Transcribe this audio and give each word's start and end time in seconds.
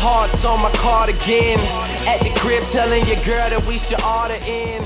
Hearts 0.00 0.44
on 0.44 0.62
my 0.62 0.70
cardigan. 0.76 1.58
At 2.06 2.20
the 2.20 2.30
crib 2.38 2.62
telling 2.62 3.04
your 3.08 3.16
girl 3.24 3.50
that 3.50 3.66
we 3.66 3.78
should 3.78 4.00
order 4.00 4.38
in. 4.46 4.80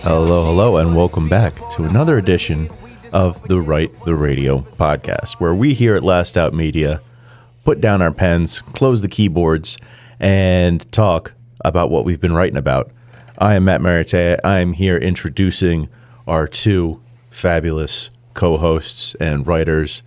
Hello, 0.00 0.46
hello, 0.46 0.78
and 0.78 0.96
welcome 0.96 1.28
back 1.28 1.52
to 1.76 1.84
another 1.84 2.16
edition 2.16 2.70
of 3.12 3.46
the 3.46 3.60
Write 3.60 3.92
the 4.06 4.14
Radio 4.14 4.60
podcast, 4.60 5.34
where 5.34 5.54
we 5.54 5.74
here 5.74 5.94
at 5.94 6.02
Last 6.02 6.38
Out 6.38 6.54
Media 6.54 7.02
put 7.62 7.82
down 7.82 8.00
our 8.00 8.10
pens, 8.10 8.62
close 8.72 9.02
the 9.02 9.08
keyboards, 9.08 9.76
and 10.18 10.90
talk 10.90 11.34
about 11.62 11.90
what 11.90 12.06
we've 12.06 12.20
been 12.20 12.32
writing 12.32 12.56
about. 12.56 12.90
I 13.36 13.56
am 13.56 13.66
Matt 13.66 13.82
Marite. 13.82 14.40
I 14.42 14.60
am 14.60 14.72
here 14.72 14.96
introducing 14.96 15.90
our 16.26 16.46
two 16.46 17.02
fabulous 17.30 18.08
co 18.32 18.56
hosts 18.56 19.14
and 19.20 19.46
writers 19.46 20.02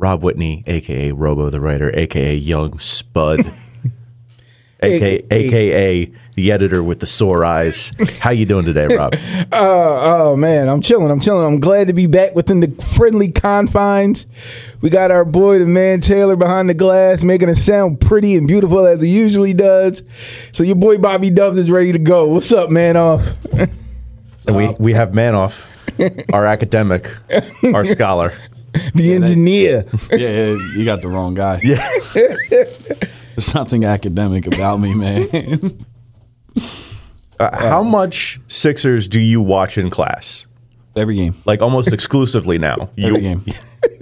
Rob 0.00 0.22
Whitney, 0.22 0.64
aka 0.66 1.12
Robo 1.12 1.50
the 1.50 1.60
Writer, 1.60 1.94
aka 1.94 2.34
Young 2.34 2.78
Spud. 2.78 3.40
AKA, 4.82 5.26
AKA 5.30 6.10
the 6.36 6.52
editor 6.52 6.82
with 6.82 7.00
the 7.00 7.06
sore 7.06 7.44
eyes. 7.44 7.92
How 8.18 8.30
you 8.30 8.46
doing 8.46 8.64
today, 8.64 8.86
Rob? 8.86 9.14
Uh, 9.52 10.28
oh 10.28 10.36
man, 10.36 10.68
I'm 10.68 10.80
chilling. 10.80 11.10
I'm 11.10 11.18
chilling. 11.18 11.44
I'm 11.44 11.60
glad 11.60 11.88
to 11.88 11.92
be 11.92 12.06
back 12.06 12.34
within 12.34 12.60
the 12.60 12.70
friendly 12.96 13.30
confines. 13.30 14.26
We 14.80 14.90
got 14.90 15.10
our 15.10 15.24
boy, 15.24 15.58
the 15.58 15.66
man 15.66 16.00
Taylor, 16.00 16.36
behind 16.36 16.68
the 16.68 16.74
glass, 16.74 17.24
making 17.24 17.48
it 17.48 17.56
sound 17.56 18.00
pretty 18.00 18.36
and 18.36 18.46
beautiful 18.46 18.86
as 18.86 19.02
he 19.02 19.08
usually 19.08 19.52
does. 19.52 20.02
So 20.52 20.62
your 20.62 20.76
boy 20.76 20.98
Bobby 20.98 21.30
Dubs 21.30 21.58
is 21.58 21.70
ready 21.70 21.92
to 21.92 21.98
go. 21.98 22.26
What's 22.28 22.52
up, 22.52 22.70
man? 22.70 22.96
Off. 22.96 23.22
And 24.46 24.56
we, 24.56 24.68
we 24.78 24.92
have 24.92 25.10
Manoff, 25.10 25.66
our 26.32 26.46
academic, 26.46 27.10
our 27.74 27.84
scholar. 27.84 28.32
the 28.94 29.14
engineer. 29.14 29.84
yeah, 30.10 30.18
yeah, 30.18 30.56
you 30.76 30.84
got 30.84 31.02
the 31.02 31.08
wrong 31.08 31.34
guy. 31.34 31.60
Yeah. 31.62 31.86
There's 33.34 33.54
nothing 33.54 33.84
academic 33.84 34.46
about 34.46 34.78
me, 34.78 34.94
man. 34.94 35.78
Uh, 37.38 37.68
how 37.68 37.82
much 37.82 38.40
Sixers 38.48 39.08
do 39.08 39.20
you 39.20 39.40
watch 39.40 39.78
in 39.78 39.88
class? 39.88 40.46
Every 40.94 41.16
game. 41.16 41.34
Like 41.46 41.62
almost 41.62 41.92
exclusively 41.92 42.58
now. 42.58 42.90
You, 42.96 43.08
Every 43.08 43.20
game. 43.20 43.44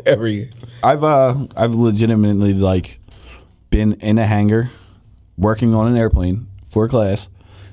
Every 0.07 0.51
I've 0.83 1.05
uh 1.05 1.47
I've 1.55 1.75
legitimately 1.75 2.55
like 2.55 2.99
been 3.71 3.93
in 3.95 4.19
a 4.19 4.27
hangar 4.27 4.71
working 5.37 5.75
on 5.75 5.87
an 5.87 5.97
airplane 5.97 6.49
for 6.69 6.89
class 6.89 7.29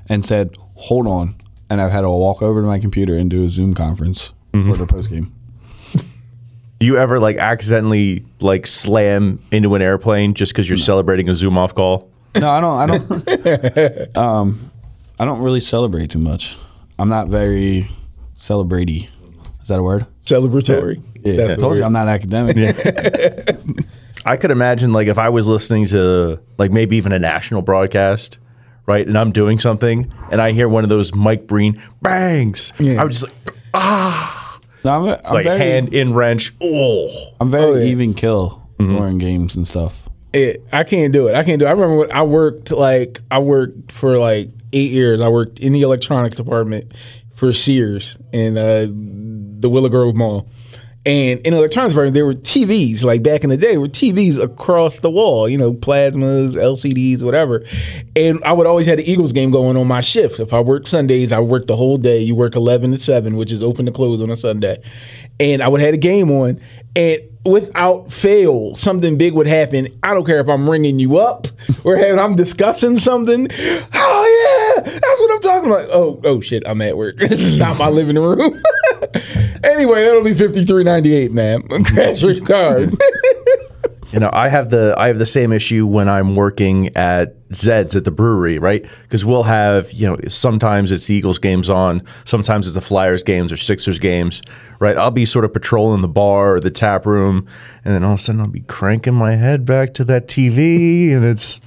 and 0.07 0.23
said, 0.23 0.55
Hold 0.75 1.07
on 1.07 1.35
and 1.69 1.81
I've 1.81 1.91
had 1.91 2.01
to 2.01 2.09
walk 2.09 2.41
over 2.41 2.61
to 2.61 2.67
my 2.67 2.79
computer 2.79 3.15
and 3.15 3.29
do 3.29 3.45
a 3.45 3.49
Zoom 3.49 3.73
conference 3.73 4.33
for 4.51 4.77
the 4.77 4.85
post 4.87 5.09
game. 5.09 5.34
Do 6.79 6.85
you 6.85 6.97
ever 6.97 7.19
like 7.19 7.37
accidentally 7.37 8.25
like 8.41 8.67
slam 8.67 9.41
into 9.51 9.75
an 9.75 9.81
airplane 9.81 10.33
just 10.33 10.51
because 10.51 10.67
you're 10.69 10.77
celebrating 10.77 11.29
a 11.29 11.35
Zoom 11.35 11.57
off 11.57 11.73
call? 11.73 12.09
No, 12.35 12.49
I 12.49 12.59
don't 12.59 12.79
I 12.79 12.97
don't 12.97 14.17
um 14.17 14.71
I 15.17 15.23
don't 15.25 15.39
really 15.41 15.61
celebrate 15.61 16.11
too 16.11 16.19
much. 16.19 16.57
I'm 16.99 17.07
not 17.09 17.29
very 17.29 17.87
celebrate 18.35 18.89
Is 18.89 19.67
that 19.69 19.79
a 19.79 19.83
word? 19.83 20.05
celebratory. 20.25 21.01
Yeah, 21.23 21.33
I 21.33 21.47
That's 21.47 21.61
told 21.61 21.71
weird. 21.73 21.79
you 21.79 21.85
I'm 21.85 21.93
not 21.93 22.07
academic. 22.07 22.57
I 24.25 24.37
could 24.37 24.51
imagine 24.51 24.91
like 24.91 25.07
if 25.07 25.17
I 25.17 25.29
was 25.29 25.47
listening 25.47 25.85
to 25.87 26.39
like 26.57 26.71
maybe 26.71 26.97
even 26.97 27.11
a 27.13 27.19
national 27.19 27.61
broadcast, 27.61 28.37
right? 28.85 29.07
And 29.07 29.17
I'm 29.17 29.31
doing 29.31 29.59
something 29.59 30.11
and 30.31 30.41
I 30.41 30.51
hear 30.51 30.67
one 30.67 30.83
of 30.83 30.89
those 30.89 31.13
Mike 31.15 31.47
Breen 31.47 31.81
bangs. 32.01 32.73
Yeah. 32.79 32.99
I 32.99 33.03
would 33.03 33.11
just 33.13 33.23
like 33.23 33.33
No, 34.85 35.07
I'm, 35.09 35.19
I'm 35.25 35.33
like 35.33 35.43
very, 35.45 35.59
hand 35.59 35.93
in 35.93 36.13
wrench. 36.13 36.53
Oh. 36.61 37.09
I'm 37.41 37.51
very 37.51 37.65
Oh, 37.65 37.73
yeah. 37.75 37.85
even 37.85 38.13
kill 38.13 38.61
during 38.79 39.17
games 39.17 39.55
and 39.55 39.67
stuff. 39.67 40.03
it, 40.33 40.63
I 40.71 40.83
can't 40.83 41.11
do 41.11 41.27
it. 41.27 41.35
I 41.35 41.43
can't 41.43 41.59
do 41.59 41.65
it. 41.65 41.69
I 41.69 41.71
remember 41.71 41.95
when 41.97 42.11
I 42.11 42.21
worked 42.23 42.71
like 42.71 43.21
I 43.31 43.39
worked 43.39 43.91
for 43.91 44.17
like 44.17 44.49
eight 44.73 44.91
years. 44.91 45.21
I 45.21 45.27
worked 45.29 45.59
in 45.59 45.73
the 45.73 45.81
electronics 45.81 46.35
department 46.35 46.91
for 47.33 47.51
Sears 47.51 48.17
in 48.31 48.57
uh, 48.57 48.85
the 49.59 49.69
Willow 49.69 49.89
Grove 49.89 50.15
Mall. 50.15 50.47
And 51.05 51.39
in 51.41 51.53
the 51.53 51.59
electronics 51.59 51.93
department, 51.93 52.15
there 52.15 52.25
were 52.25 52.33
TVs. 52.33 53.03
Like 53.03 53.21
back 53.21 53.43
in 53.43 53.51
the 53.51 53.57
day, 53.57 53.77
were 53.77 53.87
TVs 53.87 54.41
across 54.41 54.99
the 54.99 55.11
wall. 55.11 55.47
You 55.47 55.57
know, 55.57 55.73
plasmas, 55.73 56.53
LCDs, 56.53 57.21
whatever. 57.21 57.63
And 58.15 58.43
I 58.43 58.53
would 58.53 58.65
always 58.65 58.87
have 58.87 58.97
the 58.97 59.09
Eagles 59.09 59.31
game 59.31 59.51
going 59.51 59.77
on 59.77 59.87
my 59.87 60.01
shift. 60.01 60.39
If 60.39 60.53
I 60.53 60.61
worked 60.61 60.87
Sundays, 60.87 61.31
I 61.31 61.39
worked 61.39 61.67
the 61.67 61.75
whole 61.75 61.97
day. 61.97 62.19
You 62.19 62.33
work 62.33 62.55
eleven 62.55 62.91
to 62.91 62.99
seven, 62.99 63.37
which 63.37 63.51
is 63.51 63.61
open 63.61 63.85
to 63.85 63.91
close 63.91 64.19
on 64.21 64.31
a 64.31 64.37
Sunday. 64.37 64.81
And 65.39 65.61
I 65.61 65.67
would 65.67 65.81
have 65.81 65.91
the 65.91 65.97
game 65.97 66.31
on, 66.31 66.59
and 66.95 67.19
without 67.45 68.11
fail, 68.11 68.75
something 68.75 69.17
big 69.17 69.33
would 69.33 69.47
happen. 69.47 69.87
I 70.03 70.13
don't 70.13 70.25
care 70.25 70.39
if 70.39 70.47
I'm 70.47 70.69
ringing 70.69 70.99
you 70.99 71.17
up 71.17 71.47
or 71.83 71.95
having, 71.97 72.19
I'm 72.19 72.35
discussing 72.35 72.97
something. 72.97 73.47
Oh 73.51 74.75
yeah, 74.75 74.83
that's 74.83 75.21
what 75.21 75.31
I'm 75.35 75.41
talking 75.41 75.71
about. 75.71 75.89
Oh 75.91 76.21
oh 76.23 76.41
shit, 76.41 76.63
I'm 76.65 76.81
at 76.81 76.97
work. 76.97 77.15
Is 77.21 77.59
not 77.59 77.77
my 77.77 77.89
living 77.89 78.17
room. 78.17 78.61
anyway, 79.65 80.03
that'll 80.05 80.23
be 80.23 80.33
fifty 80.33 80.63
three 80.65 80.83
ninety 80.83 81.13
eight, 81.13 81.31
man. 81.31 81.61
Crash 81.83 82.21
your 82.23 82.39
card. 82.45 82.91
You 84.15 84.21
know, 84.21 84.29
I 84.31 84.47
have 84.47 84.69
the 84.69 84.95
I 84.97 85.07
have 85.07 85.17
the 85.17 85.25
same 85.25 85.51
issue 85.51 85.85
when 85.85 86.07
I'm 86.07 86.37
working 86.37 86.95
at 86.95 87.35
Zed's 87.53 87.97
at 87.97 88.05
the 88.05 88.11
brewery, 88.11 88.59
right? 88.59 88.85
Because 89.01 89.25
we'll 89.25 89.43
have 89.43 89.91
you 89.91 90.07
know 90.07 90.17
sometimes 90.29 90.93
it's 90.93 91.07
the 91.07 91.15
Eagles 91.15 91.37
games 91.37 91.69
on, 91.69 92.01
sometimes 92.23 92.65
it's 92.65 92.75
the 92.75 92.81
Flyers 92.81 93.23
games 93.23 93.51
or 93.51 93.57
Sixers 93.57 93.99
games, 93.99 94.41
right? 94.79 94.95
I'll 94.95 95.11
be 95.11 95.25
sort 95.25 95.43
of 95.43 95.51
patrolling 95.51 96.01
the 96.01 96.07
bar 96.07 96.53
or 96.55 96.59
the 96.61 96.71
tap 96.71 97.05
room, 97.05 97.45
and 97.83 97.93
then 97.93 98.05
all 98.05 98.13
of 98.13 98.19
a 98.19 98.21
sudden 98.21 98.39
I'll 98.39 98.47
be 98.47 98.61
cranking 98.61 99.15
my 99.15 99.35
head 99.35 99.65
back 99.65 99.93
to 99.95 100.05
that 100.05 100.29
TV, 100.29 101.11
and 101.11 101.25
it's 101.25 101.59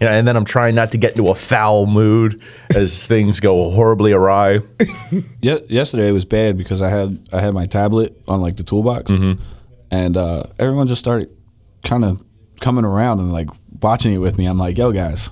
you 0.00 0.06
know, 0.06 0.12
and 0.12 0.26
then 0.26 0.36
I'm 0.36 0.44
trying 0.44 0.74
not 0.74 0.92
to 0.92 0.98
get 0.98 1.12
into 1.12 1.28
a 1.30 1.34
foul 1.34 1.86
mood 1.86 2.42
as 2.74 3.02
things 3.06 3.40
go 3.40 3.70
horribly 3.70 4.12
awry. 4.12 4.60
Ye- 5.40 5.64
yesterday 5.68 6.10
was 6.12 6.24
bad 6.24 6.56
because 6.58 6.82
I 6.82 6.88
had 6.88 7.18
I 7.32 7.40
had 7.40 7.54
my 7.54 7.66
tablet 7.66 8.20
on 8.28 8.40
like 8.40 8.56
the 8.56 8.62
toolbox, 8.64 9.10
and 9.90 10.16
uh, 10.16 10.44
everyone 10.58 10.86
just 10.88 11.00
started 11.00 11.30
kind 11.84 12.04
of 12.04 12.22
coming 12.60 12.84
around 12.84 13.20
and 13.20 13.32
like 13.32 13.48
watching 13.82 14.12
it 14.12 14.18
with 14.18 14.38
me. 14.38 14.46
I'm 14.46 14.58
like, 14.58 14.78
yo 14.78 14.90
guys, 14.92 15.30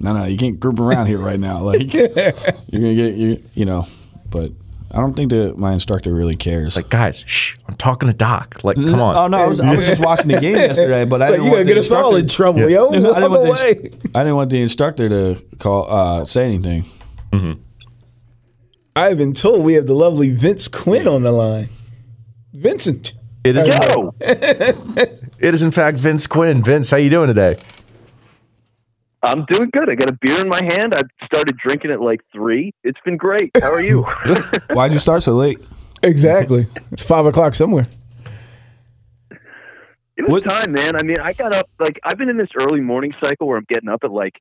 no 0.00 0.12
no, 0.12 0.24
you 0.24 0.36
can't 0.36 0.58
group 0.58 0.78
around 0.80 1.06
here 1.06 1.18
right 1.18 1.38
now. 1.40 1.60
Like 1.62 1.92
you're 1.94 2.10
gonna 2.12 2.94
get 2.94 3.14
you 3.14 3.42
you 3.54 3.64
know, 3.64 3.86
but 4.30 4.50
I 4.92 4.96
don't 4.98 5.14
think 5.14 5.30
that 5.30 5.56
my 5.56 5.72
instructor 5.72 6.12
really 6.12 6.34
cares. 6.34 6.74
Like, 6.74 6.88
guys, 6.88 7.22
shh, 7.26 7.56
I'm 7.68 7.76
talking 7.76 8.08
to 8.08 8.14
Doc. 8.14 8.64
Like, 8.64 8.76
come 8.76 9.00
on. 9.00 9.16
Oh 9.16 9.26
no, 9.28 9.38
I 9.38 9.46
was, 9.46 9.60
I 9.60 9.74
was 9.76 9.86
just 9.86 10.00
watching 10.00 10.28
the 10.28 10.40
game 10.40 10.56
yesterday, 10.56 11.04
but 11.04 11.22
I 11.22 11.26
Like, 11.28 11.34
didn't 11.38 11.44
you 11.46 11.50
want 11.52 11.58
gonna 11.58 11.64
the 11.64 11.70
get 11.74 11.78
us 11.78 11.92
all 11.92 12.16
in 12.16 12.22
instructor- 12.22 12.58
trouble, 12.66 12.70
yo. 12.70 12.88
I 12.88 12.92
didn't, 13.20 13.30
Walk 13.30 13.30
want 13.30 13.48
away. 13.48 13.74
the, 13.74 14.10
I 14.14 14.20
didn't 14.24 14.34
want 14.36 14.50
the 14.50 14.60
instructor 14.60 15.08
to 15.08 15.42
call 15.58 15.86
uh, 15.92 16.24
say 16.24 16.44
anything. 16.44 16.84
I've 18.96 19.16
been 19.18 19.32
told 19.34 19.62
we 19.62 19.74
have 19.74 19.86
the 19.86 19.94
lovely 19.94 20.30
Vince 20.30 20.66
Quinn 20.68 21.06
on 21.06 21.22
the 21.22 21.32
line. 21.32 21.68
Vincent. 22.52 23.12
It 23.44 23.56
is. 23.56 23.68
Yo, 23.68 24.14
It 24.20 25.54
is 25.54 25.62
in 25.62 25.70
fact 25.70 25.96
Vince 25.98 26.26
Quinn. 26.26 26.62
Vince, 26.62 26.90
how 26.90 26.96
you 26.98 27.08
doing 27.08 27.28
today? 27.28 27.56
I'm 29.22 29.44
doing 29.50 29.70
good. 29.72 29.90
I 29.90 29.94
got 29.96 30.10
a 30.10 30.16
beer 30.20 30.40
in 30.40 30.48
my 30.48 30.60
hand. 30.62 30.94
I 30.94 31.02
started 31.26 31.56
drinking 31.58 31.90
at 31.90 32.00
like 32.00 32.20
three. 32.32 32.72
It's 32.84 32.98
been 33.04 33.16
great. 33.18 33.50
How 33.60 33.72
are 33.72 33.80
you? 33.82 34.02
Why'd 34.70 34.92
you 34.92 34.98
start 34.98 35.22
so 35.22 35.34
late? 35.34 35.58
Exactly. 36.02 36.66
It's 36.92 37.02
five 37.02 37.26
o'clock 37.26 37.54
somewhere. 37.54 37.86
it 40.16 40.28
was 40.28 40.42
time, 40.42 40.72
man. 40.72 40.96
I 40.96 41.02
mean, 41.02 41.18
I 41.22 41.32
got 41.32 41.54
up 41.54 41.68
like 41.78 41.98
I've 42.04 42.18
been 42.18 42.28
in 42.28 42.36
this 42.38 42.48
early 42.58 42.80
morning 42.80 43.12
cycle 43.22 43.46
where 43.46 43.58
I'm 43.58 43.66
getting 43.68 43.88
up 43.88 44.04
at 44.04 44.10
like 44.10 44.34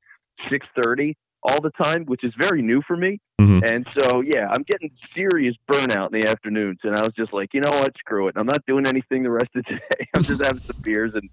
six 0.50 0.66
thirty 0.82 1.18
all 1.44 1.62
the 1.62 1.72
time, 1.84 2.04
which 2.06 2.24
is 2.24 2.34
very 2.40 2.62
new 2.62 2.82
for 2.86 2.98
me. 2.98 3.20
Mhm. 3.40 3.70
And 3.72 3.88
so, 3.98 4.20
yeah, 4.22 4.48
I'm 4.50 4.64
getting 4.64 4.92
serious 5.16 5.56
burnout 5.72 6.14
in 6.14 6.20
the 6.20 6.28
afternoons. 6.30 6.80
And 6.84 6.96
I 6.98 7.02
was 7.02 7.14
just 7.18 7.32
like, 7.32 7.54
you 7.54 7.62
know 7.62 7.72
what? 7.80 7.94
Screw 7.98 8.28
it. 8.28 8.36
I'm 8.38 8.46
not 8.46 8.66
doing 8.66 8.86
anything 8.86 9.24
the 9.24 9.32
rest 9.32 9.48
of 9.56 9.64
the 9.64 9.72
day. 9.98 10.08
I'm 10.14 10.24
just 10.24 10.44
having 10.44 10.62
some 10.64 10.76
beers 10.82 11.12
and 11.16 11.30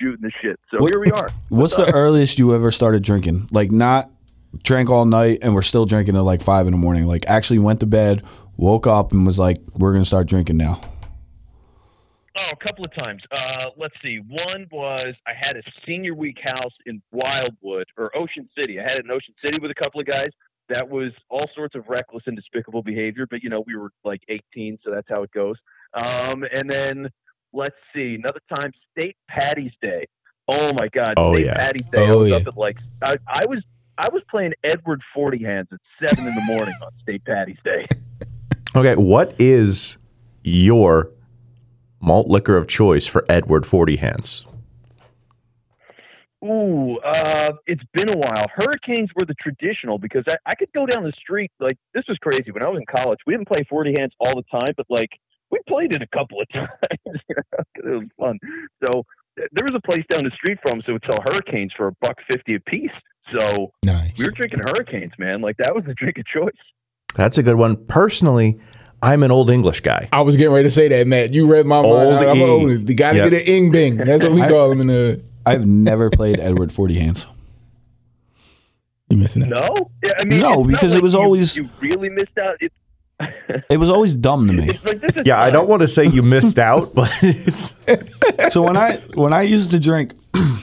shooting 0.00 0.20
the 0.22 0.30
shit. 0.42 0.58
So 0.70 0.78
What- 0.78 0.92
here 0.94 1.00
we 1.00 1.10
are. 1.10 1.30
What's 1.48 1.76
the 1.76 1.90
earliest 1.92 2.38
you 2.38 2.54
ever 2.54 2.70
started 2.70 3.02
drinking? 3.02 3.48
Like 3.50 3.70
not 3.70 4.10
drank 4.62 4.88
all 4.90 5.04
night 5.04 5.40
and 5.42 5.54
we're 5.54 5.62
still 5.62 5.84
drinking 5.86 6.16
at 6.16 6.22
like 6.22 6.42
five 6.42 6.66
in 6.66 6.72
the 6.72 6.78
morning. 6.78 7.06
Like 7.06 7.26
actually 7.26 7.58
went 7.58 7.80
to 7.80 7.86
bed, 7.86 8.22
woke 8.56 8.86
up 8.86 9.12
and 9.12 9.26
was 9.26 9.38
like, 9.38 9.58
we're 9.74 9.92
gonna 9.92 10.04
start 10.04 10.26
drinking 10.28 10.56
now. 10.56 10.80
Oh, 12.40 12.50
a 12.52 12.56
couple 12.64 12.84
of 12.84 13.04
times. 13.04 13.22
Uh, 13.36 13.66
let's 13.76 13.94
see. 14.02 14.18
One 14.18 14.68
was 14.70 15.14
I 15.26 15.32
had 15.34 15.56
a 15.56 15.62
senior 15.84 16.14
week 16.14 16.38
house 16.44 16.72
in 16.86 17.02
Wildwood 17.10 17.86
or 17.96 18.16
Ocean 18.16 18.48
City. 18.56 18.78
I 18.78 18.82
had 18.82 18.92
it 18.92 19.04
in 19.04 19.10
Ocean 19.10 19.34
City 19.44 19.58
with 19.60 19.72
a 19.72 19.74
couple 19.74 20.00
of 20.00 20.06
guys. 20.06 20.28
That 20.68 20.88
was 20.88 21.10
all 21.30 21.46
sorts 21.54 21.74
of 21.74 21.88
reckless 21.88 22.22
and 22.26 22.36
despicable 22.36 22.82
behavior, 22.82 23.26
but 23.28 23.42
you 23.42 23.48
know 23.50 23.64
we 23.66 23.74
were 23.74 23.90
like 24.04 24.20
18, 24.28 24.78
so 24.84 24.90
that's 24.92 25.08
how 25.08 25.22
it 25.24 25.32
goes. 25.32 25.56
Um, 25.94 26.44
and 26.54 26.70
then 26.70 27.08
let's 27.52 27.74
see, 27.94 28.14
another 28.14 28.40
time, 28.60 28.72
State 28.98 29.16
Patty's 29.28 29.72
Day. 29.82 30.06
Oh 30.50 30.70
my 30.78 30.88
God, 30.88 31.14
Oh, 31.16 31.34
State 31.34 31.46
yeah. 31.46 31.54
Patty's 31.58 31.86
Day. 31.92 32.06
I 32.06 32.10
Oh, 32.10 32.18
was 32.20 32.30
yeah. 32.30 32.36
up 32.36 32.46
at 32.46 32.56
like 32.56 32.76
I, 33.04 33.14
I 33.26 33.44
was 33.46 33.62
I 33.98 34.08
was 34.12 34.22
playing 34.30 34.52
Edward 34.64 35.00
Forty 35.14 35.42
Hands 35.44 35.66
at 35.72 35.78
seven 36.00 36.26
in 36.26 36.34
the 36.34 36.42
morning 36.42 36.74
on 36.82 36.90
State 37.02 37.24
Patty's 37.24 37.58
Day. 37.64 37.86
Okay, 38.76 38.94
what 38.96 39.34
is 39.38 39.96
your 40.44 41.10
malt 42.00 42.28
liquor 42.28 42.54
of 42.56 42.66
choice 42.68 43.06
for 43.06 43.24
Edward 43.28 43.64
Forty 43.64 43.96
Hands? 43.96 44.46
Ooh, 46.44 46.98
uh, 46.98 47.50
it's 47.66 47.82
been 47.94 48.10
a 48.10 48.16
while. 48.18 48.46
Hurricanes 48.54 49.08
were 49.18 49.26
the 49.26 49.34
traditional 49.40 49.98
because 49.98 50.22
I, 50.28 50.34
I 50.46 50.54
could 50.54 50.70
go 50.72 50.86
down 50.86 51.02
the 51.02 51.12
street. 51.18 51.50
Like, 51.58 51.76
this 51.94 52.04
was 52.08 52.16
crazy. 52.18 52.52
When 52.52 52.62
I 52.62 52.68
was 52.68 52.78
in 52.78 52.86
college, 52.86 53.18
we 53.26 53.32
didn't 53.34 53.48
play 53.48 53.64
40 53.68 53.94
hands 53.98 54.12
all 54.20 54.34
the 54.36 54.44
time, 54.60 54.72
but 54.76 54.86
like, 54.88 55.10
we 55.50 55.58
played 55.68 55.94
it 55.94 56.02
a 56.02 56.06
couple 56.16 56.40
of 56.40 56.48
times. 56.52 56.68
you 57.06 57.34
know, 57.36 57.42
'cause 57.56 57.84
it 57.84 57.88
was 57.98 58.08
fun. 58.18 58.38
So 58.86 59.04
there 59.36 59.66
was 59.70 59.74
a 59.74 59.80
place 59.90 60.04
down 60.10 60.24
the 60.24 60.30
street 60.34 60.58
from 60.66 60.78
us 60.80 60.84
that 60.86 60.92
would 60.92 61.04
sell 61.10 61.20
hurricanes 61.30 61.72
for 61.76 61.88
a 61.88 61.92
buck 62.00 62.16
fifty 62.30 62.54
a 62.56 62.60
piece. 62.60 62.90
So 63.38 63.72
Nice. 63.84 64.18
we 64.18 64.24
were 64.24 64.30
drinking 64.32 64.60
hurricanes, 64.60 65.12
man. 65.18 65.40
Like 65.40 65.56
that 65.58 65.74
was 65.74 65.84
the 65.84 65.94
drink 65.98 66.18
of 66.18 66.26
choice. 66.26 66.54
That's 67.14 67.38
a 67.38 67.42
good 67.42 67.56
one. 67.56 67.76
Personally, 67.86 68.58
I'm 69.02 69.22
an 69.22 69.30
old 69.30 69.48
English 69.50 69.80
guy. 69.80 70.08
I 70.12 70.22
was 70.22 70.36
getting 70.36 70.52
ready 70.52 70.64
to 70.66 70.70
say 70.70 70.88
that, 70.88 71.06
Matt. 71.06 71.32
You 71.32 71.46
read 71.46 71.66
my 71.66 71.76
Old 71.76 72.14
mind. 72.14 72.26
I'm 72.28 72.36
E. 72.36 72.42
old. 72.42 72.88
You 72.88 72.94
got 72.94 73.12
to 73.12 73.18
Yep. 73.18 73.30
get 73.30 73.42
an 73.42 73.54
ing 73.54 73.70
bing. 73.70 73.96
That's 73.96 74.22
what 74.24 74.32
we 74.32 74.40
call 74.42 74.68
them 74.70 74.80
in 74.80 74.86
the. 74.88 75.22
I've 75.46 75.66
never 75.66 76.10
played 76.10 76.38
Edward 76.40 76.72
Forty 76.72 76.98
Hands. 76.98 77.26
You 79.10 79.16
missing 79.16 79.42
out. 79.44 79.50
No, 79.50 79.90
yeah, 80.04 80.12
I 80.20 80.24
mean, 80.26 80.40
No, 80.40 80.50
it's 80.50 80.58
not 80.58 80.66
because 80.68 80.94
it 80.94 81.02
was 81.02 81.14
you- 81.14 81.20
always- 81.20 81.56
you 81.56 81.68
really 81.80 82.10
missed 82.10 82.36
out. 82.38 82.56
It, 82.60 82.72
It 83.70 83.78
was 83.78 83.90
always 83.90 84.14
dumb 84.14 84.46
to 84.46 84.52
me. 84.52 84.66
like 84.84 85.00
this 85.00 85.16
is 85.16 85.26
Yeah, 85.26 85.40
I 85.40 85.50
don't 85.50 85.68
want 85.68 85.82
to 85.82 85.88
say 85.88 86.06
you 86.06 86.22
missed 86.22 86.58
out, 86.58 86.94
but 86.98 87.10
it's 87.22 87.74
so 88.52 88.62
when 88.62 88.76
I 88.76 88.96
when 89.14 89.32
I 89.32 89.42
used 89.42 89.70
to 89.72 89.80
drink, 89.80 90.14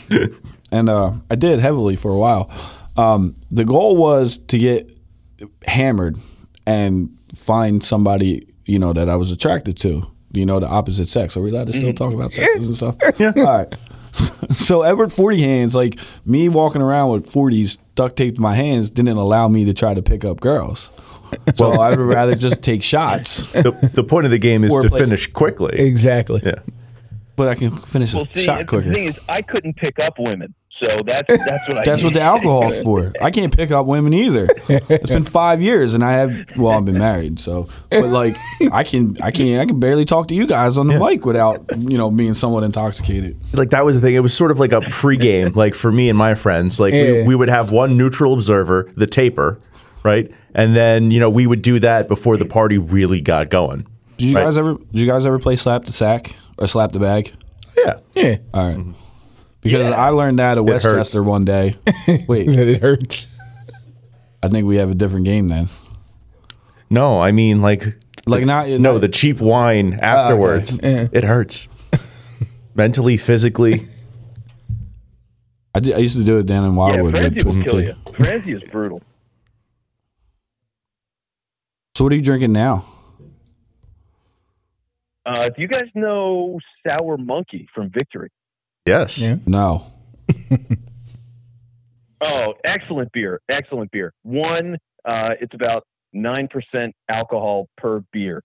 and 0.71 0.89
uh, 0.89 1.13
I 1.29 1.35
did 1.35 1.59
heavily 1.59 1.95
for 1.95 2.11
a 2.11 2.17
while, 2.17 2.49
um, 2.97 3.35
the 3.51 3.65
goal 3.65 3.97
was 3.97 4.37
to 4.47 4.57
get 4.57 4.89
hammered 5.67 6.17
and 6.65 7.17
find 7.35 7.83
somebody 7.83 8.47
you 8.65 8.79
know 8.79 8.93
that 8.93 9.09
I 9.09 9.15
was 9.15 9.31
attracted 9.31 9.77
to. 9.79 10.09
You 10.31 10.45
know, 10.45 10.59
the 10.59 10.67
opposite 10.67 11.07
sex. 11.07 11.37
Are 11.37 11.41
we 11.41 11.49
allowed 11.49 11.67
to 11.67 11.73
still 11.73 11.93
talk 11.93 12.13
about 12.13 12.33
sexes 12.33 12.67
and 12.67 12.75
stuff? 12.75 12.95
Yeah. 13.19 13.31
All 13.37 13.43
right. 13.43 13.73
So 14.51 14.81
Edward 14.81 15.11
Forty 15.13 15.41
Hands, 15.41 15.73
like 15.73 15.97
me 16.25 16.49
walking 16.49 16.81
around 16.81 17.11
with 17.11 17.29
forties 17.29 17.77
duct 17.95 18.15
taped 18.17 18.35
to 18.37 18.41
my 18.41 18.55
hands, 18.55 18.89
didn't 18.89 19.17
allow 19.17 19.47
me 19.47 19.65
to 19.65 19.73
try 19.73 19.93
to 19.93 20.01
pick 20.01 20.23
up 20.25 20.39
girls. 20.41 20.89
So 21.55 21.71
I 21.73 21.89
would 21.91 21.99
rather 21.99 22.35
just 22.35 22.63
take 22.63 22.83
shots, 22.83 23.37
the, 23.53 23.71
the 23.93 24.03
point 24.03 24.25
of 24.25 24.31
the 24.31 24.39
game 24.39 24.63
is 24.63 24.73
Or 24.73 24.81
to 24.81 24.89
place- 24.89 25.03
finish 25.05 25.27
quickly. 25.31 25.77
Exactly. 25.79 26.41
Yeah. 26.43 26.55
but 27.35 27.49
I 27.49 27.55
can 27.55 27.77
finish 27.83 28.13
a 28.13 28.17
Well, 28.17 28.27
see, 28.33 28.41
shot 28.43 28.59
the 28.59 28.65
quicker. 28.65 28.93
thing 28.93 29.09
is, 29.09 29.19
I 29.29 29.41
couldn't 29.41 29.75
pick 29.75 29.99
up 29.99 30.15
women, 30.19 30.53
so 30.83 30.97
that's 31.05 31.27
that's 31.27 31.67
what 31.69 31.77
I. 31.77 31.85
That's 31.85 32.03
what 32.03 32.13
the 32.13 32.21
alcohol's 32.21 32.81
for. 32.81 33.13
I 33.21 33.31
can't 33.31 33.55
pick 33.55 33.71
up 33.71 33.85
women 33.85 34.13
either. 34.13 34.47
It's 34.67 35.09
been 35.09 35.23
five 35.23 35.61
years, 35.61 35.93
and 35.93 36.03
I 36.03 36.13
have. 36.13 36.31
Well, 36.57 36.73
I've 36.77 36.83
been 36.85 36.97
married, 36.97 37.39
so. 37.39 37.69
But 37.89 38.07
like, 38.07 38.37
I 38.71 38.83
can, 38.83 39.17
I 39.21 39.31
can, 39.31 39.59
I 39.59 39.65
can 39.65 39.79
barely 39.79 40.03
talk 40.05 40.27
to 40.29 40.35
you 40.35 40.47
guys 40.47 40.77
on 40.77 40.87
the 40.87 40.97
mic 40.99 41.25
without, 41.25 41.63
you 41.77 41.97
know, 41.97 42.09
being 42.11 42.33
somewhat 42.33 42.63
intoxicated. 42.63 43.39
like 43.53 43.69
that 43.69 43.85
was 43.85 43.95
the 43.95 44.01
thing. 44.01 44.15
It 44.15 44.19
was 44.19 44.33
sort 44.33 44.51
of 44.51 44.59
like 44.59 44.71
a 44.73 44.81
pregame, 44.81 45.55
like 45.55 45.75
for 45.75 45.91
me 45.91 46.09
and 46.09 46.17
my 46.17 46.35
friends. 46.35 46.79
Like 46.79 46.93
we, 46.93 47.23
we 47.23 47.35
would 47.35 47.49
have 47.49 47.71
one 47.71 47.95
neutral 47.97 48.33
observer, 48.33 48.91
the 48.97 49.07
taper, 49.07 49.59
right, 50.05 50.31
and 50.53 50.75
then 50.75 51.11
you 51.11 51.19
know 51.19 51.29
we 51.29 51.45
would 51.47 51.61
do 51.61 51.79
that 51.79 52.07
before 52.07 52.37
the 52.37 52.45
party 52.45 52.77
really 52.77 53.19
got 53.19 53.49
going. 53.49 53.85
Did 54.17 54.29
you 54.29 54.35
Right. 54.35 54.45
guys 54.45 54.57
ever? 54.57 54.75
Did 54.75 54.99
you 55.01 55.07
guys 55.07 55.25
ever 55.25 55.39
play 55.39 55.57
slap 55.57 55.83
the 55.85 55.91
sack 55.91 56.35
or 56.57 56.67
slap 56.67 56.93
the 56.93 56.99
bag? 56.99 57.33
Yeah, 57.77 57.93
Yeah. 58.15 58.37
All 58.53 58.65
right. 58.67 58.77
Mm-hmm. 58.77 58.91
Because 59.61 59.89
I 59.91 60.09
learned 60.09 60.39
that 60.39 60.57
at 60.59 60.63
Westchester 60.63 61.23
one 61.23 61.43
day. 61.43 61.75
Wait, 62.27 62.45
That 62.47 62.67
it 62.67 62.81
hurts. 62.81 63.25
I 64.43 64.47
think 64.47 64.65
we 64.67 64.75
have 64.77 64.91
a 64.91 64.95
different 64.95 65.25
game 65.25 65.47
then. 65.47 65.69
no, 66.89 67.19
I 67.19 67.31
mean 67.31 67.61
like 67.61 67.97
Like 68.27 68.45
not 68.45 68.69
no 68.69 68.99
the 68.99 69.09
cheap 69.09 69.41
wine 69.41 69.95
oh, 70.01 70.05
afterwards. 70.05 70.79
Yeah. 70.83 71.07
It 71.11 71.23
hurts 71.23 71.67
mentally, 72.75 73.17
physically. 73.17 73.87
I, 75.73 75.79
did, 75.81 75.95
I 75.95 75.97
used 75.97 76.15
to 76.15 76.23
do 76.23 76.37
it 76.39 76.45
down 76.45 76.63
in 76.63 76.75
Wildwood. 76.75 77.15
with 77.15 77.15
Franzia 77.15 77.43
will 77.43 77.63
kill 77.63 77.81
you. 77.81 77.93
Franzia 78.05 78.63
is 78.63 78.69
brutal. 78.71 79.01
So 81.95 82.03
what 82.03 82.11
are 82.11 82.17
you 82.17 82.21
drinking 82.21 82.51
now? 82.51 82.85
Uh, 85.25 85.47
do 85.47 85.61
you 85.61 85.67
guys 85.67 85.89
know 85.95 86.59
Sour 86.87 87.17
Monkey 87.17 87.67
from 87.73 87.89
Victory? 87.89 88.29
Yes. 88.85 89.21
Yeah. 89.21 89.37
No. 89.45 89.91
Oh, 92.27 92.53
excellent 92.65 93.11
beer! 93.11 93.41
Excellent 93.51 93.91
beer. 93.91 94.13
One, 94.23 94.77
uh, 95.03 95.31
it's 95.41 95.53
about 95.53 95.85
nine 96.13 96.47
percent 96.47 96.95
alcohol 97.11 97.67
per 97.77 98.03
beer. 98.13 98.41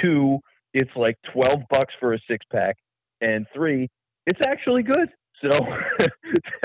Two, 0.00 0.38
it's 0.72 0.90
like 0.94 1.16
twelve 1.32 1.62
bucks 1.70 1.92
for 1.98 2.12
a 2.14 2.18
six 2.28 2.44
pack, 2.52 2.76
and 3.20 3.46
three, 3.52 3.88
it's 4.26 4.38
actually 4.46 4.82
good. 4.82 5.08
So 5.42 5.48
to 5.48 5.60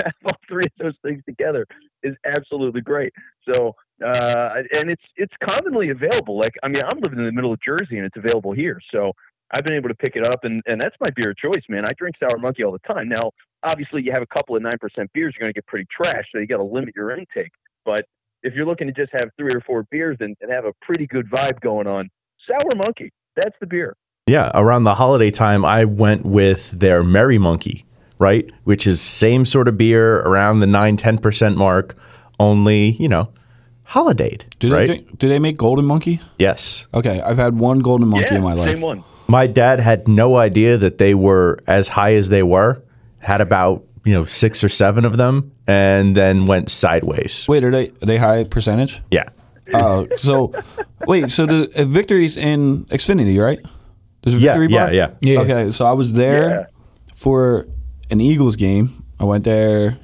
have 0.04 0.12
all 0.26 0.38
three 0.48 0.62
of 0.64 0.72
those 0.78 0.94
things 1.02 1.22
together 1.26 1.66
is 2.02 2.14
absolutely 2.24 2.82
great. 2.82 3.12
So 3.52 3.74
uh, 4.04 4.62
and 4.76 4.90
it's 4.90 5.02
it's 5.16 5.34
commonly 5.46 5.90
available. 5.90 6.38
Like 6.38 6.54
I 6.62 6.68
mean, 6.68 6.82
I'm 6.82 7.00
living 7.00 7.18
in 7.18 7.26
the 7.26 7.32
middle 7.32 7.52
of 7.52 7.60
Jersey, 7.62 7.96
and 7.98 8.06
it's 8.06 8.16
available 8.16 8.52
here. 8.52 8.80
So 8.92 9.12
I've 9.52 9.64
been 9.64 9.76
able 9.76 9.88
to 9.88 9.94
pick 9.94 10.16
it 10.16 10.24
up, 10.26 10.44
and, 10.44 10.62
and 10.66 10.80
that's 10.80 10.94
my 11.00 11.08
beer 11.16 11.30
of 11.30 11.36
choice, 11.36 11.64
man. 11.68 11.84
I 11.84 11.92
drink 11.98 12.16
Sour 12.20 12.38
Monkey 12.38 12.62
all 12.62 12.72
the 12.72 12.78
time. 12.92 13.08
Now, 13.08 13.32
obviously, 13.62 14.02
you 14.02 14.12
have 14.12 14.22
a 14.22 14.26
couple 14.26 14.56
of 14.56 14.62
nine 14.62 14.78
percent 14.80 15.12
beers, 15.12 15.34
you're 15.34 15.44
going 15.44 15.52
to 15.52 15.56
get 15.56 15.66
pretty 15.66 15.86
trash, 15.90 16.24
so 16.32 16.38
you 16.38 16.46
got 16.46 16.58
to 16.58 16.64
limit 16.64 16.94
your 16.94 17.10
intake. 17.10 17.52
But 17.84 18.06
if 18.42 18.54
you're 18.54 18.66
looking 18.66 18.86
to 18.86 18.92
just 18.92 19.12
have 19.12 19.30
three 19.36 19.52
or 19.52 19.60
four 19.66 19.84
beers 19.90 20.16
and, 20.20 20.36
and 20.40 20.52
have 20.52 20.64
a 20.64 20.72
pretty 20.82 21.06
good 21.06 21.28
vibe 21.30 21.60
going 21.60 21.86
on, 21.86 22.08
Sour 22.46 22.70
Monkey, 22.76 23.12
that's 23.36 23.56
the 23.60 23.66
beer. 23.66 23.96
Yeah, 24.26 24.50
around 24.54 24.84
the 24.84 24.94
holiday 24.94 25.30
time, 25.30 25.64
I 25.64 25.84
went 25.84 26.24
with 26.24 26.70
their 26.70 27.02
Merry 27.02 27.38
Monkey, 27.38 27.84
right? 28.18 28.48
Which 28.64 28.86
is 28.86 29.00
same 29.00 29.44
sort 29.44 29.66
of 29.66 29.76
beer 29.76 30.20
around 30.20 30.60
the 30.60 30.66
9 30.66 30.96
10% 30.96 31.56
mark, 31.56 31.96
only, 32.38 32.90
you 32.92 33.08
know, 33.08 33.32
holiday. 33.90 34.38
Do 34.60 34.68
they 34.70 34.74
right? 34.76 34.86
drink, 34.86 35.18
do 35.18 35.28
they 35.28 35.38
make 35.40 35.56
Golden 35.56 35.84
Monkey? 35.84 36.20
Yes. 36.38 36.86
Okay, 36.94 37.20
I've 37.20 37.38
had 37.38 37.58
one 37.58 37.80
Golden 37.80 38.06
Monkey 38.08 38.28
yeah, 38.30 38.36
in 38.36 38.42
my 38.42 38.52
life. 38.52 38.70
same 38.70 38.80
one. 38.80 39.02
My 39.26 39.46
dad 39.48 39.80
had 39.80 40.06
no 40.06 40.36
idea 40.36 40.78
that 40.78 40.98
they 40.98 41.14
were 41.14 41.58
as 41.66 41.88
high 41.88 42.14
as 42.14 42.28
they 42.28 42.42
were, 42.44 42.82
had 43.18 43.40
about, 43.40 43.84
you 44.04 44.12
know, 44.12 44.24
six 44.24 44.62
or 44.62 44.68
seven 44.68 45.04
of 45.04 45.16
them, 45.16 45.50
and 45.66 46.16
then 46.16 46.46
went 46.46 46.70
sideways. 46.70 47.46
Wait, 47.48 47.64
are 47.64 47.70
they 47.70 47.88
are 47.88 48.06
they 48.06 48.16
high 48.16 48.44
percentage? 48.44 49.02
Yeah. 49.10 49.28
Oh, 49.74 50.06
so 50.16 50.52
wait, 51.06 51.30
so 51.30 51.46
the 51.46 51.70
uh, 51.76 51.84
Victory's 51.84 52.36
in 52.36 52.84
Xfinity, 52.86 53.40
right? 53.40 53.58
There's 54.22 54.36
a 54.36 54.38
Yeah, 54.38 54.52
Victory 54.52 54.68
yeah, 54.72 54.84
bar? 54.86 54.94
yeah. 54.94 55.10
Yeah. 55.20 55.40
Okay, 55.40 55.70
so 55.72 55.84
I 55.84 55.92
was 55.92 56.12
there 56.12 56.50
Yeah. 56.50 56.66
for 57.14 57.66
an 58.10 58.20
Eagles 58.20 58.54
game. 58.56 59.04
I 59.18 59.24
went 59.24 59.44
there 59.44 59.98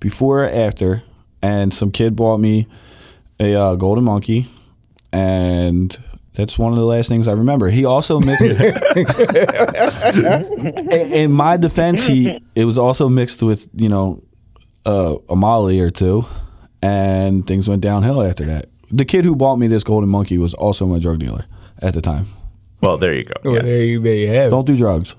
before 0.00 0.44
or 0.44 0.50
after, 0.50 1.02
and 1.42 1.72
some 1.74 1.90
kid 1.92 2.14
bought 2.16 2.38
me 2.38 2.66
a 3.40 3.54
uh, 3.54 3.74
Golden 3.74 4.04
Monkey, 4.04 4.46
and 5.12 5.96
that's 6.34 6.58
one 6.58 6.72
of 6.72 6.78
the 6.78 6.84
last 6.84 7.08
things 7.08 7.26
I 7.26 7.32
remember. 7.32 7.68
He 7.70 7.84
also 7.84 8.20
mixed 8.20 8.44
in, 8.44 8.56
in 11.12 11.32
my 11.32 11.56
defense, 11.56 12.06
he 12.06 12.38
it 12.54 12.64
was 12.64 12.78
also 12.78 13.08
mixed 13.08 13.42
with 13.42 13.68
you 13.74 13.88
know 13.88 14.22
uh, 14.86 15.16
a 15.28 15.36
Molly 15.36 15.80
or 15.80 15.90
two, 15.90 16.24
and 16.82 17.46
things 17.46 17.68
went 17.68 17.82
downhill 17.82 18.22
after 18.22 18.44
that. 18.46 18.68
The 18.90 19.04
kid 19.04 19.24
who 19.24 19.36
bought 19.36 19.56
me 19.56 19.66
this 19.68 19.84
golden 19.84 20.08
monkey 20.10 20.38
was 20.38 20.54
also 20.54 20.86
my 20.86 20.98
drug 20.98 21.18
dealer 21.20 21.44
at 21.80 21.94
the 21.94 22.00
time. 22.00 22.26
Well, 22.82 22.96
there 22.96 23.14
you 23.14 23.24
go. 23.24 23.34
Well, 23.44 23.54
Yeah. 23.56 23.62
there, 23.62 23.84
you- 23.84 24.00
there 24.00 24.14
you 24.14 24.28
have. 24.28 24.50
Don't 24.50 24.66
do 24.66 24.76
drugs. 24.76 25.14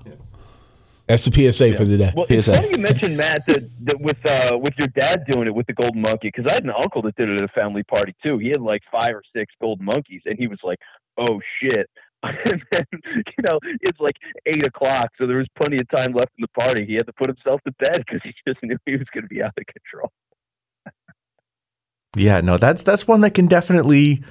That's 1.06 1.24
the 1.24 1.52
PSA 1.52 1.76
for 1.76 1.84
the 1.84 1.98
day. 1.98 2.12
Well, 2.14 2.26
it's 2.28 2.46
PSA. 2.46 2.54
funny 2.54 2.70
you 2.70 2.78
mentioned 2.78 3.16
Matt 3.16 3.44
that, 3.46 3.68
that 3.86 4.00
with 4.00 4.18
uh, 4.24 4.56
with 4.58 4.72
your 4.78 4.88
dad 4.88 5.24
doing 5.30 5.48
it 5.48 5.54
with 5.54 5.66
the 5.66 5.72
golden 5.72 6.00
monkey 6.00 6.30
because 6.34 6.46
I 6.48 6.54
had 6.54 6.64
an 6.64 6.70
uncle 6.70 7.02
that 7.02 7.16
did 7.16 7.28
it 7.28 7.42
at 7.42 7.50
a 7.50 7.52
family 7.52 7.82
party 7.82 8.14
too. 8.22 8.38
He 8.38 8.48
had 8.48 8.60
like 8.60 8.82
five 8.90 9.10
or 9.10 9.22
six 9.34 9.52
golden 9.60 9.84
monkeys, 9.84 10.22
and 10.24 10.38
he 10.38 10.46
was 10.46 10.58
like, 10.62 10.78
"Oh 11.18 11.40
shit." 11.60 11.88
And 12.24 12.62
then, 12.70 12.84
you 12.92 13.42
know, 13.50 13.58
it's 13.80 13.98
like 13.98 14.14
eight 14.46 14.64
o'clock, 14.64 15.08
so 15.18 15.26
there 15.26 15.38
was 15.38 15.48
plenty 15.60 15.76
of 15.76 15.88
time 15.90 16.12
left 16.12 16.30
in 16.38 16.42
the 16.42 16.60
party. 16.60 16.86
He 16.86 16.94
had 16.94 17.06
to 17.06 17.12
put 17.12 17.26
himself 17.26 17.60
to 17.66 17.72
bed 17.80 18.04
because 18.06 18.20
he 18.22 18.32
just 18.46 18.62
knew 18.62 18.78
he 18.86 18.92
was 18.92 19.08
going 19.12 19.24
to 19.24 19.28
be 19.28 19.42
out 19.42 19.52
of 19.58 19.64
control. 19.66 20.12
Yeah, 22.14 22.40
no, 22.40 22.58
that's 22.58 22.84
that's 22.84 23.08
one 23.08 23.22
that 23.22 23.34
can 23.34 23.48
definitely 23.48 24.22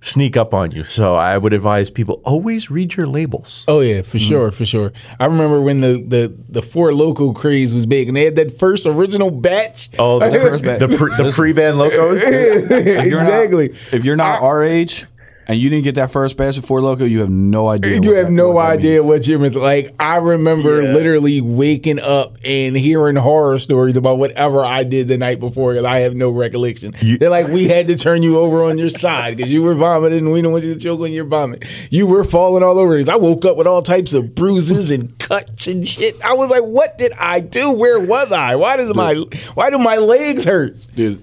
sneak 0.00 0.36
up 0.36 0.54
on 0.54 0.70
you. 0.70 0.84
So 0.84 1.14
I 1.14 1.38
would 1.38 1.52
advise 1.52 1.90
people 1.90 2.20
always 2.24 2.70
read 2.70 2.96
your 2.96 3.06
labels. 3.06 3.64
Oh 3.68 3.80
yeah, 3.80 4.02
for 4.02 4.18
mm-hmm. 4.18 4.28
sure, 4.28 4.50
for 4.50 4.64
sure. 4.64 4.92
I 5.18 5.26
remember 5.26 5.60
when 5.60 5.80
the 5.80 6.02
the 6.06 6.34
the 6.48 6.62
Four 6.62 6.94
Loco 6.94 7.32
craze 7.32 7.74
was 7.74 7.86
big, 7.86 8.08
and 8.08 8.16
they 8.16 8.24
had 8.24 8.36
that 8.36 8.58
first 8.58 8.86
original 8.86 9.30
batch. 9.30 9.90
Oh, 9.98 10.18
the, 10.18 10.38
first 10.40 10.64
batch, 10.64 10.80
the, 10.80 10.88
pre, 10.88 11.16
the 11.16 11.32
pre-band 11.32 11.78
logos. 11.78 12.22
If 12.30 13.06
you're 13.06 13.22
not- 13.22 13.42
exactly. 13.42 13.74
if 13.92 14.04
you're 14.04 14.16
not 14.16 14.42
our 14.42 14.62
age 14.62 15.06
and 15.50 15.60
you 15.60 15.68
didn't 15.70 15.84
get 15.84 15.96
that 15.96 16.10
first 16.10 16.36
pass 16.36 16.56
of 16.56 16.64
Four 16.64 16.80
Loco, 16.80 17.04
you 17.04 17.20
have 17.20 17.30
no 17.30 17.68
idea. 17.68 18.00
You 18.00 18.14
have 18.14 18.26
that- 18.26 18.32
no 18.32 18.50
what 18.52 18.66
idea 18.66 19.00
means. 19.00 19.04
what 19.06 19.26
you're 19.26 19.38
missing. 19.38 19.60
Like 19.62 19.94
I 19.98 20.16
remember 20.16 20.82
Yeah. 20.82 20.92
literally 20.94 21.40
waking 21.40 21.98
up 21.98 22.36
and 22.44 22.76
hearing 22.76 23.16
horror 23.16 23.58
stories 23.58 23.96
about 23.96 24.18
whatever 24.18 24.64
I 24.64 24.84
did 24.84 25.08
the 25.08 25.18
night 25.18 25.40
before 25.40 25.72
because 25.72 25.84
I 25.86 26.00
have 26.00 26.14
no 26.14 26.30
recollection. 26.30 26.94
They're 27.18 27.30
like, 27.30 27.48
we 27.48 27.68
had 27.68 27.88
to 27.88 27.96
turn 27.96 28.22
you 28.22 28.38
over 28.38 28.64
on 28.64 28.78
your 28.78 28.90
side 28.90 29.36
because 29.36 29.52
you 29.52 29.62
were 29.62 29.74
vomiting 29.74 30.18
and 30.20 30.32
we 30.32 30.40
don't 30.42 30.52
want 30.52 30.64
you 30.64 30.74
to 30.74 30.80
choke 30.80 31.00
on 31.00 31.12
your 31.12 31.24
vomit. 31.24 31.64
You 31.90 32.06
were 32.06 32.24
falling 32.24 32.62
all 32.62 32.78
over. 32.78 33.00
I 33.10 33.16
woke 33.16 33.44
up 33.44 33.56
with 33.56 33.66
all 33.66 33.82
types 33.82 34.14
of 34.14 34.34
bruises 34.34 34.90
and 34.90 35.18
cuts 35.18 35.66
and 35.66 35.86
shit. 35.86 36.14
I 36.24 36.34
was 36.34 36.50
like, 36.50 36.62
what 36.62 36.96
did 36.98 37.12
I 37.18 37.40
do? 37.40 37.70
Where 37.70 37.98
was 38.00 38.30
I? 38.32 38.56
Why 38.56 38.76
does 38.76 38.94
my 38.94 39.14
why 39.54 39.70
do 39.70 39.78
my 39.78 39.96
legs 39.96 40.44
hurt? 40.44 40.76
dude. 40.94 41.22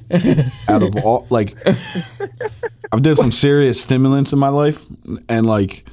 out 0.68 0.82
of 0.84 0.96
all, 0.98 1.28
like, 1.30 1.56
I've 2.92 3.02
done 3.02 3.16
some 3.16 3.32
serious 3.32 3.82
stimulants 3.82 4.34
in 4.34 4.40
my 4.40 4.50
life, 4.50 4.86
and 5.28 5.46
like, 5.46 5.86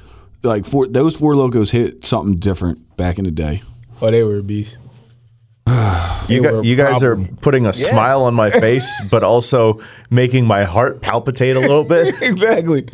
like 0.43 0.65
four 0.65 0.87
those 0.87 1.17
Four 1.17 1.35
Locos 1.35 1.71
hit 1.71 2.05
something 2.05 2.35
different 2.35 2.95
back 2.97 3.17
in 3.17 3.25
the 3.25 3.31
day. 3.31 3.63
Oh, 4.01 4.11
they 4.11 4.23
were 4.23 4.37
a 4.37 4.43
beast. 4.43 4.77
You, 6.27 6.41
were 6.41 6.61
a 6.61 6.63
you 6.65 6.75
guys 6.75 7.03
are 7.03 7.17
putting 7.17 7.67
a 7.67 7.73
smile 7.73 8.23
on 8.23 8.33
my 8.33 8.49
face, 8.49 8.91
but 9.11 9.23
also 9.23 9.79
making 10.09 10.47
my 10.47 10.63
heart 10.63 10.99
palpitate 10.99 11.55
a 11.55 11.59
little 11.59 11.83
bit. 11.83 12.15
exactly. 12.21 12.87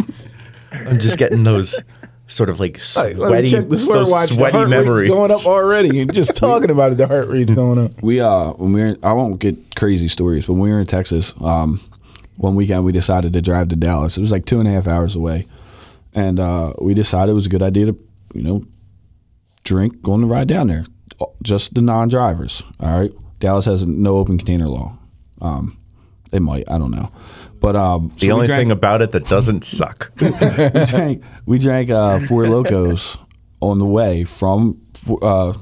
I'm 0.74 1.00
just 1.00 1.18
getting 1.18 1.44
those 1.44 1.82
sort 2.28 2.50
of 2.50 2.60
like 2.60 2.80
Like, 2.96 3.16
let 3.16 3.44
me 3.44 3.48
sweaty, 3.48 3.48
check 3.48 3.70
those 3.70 3.88
smartwatch. 3.88 4.28
The 4.30 4.34
sweaty 4.36 4.58
heart 4.58 4.70
memories. 4.70 5.10
going 5.10 5.32
up 5.32 5.46
already. 5.46 5.96
You're 5.96 6.06
just 6.08 6.36
talking 6.36 6.72
about 6.72 6.92
it. 6.92 6.96
The 6.96 7.08
heart 7.08 7.30
rate's 7.30 7.52
going 7.52 7.80
up. 7.80 8.02
We 8.02 8.20
uh, 8.20 8.52
when 8.52 8.74
we 8.74 8.82
were, 8.82 8.98
I 9.04 9.14
won't 9.14 9.40
get 9.40 9.76
crazy 9.76 10.10
stories, 10.10 10.46
but 10.46 10.54
when 10.54 10.64
we 10.64 10.70
were 10.72 10.80
in 10.82 10.88
Texas, 10.88 11.34
um, 11.42 11.80
one 12.38 12.56
weekend 12.56 12.84
we 12.86 12.92
decided 12.92 13.34
to 13.34 13.42
drive 13.42 13.70
to 13.70 13.76
Dallas. 13.76 14.18
It 14.18 14.22
was 14.22 14.32
like 14.32 14.46
two 14.46 14.60
and 14.60 14.68
a 14.68 14.72
half 14.72 14.88
hours 14.88 15.16
away, 15.16 15.48
and 16.14 16.40
uh, 16.40 16.74
we 16.80 16.94
decided 16.94 17.32
it 17.32 17.36
was 17.36 17.46
a 17.46 17.50
good 17.50 17.62
idea 17.64 17.88
to, 17.88 17.98
you 18.34 18.44
know, 18.44 18.66
drink 19.64 20.08
on 20.08 20.22
the 20.22 20.28
ride 20.28 20.48
down 20.48 20.68
there. 20.68 20.86
Just 21.44 21.74
the 21.76 21.82
non-drivers. 21.82 22.64
All 22.80 23.00
right. 23.00 23.12
Dallas 23.40 23.66
has 23.66 23.86
no 23.86 24.16
open 24.18 24.38
container 24.38 24.68
law. 24.68 24.98
Um, 25.42 25.78
they 26.32 26.40
might. 26.40 26.70
I 26.70 26.78
don't 26.78 26.92
know. 26.92 27.12
But 27.60 27.76
um, 27.76 28.12
The 28.20 28.32
only 28.32 28.48
thing 28.48 28.72
about 28.72 29.02
it 29.02 29.12
that 29.12 29.28
doesn't 29.28 29.64
suck. 29.64 30.12
we 30.20 30.86
drank 30.86 31.24
we 31.46 31.60
drank 31.60 31.92
uh, 31.92 32.20
four 32.22 32.48
locos 32.48 33.18
on 33.60 33.78
the 33.78 33.86
way 33.86 34.24
from 34.24 34.82
uh, 35.22 35.54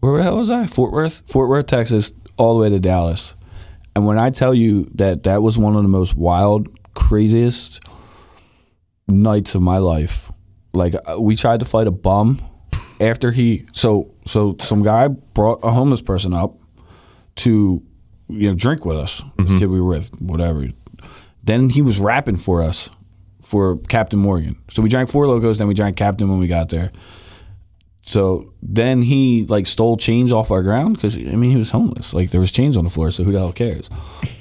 where 0.00 0.18
the 0.18 0.22
hell 0.22 0.36
was 0.38 0.50
I? 0.50 0.66
Fort 0.66 0.92
Worth, 0.92 1.22
Fort 1.26 1.48
Worth, 1.50 1.66
Texas, 1.66 2.12
all 2.36 2.54
the 2.54 2.60
way 2.62 2.70
to 2.70 2.78
Dallas. 2.80 3.34
And 3.94 4.06
when 4.06 4.18
I 4.18 4.30
tell 4.30 4.54
you 4.54 4.90
that 4.94 5.22
that 5.24 5.42
was 5.42 5.56
one 5.56 5.76
of 5.76 5.82
the 5.82 5.88
most 5.88 6.14
wild, 6.14 6.68
craziest 6.94 7.80
nights 9.06 9.54
of 9.54 9.62
my 9.62 9.78
life, 9.78 10.30
like 10.72 10.94
uh, 11.08 11.20
we 11.20 11.36
tried 11.36 11.60
to 11.60 11.66
fight 11.66 11.86
a 11.86 11.92
bum 11.92 12.40
after 13.00 13.30
he 13.30 13.66
so 13.72 14.12
so 14.26 14.56
some 14.60 14.82
guy 14.82 15.08
brought 15.08 15.60
a 15.62 15.70
homeless 15.70 16.02
person 16.02 16.32
up 16.32 16.58
to 17.36 17.82
you 18.28 18.48
know 18.48 18.54
drink 18.54 18.84
with 18.84 18.96
us. 18.96 19.22
This 19.38 19.54
kid 19.58 19.66
we 19.66 19.80
were 19.80 19.90
with, 19.90 20.20
whatever. 20.20 20.68
Then 21.42 21.68
he 21.68 21.82
was 21.82 22.00
rapping 22.00 22.38
for 22.38 22.62
us 22.62 22.90
for 23.42 23.76
Captain 23.88 24.18
Morgan. 24.18 24.56
So 24.70 24.82
we 24.82 24.88
drank 24.88 25.10
four 25.10 25.28
locos, 25.28 25.58
then 25.58 25.68
we 25.68 25.74
drank 25.74 25.96
Captain 25.96 26.28
when 26.28 26.38
we 26.38 26.46
got 26.46 26.70
there. 26.70 26.90
So 28.06 28.52
then 28.62 29.00
he 29.00 29.46
like 29.48 29.66
stole 29.66 29.96
change 29.96 30.30
off 30.30 30.50
our 30.50 30.62
ground 30.62 30.96
because 30.96 31.16
I 31.16 31.20
mean 31.22 31.50
he 31.50 31.56
was 31.56 31.70
homeless. 31.70 32.12
Like 32.12 32.30
there 32.30 32.40
was 32.40 32.52
change 32.52 32.76
on 32.76 32.84
the 32.84 32.90
floor, 32.90 33.10
so 33.10 33.24
who 33.24 33.32
the 33.32 33.38
hell 33.38 33.50
cares? 33.52 33.88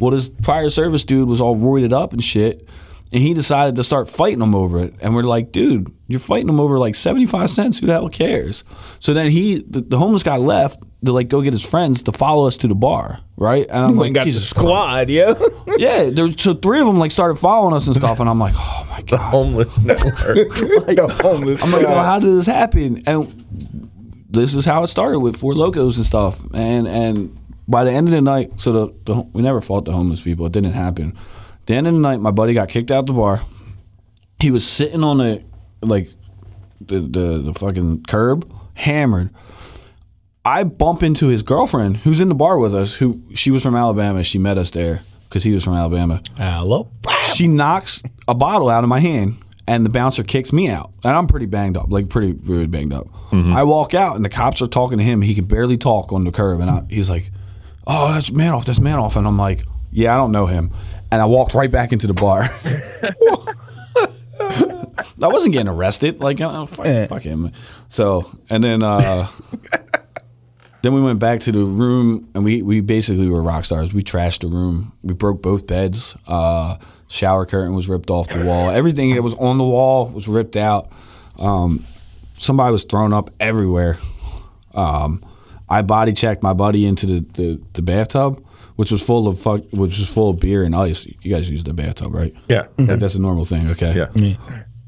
Well, 0.01 0.12
this 0.12 0.27
prior 0.27 0.70
service 0.70 1.05
dude 1.05 1.29
was 1.29 1.39
all 1.39 1.55
roided 1.55 1.93
up 1.93 2.12
and 2.12 2.22
shit, 2.22 2.67
and 3.13 3.24
he 3.24 3.34
decided 3.34 3.77
to 3.77 3.84
start 3.84 4.10
fighting 4.10 4.41
him 4.41 4.53
over 4.53 4.79
it. 4.79 4.93
And 5.00 5.15
we're 5.15 5.24
like, 5.24 5.53
dude, 5.53 5.89
you're 6.08 6.20
fighting 6.20 6.50
him 6.50 6.60
over 6.60 6.77
like 6.77 6.93
seventy 6.96 7.25
five 7.25 7.50
cents. 7.50 7.79
Who 7.79 7.88
the 7.88 7.93
hell 7.93 8.10
cares? 8.10 8.65
So 9.00 9.13
then 9.13 9.32
he, 9.32 9.63
the, 9.65 9.79
the 9.79 9.98
homeless 9.98 10.24
guy, 10.24 10.36
left 10.36 10.84
to 11.05 11.12
like 11.12 11.27
go 11.27 11.41
get 11.41 11.53
his 11.53 11.62
friends 11.62 12.03
to 12.03 12.12
follow 12.12 12.48
us 12.48 12.57
to 12.57 12.67
the 12.67 12.75
bar, 12.75 13.19
right? 13.38 13.65
And 13.67 13.86
I'm 13.86 13.95
like, 13.98 14.13
got 14.13 14.25
the 14.25 14.33
squad, 14.33 15.10
yeah. 15.10 15.33
yeah, 15.77 16.10
there, 16.10 16.36
so 16.38 16.53
three 16.53 16.79
of 16.79 16.88
them 16.88 17.00
like 17.00 17.12
started 17.12 17.36
following 17.36 17.75
us 17.75 17.88
and 17.88 17.95
stuff, 17.95 18.19
and 18.19 18.29
I'm 18.29 18.39
like, 18.39 18.53
oh 18.55 18.88
my 18.89 19.01
god. 19.01 19.19
Homeless 19.19 19.81
network. 19.83 20.88
like 20.88 20.98
a 20.98 21.07
homeless. 21.07 21.63
I'm 21.63 21.72
like, 21.72 21.83
well, 21.83 22.03
how 22.03 22.19
did 22.19 22.33
this 22.33 22.45
happen? 22.45 23.03
And 23.05 23.88
this 24.29 24.55
is 24.55 24.65
how 24.65 24.83
it 24.83 24.88
started 24.88 25.19
with 25.19 25.38
four 25.38 25.53
locos 25.53 25.98
and 25.98 26.05
stuff. 26.05 26.41
And 26.53 26.88
and 26.88 27.38
by 27.67 27.83
the 27.83 27.91
end 27.91 28.07
of 28.07 28.13
the 28.13 28.22
night, 28.22 28.60
so 28.60 28.72
the, 28.72 28.93
the 29.05 29.22
we 29.33 29.41
never 29.41 29.62
fought 29.62 29.86
the 29.86 29.91
homeless 29.91 30.22
people. 30.22 30.45
It 30.45 30.51
didn't 30.51 30.74
happen. 30.74 31.17
The 31.65 31.75
end 31.75 31.88
of 31.88 31.93
the 31.93 32.00
night, 32.00 32.19
my 32.19 32.31
buddy 32.31 32.53
got 32.53 32.67
kicked 32.69 32.91
out 32.91 33.05
the 33.05 33.13
bar. 33.13 33.41
He 34.39 34.51
was 34.51 34.67
sitting 34.67 35.03
on 35.03 35.17
the 35.19 35.43
like 35.81 36.10
the 36.81 37.00
the, 37.00 37.41
the 37.41 37.53
fucking 37.53 38.03
curb, 38.03 38.51
hammered. 38.74 39.29
I 40.45 40.63
bump 40.63 41.03
into 41.03 41.27
his 41.27 41.41
girlfriend, 41.41 41.97
who's 41.97 42.19
in 42.19 42.27
the 42.29 42.35
bar 42.35 42.57
with 42.57 42.75
us. 42.75 42.95
Who 42.95 43.21
she 43.33 43.50
was 43.51 43.63
from 43.63 43.75
Alabama. 43.75 44.23
She 44.23 44.38
met 44.38 44.57
us 44.57 44.71
there 44.71 45.01
because 45.29 45.43
he 45.43 45.51
was 45.51 45.63
from 45.63 45.73
Alabama 45.73 46.21
Hello. 46.38 46.89
she 47.33 47.47
knocks 47.47 48.03
a 48.27 48.35
bottle 48.35 48.69
out 48.69 48.83
of 48.83 48.89
my 48.89 49.00
hand 49.00 49.38
and 49.67 49.83
the 49.85 49.89
bouncer 49.89 50.21
kicks 50.21 50.53
me 50.53 50.67
out 50.69 50.91
and 51.03 51.15
i'm 51.15 51.25
pretty 51.25 51.47
banged 51.47 51.75
up 51.75 51.85
like 51.89 52.07
pretty 52.07 52.33
really 52.33 52.67
banged 52.67 52.93
up 52.93 53.07
i 53.31 53.63
walk 53.63 53.95
out 53.95 54.15
and 54.15 54.23
the 54.23 54.29
cops 54.29 54.62
are 54.62 54.67
talking 54.67 55.00
to 55.00 55.03
him 55.03 55.21
he 55.23 55.33
can 55.33 55.45
barely 55.45 55.75
talk 55.75 56.13
on 56.13 56.23
the 56.23 56.31
curb 56.31 56.59
and 56.59 56.69
I, 56.69 56.83
he's 56.88 57.09
like 57.09 57.31
oh 57.88 58.13
that's 58.13 58.29
manoff 58.29 58.65
that's 58.65 58.77
manoff 58.77 59.15
and 59.15 59.25
i'm 59.25 59.38
like 59.39 59.63
yeah 59.91 60.13
i 60.13 60.17
don't 60.17 60.31
know 60.31 60.45
him 60.45 60.69
and 61.12 61.19
i 61.19 61.25
walked 61.25 61.55
right 61.55 61.71
back 61.71 61.91
into 61.93 62.05
the 62.05 62.13
bar 62.13 62.43
i 64.39 65.27
wasn't 65.27 65.51
getting 65.53 65.67
arrested 65.69 66.19
like 66.19 66.39
oh, 66.41 66.65
fuck, 66.67 66.85
Eh. 66.85 67.07
fuck 67.07 67.23
him 67.23 67.51
so 67.89 68.29
and 68.51 68.63
then 68.63 68.83
uh 68.83 69.27
Then 70.83 70.93
we 70.93 71.01
went 71.01 71.17
back 71.19 71.39
to 71.41 71.51
the 71.51 71.63
room, 71.63 72.29
and 72.35 72.43
we, 72.43 72.61
we 72.61 72.81
basically 72.81 73.27
were 73.29 73.41
rock 73.41 73.63
stars. 73.65 73.93
We 73.93 74.03
trashed 74.03 74.41
the 74.41 74.47
room. 74.47 74.91
We 75.01 75.13
broke 75.13 75.41
both 75.41 75.65
beds. 75.65 76.15
Uh, 76.27 76.77
shower 77.07 77.45
curtain 77.45 77.73
was 77.73 77.87
ripped 77.89 78.09
off 78.11 78.27
the 78.27 78.43
wall. 78.43 78.69
Everything 78.69 79.15
that 79.15 79.21
was 79.23 79.33
on 79.35 79.57
the 79.57 79.63
wall 79.63 80.09
was 80.09 80.27
ripped 80.27 80.57
out. 80.57 80.91
Um, 81.39 81.85
somebody 82.37 82.71
was 82.73 82.83
thrown 82.83 83.13
up 83.13 83.29
everywhere. 83.39 83.97
Um, 84.75 85.25
I 85.69 85.81
body 85.83 86.11
checked 86.13 86.43
my 86.43 86.53
buddy 86.53 86.85
into 86.85 87.05
the, 87.05 87.19
the, 87.33 87.61
the 87.73 87.81
bathtub, 87.81 88.45
which 88.75 88.91
was 88.91 89.01
full 89.01 89.27
of 89.29 89.39
fuck, 89.39 89.61
which 89.71 89.97
was 89.97 90.09
full 90.09 90.31
of 90.31 90.39
beer 90.39 90.63
and 90.63 90.75
ice. 90.75 91.05
You 91.21 91.33
guys 91.33 91.49
use 91.49 91.63
the 91.63 91.73
bathtub, 91.73 92.13
right? 92.13 92.35
Yeah. 92.49 92.67
That- 92.75 92.99
that's 92.99 93.15
a 93.15 93.19
normal 93.19 93.45
thing. 93.45 93.69
Okay. 93.71 93.95
Yeah. 93.95 94.09
Yeah. 94.17 94.35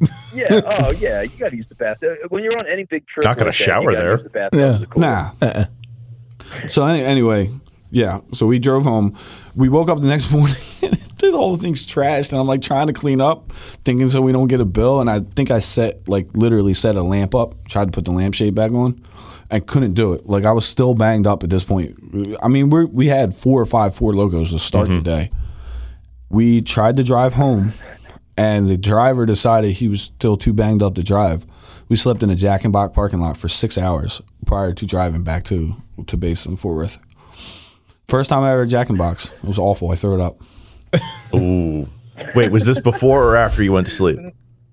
Oh, 0.82 0.92
yeah. 1.00 1.22
You 1.22 1.30
got 1.40 1.50
to 1.52 1.56
use 1.56 1.68
the 1.70 1.76
bathroom 1.76 2.18
when 2.28 2.44
you're 2.44 2.52
on 2.60 2.68
any 2.70 2.84
big 2.84 3.08
trip. 3.08 3.24
Not 3.24 3.38
gonna 3.38 3.48
like 3.52 3.58
that, 3.58 3.64
shower 3.64 3.92
you 3.92 3.98
gotta 3.98 4.30
there. 4.34 4.50
The. 4.52 4.58
Yeah. 4.82 4.86
Cool. 4.90 5.02
Nah. 5.02 5.32
So 6.70 6.86
any, 6.86 7.04
anyway, 7.04 7.52
yeah. 7.92 8.22
So 8.34 8.46
we 8.46 8.60
drove 8.60 8.84
home. 8.84 9.18
We 9.56 9.70
woke 9.70 9.90
up 9.90 10.02
the 10.02 10.08
next 10.08 10.32
morning. 10.34 10.58
the 10.82 11.32
whole 11.32 11.56
thing's 11.56 11.86
trashed, 11.86 12.32
and 12.32 12.40
I'm 12.40 12.48
like 12.48 12.62
trying 12.62 12.88
to 12.88 12.94
clean 12.94 13.22
up, 13.22 13.52
thinking 13.84 14.10
so 14.10 14.22
we 14.22 14.32
don't 14.32 14.48
get 14.48 14.62
a 14.62 14.66
bill. 14.66 15.02
And 15.02 15.10
I 15.10 15.22
think 15.22 15.52
I 15.52 15.60
set 15.60 16.08
like 16.08 16.28
literally 16.34 16.74
set 16.74 16.96
a 16.96 17.04
lamp 17.04 17.36
up, 17.36 17.68
tried 17.68 17.86
to 17.86 17.92
put 17.92 18.06
the 18.06 18.12
lampshade 18.12 18.56
back 18.56 18.72
on, 18.72 19.04
and 19.50 19.66
couldn't 19.66 19.94
do 19.94 20.14
it. 20.14 20.28
Like 20.28 20.46
I 20.46 20.52
was 20.52 20.66
still 20.66 20.94
banged 20.94 21.28
up 21.28 21.44
at 21.44 21.50
this 21.50 21.64
point. 21.64 21.98
I 22.42 22.48
mean, 22.48 22.70
we 22.70 22.86
we 22.86 23.08
had 23.08 23.36
four 23.36 23.62
or 23.62 23.66
five 23.66 23.96
Four 23.96 24.14
Locos 24.14 24.52
to 24.52 24.60
start 24.60 24.88
the 24.88 24.96
mm-hmm. 24.96 25.04
day. 25.04 25.32
We 26.30 26.62
tried 26.62 26.98
to 26.98 27.04
drive 27.04 27.34
home, 27.34 27.74
and 28.38 28.70
the 28.70 28.78
driver 28.78 29.26
decided 29.26 29.74
he 29.74 29.88
was 29.88 30.02
still 30.02 30.38
too 30.38 30.54
banged 30.54 30.84
up 30.84 30.96
to 30.96 31.04
drive. 31.04 31.46
We 31.88 31.96
slept 31.96 32.24
in 32.24 32.30
a 32.30 32.36
Jack 32.36 32.64
and 32.64 32.74
Box 32.74 32.94
parking 32.96 33.20
lot 33.20 33.38
for 33.38 33.48
six 33.48 33.78
hours 33.78 34.22
prior 34.46 34.74
to 34.74 34.86
driving 34.86 35.24
back 35.24 35.44
to 35.46 35.76
to 36.08 36.18
base 36.18 36.46
in 36.46 36.58
Fort 36.58 36.76
Worth. 36.76 37.00
First 38.08 38.30
time 38.30 38.44
I 38.44 38.52
ever 38.52 38.66
Jack 38.66 38.90
and 38.90 38.98
Box. 38.98 39.32
It 39.32 39.44
was 39.44 39.60
awful. 39.60 39.92
I 39.92 39.96
threw 39.96 40.16
it 40.16 40.22
up. 40.22 40.40
Ooh. 41.34 41.88
Wait, 42.34 42.52
was 42.52 42.66
this 42.66 42.80
before 42.80 43.24
or 43.24 43.36
after 43.36 43.62
you 43.64 43.72
went 43.72 43.88
to 43.88 43.92
sleep? 43.92 44.18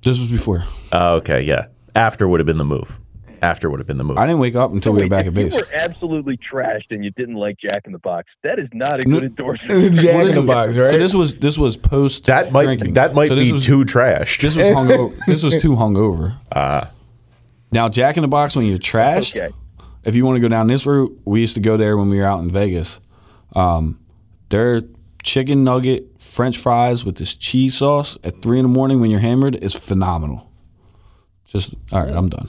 This 0.03 0.19
was 0.19 0.29
before. 0.29 0.65
Oh, 0.93 1.15
okay, 1.17 1.43
yeah. 1.43 1.67
After 1.95 2.29
would 2.29 2.41
have 2.41 2.47
been 2.47 2.59
the 2.59 2.65
move. 2.65 2.99
After 3.43 3.69
would 3.69 3.81
have 3.81 3.89
been 3.89 3.99
the 3.99 4.05
move. 4.05 4.19
I 4.19 4.27
didn't 4.27 4.39
wake 4.39 4.55
up 4.55 4.71
until 4.73 4.93
we 4.93 5.03
were 5.03 5.09
back 5.09 5.27
at 5.27 5.35
base. 5.35 5.53
You 5.53 5.61
were 5.61 5.75
absolutely 5.75 6.39
trashed 6.39 6.87
and 6.91 7.05
you 7.05 7.11
didn't 7.11 7.35
like 7.35 7.59
Jack 7.59 7.83
in 7.87 7.93
the 7.93 7.99
Box. 7.99 8.29
That 8.45 8.61
is 8.61 8.69
not 8.73 9.01
a 9.01 9.03
good 9.03 9.25
endorsement. 9.25 9.95
Jack 9.97 10.27
in 10.29 10.35
the 10.37 10.43
box, 10.43 10.77
right? 10.77 10.91
So 10.91 10.99
this 10.99 11.13
was 11.13 11.35
this 11.35 11.59
was 11.59 11.77
post 11.77 12.27
that 12.27 12.53
might 12.53 12.65
drinking. 12.65 12.93
that 12.95 13.15
might 13.15 13.27
So 13.27 13.35
this 13.35 13.49
be 13.49 13.53
was, 13.55 13.65
too 13.67 13.85
trashed. 13.85 14.41
This 14.41 14.55
was 14.55 14.67
hungover. 14.67 15.19
this 15.27 15.43
was 15.43 15.61
too 15.61 15.75
hungover. 15.75 16.39
Uh, 16.53 16.87
now 17.73 17.89
Jack 17.89 18.17
in 18.17 18.23
the 18.23 18.29
Box 18.29 18.55
when 18.55 18.65
you're 18.65 18.79
trashed. 18.79 19.37
Okay. 19.37 19.53
if 20.05 20.15
you 20.15 20.25
want 20.25 20.37
to 20.37 20.41
go 20.41 20.47
down 20.49 20.69
this 20.69 20.87
route, 20.87 21.21
we 21.25 21.41
used 21.41 21.55
to 21.55 21.61
go 21.61 21.77
there 21.77 21.97
when 21.97 22.09
we 22.11 22.19
were 22.19 22.27
out 22.27 22.41
in 22.41 22.51
Vegas. 22.51 23.01
Um, 23.57 23.99
their 24.51 24.83
chicken 25.25 25.65
nugget 25.65 26.21
French 26.21 26.59
fries 26.59 27.05
with 27.05 27.17
this 27.17 27.35
cheese 27.35 27.77
sauce 27.77 28.17
at 28.23 28.41
three 28.41 28.59
in 28.61 28.65
the 28.65 28.69
morning 28.69 29.01
when 29.01 29.11
you're 29.11 29.19
hammered 29.21 29.57
is 29.57 29.75
phenomenal. 29.75 30.49
Just 31.45 31.75
all 31.91 32.05
right, 32.05 32.15
I'm 32.15 32.29
done. 32.29 32.49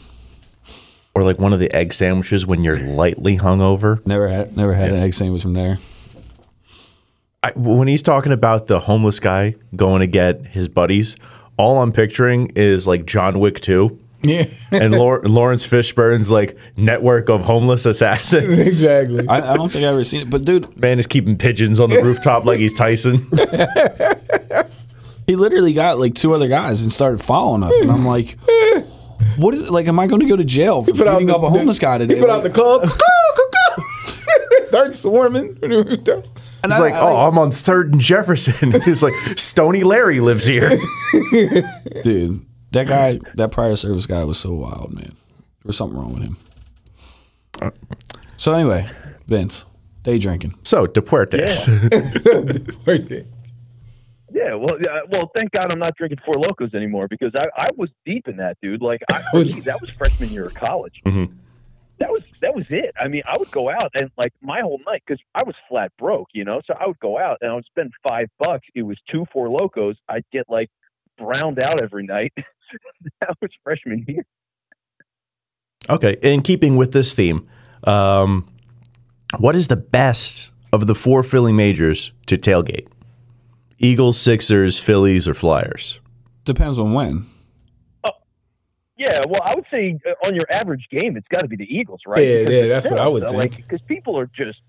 Or 1.15 1.23
like 1.23 1.37
one 1.37 1.53
of 1.53 1.59
the 1.59 1.71
egg 1.75 1.93
sandwiches 1.93 2.45
when 2.45 2.63
you're 2.63 2.79
lightly 2.79 3.37
hungover. 3.37 4.03
Never 4.05 4.27
had 4.27 4.57
never 4.57 4.73
had 4.73 4.89
an 4.89 4.99
egg 4.99 5.13
sandwich 5.13 5.43
from 5.43 5.53
there. 5.53 5.77
I, 7.43 7.51
when 7.55 7.87
he's 7.87 8.01
talking 8.01 8.31
about 8.31 8.67
the 8.67 8.79
homeless 8.79 9.19
guy 9.19 9.55
going 9.75 9.99
to 9.99 10.07
get 10.07 10.45
his 10.47 10.67
buddies, 10.69 11.15
all 11.57 11.81
I'm 11.81 11.91
picturing 11.91 12.51
is 12.55 12.87
like 12.87 13.05
John 13.05 13.39
Wick 13.39 13.59
2 13.59 13.99
Yeah, 14.23 14.45
and 14.71 14.91
Laurence 14.97 15.67
Fishburne's 15.67 16.31
like 16.31 16.57
network 16.77 17.29
of 17.29 17.43
homeless 17.43 17.85
assassins. 17.85 18.45
exactly. 18.45 19.27
I, 19.27 19.53
I 19.53 19.57
don't 19.57 19.69
think 19.69 19.83
I've 19.83 19.93
ever 19.93 20.05
seen 20.05 20.21
it, 20.21 20.29
but 20.29 20.45
dude, 20.45 20.75
Man 20.77 20.97
is 20.99 21.05
keeping 21.05 21.37
pigeons 21.37 21.79
on 21.81 21.89
the 21.89 22.01
rooftop 22.01 22.45
like 22.45 22.59
he's 22.59 22.73
Tyson. 22.73 23.27
he 25.27 25.35
literally 25.35 25.73
got 25.73 25.99
like 25.99 26.15
two 26.15 26.33
other 26.33 26.47
guys 26.47 26.81
and 26.81 26.91
started 26.93 27.21
following 27.21 27.63
us, 27.63 27.73
and 27.81 27.91
I'm 27.91 28.05
like, 28.05 28.37
what 29.37 29.53
is 29.53 29.69
like? 29.69 29.87
Am 29.87 29.99
I 29.99 30.07
going 30.07 30.21
to 30.21 30.27
go 30.27 30.35
to 30.35 30.43
jail 30.43 30.83
for 30.83 30.91
put 30.93 31.07
out 31.07 31.13
beating 31.13 31.27
the- 31.27 31.35
up 31.35 31.43
a 31.43 31.49
homeless 31.49 31.79
guy 31.79 31.97
today? 31.97 32.15
He 32.15 32.19
put 32.21 32.29
Like, 32.29 32.37
out 32.37 32.43
the 32.43 32.49
call. 32.49 32.79
Go, 32.79 32.87
go, 32.87 33.43
go. 33.51 34.67
Start 34.69 34.95
swarming. 34.95 35.57
and 35.61 35.73
He's 36.65 36.79
I- 36.79 36.79
like, 36.79 36.93
I 36.93 36.99
oh, 36.99 37.27
I'm 37.27 37.37
on 37.37 37.51
Third 37.51 37.91
and 37.93 38.01
Jefferson. 38.01 38.71
He's 38.85 39.03
like, 39.03 39.13
Stony 39.37 39.83
Larry 39.83 40.19
lives 40.19 40.45
here. 40.45 40.69
dude, 42.03 42.45
that 42.71 42.87
guy, 42.87 43.19
that 43.35 43.51
prior 43.51 43.75
service 43.75 44.05
guy 44.05 44.23
was 44.23 44.39
so 44.39 44.53
wild, 44.53 44.93
man. 44.93 45.09
There 45.09 45.69
was 45.69 45.77
something 45.77 45.97
wrong 45.97 46.13
with 46.13 46.23
him. 46.23 46.37
So 48.37 48.53
anyway, 48.53 48.89
Vince, 49.27 49.65
day 50.03 50.17
drinking. 50.17 50.55
So 50.63 50.87
Depuertes. 50.87 51.67
right 52.87 53.07
there. 53.07 53.25
Yeah, 54.33 54.55
well, 54.55 54.79
yeah, 54.83 55.01
well, 55.11 55.31
thank 55.35 55.51
God 55.51 55.71
I'm 55.71 55.79
not 55.79 55.95
drinking 55.95 56.17
Four 56.25 56.33
Locos 56.41 56.73
anymore 56.73 57.07
because 57.07 57.31
I, 57.37 57.65
I 57.65 57.67
was 57.77 57.89
deep 58.03 58.27
in 58.27 58.37
that, 58.37 58.57
dude. 58.63 58.81
Like, 58.81 59.01
I, 59.11 59.21
that 59.65 59.77
was 59.79 59.91
freshman 59.91 60.29
year 60.29 60.45
of 60.45 60.55
college. 60.55 61.01
Mhm. 61.05 61.35
That 61.99 62.09
was 62.09 62.23
that 62.41 62.55
was 62.55 62.65
it. 62.69 62.93
I 62.99 63.07
mean, 63.07 63.21
I 63.27 63.35
would 63.37 63.51
go 63.51 63.69
out 63.69 63.91
and 63.99 64.09
like 64.17 64.33
my 64.41 64.61
whole 64.61 64.79
night 64.85 65.03
because 65.05 65.21
I 65.35 65.43
was 65.45 65.55
flat 65.69 65.91
broke, 65.99 66.29
you 66.33 66.43
know. 66.43 66.59
So 66.65 66.73
I 66.73 66.87
would 66.87 66.99
go 66.99 67.19
out 67.19 67.37
and 67.41 67.51
I 67.51 67.53
would 67.53 67.65
spend 67.65 67.91
five 68.07 68.29
bucks. 68.39 68.67
It 68.73 68.81
was 68.81 68.97
two 69.09 69.25
Four 69.31 69.47
Locos. 69.47 69.95
I'd 70.09 70.25
get 70.31 70.45
like 70.49 70.69
browned 71.19 71.61
out 71.61 71.81
every 71.81 72.05
night. 72.05 72.33
that 73.21 73.37
was 73.39 73.51
freshman 73.63 74.03
year. 74.07 74.25
Okay, 75.87 76.17
in 76.23 76.41
keeping 76.41 76.75
with 76.77 76.93
this 76.93 77.13
theme, 77.13 77.47
um, 77.83 78.49
what 79.37 79.55
is 79.55 79.67
the 79.67 79.75
best 79.75 80.49
of 80.73 80.87
the 80.87 80.95
four 80.95 81.21
Philly 81.21 81.53
majors 81.53 82.11
to 82.25 82.37
tailgate? 82.37 82.87
Eagles, 83.83 84.19
Sixers, 84.19 84.79
Phillies, 84.79 85.27
or 85.27 85.33
Flyers? 85.33 85.99
Depends 86.45 86.79
on 86.79 86.93
when. 86.93 87.25
Yeah, 88.95 89.19
well, 89.27 89.41
I 89.43 89.55
would 89.55 89.65
say 89.71 89.99
uh, 90.07 90.27
on 90.27 90.35
your 90.35 90.45
average 90.51 90.87
game, 90.89 91.17
it's 91.17 91.27
got 91.27 91.41
to 91.41 91.47
be 91.47 91.55
the 91.57 91.65
Eagles, 91.65 92.01
right? 92.07 92.25
Yeah, 92.25 92.39
Because 92.41 92.55
yeah, 92.55 92.61
the 92.61 92.67
that's 92.69 92.87
what 92.89 92.99
I 92.99 93.07
would 93.07 93.23
setups 93.23 93.27
are, 93.27 93.41
think. 93.41 93.53
Like, 93.55 93.67
because 93.67 93.81
people 93.87 94.17
are 94.17 94.27
just, 94.27 94.59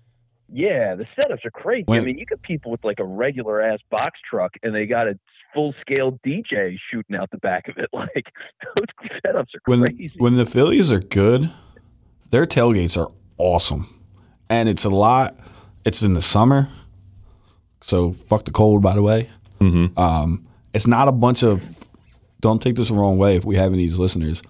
yeah, 0.51 0.95
the 0.95 1.05
setups 1.17 1.45
are 1.45 1.51
crazy. 1.51 1.85
I 1.89 1.99
mean, 2.01 2.17
you 2.17 2.25
get 2.25 2.41
people 2.41 2.71
with 2.71 2.83
like 2.83 2.99
a 2.99 3.05
regular 3.05 3.61
ass 3.61 3.79
box 3.91 4.19
truck, 4.29 4.53
and 4.63 4.73
they 4.75 4.87
got 4.87 5.07
a 5.07 5.17
full 5.53 5.73
scale 5.79 6.19
DJ 6.25 6.75
shooting 6.91 7.15
out 7.15 7.29
the 7.31 7.37
back 7.37 7.67
of 7.69 7.77
it. 7.77 7.89
Like 7.93 8.25
those 8.75 9.09
setups 9.23 9.53
are 9.55 9.61
When 9.65 9.83
crazy. 9.85 10.15
when 10.17 10.35
the 10.35 10.45
Phillies 10.45 10.91
are 10.91 10.99
good, 10.99 11.51
their 12.31 12.45
tailgates 12.47 12.97
are 12.97 13.11
awesome, 13.37 13.87
and 14.49 14.67
it's 14.67 14.83
a 14.83 14.89
lot. 14.89 15.37
It's 15.85 16.01
in 16.01 16.13
the 16.15 16.21
summer, 16.21 16.67
so 17.85 18.13
fuck 18.27 18.45
the 18.45 18.51
cold. 18.51 18.81
By 18.81 18.95
the 18.95 19.01
way, 19.03 19.29
Mm-hmm. 19.61 19.97
um, 19.97 20.45
it's 20.73 20.87
not 20.87 21.07
a 21.07 21.11
bunch 21.11 21.43
of. 21.43 21.61
Don't 22.41 22.61
take 22.61 22.75
this 22.75 22.89
the 22.89 22.93
wrong 22.95 23.17
way. 23.17 23.35
If 23.37 23.45
we 23.45 23.55
have 23.55 23.73
any 23.73 23.83
these 23.83 23.97
listeners, 23.97 24.41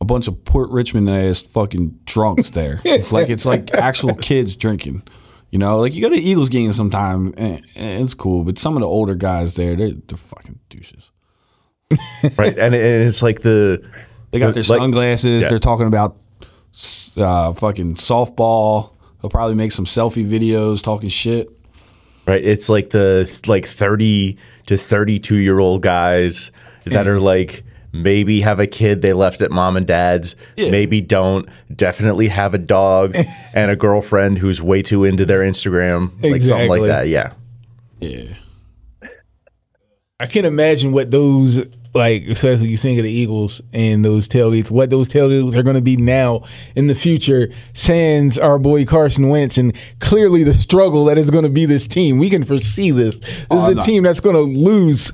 a 0.00 0.04
bunch 0.04 0.26
of 0.28 0.44
Port 0.44 0.70
Richmond 0.70 1.08
ass 1.08 1.40
fucking 1.40 1.98
drunks 2.04 2.50
there, 2.50 2.80
like 3.10 3.30
it's 3.30 3.46
like 3.46 3.72
actual 3.72 4.14
kids 4.14 4.56
drinking. 4.56 5.02
You 5.50 5.58
know, 5.58 5.78
like 5.78 5.94
you 5.94 6.02
go 6.02 6.08
to 6.08 6.16
Eagles 6.16 6.48
games 6.48 6.76
sometime, 6.76 7.32
and, 7.36 7.62
and 7.76 8.02
it's 8.02 8.12
cool. 8.14 8.42
But 8.42 8.58
some 8.58 8.76
of 8.76 8.80
the 8.80 8.88
older 8.88 9.14
guys 9.14 9.54
there, 9.54 9.76
they're, 9.76 9.92
they're 9.92 10.18
fucking 10.18 10.58
douches. 10.68 11.10
Right, 12.36 12.58
and, 12.58 12.74
it- 12.74 12.82
and 12.84 13.08
it's 13.08 13.22
like 13.22 13.40
the 13.40 13.88
They 14.32 14.40
got 14.40 14.52
their 14.54 14.64
Like- 14.64 14.80
sunglasses. 14.80 15.42
yeah. 15.42 15.48
They're 15.48 15.58
talking 15.60 15.86
about 15.86 16.16
uh, 17.16 17.52
fucking 17.52 17.94
softball. 17.96 18.90
They'll 19.22 19.30
probably 19.30 19.54
make 19.54 19.70
some 19.72 19.84
selfie 19.84 20.28
videos 20.28 20.82
talking 20.82 21.08
shit. 21.08 21.48
Right. 22.26 22.44
It's 22.44 22.68
like 22.68 22.90
the 22.90 23.30
like 23.46 23.66
thirty 23.66 24.38
to 24.66 24.76
thirty-two 24.76 25.36
year 25.36 25.58
old 25.58 25.82
guys 25.82 26.50
that 26.84 27.06
are 27.06 27.18
mm. 27.18 27.22
like 27.22 27.64
maybe 27.92 28.40
have 28.40 28.58
a 28.58 28.66
kid 28.66 29.02
they 29.02 29.12
left 29.12 29.40
at 29.40 29.50
mom 29.50 29.76
and 29.76 29.86
dad's, 29.86 30.34
Yeah. 30.56 30.70
maybe 30.70 31.00
don't. 31.00 31.48
Definitely 31.74 32.28
have 32.28 32.52
a 32.52 32.58
dog 32.58 33.16
and 33.54 33.70
a 33.70 33.76
girlfriend 33.76 34.38
who's 34.38 34.60
way 34.60 34.82
too 34.82 35.04
into 35.04 35.24
their 35.24 35.40
Instagram, 35.40 36.10
like 36.22 36.42
something 36.42 36.68
like 36.68 36.82
Exactly. 36.82 36.88
that. 36.88 37.08
Yeah. 37.08 37.32
Yeah. 38.00 38.34
I 40.20 40.26
can't 40.26 40.46
imagine 40.46 40.92
what 40.92 41.10
those 41.10 41.64
like, 41.94 42.24
especially 42.24 42.68
you 42.68 42.76
think 42.76 42.98
of 42.98 43.04
the 43.04 43.10
Eagles 43.10 43.62
and 43.72 44.04
those 44.04 44.28
tailgates, 44.28 44.70
what 44.70 44.90
those 44.90 45.08
tailgates 45.08 45.54
are 45.54 45.62
going 45.62 45.76
to 45.76 45.82
be 45.82 45.96
now 45.96 46.42
in 46.74 46.88
the 46.88 46.94
future. 46.94 47.50
Sans 47.72 48.36
our 48.38 48.58
boy 48.58 48.84
Carson 48.84 49.28
Wentz, 49.28 49.56
and 49.58 49.74
clearly 50.00 50.42
the 50.44 50.52
struggle 50.54 51.04
that 51.06 51.18
is 51.18 51.30
going 51.30 51.44
to 51.44 51.50
be 51.50 51.66
this 51.66 51.86
team. 51.86 52.18
We 52.18 52.30
can 52.30 52.44
foresee 52.44 52.90
this. 52.90 53.18
This 53.18 53.46
Oh, 53.50 53.66
is 53.66 53.72
a 53.72 53.74
not- 53.76 53.84
team 53.84 54.02
that's 54.02 54.20
going 54.20 54.36
to 54.36 54.42
lose 54.42 55.12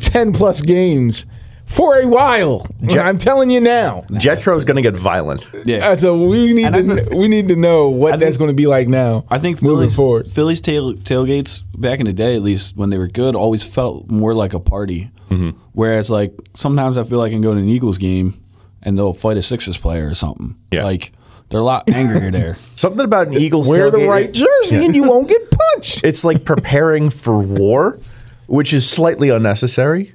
ten 0.00 0.32
plus 0.32 0.60
games 0.62 1.24
for 1.64 1.98
a 1.98 2.06
while. 2.06 2.66
I'm 2.90 3.18
telling 3.18 3.50
you 3.50 3.60
now. 3.60 4.04
Jetro's 4.16 4.64
going 4.64 4.76
to 4.76 4.82
get 4.82 4.96
violent. 4.96 5.46
Yeah. 5.66 5.88
Uh, 5.90 5.96
so 5.96 6.26
we 6.26 6.52
need 6.54 6.72
to 6.74 6.82
that's 6.82 7.10
a- 7.10 7.14
we 7.16 7.28
need 7.28 7.48
to 7.48 7.56
know 7.56 7.88
what 7.88 8.14
I 8.14 8.16
that's 8.16 8.36
going 8.38 8.48
to 8.48 8.54
be 8.54 8.66
like 8.66 8.88
now. 8.88 9.24
I 9.30 9.38
think 9.38 9.60
moving 9.62 9.80
Phillies, 9.88 9.96
forward. 9.96 10.30
Phillies 10.32 10.60
tail, 10.60 10.94
tailgates 10.94 11.62
back 11.74 12.00
in 12.00 12.06
the 12.06 12.12
day, 12.12 12.36
at 12.36 12.42
least 12.42 12.76
when 12.76 12.90
they 12.90 12.98
were 12.98 13.06
good, 13.08 13.34
always 13.34 13.62
felt 13.62 14.10
more 14.10 14.34
like 14.34 14.54
a 14.54 14.60
party. 14.60 15.10
Mm-hmm. 15.30 15.50
Whereas, 15.72 16.10
like 16.10 16.38
sometimes 16.56 16.98
I 16.98 17.04
feel 17.04 17.18
like 17.18 17.30
I 17.30 17.32
can 17.32 17.40
go 17.42 17.52
to 17.54 17.60
an 17.60 17.68
Eagles 17.68 17.98
game 17.98 18.40
and 18.82 18.96
they'll 18.96 19.14
fight 19.14 19.36
a 19.36 19.42
Sixers 19.42 19.76
player 19.76 20.08
or 20.08 20.14
something. 20.14 20.56
Yeah. 20.70 20.84
Like 20.84 21.12
they're 21.50 21.60
a 21.60 21.64
lot 21.64 21.88
angrier 21.88 22.30
there. 22.30 22.58
Something 22.76 23.04
about 23.04 23.28
an 23.28 23.34
Eagles 23.34 23.68
Wear 23.68 23.90
the 23.90 24.06
right 24.06 24.32
jersey 24.32 24.84
and 24.84 24.94
you 24.94 25.04
won't 25.04 25.28
get 25.28 25.50
punched. 25.50 26.00
It's 26.04 26.24
like 26.24 26.44
preparing 26.44 27.10
for 27.10 27.38
war, 27.38 27.98
which 28.46 28.72
is 28.72 28.88
slightly 28.88 29.30
unnecessary, 29.30 30.14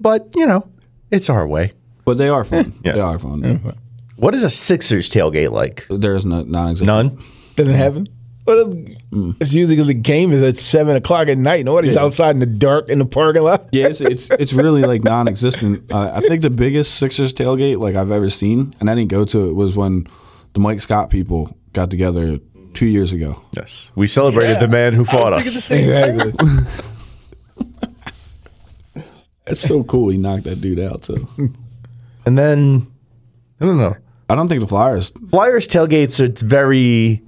but 0.00 0.28
you 0.34 0.46
know, 0.46 0.68
it's 1.10 1.30
our 1.30 1.46
way. 1.46 1.72
But 2.04 2.18
they 2.18 2.28
are 2.28 2.44
fun. 2.44 2.74
Yeah. 2.84 2.92
They 2.92 3.00
are 3.00 3.18
fun. 3.18 3.74
What 4.16 4.34
is 4.34 4.44
a 4.44 4.50
Sixers 4.50 5.08
tailgate 5.10 5.50
like? 5.50 5.86
There's 5.88 6.24
no 6.26 6.42
non-existent. 6.42 6.86
None. 6.86 7.24
Doesn't 7.56 7.74
happen. 7.74 8.08
But 8.44 8.68
it's 9.40 9.54
usually 9.54 9.74
because 9.74 9.86
the 9.86 9.94
game 9.94 10.30
is 10.32 10.42
at 10.42 10.56
seven 10.56 10.96
o'clock 10.96 11.28
at 11.28 11.38
night. 11.38 11.64
Nobody's 11.64 11.96
outside 11.96 12.30
in 12.32 12.40
the 12.40 12.46
dark 12.46 12.90
in 12.90 12.98
the 12.98 13.06
parking 13.06 13.42
lot. 13.42 13.68
Yeah, 13.72 13.86
it's 13.86 14.02
it's, 14.02 14.28
it's 14.30 14.52
really 14.52 14.82
like 14.82 15.02
non-existent. 15.02 15.90
Uh, 15.90 16.12
I 16.14 16.20
think 16.20 16.42
the 16.42 16.50
biggest 16.50 16.96
Sixers 16.96 17.32
tailgate 17.32 17.78
like 17.78 17.96
I've 17.96 18.10
ever 18.10 18.28
seen, 18.28 18.74
and 18.80 18.90
I 18.90 18.94
didn't 18.94 19.10
go 19.10 19.24
to 19.24 19.48
it, 19.48 19.52
was 19.54 19.74
when 19.74 20.06
the 20.52 20.60
Mike 20.60 20.80
Scott 20.80 21.08
people 21.08 21.56
got 21.72 21.88
together 21.88 22.38
two 22.74 22.86
years 22.86 23.12
ago. 23.14 23.40
Yes. 23.52 23.90
We 23.94 24.06
celebrated 24.06 24.60
the 24.60 24.68
man 24.68 24.92
who 24.92 25.04
fought 25.04 25.32
us. 25.32 25.68
thinking 25.68 25.88
the 25.88 26.02
same 26.02 26.18
thing. 26.18 26.28
Exactly. 26.28 26.84
It's 29.46 29.60
so 29.60 29.84
cool. 29.84 30.08
He 30.08 30.16
knocked 30.16 30.44
that 30.44 30.60
dude 30.60 30.80
out. 30.80 31.04
So 31.04 31.16
And 32.24 32.38
then 32.38 32.86
I 33.60 33.66
don't 33.66 33.76
know. 33.76 33.94
I 34.30 34.34
don't 34.34 34.48
think 34.48 34.62
the 34.62 34.66
Flyers. 34.66 35.12
Flyers 35.28 35.68
tailgates 35.68 36.18
it's 36.18 36.40
very 36.40 37.22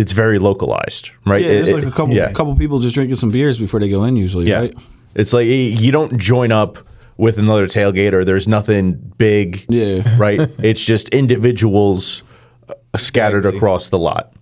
it's 0.00 0.12
very 0.12 0.38
localized, 0.38 1.10
right? 1.26 1.42
Yeah, 1.42 1.48
there's 1.48 1.68
It- 1.68 1.74
like 1.74 1.86
a 1.86 1.90
couple 1.90 2.14
yeah. 2.14 2.30
couple 2.32 2.54
people 2.56 2.78
just 2.78 2.94
drinking 2.94 3.16
some 3.16 3.30
beers 3.30 3.58
before 3.58 3.80
they 3.80 3.88
go 3.88 4.04
in. 4.04 4.16
Usually, 4.16 4.46
Yeah. 4.48 4.60
right? 4.60 4.74
It's 5.14 5.32
like 5.32 5.46
you 5.46 5.90
don't 5.92 6.18
join 6.18 6.52
up 6.52 6.78
with 7.16 7.36
another 7.38 7.66
tailgate 7.66 8.12
or 8.12 8.24
there's 8.24 8.46
nothing 8.46 9.12
big. 9.18 9.64
Yeah. 9.68 10.16
Right? 10.24 10.40
it's 10.62 10.80
just 10.80 11.08
individuals 11.08 12.22
uh, 12.68 12.74
scattered 12.98 13.38
Exactly. 13.44 13.56
across 13.58 13.88
the 13.88 13.98
lot. 13.98 14.34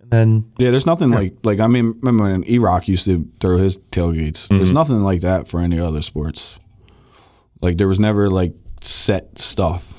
And 0.00 0.10
then 0.12 0.44
Yeah, 0.58 0.70
there's 0.70 0.86
nothing 0.86 1.10
like 1.10 1.34
like 1.44 1.60
I 1.60 1.66
mean, 1.66 1.94
remember 2.00 2.24
when 2.24 2.44
E 2.48 2.58
Rock 2.58 2.88
used 2.88 3.04
to 3.06 3.26
throw 3.40 3.58
his 3.58 3.78
tailgates? 3.90 4.46
Mm-hmm. 4.46 4.58
There's 4.58 4.72
nothing 4.72 5.02
like 5.02 5.20
that 5.22 5.48
for 5.48 5.60
any 5.60 5.78
other 5.80 6.02
sports. 6.02 6.58
Like 7.60 7.76
there 7.78 7.88
was 7.88 7.98
never 8.00 8.30
like 8.30 8.52
set 8.82 9.38
stuff. 9.38 9.89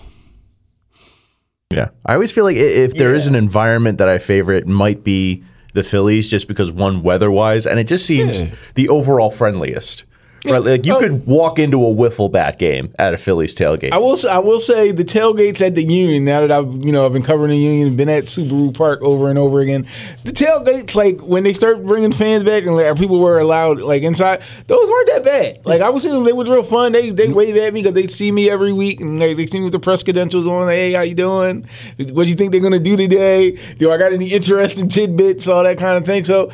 Yeah, 1.73 1.89
I 2.05 2.13
always 2.13 2.31
feel 2.31 2.43
like 2.43 2.57
if 2.57 2.93
there 2.93 3.13
is 3.13 3.25
Yeah. 3.25 3.31
an 3.31 3.35
environment 3.35 3.97
that 3.97 4.09
I 4.09 4.17
favor, 4.17 4.51
it 4.53 4.67
might 4.67 5.03
be 5.03 5.43
the 5.73 5.83
Phillies, 5.83 6.29
just 6.29 6.47
because 6.47 6.71
one 6.71 7.01
weather-wise, 7.01 7.65
and 7.65 7.79
it 7.79 7.85
just 7.85 8.05
seems 8.05 8.41
Yeah. 8.41 8.47
the 8.75 8.89
overall 8.89 9.29
friendliest. 9.31 10.03
Right, 10.43 10.63
like 10.63 10.85
you 10.87 10.95
Oh. 10.95 10.99
could 10.99 11.27
walk 11.27 11.59
into 11.59 11.77
a 11.85 11.93
wiffle 11.93 12.31
bat 12.31 12.57
game 12.57 12.93
at 12.97 13.13
a 13.13 13.17
Phillies 13.17 13.53
tailgate. 13.53 13.91
I 13.91 13.97
will. 13.99 14.13
s- 14.13 14.25
I 14.25 14.39
will 14.39 14.59
say 14.59 14.91
the 14.91 15.03
tailgates 15.03 15.61
at 15.61 15.75
the 15.75 15.83
Union. 15.83 16.25
Now 16.25 16.41
that 16.41 16.51
I've 16.51 16.71
you 16.83 16.91
know 16.91 17.05
I've 17.05 17.13
been 17.13 17.21
covering 17.21 17.51
the 17.51 17.57
Union, 17.57 17.95
been 17.95 18.09
at 18.09 18.23
Subaru 18.25 18.73
Park 18.73 19.01
over 19.03 19.29
and 19.29 19.37
over 19.37 19.59
again. 19.59 19.85
The 20.23 20.31
tailgates, 20.31 20.95
like 20.95 21.21
when 21.21 21.43
they 21.43 21.53
start 21.53 21.85
bringing 21.85 22.11
fans 22.11 22.43
back 22.43 22.63
and 22.63 22.75
like, 22.75 22.95
people 22.97 23.19
were 23.19 23.37
allowed 23.39 23.81
like 23.81 24.01
inside, 24.01 24.41
those 24.65 24.89
weren't 24.89 25.07
that 25.13 25.23
bad. 25.25 25.59
Like 25.65 25.81
I 25.81 25.89
was 25.89 26.01
seeing, 26.03 26.23
they 26.23 26.33
was 26.33 26.49
real 26.49 26.63
fun. 26.63 26.91
They 26.91 27.11
they 27.11 27.27
wave 27.27 27.55
at 27.57 27.71
me 27.73 27.81
because 27.83 27.93
they 27.93 28.07
see 28.07 28.31
me 28.31 28.49
every 28.49 28.73
week 28.73 28.99
and 28.99 29.21
they, 29.21 29.35
they 29.35 29.45
see 29.45 29.59
me 29.59 29.65
with 29.65 29.73
the 29.73 29.79
press 29.79 30.01
credentials 30.01 30.47
on. 30.47 30.67
Hey, 30.69 30.93
how 30.93 31.01
you 31.03 31.13
doing? 31.13 31.67
What 31.97 32.23
do 32.23 32.29
you 32.29 32.35
think 32.35 32.51
they're 32.51 32.61
gonna 32.61 32.79
do 32.79 32.97
today? 32.97 33.59
Do 33.77 33.91
I 33.91 33.97
got 33.97 34.11
any 34.11 34.29
interesting 34.29 34.89
tidbits? 34.89 35.47
All 35.47 35.63
that 35.63 35.77
kind 35.77 35.97
of 35.97 36.05
thing. 36.05 36.23
So 36.23 36.49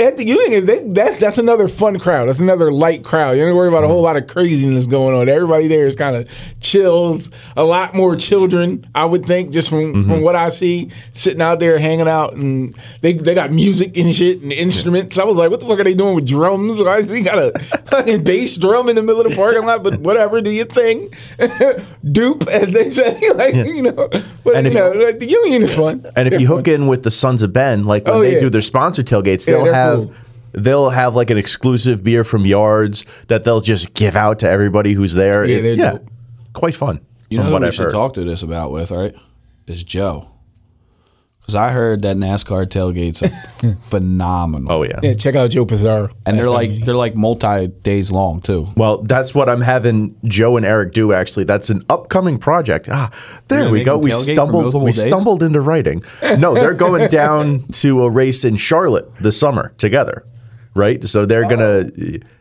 At 0.00 0.16
the 0.16 0.26
Union, 0.26 0.64
they, 0.64 0.82
that's 0.82 1.20
that's 1.20 1.36
another 1.36 1.68
fun 1.68 1.98
crowd. 1.98 2.28
That's 2.28 2.40
another 2.40 2.72
light 2.72 3.04
crowd. 3.04 3.36
You 3.36 3.44
don't 3.44 3.54
worry 3.54 3.68
about 3.68 3.84
a 3.84 3.86
whole 3.86 3.98
mm-hmm. 3.98 4.04
lot 4.04 4.16
of 4.16 4.26
craziness 4.26 4.86
going 4.86 5.14
on. 5.14 5.28
Everybody 5.28 5.68
there 5.68 5.86
is 5.86 5.94
kind 5.94 6.16
of 6.16 6.26
chills. 6.60 7.30
A 7.54 7.64
lot 7.64 7.94
more 7.94 8.16
children, 8.16 8.86
I 8.94 9.04
would 9.04 9.26
think, 9.26 9.52
just 9.52 9.68
from, 9.68 9.92
from 9.92 10.04
mm-hmm. 10.04 10.22
what 10.22 10.36
I 10.36 10.48
see, 10.48 10.90
sitting 11.12 11.42
out 11.42 11.58
there 11.58 11.78
hanging 11.78 12.08
out, 12.08 12.32
and 12.32 12.74
they 13.02 13.12
they 13.12 13.34
got 13.34 13.52
music 13.52 13.96
and 13.98 14.16
shit 14.16 14.40
and 14.40 14.52
instruments. 14.52 15.18
I 15.18 15.24
was 15.24 15.36
like, 15.36 15.50
what 15.50 15.60
the 15.60 15.66
fuck 15.66 15.78
are 15.78 15.84
they 15.84 15.94
doing 15.94 16.14
with 16.14 16.26
drums? 16.26 16.82
Why 16.82 17.02
they 17.02 17.20
got 17.22 17.38
a 17.38 17.58
fucking 17.86 18.24
bass 18.24 18.56
drum 18.56 18.88
in 18.88 18.96
the 18.96 19.02
middle 19.02 19.20
of 19.20 19.30
the 19.30 19.36
parking 19.36 19.66
lot? 19.66 19.82
But 19.82 20.00
whatever, 20.00 20.40
do 20.40 20.50
your 20.50 20.64
thing. 20.64 21.12
Dupe, 22.10 22.48
as 22.48 22.72
they 22.72 22.88
say, 22.88 23.18
like 23.34 23.54
you 23.54 23.82
know. 23.82 24.08
But 24.44 24.56
And 24.56 24.66
you 24.66 24.72
know, 24.72 24.94
you- 24.94 25.04
like, 25.04 25.18
the 25.18 25.28
Union 25.28 25.62
is 25.62 25.74
fun. 25.74 26.10
And 26.16 26.26
if 26.26 26.40
you 26.40 26.46
hook 26.46 26.68
in 26.68 26.86
with 26.86 27.02
the 27.02 27.10
Sons 27.10 27.42
of 27.42 27.52
Ben, 27.52 27.84
like 27.84 28.06
when 28.06 28.14
Oh, 28.14 28.20
they 28.20 28.34
yeah. 28.34 28.40
do 28.40 28.48
their 28.48 28.62
sponsor 28.62 29.02
tailgates, 29.02 29.44
they'll 29.44 29.64
they're 29.64 29.74
have 29.74 29.89
cool. 29.96 30.14
they'll 30.52 30.90
have 30.90 31.14
like 31.14 31.30
an 31.30 31.38
exclusive 31.38 32.02
beer 32.02 32.24
from 32.24 32.44
Yards 32.46 33.04
that 33.28 33.44
they'll 33.44 33.60
just 33.60 33.94
give 33.94 34.16
out 34.16 34.38
to 34.40 34.48
everybody 34.48 34.92
who's 34.94 35.12
there. 35.14 35.44
Yeah, 35.44 35.56
It- 35.58 35.76
they're 35.76 36.00
quite 36.52 36.74
fun. 36.74 37.00
You 37.28 37.38
know 37.38 37.44
who 37.44 37.52
what 37.52 37.60
we 37.62 37.68
I've 37.68 37.74
should 37.74 37.84
heard. 37.84 37.92
talk 37.92 38.14
to 38.14 38.24
this 38.24 38.42
about 38.42 38.72
with, 38.72 38.90
right? 38.90 39.14
Is 39.68 39.84
Joe. 39.84 40.29
Because 41.40 41.54
I 41.54 41.72
heard 41.72 42.02
that 42.02 42.16
NASCAR 42.16 42.66
tailgates 42.66 43.22
are 43.22 43.74
phenomenal. 43.88 44.70
Oh 44.70 44.82
yeah. 44.84 45.00
Yeah, 45.02 45.14
check 45.14 45.34
out 45.34 45.50
Joe 45.50 45.64
Pizarro. 45.66 46.10
and 46.24 46.38
they're 46.38 46.50
like 46.50 46.84
they're 46.84 46.94
like 46.94 47.14
multi 47.16 47.66
days 47.68 48.12
long 48.12 48.40
too. 48.40 48.68
Well, 48.76 49.02
that's 49.02 49.34
what 49.34 49.48
I'm 49.48 49.60
having 49.60 50.14
Joe 50.24 50.56
and 50.56 50.64
Eric 50.66 50.92
do. 50.92 51.12
Actually, 51.12 51.44
that's 51.44 51.70
an 51.70 51.84
upcoming 51.88 52.38
project. 52.38 52.88
Ah, 52.90 53.10
there 53.48 53.60
gonna 53.60 53.70
we 53.72 53.82
go. 53.82 53.98
We 53.98 54.10
stumbled. 54.12 54.74
We 54.74 54.92
days? 54.92 55.00
stumbled 55.00 55.42
into 55.42 55.60
writing. 55.60 56.02
No, 56.38 56.54
they're 56.54 56.74
going 56.74 57.08
down 57.10 57.64
to 57.72 58.04
a 58.04 58.10
race 58.10 58.44
in 58.44 58.56
Charlotte 58.56 59.10
this 59.20 59.38
summer 59.38 59.72
together, 59.78 60.24
right? 60.74 61.02
So 61.04 61.26
they're 61.26 61.48
gonna, 61.48 61.90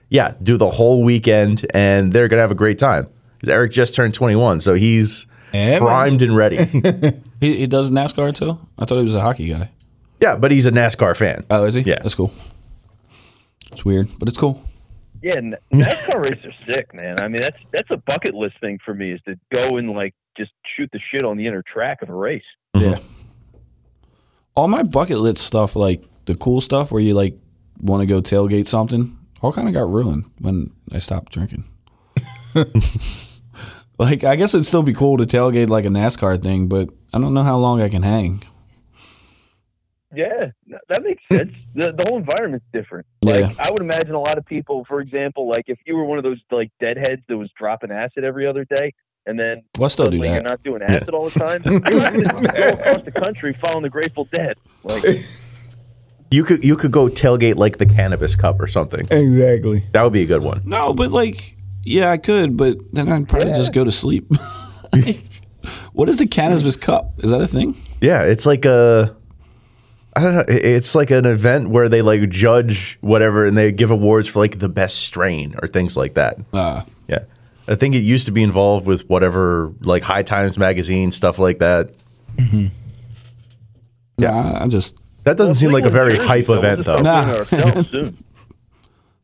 yeah, 0.09 0.35
do 0.43 0.55
the 0.57 0.69
whole 0.69 1.03
weekend, 1.03 1.65
and 1.73 2.13
they're 2.13 2.27
gonna 2.27 2.41
have 2.43 2.51
a 2.51 2.55
great 2.55 2.77
time. 2.77 3.07
Eric 3.47 3.71
just 3.71 3.95
turned 3.95 4.13
21, 4.13 4.59
so 4.59 4.73
he's 4.73 5.25
Yeah, 5.53 5.79
primed 5.79 6.21
and 6.21 6.35
ready. 6.35 6.65
He, 7.39 7.55
he 7.59 7.67
does 7.67 7.89
NASCAR 7.89 8.35
too. 8.35 8.59
I 8.77 8.83
thought 8.83 8.97
he 8.97 9.03
was 9.05 9.15
a 9.15 9.21
hockey 9.21 9.47
guy. 9.47 9.69
yeah, 10.19 10.35
but 10.35 10.51
he's 10.51 10.65
a 10.65 10.71
NASCAR 10.71 11.15
fan. 11.15 11.45
Oh, 11.49 11.63
is 11.63 11.73
he? 11.73 11.81
Yeah. 11.83 11.99
that's 12.01 12.13
cool. 12.15 12.33
It's 13.71 13.85
weird, 13.85 14.09
but 14.19 14.27
it's 14.27 14.37
cool. 14.37 14.61
Yeah, 15.21 15.37
N- 15.37 15.55
NASCAR 15.71 16.21
races 16.21 16.45
are 16.47 16.73
sick, 16.73 16.93
man. 16.93 17.21
I 17.21 17.29
mean, 17.29 17.39
that's 17.41 17.57
that's 17.71 17.89
a 17.91 17.97
bucket 17.97 18.33
list 18.33 18.59
thing 18.59 18.77
for 18.83 18.93
me 18.93 19.13
is 19.13 19.21
to 19.25 19.39
go 19.53 19.77
and 19.77 19.89
like 19.91 20.13
just 20.37 20.51
shoot 20.75 20.89
the 20.91 20.99
shit 21.11 21.23
on 21.23 21.37
the 21.37 21.47
inner 21.47 21.63
track 21.63 22.01
of 22.01 22.09
a 22.09 22.13
race. 22.13 22.43
Yeah. 22.75 22.99
All 24.55 24.67
my 24.67 24.83
bucket 24.83 25.19
list 25.19 25.43
stuff, 25.45 25.77
like 25.77 26.03
the 26.25 26.35
cool 26.35 26.59
stuff 26.59 26.91
where 26.91 27.01
you 27.01 27.13
like 27.13 27.37
want 27.81 28.01
to 28.01 28.05
go 28.05 28.21
tailgate 28.21 28.67
something, 28.67 29.17
all 29.41 29.53
kind 29.53 29.69
of 29.69 29.73
got 29.73 29.89
ruined 29.89 30.25
when 30.39 30.71
I 30.91 30.99
stopped 30.99 31.31
drinking. 31.31 31.63
like, 33.99 34.23
I 34.23 34.35
guess 34.35 34.53
it'd 34.53 34.65
still 34.65 34.83
be 34.83 34.93
cool 34.93 35.17
to 35.17 35.25
tailgate 35.25 35.69
like 35.69 35.85
a 35.85 35.89
NASCAR 35.89 36.41
thing, 36.41 36.67
but 36.67 36.89
I 37.13 37.19
don't 37.19 37.33
know 37.33 37.43
how 37.43 37.57
long 37.57 37.81
I 37.81 37.89
can 37.89 38.01
hang. 38.03 38.43
Yeah, 40.15 40.47
that 40.89 41.03
makes 41.03 41.21
sense. 41.31 41.51
the 41.75 41.93
The 41.95 42.05
whole 42.07 42.17
environment's 42.17 42.65
different. 42.73 43.05
Like 43.23 43.41
Yeah. 43.41 43.53
I 43.59 43.69
would 43.69 43.81
imagine 43.81 44.15
a 44.15 44.19
lot 44.19 44.37
of 44.39 44.45
people, 44.45 44.85
for 44.85 45.01
example, 45.01 45.47
like 45.47 45.65
if 45.67 45.77
you 45.85 45.95
were 45.95 46.05
one 46.05 46.17
of 46.17 46.23
those 46.23 46.39
like 46.51 46.71
deadheads 46.79 47.21
that 47.27 47.37
was 47.37 47.51
dropping 47.57 47.91
acid 47.91 48.23
every 48.23 48.47
other 48.47 48.65
day, 48.65 48.93
and 49.27 49.39
then 49.39 49.61
Well, 49.77 49.85
I 49.85 49.89
still 49.89 50.05
do 50.05 50.17
suddenly 50.17 50.29
you're 50.29 50.41
not 50.41 50.63
doing 50.63 50.81
acid 50.81 51.09
all 51.09 51.29
the 51.29 51.39
time, 51.39 51.61
you're 51.65 51.79
not 52.01 52.13
gonna 52.13 52.53
go 52.53 52.69
across 52.69 53.05
the 53.05 53.11
country 53.11 53.53
following 53.61 53.83
the 53.83 53.89
Grateful 53.89 54.27
Dead. 54.31 54.57
Like 54.83 55.03
You 56.31 56.43
could 56.43 56.63
you 56.63 56.75
could 56.75 56.91
go 56.91 57.07
tailgate 57.07 57.55
like 57.55 57.77
the 57.77 57.85
Cannabis 57.87 58.35
Cup 58.35 58.59
or 58.59 58.67
something. 58.67 59.01
exactly. 59.11 59.83
That 59.93 60.03
would 60.03 60.13
be 60.13 60.21
a 60.23 60.27
good 60.27 60.43
one. 60.43 60.61
No, 60.65 60.93
but 60.93 61.11
like, 61.11 61.55
yeah, 61.89 62.11
I 62.11 62.17
could, 62.17 62.55
but 62.55 62.77
then 62.93 63.11
I'd 63.11 63.27
probably 63.27 63.51
just 63.53 63.73
go 63.73 63.83
to 63.83 63.91
sleep. 63.91 64.31
what 65.93 66.07
is 66.07 66.17
the 66.17 66.27
cannabis 66.27 66.75
cup? 66.75 67.13
Is 67.23 67.31
that 67.31 67.41
a 67.41 67.47
thing? 67.47 67.75
Yeah, 68.01 68.23
it's 68.23 68.45
like 68.45 68.65
a 68.65 69.15
I 70.15 70.21
don't 70.21 70.33
know. 70.35 70.45
It's 70.47 70.95
like 70.95 71.11
an 71.11 71.25
event 71.25 71.69
where 71.69 71.87
they 71.89 72.01
like 72.01 72.29
judge 72.29 72.97
whatever 73.01 73.45
and 73.45 73.57
they 73.57 73.71
give 73.71 73.91
awards 73.91 74.27
for 74.27 74.39
like 74.39 74.59
the 74.59 74.69
best 74.69 74.99
strain 74.99 75.55
or 75.61 75.67
things 75.67 75.95
like 75.97 76.15
that. 76.15 76.39
Uh, 76.53 76.83
Yeah. 77.07 77.23
I 77.67 77.75
think 77.75 77.93
it 77.93 77.99
used 77.99 78.25
to 78.25 78.31
be 78.31 78.41
involved 78.41 78.87
with 78.87 79.07
whatever 79.09 79.71
like 79.81 80.01
High 80.01 80.23
Times 80.23 80.57
magazine 80.57 81.11
stuff 81.11 81.37
like 81.37 81.59
that. 81.59 81.91
yeah, 84.17 84.33
I, 84.35 84.63
I 84.63 84.67
just 84.67 84.95
That 85.23 85.37
doesn't 85.37 85.55
seem 85.55 85.71
like 85.71 85.85
a 85.85 85.89
very 85.89 86.17
hype 86.17 86.49
event 86.49 86.85
though. 86.85 86.97
Nah. 86.97 87.45
Nah. 87.51 87.83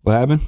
what 0.03 0.13
happened? 0.13 0.41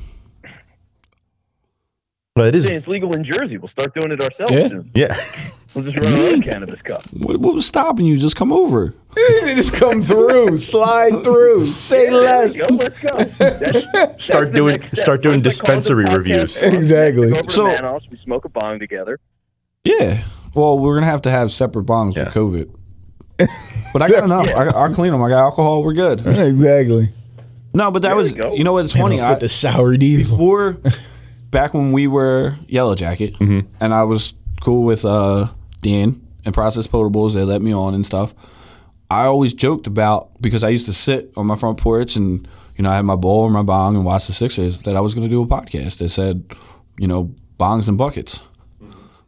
But 2.37 2.53
it 2.53 2.61
Say 2.61 2.73
is 2.73 2.81
it's 2.83 2.87
legal 2.87 3.13
in 3.15 3.23
Jersey. 3.23 3.57
We'll 3.57 3.71
start 3.71 3.95
doing 3.95 4.11
it 4.11 4.21
ourselves 4.21 4.51
Yeah. 4.51 4.67
soon. 4.67 4.91
yeah. 4.93 5.19
We'll 5.73 5.83
just 5.85 5.97
run 5.97 6.13
our 6.13 6.19
own 6.19 6.33
mm-hmm. 6.33 6.41
cannabis 6.41 6.81
cup. 6.83 7.01
What, 7.13 7.37
what 7.39 7.55
was 7.55 7.65
stopping 7.65 8.05
you? 8.05 8.17
Just 8.17 8.35
come 8.35 8.51
over. 8.51 8.93
They 9.41 9.55
just 9.55 9.73
come 9.73 10.01
through, 10.01 10.57
slide 10.57 11.23
through, 11.23 11.65
say 11.67 12.11
less. 12.11 12.53
There 12.53 12.67
we 12.69 12.77
go. 12.77 12.83
Let's 12.83 12.99
go. 12.99 13.17
That's, 13.39 13.91
that's 13.91 14.23
Start 14.23 14.51
the 14.51 14.55
doing 14.55 14.89
start 14.93 15.23
doing 15.23 15.37
Once 15.37 15.45
dispensary 15.45 16.05
reviews. 16.13 16.61
Exactly. 16.61 17.31
Go 17.31 17.39
over 17.39 17.49
So- 17.49 17.67
Manos, 17.67 18.03
we 18.11 18.17
smoke 18.23 18.45
a 18.45 18.49
bong 18.49 18.77
together. 18.77 19.19
Yeah. 19.83 20.23
Well, 20.53 20.77
we're 20.77 20.95
gonna 20.95 21.07
have 21.07 21.23
to 21.23 21.31
have 21.31 21.51
separate 21.51 21.87
bongs 21.87 22.15
Yeah. 22.15 22.25
with 22.25 22.33
COVID. 22.35 22.69
But 23.93 24.01
I 24.01 24.09
got 24.09 24.25
enough. 24.25 24.47
I, 24.49 24.65
I'll 24.67 24.93
clean 24.93 25.11
them. 25.11 25.23
I 25.23 25.29
got 25.29 25.39
alcohol. 25.39 25.81
We're 25.81 25.93
good. 25.93 26.19
Exactly. 26.27 27.09
No, 27.73 27.89
but 27.89 28.03
that 28.03 28.15
was. 28.15 28.33
You 28.33 28.63
know 28.63 28.73
what? 28.73 28.85
It's 28.85 28.93
funny. 28.93 29.19
I, 29.19 29.31
With 29.31 29.39
the 29.39 29.49
sour 29.49 29.97
diesel. 29.97 30.37
before 30.37 30.77
back 31.57 31.73
when 31.73 31.91
we 31.91 32.05
were 32.07 32.55
Yellow 32.67 32.93
Jacket, 32.95 33.33
Mm-hmm. 33.39 33.61
and 33.79 33.93
I 33.93 34.03
was 34.03 34.33
cool 34.61 34.83
with 34.83 35.03
uh, 35.05 35.47
Dan 35.81 36.21
and 36.45 36.53
Process 36.53 36.85
Potables. 36.87 37.33
They 37.33 37.43
let 37.43 37.61
me 37.61 37.73
on 37.73 37.93
and 37.95 38.05
stuff. 38.05 38.33
I 39.09 39.25
always 39.25 39.53
joked 39.53 39.87
about 39.87 40.39
because 40.41 40.63
I 40.63 40.69
used 40.69 40.85
to 40.85 40.93
sit 40.93 41.31
on 41.35 41.47
my 41.47 41.55
front 41.55 41.77
porch 41.79 42.15
and 42.15 42.47
you 42.75 42.83
know 42.83 42.91
I 42.91 42.95
had 42.95 43.05
my 43.05 43.15
bowl 43.15 43.41
or 43.41 43.49
my 43.49 43.63
bong 43.63 43.95
and 43.95 44.05
watch 44.05 44.27
the 44.27 44.33
Sixers 44.33 44.79
that 44.83 44.95
I 44.95 45.01
was 45.01 45.13
going 45.15 45.25
to 45.27 45.33
do 45.35 45.41
a 45.41 45.47
podcast 45.47 45.97
that 45.97 46.09
said 46.09 46.43
you 46.99 47.07
know 47.07 47.33
bongs 47.59 47.87
and 47.87 47.97
buckets. 47.97 48.39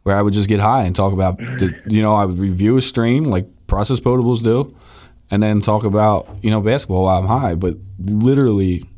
Where 0.02 0.16
I 0.16 0.22
would 0.22 0.32
just 0.32 0.48
get 0.48 0.60
high 0.60 0.84
and 0.84 0.96
talk 0.96 1.12
about, 1.12 1.36
the, 1.36 1.74
you 1.86 2.00
know, 2.00 2.14
I 2.14 2.24
would 2.24 2.38
review 2.38 2.78
a 2.78 2.80
stream 2.80 3.24
like 3.24 3.46
Process 3.66 4.00
Potables 4.00 4.42
do, 4.42 4.74
and 5.30 5.42
then 5.42 5.60
talk 5.60 5.84
about, 5.84 6.26
you 6.42 6.50
know, 6.50 6.62
basketball 6.62 7.04
while 7.04 7.18
I'm 7.20 7.26
high. 7.26 7.54
But 7.54 7.76
literally, 7.98 8.88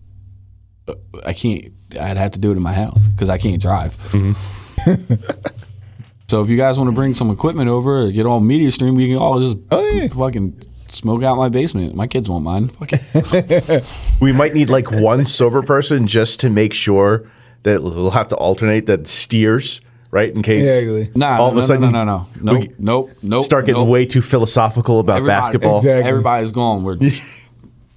I 1.26 1.32
can't. 1.32 1.72
I'd 1.96 2.16
have 2.16 2.32
to 2.32 2.38
do 2.38 2.50
it 2.50 2.56
in 2.56 2.62
my 2.62 2.72
house 2.72 3.08
because 3.08 3.28
I 3.28 3.38
can't 3.38 3.60
drive. 3.60 3.96
Mm-hmm. 4.10 5.14
so 6.28 6.42
if 6.42 6.48
you 6.48 6.56
guys 6.56 6.78
want 6.78 6.88
to 6.88 6.92
bring 6.92 7.14
some 7.14 7.30
equipment 7.30 7.68
over 7.68 8.10
get 8.10 8.26
all 8.26 8.40
media 8.40 8.70
stream, 8.72 8.94
we 8.94 9.08
can 9.08 9.16
all 9.16 9.40
just 9.40 9.56
Oh, 9.70 9.82
yeah. 9.90 10.08
fucking 10.08 10.62
smoke 10.88 11.22
out 11.22 11.36
my 11.36 11.48
basement. 11.48 11.94
My 11.94 12.06
kids 12.06 12.28
won't 12.28 12.44
mind. 12.44 12.72
Fuck 12.76 12.90
it. 12.92 13.84
We 14.20 14.32
might 14.32 14.54
need 14.54 14.70
like 14.70 14.90
one 14.90 15.24
sober 15.26 15.62
person 15.62 16.06
just 16.06 16.40
to 16.40 16.50
make 16.50 16.74
sure 16.74 17.28
that 17.64 17.82
we'll 17.82 18.10
have 18.10 18.28
to 18.28 18.36
alternate 18.36 18.86
that 18.86 19.06
steers, 19.08 19.80
right? 20.10 20.32
In 20.34 20.42
case 20.42 20.66
Exactly. 20.82 21.10
Nah, 21.14 21.38
all 21.38 21.38
no, 21.38 21.48
of 21.48 21.54
no, 21.54 21.60
a 21.60 21.62
sudden 21.62 21.82
no, 21.82 21.88
no, 21.90 22.04
no, 22.04 22.28
no, 22.40 22.52
we 22.54 22.58
nope, 22.68 22.74
nope, 22.78 23.10
nope. 23.22 23.44
start 23.44 23.66
getting 23.66 23.80
nope. 23.82 23.90
way 23.90 24.06
too 24.06 24.20
philosophical 24.22 25.00
about 25.00 25.18
Everybody- 25.18 25.40
basketball. 25.40 25.78
Exactly. 25.78 26.08
Everybody's 26.08 26.50
gone. 26.50 26.84
We're 26.84 26.98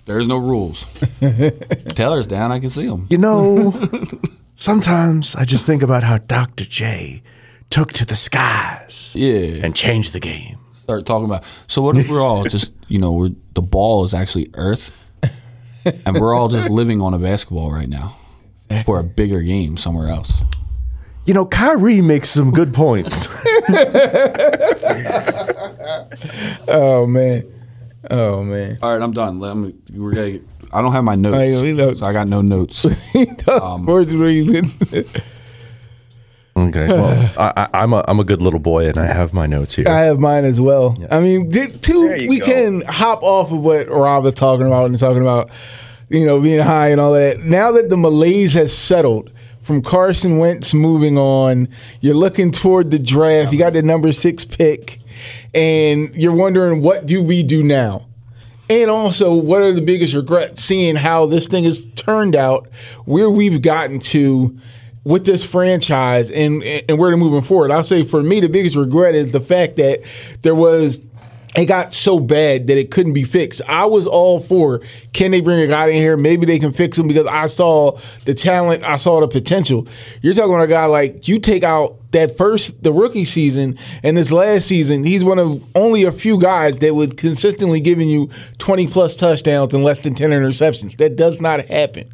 there's 0.05 0.27
no 0.27 0.37
rules. 0.37 0.85
Taylor's 1.89 2.27
down. 2.27 2.51
I 2.51 2.59
can 2.59 2.69
see 2.69 2.85
him. 2.85 3.07
You 3.09 3.17
know, 3.17 3.73
sometimes 4.55 5.35
I 5.35 5.45
just 5.45 5.65
think 5.65 5.81
about 5.83 6.03
how 6.03 6.17
Dr. 6.19 6.65
J 6.65 7.21
took 7.69 7.91
to 7.93 8.05
the 8.05 8.15
skies 8.15 9.11
Yeah. 9.15 9.63
and 9.65 9.75
changed 9.75 10.13
the 10.13 10.19
game. 10.19 10.57
start 10.73 11.05
talking 11.05 11.25
about. 11.25 11.43
So 11.67 11.81
what 11.81 11.97
if 11.97 12.09
we're 12.09 12.21
all 12.21 12.43
just 12.49 12.73
you 12.87 12.99
know 12.99 13.11
we're 13.13 13.31
the 13.53 13.61
ball 13.61 14.03
is 14.03 14.13
actually 14.13 14.47
Earth, 14.53 14.91
and 16.05 16.19
we're 16.19 16.33
all 16.35 16.47
just 16.49 16.69
living 16.69 17.01
on 17.01 17.13
a 17.13 17.19
basketball 17.19 17.71
right 17.71 17.89
now 17.89 18.15
for 18.85 18.99
a 18.99 19.03
bigger 19.03 19.41
game 19.41 19.77
somewhere 19.77 20.09
else. 20.09 20.43
You 21.25 21.33
know, 21.33 21.45
Kyrie 21.47 22.01
makes 22.01 22.29
some 22.29 22.51
good 22.51 22.71
points. 22.73 23.27
Oh 26.67 27.05
man. 27.07 27.51
Oh 28.11 28.43
man. 28.43 28.77
All 28.81 28.93
right, 28.93 29.01
I'm 29.01 29.11
done. 29.13 29.39
Let 29.39 29.55
me, 29.57 29.73
we're 29.93 30.13
gonna. 30.13 30.39
I 30.73 30.81
don't 30.81 30.91
have 30.91 31.03
my 31.03 31.15
notes, 31.15 31.37
Hey, 31.37 31.61
we 31.61 31.73
look- 31.73 31.97
so 31.97 32.05
I 32.05 32.13
got 32.13 32.27
no 32.27 32.41
notes. 32.41 32.83
He 33.13 33.25
does 33.25 33.61
um, 33.61 33.83
sports 33.83 34.11
where 34.11 34.29
you 34.29 34.45
live. 34.45 35.23
okay, 36.57 36.87
well, 36.87 37.31
I, 37.37 37.53
I, 37.73 37.81
I'm 37.83 37.93
a 37.93 38.03
I'm 38.07 38.19
a 38.19 38.23
good 38.23 38.41
little 38.41 38.59
boy, 38.59 38.87
and 38.87 38.97
I 38.97 39.05
have 39.05 39.33
my 39.33 39.45
notes 39.45 39.75
here. 39.75 39.87
I 39.87 40.01
have 40.01 40.19
mine 40.19 40.45
as 40.45 40.59
well. 40.59 40.97
I 41.11 41.19
mean, 41.19 41.51
th- 41.51 41.81
two 41.81 42.07
There 42.07 42.23
you 42.23 42.29
we 42.29 42.39
go. 42.39 42.45
can 42.45 42.81
hop 42.87 43.23
off 43.23 43.51
of 43.51 43.59
what 43.59 43.89
Rob 43.89 44.23
was 44.23 44.35
talking 44.35 44.65
about 44.67 44.85
and 44.85 44.97
talking 44.99 45.21
about, 45.21 45.49
you 46.09 46.25
know, 46.25 46.39
being 46.41 46.63
high 46.63 46.89
and 46.89 46.99
all 47.01 47.13
that. 47.13 47.39
Now 47.41 47.71
that 47.73 47.89
the 47.89 47.97
malaise 47.97 48.53
has 48.53 48.75
settled 48.75 49.31
from 49.61 49.81
Carson 49.81 50.37
Wentz 50.37 50.73
moving 50.73 51.17
on, 51.17 51.67
you're 52.01 52.15
looking 52.15 52.51
toward 52.51 52.91
the 52.91 52.99
draft. 52.99 53.51
You 53.51 53.59
got 53.59 53.73
the 53.73 53.81
number 53.81 54.11
six 54.13 54.45
pick, 54.45 54.99
and 55.53 56.13
you're 56.15 56.35
wondering 56.35 56.81
what 56.81 57.05
do 57.05 57.21
we 57.21 57.43
do 57.43 57.63
now? 57.63 58.07
And 58.69 58.89
also, 58.89 59.35
what 59.35 59.61
are 59.61 59.73
the 59.73 59.81
biggest 59.81 60.13
regrets 60.13 60.63
seeing 60.63 60.95
how 60.95 61.27
this 61.27 61.47
thing 61.47 61.65
has 61.65 61.85
turned 61.95 62.35
out, 62.35 62.67
where 63.05 63.29
we've 63.29 63.61
gotten 63.61 63.99
to 63.99 64.57
with 65.03 65.25
this 65.25 65.43
franchise 65.43 66.31
and 66.31 66.63
and 66.63 66.97
where 66.97 67.11
they're 67.11 67.17
moving 67.17 67.43
forward? 67.43 67.69
I'll 67.71 67.83
say 67.83 68.03
for 68.03 68.23
me, 68.23 68.39
the 68.39 68.49
biggest 68.49 68.75
regret 68.75 69.13
is 69.13 69.31
the 69.31 69.39
fact 69.39 69.75
that 69.75 70.01
there 70.41 70.55
was 70.55 70.99
it 71.55 71.65
got 71.65 71.93
so 71.93 72.19
bad 72.19 72.67
that 72.67 72.77
it 72.77 72.91
couldn't 72.91 73.13
be 73.13 73.23
fixed. 73.23 73.61
I 73.67 73.85
was 73.85 74.05
all 74.05 74.39
for 74.39 74.81
can 75.13 75.31
they 75.31 75.41
bring 75.41 75.59
a 75.59 75.67
guy 75.67 75.87
in 75.87 75.95
here? 75.95 76.17
Maybe 76.17 76.45
they 76.45 76.59
can 76.59 76.73
fix 76.73 76.97
him 76.97 77.07
because 77.07 77.25
I 77.27 77.45
saw 77.45 77.99
the 78.25 78.33
talent, 78.33 78.83
I 78.83 78.97
saw 78.97 79.21
the 79.21 79.27
potential. 79.27 79.87
You're 80.21 80.33
talking 80.33 80.53
about 80.53 80.63
a 80.63 80.67
guy 80.67 80.85
like 80.85 81.27
you 81.27 81.39
take 81.39 81.63
out 81.63 82.11
that 82.11 82.37
first 82.37 82.83
the 82.83 82.91
rookie 82.91 83.25
season 83.25 83.77
and 84.03 84.17
this 84.17 84.31
last 84.31 84.67
season, 84.67 85.03
he's 85.03 85.23
one 85.23 85.39
of 85.39 85.63
only 85.75 86.03
a 86.03 86.11
few 86.11 86.39
guys 86.39 86.77
that 86.79 86.93
would 86.93 87.17
consistently 87.17 87.79
giving 87.79 88.09
you 88.09 88.29
20 88.57 88.87
plus 88.87 89.15
touchdowns 89.15 89.73
and 89.73 89.83
less 89.83 90.01
than 90.03 90.15
10 90.15 90.31
interceptions. 90.31 90.97
That 90.97 91.15
does 91.15 91.39
not 91.39 91.65
happen. 91.67 92.09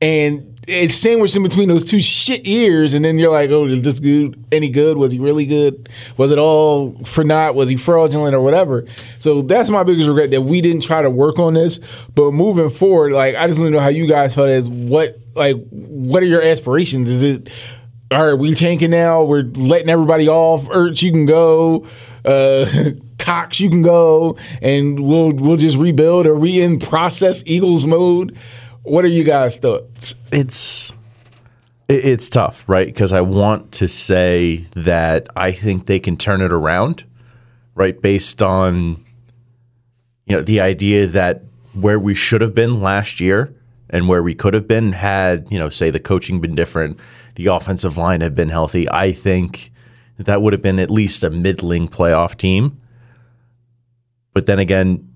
And 0.00 0.57
it's 0.68 0.96
sandwiched 0.96 1.34
in 1.34 1.42
between 1.42 1.68
those 1.68 1.84
two 1.84 2.00
shit 2.00 2.46
years, 2.46 2.92
and 2.92 3.02
then 3.02 3.18
you're 3.18 3.32
like, 3.32 3.48
oh, 3.50 3.64
is 3.64 3.82
this 3.82 4.00
good? 4.00 4.44
Any 4.52 4.68
good? 4.68 4.98
Was 4.98 5.12
he 5.12 5.18
really 5.18 5.46
good? 5.46 5.88
Was 6.18 6.30
it 6.30 6.38
all 6.38 6.92
for 7.04 7.24
naught? 7.24 7.54
Was 7.54 7.70
he 7.70 7.76
fraudulent 7.76 8.34
or 8.34 8.42
whatever? 8.42 8.84
So 9.18 9.40
that's 9.40 9.70
my 9.70 9.82
biggest 9.82 10.08
regret 10.08 10.30
that 10.32 10.42
we 10.42 10.60
didn't 10.60 10.82
try 10.82 11.00
to 11.00 11.08
work 11.08 11.38
on 11.38 11.54
this. 11.54 11.80
But 12.14 12.32
moving 12.32 12.68
forward, 12.68 13.12
like 13.12 13.34
I 13.34 13.46
just 13.46 13.58
want 13.58 13.68
to 13.68 13.70
know 13.72 13.80
how 13.80 13.88
you 13.88 14.06
guys 14.06 14.34
felt 14.34 14.50
as 14.50 14.68
what 14.68 15.18
like 15.34 15.56
what 15.70 16.22
are 16.22 16.26
your 16.26 16.42
aspirations? 16.42 17.08
Is 17.08 17.24
it 17.24 17.48
all 18.10 18.26
right? 18.26 18.38
We 18.38 18.54
tanking 18.54 18.90
now. 18.90 19.22
We're 19.24 19.42
letting 19.42 19.88
everybody 19.88 20.28
off. 20.28 20.64
Ertz, 20.64 21.00
you 21.00 21.12
can 21.12 21.24
go. 21.24 21.86
Uh, 22.26 22.66
Cox, 23.18 23.58
you 23.58 23.68
can 23.68 23.82
go, 23.82 24.36
and 24.62 25.00
we'll 25.00 25.32
we'll 25.32 25.56
just 25.56 25.76
rebuild. 25.76 26.26
Are 26.26 26.36
we 26.36 26.60
in 26.60 26.78
process 26.78 27.42
Eagles 27.46 27.86
mode? 27.86 28.36
What 28.88 29.04
are 29.04 29.08
you 29.08 29.24
guys' 29.24 29.56
thoughts? 29.56 30.14
it's 30.32 30.92
it's 31.88 32.28
tough, 32.28 32.68
right? 32.68 32.86
Because 32.86 33.12
I 33.12 33.22
want 33.22 33.72
to 33.72 33.88
say 33.88 34.66
that 34.74 35.26
I 35.34 35.52
think 35.52 35.86
they 35.86 35.98
can 35.98 36.16
turn 36.16 36.42
it 36.42 36.52
around, 36.52 37.04
right? 37.74 38.00
Based 38.00 38.42
on 38.42 39.04
you 40.26 40.36
know 40.36 40.42
the 40.42 40.60
idea 40.60 41.06
that 41.06 41.42
where 41.74 41.98
we 41.98 42.14
should 42.14 42.40
have 42.40 42.54
been 42.54 42.74
last 42.74 43.20
year 43.20 43.54
and 43.90 44.08
where 44.08 44.22
we 44.22 44.34
could 44.34 44.52
have 44.52 44.68
been 44.68 44.92
had 44.92 45.46
you 45.50 45.58
know 45.58 45.68
say 45.68 45.90
the 45.90 46.00
coaching 46.00 46.40
been 46.40 46.54
different, 46.54 46.98
the 47.36 47.46
offensive 47.46 47.96
line 47.96 48.20
had 48.20 48.34
been 48.34 48.50
healthy. 48.50 48.88
I 48.90 49.12
think 49.12 49.72
that 50.18 50.42
would 50.42 50.52
have 50.52 50.62
been 50.62 50.78
at 50.78 50.90
least 50.90 51.24
a 51.24 51.30
middling 51.30 51.88
playoff 51.88 52.36
team. 52.36 52.80
But 54.34 54.46
then 54.46 54.58
again, 54.58 55.08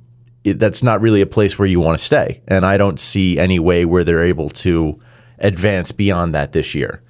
it, 0.45 0.59
that's 0.59 0.83
not 0.83 1.01
really 1.01 1.21
a 1.21 1.27
place 1.27 1.59
where 1.59 1.69
you 1.69 1.81
want 1.81 1.99
to 1.99 2.05
stay. 2.05 2.43
And 2.49 2.67
I 2.67 2.77
don't 2.77 2.99
see 2.99 3.39
any 3.39 3.59
way 3.59 3.85
where 3.85 4.05
they're 4.05 4.25
able 4.25 4.51
to 4.51 5.01
advance 5.39 5.93
beyond 5.93 6.35
that 6.35 6.53
this 6.53 6.75
year. 6.75 7.03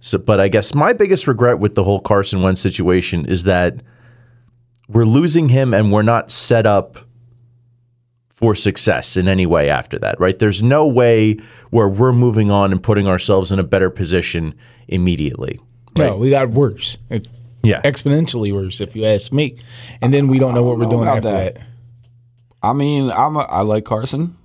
So, 0.00 0.18
but 0.18 0.40
I 0.40 0.48
guess 0.48 0.74
my 0.74 0.92
biggest 0.92 1.28
regret 1.28 1.58
with 1.58 1.74
the 1.74 1.84
whole 1.84 2.00
Carson 2.00 2.42
Wentz 2.42 2.60
situation 2.60 3.24
is 3.26 3.44
that 3.44 3.76
we're 4.88 5.04
losing 5.04 5.48
him 5.48 5.72
and 5.72 5.92
we're 5.92 6.02
not 6.02 6.30
set 6.30 6.66
up 6.66 6.98
for 8.28 8.54
success 8.56 9.16
in 9.16 9.28
any 9.28 9.46
way 9.46 9.70
after 9.70 9.98
that, 10.00 10.18
right? 10.18 10.36
There's 10.40 10.60
no 10.60 10.86
way 10.86 11.38
where 11.70 11.88
we're 11.88 12.12
moving 12.12 12.50
on 12.50 12.72
and 12.72 12.82
putting 12.82 13.06
ourselves 13.06 13.52
in 13.52 13.60
a 13.60 13.62
better 13.62 13.88
position 13.88 14.54
immediately. 14.88 15.60
No, 15.96 16.16
we 16.16 16.30
got 16.30 16.50
worse. 16.50 16.98
Yeah. 17.62 17.80
Exponentially 17.82 18.52
worse, 18.52 18.80
if 18.80 18.96
you 18.96 19.04
ask 19.04 19.32
me. 19.32 19.58
And 20.00 20.12
then 20.12 20.26
we 20.26 20.40
don't 20.40 20.54
know 20.54 20.64
what 20.64 20.78
we're 20.78 20.86
doing 20.86 21.02
about 21.02 21.18
after 21.18 21.30
that. 21.30 21.54
that. 21.54 21.66
I 22.62 22.72
mean, 22.72 23.10
I'm 23.10 23.36
a, 23.36 23.40
I 23.40 23.62
like 23.62 23.84
Carson. 23.84 24.36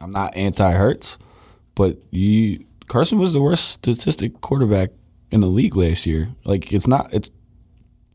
I'm 0.00 0.10
not 0.10 0.36
anti 0.36 0.72
Hurts, 0.72 1.18
but 1.74 1.96
you 2.10 2.64
Carson 2.88 3.18
was 3.18 3.32
the 3.32 3.40
worst 3.40 3.68
statistic 3.68 4.40
quarterback 4.40 4.90
in 5.30 5.40
the 5.40 5.46
league 5.46 5.76
last 5.76 6.06
year. 6.06 6.28
Like 6.44 6.72
it's 6.72 6.86
not 6.86 7.12
it's 7.12 7.30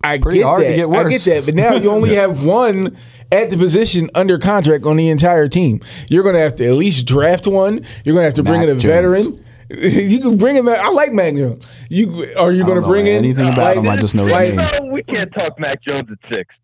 I 0.03 0.17
Pretty 0.19 0.39
get 0.39 0.45
hard 0.45 0.61
to 0.61 0.67
that. 0.69 0.75
get 0.75 0.89
I 0.89 1.09
get 1.09 1.21
that. 1.21 1.45
But 1.45 1.55
now 1.55 1.73
you 1.75 1.89
only 1.89 2.15
have 2.21 2.45
one 2.45 2.97
at 3.31 3.49
the 3.49 3.57
position 3.57 4.09
under 4.15 4.37
contract 4.37 4.85
on 4.85 4.95
the 4.95 5.09
entire 5.09 5.47
team. 5.47 5.81
You're 6.07 6.23
going 6.23 6.35
to 6.35 6.39
have 6.41 6.55
to 6.55 6.65
at 6.67 6.73
least 6.73 7.05
draft 7.05 7.47
one. 7.47 7.85
You're 8.05 8.13
going 8.13 8.23
to 8.23 8.27
have 8.27 8.35
to 8.35 8.43
bring 8.43 8.61
in 8.61 8.69
a 8.69 8.73
Jones. 8.73 8.83
veteran. 8.83 9.43
You 9.69 10.21
can 10.21 10.37
bring 10.37 10.55
him. 10.55 10.69
I 10.69 10.87
like 10.91 11.11
Mac 11.11 11.35
Jones. 11.35 11.67
You 11.89 12.33
are 12.37 12.53
you 12.53 12.63
going 12.63 12.81
to 12.81 12.87
bring 12.87 13.05
in 13.05 13.15
anything 13.15 13.47
about 13.49 13.75
him. 13.75 13.89
I 13.89 13.97
just 13.97 14.15
know 14.15 14.23
his 14.23 14.31
like- 14.31 14.53
name. 14.53 14.69
No, 14.85 14.93
we 14.93 15.03
can't 15.03 15.29
talk 15.29 15.59
Mac 15.59 15.81
Jones 15.81 16.07
at 16.09 16.33
six. 16.33 16.55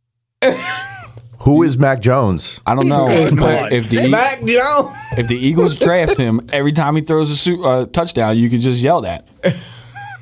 Who 1.43 1.63
is 1.63 1.77
Mac 1.77 1.99
Jones? 1.99 2.61
I 2.65 2.73
don't 2.73 2.87
know. 2.87 3.07
But 3.35 3.73
if 3.73 3.89
the 3.89 4.07
Mac 4.07 4.39
Jones? 4.45 4.95
if 5.17 5.27
the 5.27 5.35
Eagles 5.37 5.75
draft 5.75 6.17
him, 6.17 6.39
every 6.53 6.71
time 6.71 6.95
he 6.95 7.01
throws 7.01 7.31
a 7.31 7.35
su- 7.35 7.63
uh, 7.65 7.85
touchdown, 7.87 8.37
you 8.37 8.49
can 8.49 8.61
just 8.61 8.81
yell 8.81 9.01
that. 9.01 9.27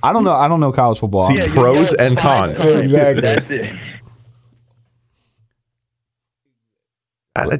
I 0.03 0.13
don't 0.13 0.23
know. 0.23 0.33
I 0.33 0.47
don't 0.47 0.59
know 0.59 0.71
college 0.71 0.97
football. 0.99 1.21
See, 1.23 1.33
I'm- 1.33 1.37
Yeah, 1.41 1.47
you 1.47 1.53
Pros 1.53 1.91
gotta 1.91 2.03
and 2.07 2.19
find 2.19 2.55
cons. 2.55 2.71
time. 2.73 2.81
Exactly. 2.81 3.21
That's 3.21 3.49
it. 3.51 3.75
I, 7.35 7.59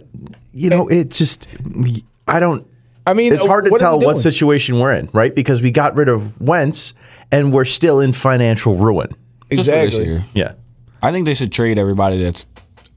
you 0.54 0.70
know, 0.70 0.88
it 0.88 1.10
just 1.12 1.48
I 2.28 2.40
don't. 2.40 2.68
I 3.08 3.14
mean, 3.14 3.34
It's 3.34 3.46
hard 3.46 3.66
to 3.66 3.72
what 3.72 3.82
are 3.82 3.84
tell 3.84 4.00
we 4.00 4.06
what 4.06 4.14
doing? 4.14 4.22
situation 4.22 4.80
we're 4.80 4.94
in, 4.94 5.10
right? 5.14 5.34
Because 5.34 5.62
we 5.62 5.72
got 5.72 5.96
rid 5.96 6.08
of 6.10 6.40
Wentz 6.42 6.94
and 7.32 7.54
we're 7.54 7.66
still 7.66 8.00
in 8.00 8.12
financial 8.14 8.76
ruin. 8.76 9.08
just 9.10 9.16
for 9.50 9.56
this 9.56 9.68
Exactly. 9.68 10.06
year. 10.06 10.26
Yeah. 10.34 10.54
I 11.02 11.12
think 11.12 11.26
they 11.26 11.34
should 11.34 11.52
trade 11.52 11.78
everybody 11.80 12.22
that's 12.24 12.46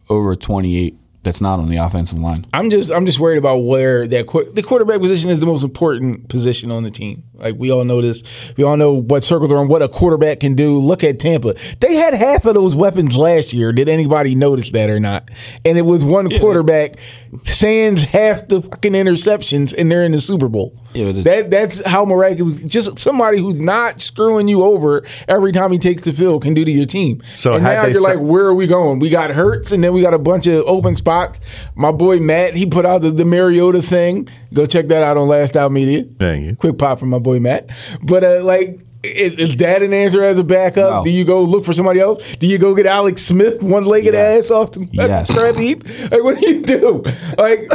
over 0.09 0.35
28 0.37 0.97
that's 1.23 1.41
not 1.41 1.59
on 1.59 1.71
the 1.71 1.79
offensive 1.79 2.19
line. 2.19 2.47
I'm 2.53 2.69
just 2.69 2.93
I'm 2.93 3.07
just 3.07 3.19
worried 3.19 3.39
about 3.39 3.57
where 3.59 4.07
that 4.07 4.27
qu- 4.27 4.53
the 4.53 4.63
quarterback 4.63 5.01
position 5.01 5.31
is 5.31 5.41
the 5.41 5.47
most 5.47 5.63
important 5.63 6.29
position 6.29 6.71
on 6.71 6.83
the 6.85 6.91
team. 6.91 7.25
Like 7.37 7.57
we 7.59 7.71
all 7.71 7.85
know 7.85 8.01
this. 8.01 8.23
We 8.57 8.65
all 8.65 8.77
know 8.77 8.93
what 8.93 9.25
circles 9.25 9.51
are 9.53 9.59
on 9.59 9.69
what 9.69 9.83
a 9.83 9.89
quarterback 9.89 10.41
can 10.41 10.55
do. 10.55 10.79
Look 10.79 11.03
at 11.05 11.19
Tampa. 11.19 11.55
They 11.81 11.95
had 11.95 12.15
half 12.15 12.45
of 12.45 12.55
those 12.55 12.75
weapons 12.75 13.17
last 13.17 13.53
year. 13.53 13.73
Did 13.73 13.89
anybody 13.89 14.35
notice 14.35 14.71
that 14.71 14.89
or 14.91 15.01
not? 15.01 15.29
And 15.65 15.77
it 15.77 15.83
was 15.83 16.05
one 16.05 16.31
quarterback 16.39 16.97
sans 17.45 18.03
half 18.03 18.47
the 18.49 18.63
fucking 18.63 18.93
interceptions 18.93 19.75
and 19.77 19.91
they're 19.91 20.05
in 20.05 20.13
the 20.13 20.21
Super 20.21 20.49
Bowl. 20.49 20.77
Yeah, 20.95 21.11
that 21.11 21.51
that's 21.51 21.85
how 21.85 22.05
miraculous 22.05 22.63
just 22.63 23.01
somebody 23.01 23.39
who's 23.39 23.61
not 23.61 24.01
screwing 24.01 24.47
you 24.47 24.63
over 24.63 25.03
every 25.27 25.51
time 25.51 25.73
he 25.73 25.79
takes 25.79 26.05
the 26.05 26.13
field 26.13 26.43
can 26.43 26.55
do 26.55 26.65
to 26.65 26.71
your 26.71 26.85
team. 26.87 27.21
So 27.35 27.55
and 27.55 27.65
now 27.65 27.85
you're 27.87 27.95
sta- 27.95 28.09
like, 28.11 28.21
where 28.21 28.45
are 28.45 28.55
we 28.55 28.69
going? 28.69 29.01
We 29.01 29.11
got 29.11 29.31
Hurts, 29.31 29.73
and 29.73 29.83
then 29.83 29.93
we 29.93 30.03
got 30.03 30.15
a 30.15 30.21
bunch 30.21 30.47
of 30.47 30.63
open 30.67 30.95
spots. 30.95 31.41
My 31.75 31.91
boy 31.91 32.21
Matt, 32.21 32.55
he 32.55 32.65
put 32.67 32.87
out 32.87 33.01
the, 33.03 33.11
the 33.11 33.25
Mariota 33.25 33.83
thing. 33.83 34.29
Go 34.53 34.67
check 34.67 34.87
that 34.87 35.03
out 35.03 35.17
on 35.17 35.27
Last 35.27 35.57
Out 35.57 35.73
Media. 35.73 36.05
Thank 36.21 36.45
you. 36.47 36.55
Quick 36.55 36.79
pop 36.79 37.01
from 37.01 37.09
my 37.11 37.19
boy 37.19 37.34
Matt. 37.41 37.71
But 38.03 38.25
uh, 38.25 38.43
like, 38.45 38.81
is, 39.03 39.35
is 39.39 39.57
that 39.57 39.83
an 39.83 39.93
answer 39.93 40.23
as 40.25 40.39
a 40.39 40.45
backup? 40.45 40.91
No. 40.91 41.05
Do 41.05 41.11
you 41.11 41.25
go 41.25 41.43
look 41.43 41.65
for 41.65 41.73
somebody 41.73 42.01
else? 42.01 42.23
Do 42.37 42.47
you 42.47 42.59
go 42.59 42.75
get 42.75 42.87
Alex 42.87 43.23
Smith, 43.23 43.63
one 43.63 43.85
legged 43.85 44.15
Yes. 44.15 44.47
ass 44.47 44.51
off 44.51 44.73
the 44.73 44.89
Yes. 44.93 45.29
scrap 45.29 45.57
heap? 45.57 45.85
Like, 46.11 46.23
what 46.23 46.39
do 46.39 46.49
you 46.49 46.63
do? 46.63 47.03
Like. 47.39 47.69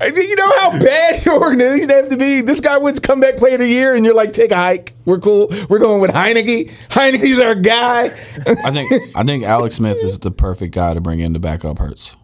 You 0.00 0.36
know 0.36 0.52
how 0.60 0.78
bad 0.78 1.24
your 1.26 1.42
organization 1.42 1.90
have 1.90 2.06
to 2.10 2.16
be. 2.16 2.40
This 2.40 2.60
guy 2.60 2.78
wins 2.78 3.00
comeback 3.00 3.36
player 3.36 3.54
of 3.54 3.58
the 3.62 3.66
year, 3.66 3.96
and 3.96 4.04
you're 4.04 4.14
like, 4.14 4.32
take 4.32 4.52
a 4.52 4.56
hike. 4.56 4.94
We're 5.04 5.18
cool. 5.18 5.48
We're 5.68 5.80
going 5.80 6.00
with 6.00 6.12
Heinicke. 6.12 6.70
Heinicke's 6.88 7.40
our 7.40 7.56
guy. 7.56 8.16
I 8.46 8.70
think 8.70 8.92
I 9.16 9.24
think 9.24 9.42
Alex 9.42 9.74
Smith 9.74 9.96
is 10.04 10.20
the 10.20 10.30
perfect 10.30 10.72
guy 10.72 10.94
to 10.94 11.00
bring 11.00 11.18
in 11.18 11.34
to 11.34 11.40
back 11.40 11.64
up 11.64 11.78
Hurts. 11.80 12.14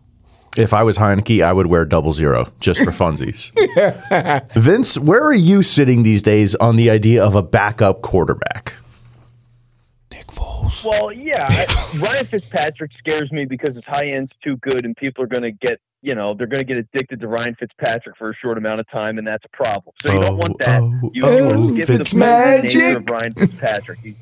If 0.57 0.73
I 0.73 0.85
was 0.85 0.99
Heinicke, 0.99 1.43
I 1.43 1.53
would 1.53 1.67
wear 1.67 1.85
double 1.85 2.13
zero 2.13 2.53
just 2.61 2.81
for 2.83 2.91
funsies. 2.91 3.51
Vince, 4.55 4.99
where 4.99 5.23
are 5.25 5.35
you 5.35 5.63
sitting 5.63 6.05
these 6.05 6.23
days 6.23 6.55
on 6.57 6.77
the 6.77 6.91
idea 6.91 7.25
of 7.25 7.35
a 7.35 7.43
backup 7.43 8.03
quarterback? 8.03 8.75
Nick 10.13 10.29
Foles. 10.29 10.85
Well, 10.85 11.13
yeah, 11.13 11.33
I, 11.39 11.99
Ryan 12.01 12.27
Fitzpatrick 12.27 12.93
scares 12.99 13.33
me 13.33 13.47
because 13.47 13.75
his 13.75 13.85
high 13.85 14.07
end's 14.07 14.31
too 14.45 14.57
good, 14.59 14.85
and 14.85 14.97
people 14.97 15.25
are 15.25 15.27
going 15.27 15.43
to 15.43 15.51
get, 15.51 15.81
you 16.03 16.15
know, 16.15 16.35
they're 16.35 16.47
going 16.47 16.61
to 16.61 16.65
get 16.65 16.77
addicted 16.77 17.21
to 17.21 17.27
Ryan 17.27 17.57
Fitzpatrick 17.59 18.17
for 18.17 18.31
a 18.31 18.35
short 18.37 18.57
amount 18.57 18.79
of 18.79 18.89
time, 18.91 19.19
and 19.19 19.27
that's 19.27 19.45
a 19.45 19.57
problem. 19.57 19.95
So 20.07 20.13
you 20.13 20.21
don't 20.21 20.37
want 20.37 20.59
that. 20.61 20.81
Oh, 20.81 21.01
you, 21.03 21.11
you 21.15 21.23
oh, 21.25 21.47
want 21.47 21.67
to 21.67 21.73
oh, 21.73 21.77
get 21.77 21.87
to 21.87 21.99
the 21.99 22.05
Fitzmagic. 22.05 22.63
nature 22.63 22.99
of 22.99 23.11
Ryan 23.11 23.33
Fitzpatrick. 23.35 23.99
He's, 23.99 24.15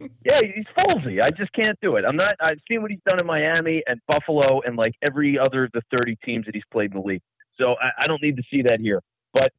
yeah, 0.00 0.40
he's 0.42 0.64
Folesy. 0.78 1.20
I 1.20 1.30
just 1.30 1.52
can't 1.52 1.78
do 1.82 1.96
it. 1.96 2.04
I'm 2.06 2.16
not. 2.16 2.32
I've 2.40 2.58
seen 2.68 2.82
what 2.82 2.90
he's 2.90 3.00
done 3.08 3.18
in 3.20 3.26
Miami 3.26 3.82
and 3.86 4.00
Buffalo, 4.08 4.60
and 4.62 4.76
like 4.76 4.94
every 5.08 5.38
other 5.38 5.64
of 5.64 5.72
the 5.72 5.82
30 5.96 6.16
teams 6.24 6.46
that 6.46 6.54
he's 6.54 6.64
played 6.72 6.92
in 6.92 7.00
the 7.00 7.06
league. 7.06 7.22
So 7.58 7.74
I, 7.80 7.90
I 8.02 8.06
don't 8.06 8.22
need 8.22 8.36
to 8.36 8.42
see 8.50 8.62
that 8.62 8.80
here. 8.80 9.00
But 9.34 9.50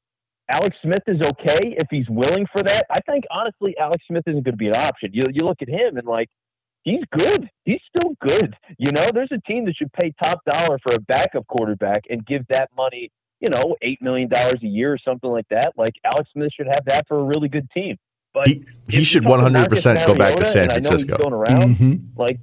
Alex 0.53 0.75
Smith 0.81 1.03
is 1.07 1.21
okay 1.21 1.75
if 1.77 1.87
he's 1.89 2.09
willing 2.09 2.45
for 2.51 2.63
that. 2.63 2.85
I 2.89 2.99
think 3.09 3.25
honestly, 3.31 3.75
Alex 3.79 4.03
Smith 4.07 4.23
isn't 4.27 4.43
going 4.43 4.53
to 4.53 4.57
be 4.57 4.67
an 4.67 4.75
option. 4.77 5.11
You 5.13 5.23
you 5.31 5.45
look 5.45 5.61
at 5.61 5.69
him 5.69 5.97
and 5.97 6.07
like 6.07 6.29
he's 6.83 7.03
good. 7.17 7.49
He's 7.65 7.81
still 7.95 8.13
good. 8.19 8.55
You 8.77 8.91
know, 8.91 9.09
there's 9.13 9.31
a 9.31 9.41
team 9.49 9.65
that 9.65 9.75
should 9.75 9.93
pay 9.93 10.13
top 10.21 10.39
dollar 10.49 10.79
for 10.79 10.95
a 10.95 10.99
backup 10.99 11.47
quarterback 11.47 12.01
and 12.09 12.25
give 12.25 12.45
that 12.49 12.69
money. 12.75 13.09
You 13.39 13.49
know, 13.49 13.75
eight 13.81 14.01
million 14.01 14.29
dollars 14.29 14.59
a 14.61 14.67
year 14.67 14.93
or 14.93 14.99
something 15.03 15.29
like 15.29 15.47
that. 15.49 15.73
Like 15.77 15.93
Alex 16.05 16.29
Smith 16.33 16.51
should 16.55 16.67
have 16.67 16.85
that 16.87 17.07
for 17.07 17.19
a 17.19 17.23
really 17.23 17.47
good 17.49 17.67
team. 17.71 17.97
But 18.33 18.47
He, 18.47 18.63
he 18.87 19.03
should 19.03 19.23
100% 19.23 20.05
go 20.07 20.15
back 20.15 20.37
to 20.37 20.45
San 20.45 20.67
Mariota, 20.67 20.71
and 20.71 20.71
I 20.71 20.75
know 20.75 20.77
he's 20.77 20.87
Francisco. 20.87 21.17
going 21.17 21.33
around. 21.33 21.75
Mhm. 21.75 22.01
Like 22.15 22.39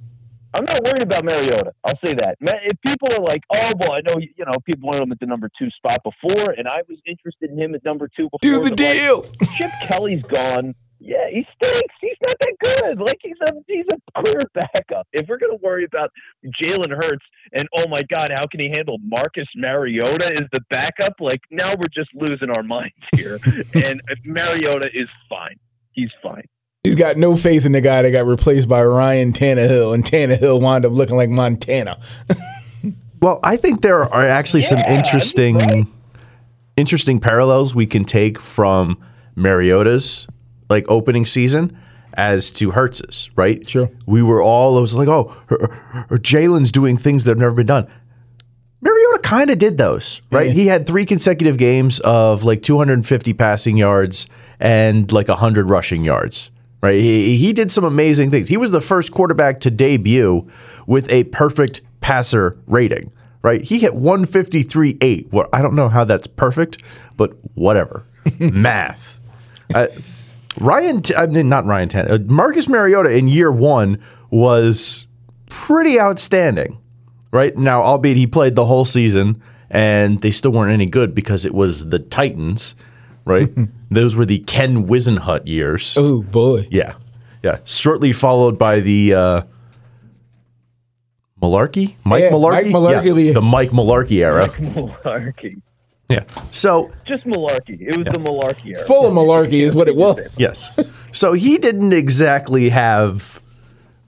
I'm 0.53 0.65
not 0.65 0.83
worried 0.83 1.03
about 1.03 1.23
Mariota. 1.25 1.73
I'll 1.83 1.99
say 2.03 2.13
that. 2.13 2.37
If 2.41 2.81
people 2.81 3.07
are 3.13 3.23
like, 3.23 3.41
"Oh, 3.53 3.71
well, 3.79 3.91
I 3.91 4.01
know 4.01 4.15
you 4.17 4.45
know 4.45 4.57
people 4.65 4.87
wanted 4.87 5.03
him 5.03 5.11
at 5.11 5.19
the 5.19 5.27
number 5.27 5.47
two 5.59 5.69
spot 5.71 5.99
before, 6.03 6.51
and 6.57 6.67
I 6.67 6.81
was 6.89 6.97
interested 7.05 7.51
in 7.51 7.59
him 7.59 7.75
at 7.75 7.85
number 7.85 8.07
two 8.07 8.29
before." 8.31 8.39
Do 8.41 8.53
the 8.63 8.69
but, 8.71 8.79
like, 8.79 8.93
deal. 8.93 9.23
Chip 9.57 9.69
Kelly's 9.87 10.23
gone. 10.23 10.73
Yeah, 11.01 11.29
he 11.31 11.45
stinks. 11.55 11.93
He's 12.01 12.17
not 12.27 12.35
that 12.39 12.55
good. 12.81 12.99
Like 12.99 13.19
he's 13.21 13.37
a 13.47 13.53
he's 13.67 13.85
a 13.93 14.21
clear 14.21 14.41
backup. 14.55 15.07
If 15.13 15.29
we're 15.29 15.37
gonna 15.37 15.55
worry 15.61 15.85
about 15.85 16.11
Jalen 16.43 16.91
Hurts 16.91 17.23
and 17.53 17.67
oh 17.77 17.85
my 17.87 18.01
God, 18.17 18.29
how 18.37 18.45
can 18.47 18.59
he 18.59 18.73
handle 18.75 18.97
Marcus 19.03 19.47
Mariota 19.55 20.25
as 20.25 20.47
the 20.51 20.59
backup? 20.71 21.13
Like 21.21 21.39
now 21.51 21.69
we're 21.77 21.93
just 21.93 22.09
losing 22.15 22.49
our 22.49 22.63
minds 22.63 22.95
here. 23.15 23.35
and 23.45 24.01
if 24.09 24.19
Mariota 24.25 24.89
is 24.93 25.07
fine. 25.29 25.57
He's 25.99 26.11
fine. 26.23 26.43
He's 26.83 26.95
got 26.95 27.17
no 27.17 27.35
faith 27.35 27.65
in 27.65 27.73
the 27.73 27.81
guy 27.81 28.01
that 28.03 28.11
got 28.11 28.25
replaced 28.25 28.69
by 28.69 28.83
Ryan 28.85 29.33
Tannehill, 29.33 29.93
and 29.93 30.03
Tannehill 30.05 30.61
wound 30.61 30.85
up 30.85 30.93
looking 30.93 31.17
like 31.17 31.29
Montana. 31.29 31.99
Well, 33.21 33.41
I 33.43 33.57
think 33.57 33.81
there 33.81 34.01
are 34.03 34.25
actually 34.25 34.61
some 34.61 34.77
Yeah, 34.77 34.85
I 34.85 34.89
mean, 34.91 34.97
interesting, 34.99 35.57
right? 35.57 35.85
interesting 36.77 37.19
parallels 37.19 37.75
we 37.75 37.85
can 37.85 38.05
take 38.05 38.39
from 38.39 38.97
Mariota's 39.35 40.25
like 40.69 40.85
opening 40.87 41.25
season 41.25 41.77
as 42.13 42.49
to 42.53 42.71
Hurts's. 42.71 43.29
Right? 43.35 43.69
Sure. 43.69 43.91
We 44.05 44.23
were 44.23 44.41
all 44.41 44.77
it 44.77 44.81
was 44.81 44.95
like, 44.95 45.09
oh, 45.09 45.35
her, 45.47 45.67
her- 46.07 46.17
Jalen's 46.17 46.71
doing 46.71 46.95
things 46.95 47.25
that 47.25 47.31
have 47.31 47.37
never 47.39 47.55
been 47.55 47.65
done. 47.65 47.87
Mariota 48.81 49.19
kind 49.21 49.49
of 49.49 49.57
did 49.59 49.77
those, 49.77 50.21
right? 50.31 50.47
Yeah. 50.47 50.53
He 50.53 50.67
had 50.67 50.87
three 50.87 51.05
consecutive 51.05 51.57
games 51.57 51.99
of 51.99 52.45
like 52.45 52.63
250 52.63 53.33
passing 53.33 53.75
yards 53.75 54.27
and 54.59 55.11
like 55.11 55.27
100 55.27 55.69
rushing 55.69 56.03
yards, 56.03 56.51
right? 56.81 56.99
He, 56.99 57.37
he 57.37 57.53
did 57.53 57.71
some 57.71 57.83
amazing 57.83 58.31
things. 58.31 58.47
He 58.47 58.57
was 58.57 58.71
the 58.71 58.81
first 58.81 59.11
quarterback 59.11 59.59
to 59.61 59.71
debut 59.71 60.49
with 60.87 61.09
a 61.09 61.25
perfect 61.25 61.81
passer 62.01 62.57
rating, 62.67 63.11
right? 63.41 63.61
He 63.61 63.79
hit 63.79 63.93
153.8. 63.93 65.31
Well, 65.31 65.47
I 65.53 65.61
don't 65.61 65.75
know 65.75 65.89
how 65.89 66.03
that's 66.03 66.27
perfect, 66.27 66.83
but 67.15 67.33
whatever. 67.55 68.03
Math. 68.39 69.19
Uh, 69.73 69.87
Ryan, 70.59 71.01
I 71.17 71.27
mean, 71.27 71.47
not 71.47 71.65
Ryan 71.65 71.89
Tan, 71.89 72.11
uh, 72.11 72.17
Marcus 72.25 72.67
Mariota 72.67 73.11
in 73.11 73.27
year 73.27 73.51
one 73.51 74.01
was 74.29 75.07
pretty 75.49 75.99
outstanding, 75.99 76.77
right? 77.31 77.55
Now, 77.55 77.81
albeit 77.81 78.17
he 78.17 78.27
played 78.27 78.55
the 78.55 78.65
whole 78.65 78.85
season 78.85 79.41
and 79.69 80.21
they 80.21 80.31
still 80.31 80.51
weren't 80.51 80.71
any 80.71 80.85
good 80.85 81.13
because 81.13 81.45
it 81.45 81.53
was 81.53 81.89
the 81.89 81.99
Titans, 81.99 82.75
right? 83.29 83.49
Those 83.91 84.15
were 84.15 84.25
the 84.25 84.39
Ken 84.39 84.87
Whisenhunt 84.87 85.47
years. 85.47 85.95
oh 85.97 86.21
boy. 86.23 86.67
Yeah. 86.69 86.95
Yeah. 87.43 87.59
Shortly 87.63 88.11
followed 88.11 88.57
by 88.57 88.81
the 88.81 89.13
uh, 89.13 89.41
Malarkey? 91.41 91.95
Mike 92.03 92.23
Yeah, 92.23 92.31
Malarkey? 92.31 92.51
Mike 92.51 92.65
Mularkey. 92.65 93.25
Yeah, 93.27 93.33
the 93.33 93.41
Mike 93.41 93.69
Malarkey 93.71 94.17
era. 94.19 94.47
Malarkey. 94.49 95.61
Yeah. 96.09 96.23
So, 96.51 96.91
Just 97.05 97.23
malarkey. 97.25 97.79
It 97.81 97.95
was 97.97 98.05
the 98.05 98.19
malarkey 98.19 98.75
era. 98.75 98.85
Full 98.87 99.05
of 99.07 99.13
malarkey 99.13 99.61
is 99.61 99.75
what 99.75 99.87
it 99.87 99.95
was. 99.95 100.17
yes. 100.37 100.69
So 101.13 101.33
he 101.33 101.57
didn't 101.59 101.93
exactly 101.93 102.69
have 102.69 103.41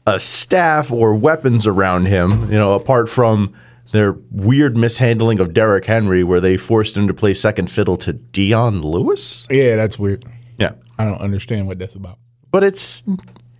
a 0.07 0.19
staff 0.19 0.91
or 0.91 1.13
weapons 1.15 1.67
around 1.67 2.07
him, 2.07 2.51
you 2.51 2.57
know, 2.57 2.73
apart 2.73 3.07
from 3.07 3.53
their 3.91 4.13
weird 4.31 4.77
mishandling 4.77 5.39
of 5.39 5.53
Derrick 5.53 5.85
Henry 5.85 6.23
where 6.23 6.41
they 6.41 6.57
forced 6.57 6.97
him 6.97 7.07
to 7.07 7.13
play 7.13 7.33
second 7.33 7.69
fiddle 7.69 7.97
to 7.97 8.13
Dion 8.13 8.81
Lewis. 8.81 9.47
Yeah, 9.49 9.75
that's 9.75 9.99
weird. 9.99 10.25
Yeah. 10.57 10.73
I 10.97 11.05
don't 11.05 11.21
understand 11.21 11.67
what 11.67 11.79
that's 11.79 11.95
about. 11.95 12.17
but 12.51 12.63
it's 12.63 13.03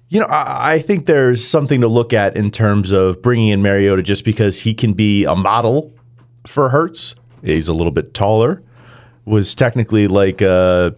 you 0.10 0.20
know 0.20 0.26
I, 0.28 0.74
I 0.74 0.80
think 0.80 1.06
there's 1.06 1.46
something 1.46 1.82
to 1.82 1.88
look 1.88 2.14
at 2.14 2.36
in 2.36 2.52
terms 2.52 2.92
of 2.92 3.22
bringing 3.22 3.50
in 3.50 3.62
Mariota 3.62 4.04
just 4.04 4.26
because 4.26 4.60
he 4.62 4.74
can 4.74 4.94
be 4.94 5.24
a 5.26 5.36
model 5.36 5.94
for 6.48 6.70
Hurts. 6.70 7.16
He's 7.44 7.68
a 7.68 7.74
little 7.74 7.92
bit 7.92 8.14
taller, 8.14 8.62
was 9.26 9.56
technically 9.56 10.08
like 10.08 10.42
a 10.42 10.96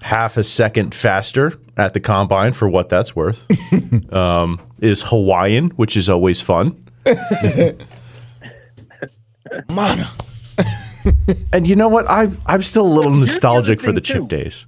half 0.00 0.36
a 0.36 0.44
second 0.44 0.94
faster 0.94 1.52
at 1.76 1.94
the 1.94 2.00
combine 2.00 2.52
for 2.52 2.68
what 2.68 2.88
that's 2.88 3.14
worth. 3.14 3.44
um, 4.12 4.60
is 4.80 5.02
Hawaiian, 5.02 5.68
which 5.70 5.96
is 5.96 6.08
always 6.08 6.40
fun. 6.40 6.82
Mana. 9.70 10.08
And 11.52 11.66
you 11.66 11.74
know 11.74 11.88
what? 11.88 12.08
I 12.08 12.28
I'm 12.46 12.62
still 12.62 12.86
a 12.86 12.88
little 12.94 13.10
Here's 13.10 13.26
the 13.26 13.32
nostalgic 13.32 13.80
for 13.80 13.90
the 13.90 14.00
chip 14.00 14.22
too. 14.22 14.26
days. 14.28 14.66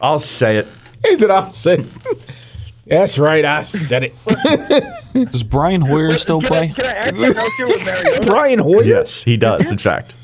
I'll 0.00 0.18
say 0.18 0.58
it. 0.58 0.66
Is 1.06 1.22
it 1.22 1.30
I 1.30 1.50
said? 1.50 1.86
That's 2.86 3.18
right. 3.18 3.42
I 3.46 3.62
said 3.62 4.04
it. 4.04 4.14
Does 5.32 5.42
Brian 5.42 5.80
Hoyer 5.80 6.18
still 6.18 6.42
play? 6.42 6.64
I, 6.64 6.68
can 6.68 6.84
I 6.86 6.90
ask 6.98 7.16
something 7.16 7.36
else 7.38 7.54
here 7.54 7.66
with 7.66 7.86
Mariota? 8.04 8.26
Brian 8.26 8.58
Hoyer. 8.58 8.82
Yes, 8.84 9.22
he 9.22 9.38
does. 9.38 9.70
In 9.70 9.78
fact, 9.78 10.14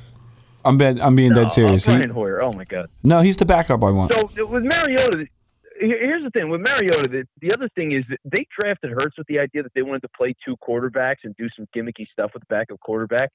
I'm 0.63 0.77
bad, 0.77 1.01
I'm 1.01 1.17
being 1.17 1.33
dead 1.33 1.47
Oh, 1.47 1.49
serious. 1.49 1.87
He- 1.87 1.93
Brian 1.93 2.11
Hoyer. 2.11 2.43
Oh 2.43 2.53
my 2.53 2.65
God. 2.65 2.91
no, 3.03 3.23
he's 3.23 3.39
the 3.39 3.47
backup 3.47 3.83
I 3.83 3.91
want. 3.91 4.13
So 4.13 4.27
with 4.47 4.63
Mariota, 4.65 5.27
here's 5.81 6.23
the 6.23 6.31
thing 6.35 6.51
with 6.51 6.61
Mariota. 6.61 7.09
The, 7.09 7.25
the 7.41 7.55
other 7.55 7.71
thing 7.75 7.93
is 7.93 8.05
that 8.11 8.19
they 8.25 8.45
drafted 8.61 8.91
Hurts 8.91 9.17
with 9.17 9.27
the 9.27 9.39
idea 9.39 9.63
that 9.63 9.73
they 9.75 9.83
wanted 9.83 10.03
to 10.03 10.09
play 10.15 10.35
two 10.45 10.57
quarterbacks 10.59 11.25
and 11.25 11.35
do 11.37 11.49
some 11.57 11.67
gimmicky 11.75 12.07
stuff 12.13 12.33
with 12.35 12.43
the 12.43 12.47
backup 12.55 12.79
quarterback. 12.81 13.31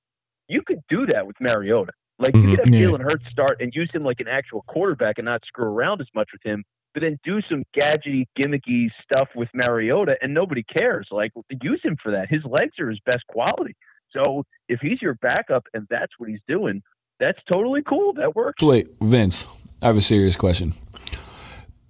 You 0.47 0.62
could 0.65 0.79
do 0.89 1.05
that 1.12 1.25
with 1.25 1.36
Mariota. 1.39 1.91
Like 2.19 2.36
you 2.36 2.41
mm-hmm. 2.41 2.49
could 2.51 2.60
have 2.60 2.69
Yeah. 2.69 2.88
Jalen 2.88 3.03
Hurts 3.03 3.25
start 3.31 3.58
and 3.60 3.73
use 3.73 3.89
him 3.93 4.03
like 4.03 4.19
an 4.19 4.27
actual 4.27 4.63
quarterback 4.67 5.17
and 5.17 5.25
not 5.25 5.41
screw 5.45 5.65
around 5.65 6.01
as 6.01 6.08
much 6.15 6.29
with 6.31 6.41
him. 6.43 6.63
But 6.93 7.01
then 7.01 7.19
do 7.25 7.41
some 7.49 7.63
gadgety, 7.77 8.25
gimmicky 8.39 8.88
stuff 9.03 9.27
with 9.36 9.49
Mariota, 9.53 10.15
and 10.21 10.34
nobody 10.34 10.63
cares. 10.63 11.08
Like 11.12 11.31
use 11.62 11.81
him 11.84 11.97
for 12.01 12.12
that. 12.13 12.29
His 12.29 12.41
legs 12.45 12.79
are 12.79 12.89
his 12.89 12.99
best 13.05 13.27
quality. 13.27 13.75
So 14.12 14.43
if 14.69 14.79
he's 14.79 15.01
your 15.01 15.15
backup 15.15 15.65
and 15.73 15.86
that's 15.89 16.13
what 16.17 16.29
he's 16.29 16.39
doing, 16.47 16.81
that's 17.19 17.39
totally 17.51 17.81
cool. 17.88 18.13
That 18.13 18.36
works. 18.36 18.63
Wait, 18.63 18.88
Vince, 19.01 19.47
I 19.81 19.88
have 19.88 19.97
a 19.97 20.01
serious 20.01 20.38
question. 20.38 20.73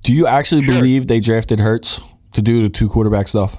Do 0.04 0.14
you 0.14 0.28
actually 0.28 0.64
Sure. 0.66 0.76
believe 0.76 1.08
they 1.08 1.20
drafted 1.20 1.60
Hurts 1.60 2.02
to 2.34 2.42
do 2.42 2.64
the 2.64 2.70
two 2.70 2.90
quarterback 2.90 3.28
stuff? 3.28 3.58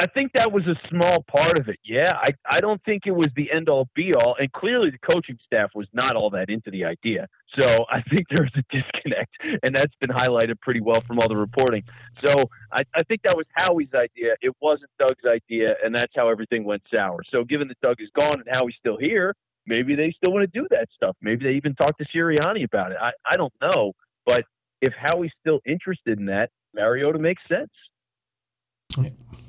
I 0.00 0.06
think 0.18 0.32
that 0.34 0.50
was 0.50 0.66
a 0.66 0.74
small 0.88 1.24
part 1.34 1.58
of 1.60 1.68
it. 1.68 1.78
Yeah, 1.84 2.10
I, 2.12 2.30
I 2.50 2.60
don't 2.60 2.82
think 2.84 3.02
it 3.06 3.12
was 3.12 3.28
the 3.36 3.50
end 3.52 3.68
all 3.68 3.88
be 3.94 4.12
all. 4.12 4.34
And 4.38 4.50
clearly 4.52 4.90
the 4.90 4.98
coaching 4.98 5.38
staff 5.46 5.70
was 5.72 5.86
not 5.92 6.16
all 6.16 6.30
that 6.30 6.50
into 6.50 6.72
the 6.72 6.84
idea. 6.84 7.28
So 7.60 7.84
I 7.88 8.02
think 8.02 8.26
there's 8.30 8.50
a 8.56 8.62
disconnect. 8.74 9.36
And 9.40 9.74
that's 9.74 9.94
been 10.00 10.14
highlighted 10.14 10.60
pretty 10.60 10.80
well 10.80 11.00
from 11.00 11.20
all 11.20 11.28
the 11.28 11.36
reporting. 11.36 11.84
So 12.24 12.34
I, 12.72 12.82
I 12.94 13.04
think 13.08 13.22
that 13.22 13.36
was 13.36 13.46
Howie's 13.54 13.94
idea. 13.94 14.34
It 14.42 14.54
wasn't 14.60 14.90
Doug's 14.98 15.24
idea. 15.28 15.74
And 15.84 15.94
that's 15.94 16.12
how 16.16 16.28
everything 16.28 16.64
went 16.64 16.82
sour. 16.92 17.20
So 17.30 17.44
given 17.44 17.68
that 17.68 17.80
Doug 17.80 18.00
is 18.00 18.10
gone 18.18 18.34
and 18.34 18.48
Howie's 18.52 18.76
still 18.80 18.98
here, 18.98 19.36
maybe 19.64 19.94
they 19.94 20.12
still 20.16 20.32
want 20.32 20.50
to 20.52 20.60
do 20.60 20.66
that 20.70 20.88
stuff. 20.96 21.16
Maybe 21.22 21.44
they 21.44 21.52
even 21.52 21.76
talked 21.76 21.98
to 22.00 22.06
Sirianni 22.06 22.64
about 22.64 22.90
it. 22.90 22.98
I, 23.00 23.12
I 23.30 23.36
don't 23.36 23.54
know. 23.62 23.92
But 24.26 24.42
if 24.82 24.92
Howie's 24.98 25.32
still 25.40 25.60
interested 25.64 26.18
in 26.18 26.26
that, 26.26 26.50
Mariota 26.74 27.20
makes 27.20 27.42
sense. 27.48 27.70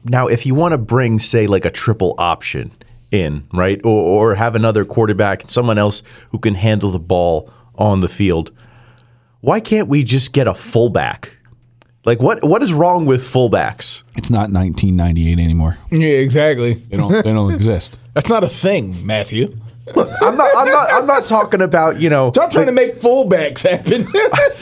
Now, 0.04 0.28
if 0.28 0.46
you 0.46 0.54
want 0.54 0.74
to 0.74 0.78
bring, 0.78 1.18
say, 1.18 1.48
like 1.48 1.66
a 1.66 1.72
triple 1.72 2.14
option 2.20 2.72
in, 3.12 3.48
right, 3.52 3.82
or, 3.84 4.32
or 4.32 4.36
have 4.36 4.56
another 4.56 4.86
quarterback, 4.86 5.44
someone 5.50 5.78
else 5.80 6.04
who 6.30 6.38
can 6.38 6.54
handle 6.54 6.92
the 6.92 7.00
ball 7.00 7.52
on 7.76 8.02
the 8.02 8.10
field, 8.10 8.52
why 9.42 9.60
can't 9.60 9.88
we 9.88 10.04
just 10.04 10.32
get 10.32 10.48
a 10.48 10.54
fullback? 10.54 11.38
Like, 12.06 12.22
what 12.22 12.44
what 12.44 12.62
is 12.62 12.72
wrong 12.72 13.08
with 13.08 13.24
fullbacks? 13.24 14.04
It's 14.16 14.30
not 14.30 14.52
1998 14.52 15.40
anymore. 15.40 15.80
Yeah, 15.92 16.08
exactly. 16.20 16.76
They 16.76 16.98
don't. 16.98 17.12
they 17.12 17.34
don't 17.34 17.52
exist. 17.56 17.98
That's 18.14 18.30
not 18.30 18.44
a 18.44 18.48
thing, 18.48 19.04
Matthew. 19.06 19.58
I'm 19.88 20.36
not. 20.36 20.50
I'm 20.58 20.68
not. 20.68 20.88
I'm 20.92 21.06
not 21.06 21.26
talking 21.28 21.62
about 21.62 22.02
you 22.02 22.10
know. 22.10 22.32
Stop 22.32 22.52
trying 22.52 22.66
to 22.66 22.72
make 22.72 22.96
fullbacks 22.96 23.62
happen. 23.62 24.08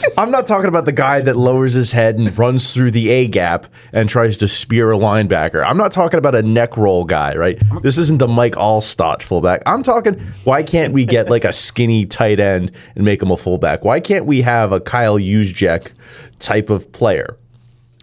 I'm 0.18 0.32
not 0.32 0.48
talking 0.48 0.68
about 0.68 0.84
the 0.84 0.92
guy 0.92 1.22
that 1.22 1.38
lowers 1.38 1.74
his 1.74 1.94
head 1.94 2.18
and 2.18 2.38
runs 2.38 2.74
through 2.74 2.92
the 2.92 3.10
A 3.10 3.28
gap 3.28 3.68
and 3.94 4.10
tries 4.10 4.36
to 4.38 4.50
spear 4.50 4.92
a 4.92 4.98
linebacker. 4.98 5.66
I'm 5.66 5.78
not 5.78 5.94
talking 5.94 6.18
about 6.18 6.36
a 6.36 6.42
neck 6.42 6.76
roll 6.76 7.06
guy, 7.06 7.36
right? 7.36 7.62
This 7.82 7.98
isn't 7.98 8.18
the 8.20 8.28
Mike 8.28 8.56
Alstott 8.56 9.22
fullback. 9.22 9.62
I'm 9.66 9.82
talking, 9.82 10.20
why 10.44 10.62
can't 10.62 10.94
we 10.94 11.06
get 11.06 11.30
like 11.30 11.46
a 11.46 11.54
skinny 11.54 12.06
tight 12.06 12.42
end 12.42 12.72
and 12.96 13.06
make 13.06 13.24
him 13.24 13.32
a 13.32 13.38
fullback? 13.38 13.86
Why 13.86 14.02
can't 14.02 14.26
we 14.26 14.42
have 14.42 14.74
a 14.74 14.82
Kyle 14.82 15.18
Juszczyk 15.18 15.94
type 16.40 16.70
of 16.70 16.92
player, 16.92 17.38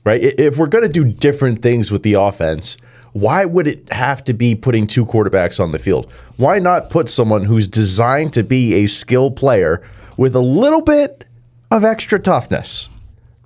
right? 0.05 0.23
If 0.23 0.57
we're 0.57 0.69
going 0.69 0.85
to 0.85 0.89
do 0.89 1.05
different 1.05 1.61
things 1.61 1.91
with 1.91 2.03
the 2.03 2.15
offense, 2.15 2.79
why 3.13 3.45
would 3.45 3.67
it 3.67 3.93
have 3.93 4.23
to 4.25 4.33
be 4.33 4.55
putting 4.55 4.87
two 4.87 5.05
quarterbacks 5.05 5.61
on 5.61 5.73
the 5.73 5.79
field? 5.79 6.11
Why 6.37 6.59
not 6.59 6.91
put 6.91 7.11
someone 7.11 7.45
who's 7.45 7.67
designed 7.67 8.33
to 8.35 8.45
be 8.45 8.75
a 8.75 8.87
skill 8.87 9.31
player 9.31 9.83
with 10.17 10.35
a 10.37 10.41
little 10.41 10.83
bit 10.83 11.25
of 11.71 11.85
extra 11.85 12.19
toughness, 12.19 12.89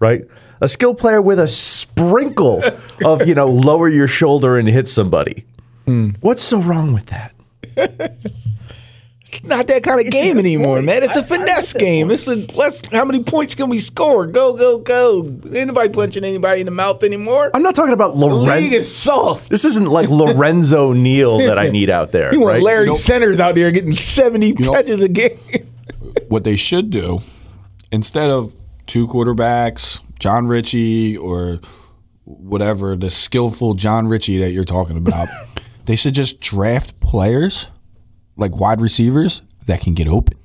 right? 0.01 0.25
A 0.61 0.69
skill 0.69 0.95
player 0.95 1.21
with 1.21 1.39
a 1.39 1.49
sprinkle 1.49 2.62
of, 3.05 3.27
you 3.27 3.35
know, 3.35 3.47
lower 3.47 3.89
your 3.89 4.09
shoulder 4.09 4.59
and 4.59 4.69
hit 4.69 4.89
somebody. 4.89 5.45
Hmm. 5.87 6.11
What's 6.21 6.43
so 6.43 6.61
wrong 6.61 6.93
with 6.95 7.07
that? 7.07 7.33
not 9.43 9.66
that 9.68 9.82
kind 9.82 10.01
of 10.01 10.12
game 10.12 10.39
anymore, 10.39 10.82
man. 10.82 11.03
It's 11.03 11.16
a 11.16 11.24
finesse 11.24 11.72
game. 11.72 12.11
It's 12.11 12.28
a 12.28 12.37
let's 12.55 12.82
how 12.93 13.05
many 13.05 13.22
points 13.22 13.55
can 13.55 13.68
we 13.68 13.78
score? 13.78 14.26
Go, 14.26 14.55
go, 14.57 14.78
go. 14.78 15.22
Anybody 15.55 15.89
punching 15.89 16.24
anybody 16.24 16.61
in 16.61 16.66
the 16.66 16.70
mouth 16.70 17.03
anymore? 17.03 17.51
I'm 17.55 17.62
not 17.62 17.74
talking 17.74 17.93
about 17.93 18.14
the 18.14 18.26
league 18.26 18.47
Lorenzo. 18.47 18.76
is 18.76 18.95
soft. 18.97 19.49
This 19.49 19.64
isn't 19.64 19.87
like 19.87 20.09
Lorenzo 20.09 20.93
Neal 20.95 21.39
that 21.39 21.59
I 21.59 21.68
need 21.68 21.91
out 21.91 22.12
there. 22.12 22.32
You 22.32 22.41
want 22.41 22.55
right? 22.55 22.62
Larry 22.62 22.87
Nope. 22.87 22.97
Centers 22.97 23.41
out 23.41 23.55
there 23.55 23.70
getting 23.70 23.95
70 23.95 24.53
know- 24.53 24.72
catches 24.72 25.03
a 25.03 25.09
game. 25.09 25.39
what 26.28 26.45
they 26.45 26.57
should 26.57 26.91
do 26.91 27.20
instead 27.91 28.30
of 28.30 28.55
two 28.87 29.07
quarterbacks, 29.07 30.01
Jon 30.18 30.47
Ritchie 30.47 31.16
or 31.16 31.61
whatever 32.24 32.97
the 32.97 33.11
skillful 33.11 33.74
Jon 33.74 34.09
Ritchie 34.09 34.39
that 34.39 34.51
you're 34.51 34.64
talking 34.64 34.97
about, 34.97 35.28
they 35.85 35.97
should 35.97 36.14
just 36.14 36.41
draft 36.41 36.99
players 37.01 37.68
like 38.37 38.57
wide 38.57 38.80
receivers 38.80 39.43
that 39.66 39.80
can 39.80 39.95
get 39.95 40.09
open. 40.09 40.37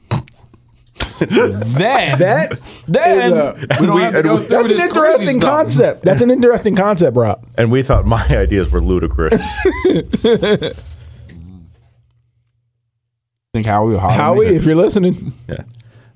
then 1.20 2.18
That 2.20 2.60
then 2.88 3.32
is 3.32 3.38
a, 3.38 3.56
we 3.82 3.86
don't 3.88 3.96
we, 3.96 4.02
have 4.04 4.14
to 4.14 4.24
go 4.24 4.36
we, 4.36 4.40
through 4.46 4.48
that's 4.50 4.64
an 4.72 4.78
this 4.78 4.94
crazy 4.94 5.12
interesting 5.12 5.42
stuff. 5.42 5.52
concept. 5.52 6.02
That's 6.04 6.22
an 6.22 6.32
interesting 6.32 6.76
concept, 6.76 7.18
Rob. 7.18 7.46
And 7.58 7.72
we 7.72 7.84
thought 7.84 8.06
my 8.06 8.26
ideas 8.30 8.70
were 8.72 8.82
ludicrous. 8.82 9.62
Think 13.54 13.66
Howie 13.66 13.94
will 13.94 14.00
Howie, 14.00 14.48
if 14.48 14.64
you're 14.64 14.76
listening, 14.76 15.34
yeah. 15.48 15.64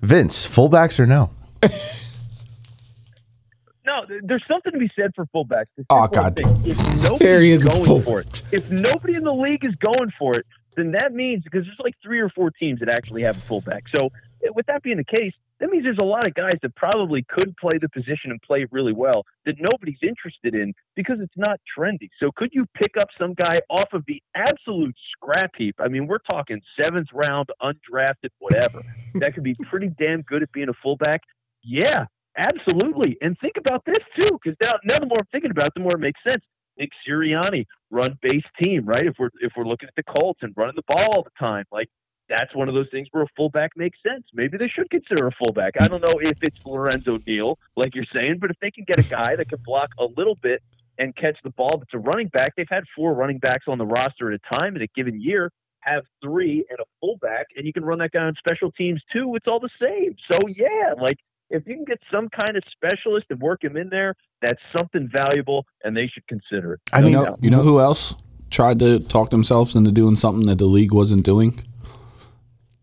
Vince, 0.02 0.46
fullbacks 0.48 1.00
or 1.00 1.06
no? 1.08 1.32
No, 3.86 4.06
there's 4.24 4.44
something 4.48 4.72
to 4.72 4.78
be 4.78 4.90
said 4.96 5.12
for 5.16 5.26
fullbacks. 5.36 5.66
The 5.76 5.86
Oh, 5.90 6.08
God. 6.08 6.36
thing, 6.38 6.62
If 6.66 6.78
There 6.78 6.96
nobody's 7.42 7.58
is, 7.58 7.64
going 7.64 7.86
full- 7.86 8.02
for 8.02 8.22
it, 8.22 8.44
if 8.52 8.70
nobody 8.70 9.16
in 9.16 9.24
the 9.24 9.34
league 9.34 9.66
is 9.66 9.74
going 9.76 10.12
for 10.18 10.34
it, 10.36 10.46
then 10.76 10.92
that 10.92 11.14
means 11.14 11.44
because 11.44 11.66
there's 11.66 11.80
like 11.80 11.96
three 12.04 12.20
or 12.20 12.30
four 12.30 12.52
teams 12.52 12.80
that 12.80 12.90
actually 12.90 13.24
have 13.24 13.38
a 13.38 13.42
fullback. 13.42 13.84
So 13.96 14.10
eh, 14.44 14.50
with 14.54 14.66
that 14.68 14.84
being 14.84 14.98
the 14.98 15.04
case, 15.04 15.34
that 15.60 15.70
means 15.70 15.84
there's 15.84 15.98
a 16.02 16.06
lot 16.06 16.28
of 16.28 16.34
guys 16.34 16.60
that 16.62 16.76
probably 16.76 17.24
could 17.24 17.56
play 17.58 17.78
the 17.80 17.88
position 17.88 18.32
and 18.32 18.42
play 18.42 18.66
really 18.72 18.92
well 18.92 19.24
that 19.46 19.56
nobody's 19.60 20.00
interested 20.02 20.56
in 20.56 20.74
because 20.96 21.20
it's 21.22 21.38
not 21.38 21.60
trendy. 21.78 22.10
So 22.20 22.32
could 22.36 22.50
you 22.52 22.66
pick 22.74 22.96
up 23.00 23.08
some 23.18 23.34
guy 23.34 23.60
off 23.70 23.88
of 23.94 24.04
the 24.08 24.22
absolute 24.36 24.96
scrap 25.12 25.52
heap? 25.58 25.76
I 25.80 25.88
mean, 25.88 26.08
we're 26.08 26.20
talking 26.30 26.62
seventh 26.82 27.08
round, 27.14 27.50
undrafted, 27.62 28.32
whatever. 28.40 28.82
that 29.16 29.34
could 29.36 29.44
be 29.44 29.56
pretty 29.70 29.90
damn 29.98 30.22
good 30.24 30.44
at 30.44 30.52
being 30.52 30.70
a 30.70 30.74
fullback. 30.82 31.22
Yeah, 31.64 32.08
absolutely. 32.38 33.18
And 33.22 33.38
think 33.40 33.54
about 33.58 33.86
this 33.86 34.04
too, 34.20 34.38
because 34.44 34.58
now, 34.62 34.74
now 34.84 35.00
the 35.00 35.06
more 35.06 35.18
I'm 35.20 35.28
thinking 35.32 35.52
about 35.52 35.68
it, 35.68 35.74
the 35.76 35.82
more 35.82 35.96
it 35.96 36.00
makes 36.00 36.20
sense. 36.28 36.44
Nick 36.78 36.90
Sirianni, 37.08 37.66
run 37.94 38.18
based 38.22 38.48
team, 38.62 38.86
right? 38.86 39.04
If 39.04 39.16
we're 39.20 39.30
if 39.40 39.54
we're 39.56 39.66
looking 39.66 39.88
at 39.88 39.96
the 39.96 40.04
Colts 40.04 40.40
and 40.42 40.54
running 40.58 40.76
the 40.76 40.84
ball 40.88 41.08
all 41.16 41.24
the 41.24 41.38
time, 41.40 41.66
like 41.72 41.88
that's 42.28 42.54
one 42.56 42.68
of 42.68 42.74
those 42.74 42.88
things 42.92 43.08
where 43.12 43.24
a 43.24 43.28
fullback 43.38 43.72
makes 43.76 43.98
sense. 44.02 44.26
Maybe 44.34 44.58
they 44.58 44.68
should 44.68 44.90
consider 44.90 45.28
a 45.28 45.32
fullback. 45.32 45.74
I 45.80 45.88
don't 45.88 46.02
know 46.02 46.16
if 46.22 46.38
it's 46.42 46.58
Lorenzo 46.66 47.20
Neal, 47.28 47.60
like 47.76 47.94
you're 47.96 48.06
saying, 48.14 48.38
but 48.40 48.50
if 48.50 48.58
they 48.62 48.72
can 48.72 48.86
get 48.86 49.00
a 49.00 49.08
guy 49.08 49.36
that 49.36 49.50
can 49.50 49.60
block 49.64 49.90
a 50.00 50.06
little 50.18 50.36
bit 50.36 50.62
and 50.98 51.16
catch 51.16 51.38
the 51.44 51.50
ball 51.52 51.72
that's 51.78 51.94
a 51.94 52.00
running 52.00 52.30
back, 52.30 52.54
they've 52.56 52.66
had 52.70 52.84
four 52.96 53.14
running 53.14 53.40
backs 53.40 53.66
on 53.68 53.78
the 53.78 53.86
roster 53.86 54.32
at 54.32 54.40
a 54.40 54.60
time 54.60 54.76
in 54.76 54.82
a 54.82 54.88
given 54.96 55.22
year. 55.22 55.52
Have 55.82 56.06
three 56.24 56.66
and 56.70 56.80
a 56.80 56.86
fullback, 57.02 57.48
and 57.58 57.68
you 57.68 57.74
can 57.74 57.84
run 57.84 58.00
that 58.00 58.12
guy 58.12 58.24
on 58.24 58.36
special 58.38 58.72
teams 58.72 59.02
too. 59.12 59.36
It's 59.36 59.48
all 59.48 59.60
the 59.60 59.70
same. 59.82 60.16
So 60.32 60.40
yeah, 60.48 60.94
like 60.98 61.18
if 61.54 61.68
you 61.68 61.76
can 61.76 61.86
get 61.86 62.00
some 62.12 62.28
kind 62.30 62.58
of 62.58 62.64
specialist 62.72 63.28
and 63.30 63.40
work 63.40 63.64
him 63.64 63.78
in 63.78 63.90
there, 63.90 64.16
that's 64.42 64.60
something 64.76 65.10
valuable, 65.30 65.66
and 65.84 65.96
they 65.96 66.08
should 66.08 66.28
consider 66.28 66.74
it. 66.74 66.82
I 66.92 67.00
You 67.00 67.06
mean, 67.06 67.14
know, 67.14 67.38
you 67.42 67.50
know 67.52 67.62
who 67.62 67.80
else 67.80 68.16
tried 68.50 68.80
to 68.80 69.00
talk 69.00 69.30
themselves 69.30 69.76
into 69.76 69.92
doing 69.92 70.16
something 70.16 70.48
that 70.48 70.58
the 70.58 70.66
league 70.66 70.92
wasn't 70.92 71.24
doing 71.24 71.64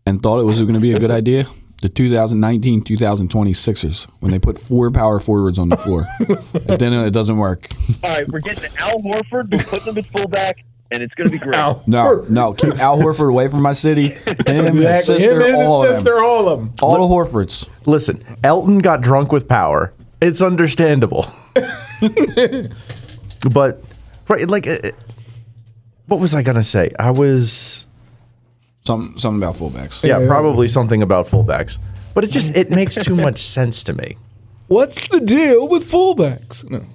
and 0.05 0.23
thought 0.23 0.39
it 0.39 0.45
was 0.45 0.59
going 0.61 0.73
to 0.73 0.79
be 0.79 0.93
a 0.93 0.97
good 0.97 1.11
idea? 1.11 1.45
The 1.81 1.89
2019 1.89 2.83
2020 2.83 3.53
Sixers, 3.53 4.05
when 4.19 4.31
they 4.31 4.39
put 4.39 4.59
four 4.59 4.89
power 4.91 5.19
forwards 5.19 5.57
on 5.59 5.69
the 5.69 5.77
floor. 5.77 6.05
and 6.19 6.79
then 6.79 6.93
it 6.93 7.11
doesn't 7.11 7.37
work. 7.37 7.67
All 8.03 8.11
right, 8.11 8.27
we're 8.29 8.39
getting 8.39 8.71
Al 8.77 9.01
Horford. 9.01 9.51
We 9.51 9.57
put 9.63 9.81
him 9.81 9.97
at 9.97 10.05
fullback, 10.05 10.63
and 10.91 11.01
it's 11.01 11.13
going 11.15 11.29
to 11.29 11.31
be 11.31 11.37
great. 11.43 11.57
No, 11.87 12.25
no, 12.29 12.53
keep 12.53 12.77
Al 12.79 12.97
Horford 12.97 13.29
away 13.29 13.47
from 13.47 13.61
my 13.61 13.73
city. 13.73 14.09
Him, 14.47 14.75
his 14.75 14.75
exactly. 14.75 15.19
sister, 15.19 15.41
Him 15.41 15.41
and 15.55 15.63
all 15.67 15.81
his 15.83 15.91
of 15.91 15.95
them. 15.97 16.05
sister, 16.05 16.23
all 16.23 16.49
of 16.49 16.59
them. 16.59 16.73
All 16.81 17.07
the 17.07 17.13
Horfords. 17.15 17.67
listen, 17.85 18.23
Elton 18.43 18.79
got 18.79 19.01
drunk 19.01 19.31
with 19.31 19.47
power. 19.47 19.93
It's 20.21 20.41
understandable. 20.41 21.25
but, 23.51 23.81
right, 24.27 24.47
like, 24.47 24.67
uh, 24.67 24.77
what 26.07 26.19
was 26.19 26.35
I 26.35 26.43
going 26.43 26.57
to 26.57 26.63
say? 26.63 26.91
I 26.99 27.11
was. 27.11 27.85
Something, 28.85 29.19
something 29.19 29.41
about 29.41 29.55
fullbacks. 29.57 30.03
Yeah, 30.03 30.25
probably 30.27 30.67
something 30.67 31.01
about 31.01 31.27
fullbacks. 31.27 31.77
But 32.13 32.23
it 32.23 32.31
just 32.31 32.55
it 32.55 32.69
makes 32.71 32.95
too 32.95 33.15
much 33.27 33.39
sense 33.39 33.83
to 33.83 33.93
me. 33.93 34.17
What's 34.67 35.07
the 35.09 35.19
deal 35.21 35.67
with 35.67 35.89
fullbacks? 35.89 36.67
No. 36.69 36.85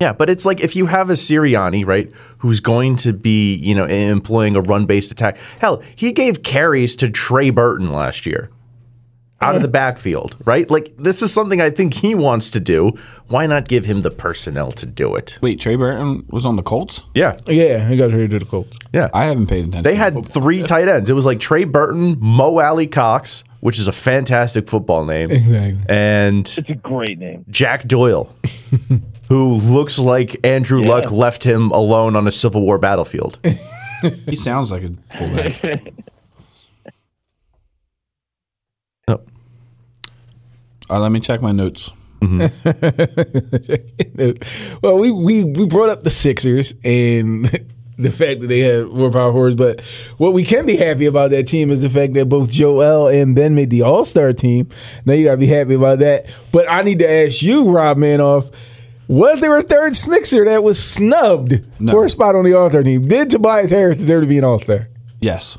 Yeah, 0.00 0.12
but 0.12 0.28
it's 0.28 0.44
like 0.44 0.60
if 0.60 0.74
you 0.74 0.86
have 0.86 1.08
a 1.08 1.14
Sirianni, 1.14 1.86
right, 1.86 2.12
who's 2.38 2.60
going 2.60 2.96
to 2.96 3.12
be, 3.12 3.54
you 3.54 3.74
know, 3.74 3.84
employing 3.84 4.56
a 4.56 4.60
run-based 4.60 5.12
attack. 5.12 5.38
Hell, 5.60 5.82
he 5.94 6.12
gave 6.12 6.42
carries 6.42 6.96
to 6.96 7.08
Trey 7.08 7.50
Burton 7.50 7.92
last 7.92 8.26
year 8.26 8.50
out 9.40 9.54
of 9.54 9.62
the 9.62 9.68
backfield, 9.68 10.36
right? 10.46 10.70
Like 10.70 10.94
this 10.96 11.22
is 11.22 11.32
something 11.32 11.60
I 11.60 11.68
think 11.68 11.92
he 11.92 12.14
wants 12.14 12.50
to 12.52 12.60
do. 12.60 12.92
Why 13.28 13.46
not 13.46 13.68
give 13.68 13.84
him 13.84 14.00
the 14.00 14.10
personnel 14.10 14.72
to 14.72 14.86
do 14.86 15.14
it? 15.16 15.38
Wait, 15.42 15.60
Trey 15.60 15.76
Burton 15.76 16.24
was 16.30 16.46
on 16.46 16.56
the 16.56 16.62
Colts? 16.62 17.02
Yeah. 17.14 17.38
Yeah, 17.46 17.86
he 17.86 17.96
got 17.96 18.10
here 18.10 18.26
to 18.26 18.38
the 18.38 18.44
Colts. 18.46 18.76
Yeah. 18.92 19.10
I 19.12 19.26
haven't 19.26 19.46
paid 19.46 19.66
attention. 19.66 19.82
They 19.82 19.96
had 19.96 20.26
three 20.26 20.62
tight 20.62 20.88
ends. 20.88 21.10
It 21.10 21.14
was 21.14 21.26
like 21.26 21.40
Trey 21.40 21.64
Burton, 21.64 22.16
Mo 22.20 22.58
Alie-Cox, 22.58 23.44
which 23.64 23.78
is 23.78 23.88
a 23.88 23.92
fantastic 23.92 24.68
football 24.68 25.06
name, 25.06 25.30
Exactly. 25.30 25.82
and 25.88 26.40
It's 26.40 26.58
a 26.58 26.74
great 26.74 27.18
name. 27.18 27.46
Jack 27.48 27.88
Doyle, 27.88 28.30
who 29.30 29.54
looks 29.54 29.98
like 29.98 30.36
Andrew 30.44 30.82
Yeah. 30.82 30.90
Luck 30.90 31.10
left 31.10 31.44
him 31.44 31.70
alone 31.70 32.14
on 32.14 32.26
a 32.26 32.30
Civil 32.30 32.60
War 32.60 32.76
battlefield. 32.78 33.38
He 34.26 34.36
sounds 34.36 34.70
like 34.70 34.82
a 34.82 34.90
fullback. 35.16 35.64
Oh, 39.08 39.12
All 39.12 39.20
right, 40.90 40.98
let 40.98 41.10
me 41.10 41.20
check 41.20 41.40
my 41.40 41.52
mm-hmm. 41.52 41.56
notes. 41.56 41.90
well, 44.82 44.98
we, 44.98 45.10
we 45.10 45.44
we 45.44 45.66
brought 45.66 45.88
up 45.88 46.02
the 46.02 46.10
Sixers 46.10 46.74
and 46.84 47.48
the 47.96 48.10
fact 48.10 48.40
that 48.40 48.46
they 48.48 48.60
had 48.60 48.86
more 48.88 49.10
power 49.10 49.30
forwards, 49.32 49.56
but 49.56 49.80
what 50.18 50.32
we 50.32 50.44
can 50.44 50.66
be 50.66 50.76
happy 50.76 51.06
about 51.06 51.30
that 51.30 51.46
team 51.48 51.70
is 51.70 51.80
the 51.80 51.90
fact 51.90 52.14
that 52.14 52.28
both 52.28 52.50
Joel 52.50 53.08
and 53.08 53.34
Ben 53.36 53.54
made 53.54 53.70
the 53.70 53.82
All 53.82 54.04
Star 54.04 54.32
team. 54.32 54.68
Now 55.04 55.12
you 55.14 55.24
gotta 55.26 55.36
be 55.36 55.46
happy 55.46 55.74
about 55.74 56.00
that. 56.00 56.26
But 56.52 56.66
I 56.70 56.82
need 56.82 56.98
to 57.00 57.10
ask 57.10 57.42
you, 57.42 57.70
Rob 57.70 57.96
Manoff, 57.98 58.52
was 59.06 59.40
there 59.40 59.56
a 59.58 59.62
third 59.62 59.94
Sixer 59.94 60.44
that 60.46 60.64
was 60.64 60.82
snubbed 60.82 61.60
No. 61.78 61.92
for 61.92 62.04
a 62.06 62.10
spot 62.10 62.34
on 62.34 62.44
the 62.44 62.54
All 62.54 62.68
Star 62.70 62.82
team? 62.82 63.02
Did 63.06 63.30
Tobias 63.30 63.70
Harris 63.70 63.96
deserve 63.98 64.22
to 64.22 64.28
be 64.28 64.38
an 64.38 64.44
All 64.44 64.58
Star? 64.58 64.88
Yes. 65.20 65.56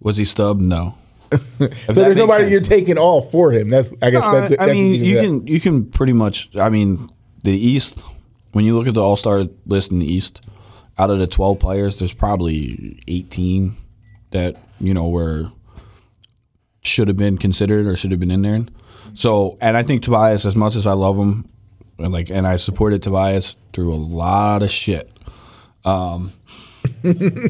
Was 0.00 0.16
he 0.16 0.24
stubbed? 0.24 0.60
No. 0.60 0.94
So 1.58 1.92
there's 1.94 2.16
nobody 2.16 2.48
you're 2.50 2.60
taking 2.60 2.98
off 2.98 3.30
for 3.30 3.52
him. 3.52 3.70
That's 3.70 3.90
I 4.02 4.10
guess 4.10 4.20
No, 4.22 4.32
that's, 4.40 4.52
I 4.52 4.66
that's 4.66 4.72
mean, 4.72 4.90
what 4.90 4.98
you 5.06 5.14
got. 5.14 5.20
can 5.22 5.46
you 5.46 5.60
can 5.60 5.84
pretty 5.86 6.12
much. 6.12 6.54
I 6.56 6.68
mean, 6.68 7.08
the 7.42 7.52
East. 7.52 8.00
When 8.52 8.66
you 8.66 8.76
look 8.76 8.86
at 8.86 8.92
the 8.94 9.00
All 9.02 9.16
Star 9.16 9.44
list 9.64 9.90
in 9.92 10.00
the 10.00 10.06
East, 10.06 10.42
out 10.98 11.10
of 11.10 11.18
the 11.18 11.26
twelve 11.26 11.58
players, 11.58 11.98
there's 11.98 12.12
probably 12.12 13.02
eighteen 13.08 13.76
that 14.30 14.56
you 14.80 14.94
know 14.94 15.08
were 15.08 15.50
should 16.82 17.08
have 17.08 17.16
been 17.16 17.38
considered 17.38 17.86
or 17.86 17.96
should 17.96 18.10
have 18.10 18.20
been 18.20 18.30
in 18.30 18.42
there. 18.42 18.64
So, 19.14 19.56
and 19.60 19.76
I 19.76 19.82
think 19.82 20.02
Tobias, 20.02 20.44
as 20.44 20.56
much 20.56 20.74
as 20.74 20.86
I 20.86 20.92
love 20.92 21.16
him, 21.16 21.48
and 21.98 22.12
like, 22.12 22.30
and 22.30 22.46
I 22.46 22.56
supported 22.56 23.02
Tobias 23.02 23.56
through 23.72 23.94
a 23.94 23.96
lot 23.96 24.62
of 24.62 24.70
shit. 24.70 25.10
Um, 25.84 26.32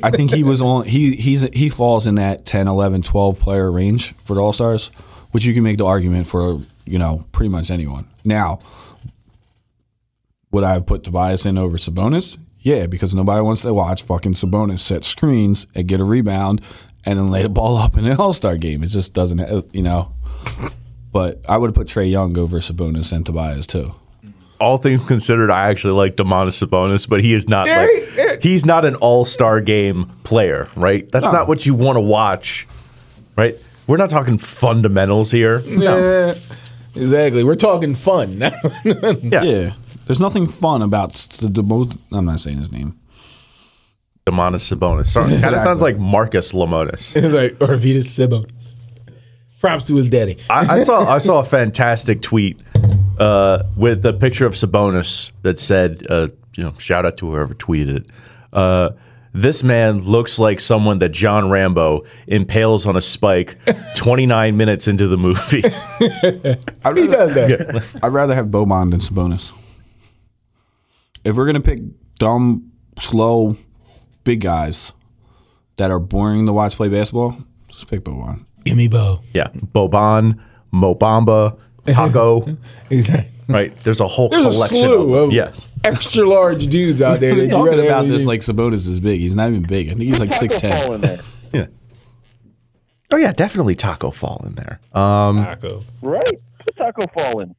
I 0.03 0.11
think 0.11 0.33
he 0.33 0.43
was 0.43 0.61
on. 0.61 0.85
He 0.85 1.15
he's 1.17 1.43
he 1.43 1.69
falls 1.69 2.07
in 2.07 2.17
that 2.17 2.45
10, 2.45 2.69
11, 2.69 3.03
12 3.03 3.39
player 3.39 3.71
range 3.71 4.15
for 4.25 4.35
the 4.35 4.43
All 4.43 4.53
Stars, 4.53 4.91
which 5.31 5.45
you 5.45 5.55
can 5.55 5.63
make 5.63 5.79
the 5.79 5.87
argument 5.87 6.27
for. 6.27 6.61
You 6.85 6.99
know, 6.99 7.25
pretty 7.31 7.49
much 7.49 7.71
anyone. 7.71 8.09
Now, 8.25 8.59
would 10.51 10.65
I 10.65 10.73
have 10.73 10.85
put 10.85 11.05
Tobias 11.05 11.47
in 11.47 11.57
over 11.57 11.79
Sabonis? 11.79 12.37
Yeah, 12.63 12.87
because 12.87 13.13
nobody 13.13 13.43
wants 13.43 13.63
to 13.63 13.75
watch 13.75 14.03
fucking 14.03 14.35
Sabonis 14.35 14.79
set 14.81 15.05
screens 15.05 15.67
and 15.75 15.87
get 15.89 16.01
a 16.01 16.05
rebound 16.05 16.61
and 17.05 17.19
then 17.19 17.29
lay 17.29 17.43
the 17.43 17.49
ball 17.61 17.77
up 17.77 17.97
in 17.99 18.07
an 18.07 18.17
All 18.19 18.33
Star 18.33 18.57
game. 18.57 18.83
It 18.85 18.89
just 18.89 19.13
doesn't, 19.15 19.39
have, 19.39 19.65
you 19.73 19.83
know. 19.83 20.13
But 21.13 21.45
I 21.49 21.59
would 21.59 21.69
have 21.69 21.75
put 21.75 21.89
Trae 21.89 22.11
Young 22.11 22.39
over 22.39 22.61
Sabonis 22.61 23.13
and 23.13 23.27
Tobias 23.27 23.67
too. 23.67 23.95
all 24.61 24.79
things 24.79 25.05
considered, 25.07 25.51
I 25.51 25.69
actually 25.69 25.95
like 25.95 26.17
Demonis 26.17 26.63
Sabonis, 26.65 27.09
but 27.09 27.21
he 27.21 27.33
is 27.35 27.49
not 27.49 27.67
like, 27.67 28.41
he's 28.43 28.65
not 28.65 28.85
an 28.85 28.95
all 28.97 29.25
star 29.25 29.61
game 29.61 30.07
player, 30.25 30.69
right? 30.77 31.11
That's 31.11 31.27
not 31.27 31.49
what 31.49 31.67
you 31.67 31.75
want 31.75 31.97
to 31.97 32.01
watch, 32.01 32.67
right? 33.37 33.57
We're 33.89 33.97
not 33.97 34.09
talking 34.09 34.39
fundamentals 34.39 35.31
here. 35.33 35.59
Yeah, 35.67 36.35
exactly. 36.95 37.43
We're 37.45 37.57
talking 37.57 37.95
fun. 37.97 38.39
Yeah. 38.85 39.43
Yeah, 39.43 39.73
there's 40.07 40.21
nothing 40.21 40.47
fun 40.47 40.83
about 40.83 41.13
the, 41.15 41.49
the 41.49 41.63
most. 41.63 41.97
I'm 42.13 42.25
not 42.25 42.41
saying 42.41 42.59
his 42.59 42.73
name. 42.73 42.99
Demonis 44.27 44.73
Sabonis. 44.73 45.07
Sorry. 45.07 45.41
Kind 45.41 45.55
of 45.55 45.61
sounds 45.61 45.83
like 45.83 45.99
Marcus 45.99 46.53
Lemonis. 46.53 47.15
like 47.33 47.59
Arvydas 47.59 48.05
Sabonis. 48.07 48.51
Props 49.61 49.87
to 49.89 49.97
his 49.97 50.11
daddy. 50.11 50.39
I, 50.51 50.75
I 50.75 50.79
saw 50.79 51.01
I 51.09 51.19
saw 51.19 51.39
a 51.41 51.45
fantastic 51.45 52.21
tweet 52.23 52.61
uh, 53.19 53.63
with 53.77 54.05
a 54.05 54.13
picture 54.13 54.47
of 54.47 54.55
Sabonis 54.55 55.31
that 55.43 55.59
said, 55.59 56.05
uh, 56.11 56.29
you 56.57 56.65
know, 56.65 56.75
shout 56.79 57.05
out 57.07 57.17
to 57.19 57.31
whoever 57.31 57.55
tweeted 57.55 57.97
it. 57.99 58.07
Uh, 58.53 58.91
this 59.35 59.63
man 59.63 60.01
looks 60.01 60.39
like 60.39 60.61
someone 60.61 60.99
that 60.99 61.09
John 61.11 61.49
Rambo 61.49 62.05
impales 62.27 62.87
on 62.87 62.97
a 62.97 63.01
spike 63.01 63.57
29 63.97 64.57
minutes 64.57 64.87
into 64.89 65.07
the 65.09 65.17
movie. 65.17 65.63
I'd 65.65 66.97
He 66.97 67.07
rather, 67.07 67.35
does 67.35 67.35
that. 67.35 67.99
I'd 68.03 68.13
rather 68.13 68.35
have 68.35 68.51
Beaumont 68.51 68.91
than 68.91 69.01
Sabonis. 69.01 69.53
If 71.25 71.37
we're 71.37 71.47
gonna 71.47 71.61
pick 71.61 71.81
dumb, 72.19 72.73
slow, 73.01 73.57
big 74.25 74.41
guys 74.41 74.93
that 75.77 75.91
are 75.91 75.99
boring 76.01 76.47
to 76.47 76.53
watch 76.53 76.75
play 76.77 76.89
basketball, 76.89 77.37
just 77.69 77.89
pick 77.89 78.01
Boban. 78.01 78.45
Give 78.65 78.77
me 78.77 78.89
Bo. 78.89 79.21
yeah, 79.33 79.49
Boban, 79.49 80.39
Mo 80.71 80.95
Bamba, 80.95 81.59
Taco. 81.87 82.57
Exactly. 82.91 83.29
Right, 83.49 83.77
there's 83.83 84.01
a 84.01 84.07
whole 84.07 84.29
There's 84.29 84.47
a 84.47 84.51
collection 84.51 84.79
slew 84.79 85.15
of 85.15 85.29
of 85.29 85.33
Yes, 85.33 85.69
extra 85.85 86.25
large 86.25 86.67
dudes 86.69 87.03
out 87.03 87.21
there. 87.21 87.35
That 87.37 87.51
talking 87.51 87.75
about 87.75 88.05
have 88.05 88.09
this 88.09 88.25
like 88.25 88.41
Sabonis 88.41 88.87
is 88.89 89.01
big. 89.01 89.21
He's 89.21 89.35
not 89.35 89.49
even 89.49 89.63
big. 89.63 89.89
I 89.89 89.91
think 89.91 90.03
he's 90.05 90.21
like 90.21 90.33
six 90.33 90.55
Taco 90.55 90.69
ten. 90.69 90.83
Fall 90.87 90.95
in 90.95 91.01
there. 91.01 91.21
yeah. 91.53 91.67
Oh 93.11 93.17
yeah, 93.17 93.33
definitely 93.33 93.75
Taco 93.75 94.11
Fall 94.11 94.43
in 94.47 94.55
there. 94.55 94.81
Um, 94.93 95.45
Taco. 95.45 95.83
Right? 96.01 96.23
Put 96.61 96.77
Taco 96.77 97.07
Fall 97.19 97.41
in. 97.41 97.55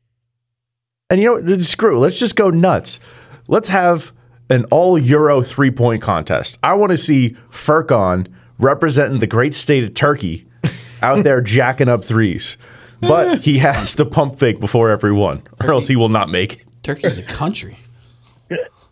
And 1.10 1.22
you 1.22 1.42
know, 1.42 1.54
what? 1.56 1.62
screw. 1.62 2.00
Let's 2.00 2.18
just 2.18 2.36
go 2.36 2.50
nuts. 2.50 3.00
Let's 3.48 3.70
have 3.70 4.12
an 4.50 4.66
all 4.72 4.98
Euro 4.98 5.42
three 5.42 5.72
point 5.72 6.02
contest. 6.02 6.58
I 6.64 6.74
want 6.74 6.92
to 6.92 6.98
see 6.98 7.36
Furkan 7.52 8.28
representing 8.60 9.20
the 9.20 9.28
great 9.28 9.54
state 9.54 9.84
of 9.84 9.94
Turkey 9.94 10.46
out 11.02 11.24
there 11.24 11.42
jacking 11.42 11.90
up 11.90 12.04
threes. 12.06 12.58
But 13.02 13.42
he 13.42 13.58
has 13.60 13.96
to 13.96 14.06
pump 14.06 14.36
fake 14.38 14.60
before 14.60 14.90
every 14.90 15.12
one, 15.12 15.44
or 15.62 15.74
else 15.74 15.88
he 15.88 15.96
will 15.96 16.10
not 16.10 16.30
make 16.30 16.54
it. 16.54 16.66
Turkey's 16.84 17.18
a 17.18 17.24
country. 17.24 17.78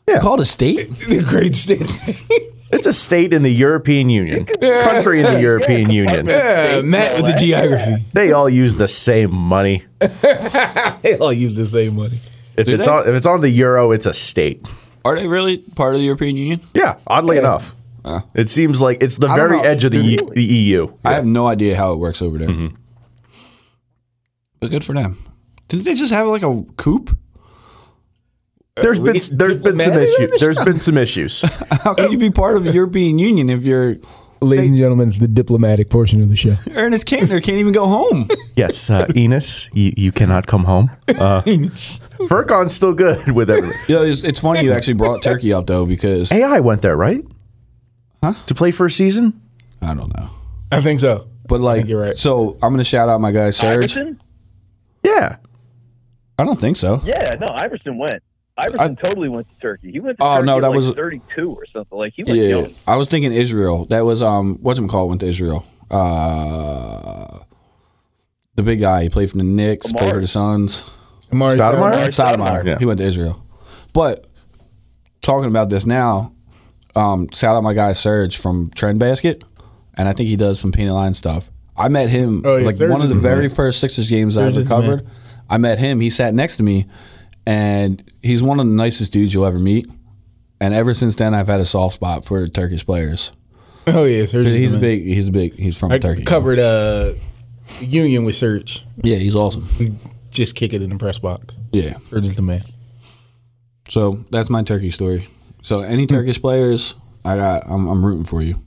Yeah. 0.07 0.19
Called 0.19 0.41
a 0.41 0.45
state? 0.45 0.89
The 1.07 1.23
great 1.23 1.55
state. 1.55 1.89
It's 2.73 2.87
a 2.87 2.93
state 2.93 3.33
in 3.33 3.43
the 3.43 3.51
European 3.53 4.09
Union, 4.09 4.45
country 4.45 5.19
in 5.19 5.25
the 5.25 5.41
European 5.41 5.89
Union. 5.89 6.25
yeah, 6.27 6.81
Matt 6.81 7.15
with 7.17 7.25
the 7.25 7.37
geography. 7.37 8.05
They 8.13 8.31
all 8.31 8.49
use 8.49 8.75
the 8.75 8.87
same 8.87 9.33
money. 9.33 9.85
They 9.99 11.17
all 11.19 11.33
use 11.33 11.55
the 11.57 11.67
same 11.67 11.95
money. 11.95 12.19
If 12.57 12.65
Do 12.67 12.73
it's 12.73 12.85
they? 12.85 12.91
on, 12.91 13.07
if 13.07 13.15
it's 13.15 13.25
on 13.25 13.41
the 13.41 13.49
euro, 13.49 13.91
it's 13.91 14.05
a 14.05 14.13
state. 14.13 14.65
Are 15.05 15.15
they 15.15 15.27
really 15.27 15.57
part 15.59 15.93
of 15.95 15.99
the 15.99 16.05
European 16.05 16.37
Union? 16.37 16.61
Yeah, 16.73 16.97
oddly 17.07 17.37
enough, 17.37 17.73
it 18.35 18.49
seems 18.49 18.79
like 18.81 19.01
it's 19.01 19.17
the 19.17 19.27
don't 19.27 19.35
very 19.37 19.57
know. 19.57 19.63
edge 19.63 19.83
of 19.83 19.91
the, 19.91 19.97
E- 19.99 20.19
the 20.33 20.43
EU. 20.43 20.93
I 21.03 21.13
have 21.13 21.25
no 21.25 21.47
idea 21.47 21.75
how 21.75 21.93
it 21.93 21.97
works 21.97 22.21
over 22.21 22.37
there. 22.37 22.69
But 24.59 24.69
good 24.69 24.83
for 24.85 24.93
them. 24.93 25.17
Didn't 25.69 25.85
they 25.85 25.95
just 25.95 26.11
have 26.13 26.27
like 26.27 26.43
a 26.43 26.63
coup? 26.77 27.05
There's 28.75 28.99
we 28.99 29.11
been 29.11 29.13
get 29.21 29.29
there's 29.37 29.61
been 29.63 29.77
some 29.77 29.93
diplomatic 29.93 29.95
on 29.97 30.03
issues. 30.03 30.31
this 30.31 30.41
There's 30.41 30.55
show? 30.55 30.65
been 30.65 30.79
some 30.79 30.97
issues. 30.97 31.41
How 31.71 31.93
can 31.93 32.11
you 32.11 32.17
be 32.17 32.29
part 32.29 32.55
of 32.57 32.63
the 32.63 32.71
European 32.71 33.19
Union 33.19 33.49
if 33.49 33.63
you're 33.63 33.97
Ladies 34.43 34.69
and 34.71 34.77
gentlemen, 34.77 35.09
it's 35.09 35.19
the 35.19 35.27
diplomatic 35.27 35.91
portion 35.91 36.19
of 36.23 36.29
the 36.29 36.35
show. 36.35 36.49
Enes 36.73 37.03
Kanter 37.05 37.43
can't 37.43 37.59
even 37.59 37.73
go 37.73 37.85
home? 37.85 38.27
Yes, 38.55 38.89
uh, 38.89 39.05
Enes, 39.07 39.69
you, 39.71 39.93
you 39.95 40.11
cannot 40.11 40.47
come 40.47 40.63
home. 40.63 40.89
Uh, 41.07 41.43
Furkan's 42.29 42.73
still 42.73 42.93
good 42.93 43.31
with 43.31 43.49
everything. 43.49 43.79
you 43.87 43.95
know, 43.95 44.03
it's, 44.03 44.23
it's 44.23 44.39
funny 44.39 44.61
you 44.63 44.73
actually 44.73 44.93
brought 44.95 45.21
Turkey 45.21 45.53
up 45.53 45.67
though 45.67 45.85
because 45.85 46.31
AI 46.31 46.59
went 46.59 46.81
there, 46.81 46.95
right? 46.97 47.23
Huh? 48.23 48.33
To 48.47 48.55
play 48.55 48.71
first 48.71 48.97
season? 48.97 49.41
I 49.81 49.93
don't 49.93 50.15
know. 50.15 50.29
I 50.71 50.81
think 50.81 50.99
so. 50.99 51.27
But 51.47 51.59
like, 51.61 51.87
you're 51.87 52.01
right. 52.01 52.17
so 52.17 52.57
I'm 52.61 52.71
gonna 52.73 52.83
shout 52.83 53.09
out 53.09 53.19
my 53.19 53.31
guy 53.31 53.49
Serge. 53.49 53.75
Iverson? 53.97 54.21
Yeah. 55.03 55.37
I 56.37 56.45
don't 56.45 56.59
think 56.59 56.77
so. 56.77 57.01
Yeah, 57.03 57.35
no, 57.39 57.47
Iverson 57.49 57.97
went. 57.97 58.21
Iverson 58.57 58.95
totally 58.97 59.27
went 59.29 59.47
to 59.49 59.55
Turkey. 59.61 59.91
He 59.91 59.99
went 59.99 60.17
to 60.19 60.23
Oh, 60.23 60.35
Turkey 60.35 60.45
no, 60.45 60.57
at 60.57 60.61
that 60.61 60.67
like 60.69 60.75
was- 60.77 60.89
32 60.91 61.49
or 61.51 61.65
something. 61.73 61.97
Like 61.97 62.13
he 62.15 62.23
went 62.23 62.37
Yeah, 62.37 62.47
young. 62.47 62.75
I 62.87 62.95
was 62.97 63.07
thinking 63.09 63.31
Israel. 63.33 63.85
That 63.85 64.05
was 64.05 64.21
um, 64.21 64.59
what's 64.61 64.77
him 64.79 64.87
called? 64.87 65.09
Went 65.09 65.21
to 65.21 65.27
Israel. 65.27 65.65
Uh, 65.89 67.39
the 68.55 68.63
big 68.63 68.79
guy. 68.79 69.03
He 69.03 69.09
played 69.09 69.31
for 69.31 69.37
the 69.37 69.43
Knicks. 69.43 69.91
Played 69.91 70.09
for 70.11 70.19
the 70.21 70.27
Suns. 70.27 70.85
Amar'e 71.31 71.55
Stoudemire? 71.55 71.93
Stoudemire. 72.07 72.35
Stoudemire. 72.37 72.65
Yeah. 72.65 72.79
He 72.79 72.85
went 72.85 72.97
to 72.99 73.05
Israel. 73.05 73.45
But 73.93 74.25
talking 75.21 75.47
about 75.49 75.69
this 75.69 75.85
now, 75.85 76.33
um, 76.95 77.29
shout 77.33 77.55
out 77.55 77.63
my 77.63 77.73
guy 77.73 77.93
Serge 77.93 78.37
from 78.37 78.71
Trend 78.75 78.99
Basket, 78.99 79.43
and 79.95 80.07
I 80.07 80.13
think 80.13 80.29
he 80.29 80.35
does 80.35 80.59
some 80.59 80.71
painted 80.71 80.93
line 80.93 81.13
stuff. 81.13 81.49
I 81.77 81.87
met 81.87 82.09
him 82.09 82.43
Oh, 82.45 82.57
yeah, 82.57 82.65
like 82.65 82.75
Serge 82.75 82.91
one 82.91 83.01
of 83.01 83.09
the 83.09 83.15
very 83.15 83.47
man. 83.47 83.55
first 83.55 83.79
Sixers 83.79 84.09
games 84.09 84.37
I 84.37 84.41
ever 84.41 84.51
is 84.51 84.57
man. 84.57 84.67
covered. 84.67 85.07
I 85.49 85.57
met 85.57 85.79
him. 85.79 85.99
He 85.99 86.09
sat 86.09 86.33
next 86.33 86.57
to 86.57 86.63
me, 86.63 86.85
and 87.45 88.03
he's 88.21 88.41
one 88.43 88.59
of 88.59 88.65
the 88.67 88.71
nicest 88.73 89.11
dudes 89.11 89.33
you'll 89.33 89.45
ever 89.45 89.59
meet. 89.59 89.87
And 90.59 90.73
ever 90.73 90.93
since 90.93 91.15
then, 91.15 91.33
I've 91.33 91.47
had 91.47 91.59
a 91.59 91.65
soft 91.65 91.95
spot 91.95 92.23
for 92.25 92.47
Turkish 92.47 92.85
players. 92.85 93.31
Oh 93.87 94.03
yeah, 94.03 94.25
Serge. 94.25 94.47
He's 94.47 94.71
the 94.71 94.77
man. 94.77 94.81
big. 94.81 95.03
He's 95.05 95.27
a 95.27 95.31
big. 95.31 95.55
He's 95.55 95.75
from 95.75 95.91
I 95.91 95.97
Turkey. 95.97 96.23
covered 96.23 96.59
uh, 96.59 97.13
Union 97.79 98.25
with 98.25 98.35
Serge. 98.35 98.85
Yeah, 99.01 99.17
he's 99.17 99.35
awesome. 99.35 99.65
We 100.31 100.35
just 100.35 100.55
kick 100.55 100.71
it 100.71 100.81
in 100.81 100.89
the 100.89 100.95
press 100.95 101.19
box. 101.19 101.55
Yeah. 101.73 101.97
Serge 102.09 102.27
is 102.27 102.35
the 102.35 102.41
man. 102.41 102.63
So 103.89 104.23
that's 104.29 104.49
my 104.49 104.63
Turkey 104.63 104.89
story. 104.89 105.27
So 105.61 105.81
any 105.81 106.07
Turkish 106.07 106.41
players, 106.41 106.95
I 107.25 107.35
got. 107.35 107.63
I'm, 107.69 107.85
I'm 107.87 108.05
rooting 108.05 108.23
for 108.23 108.41
you. 108.41 108.61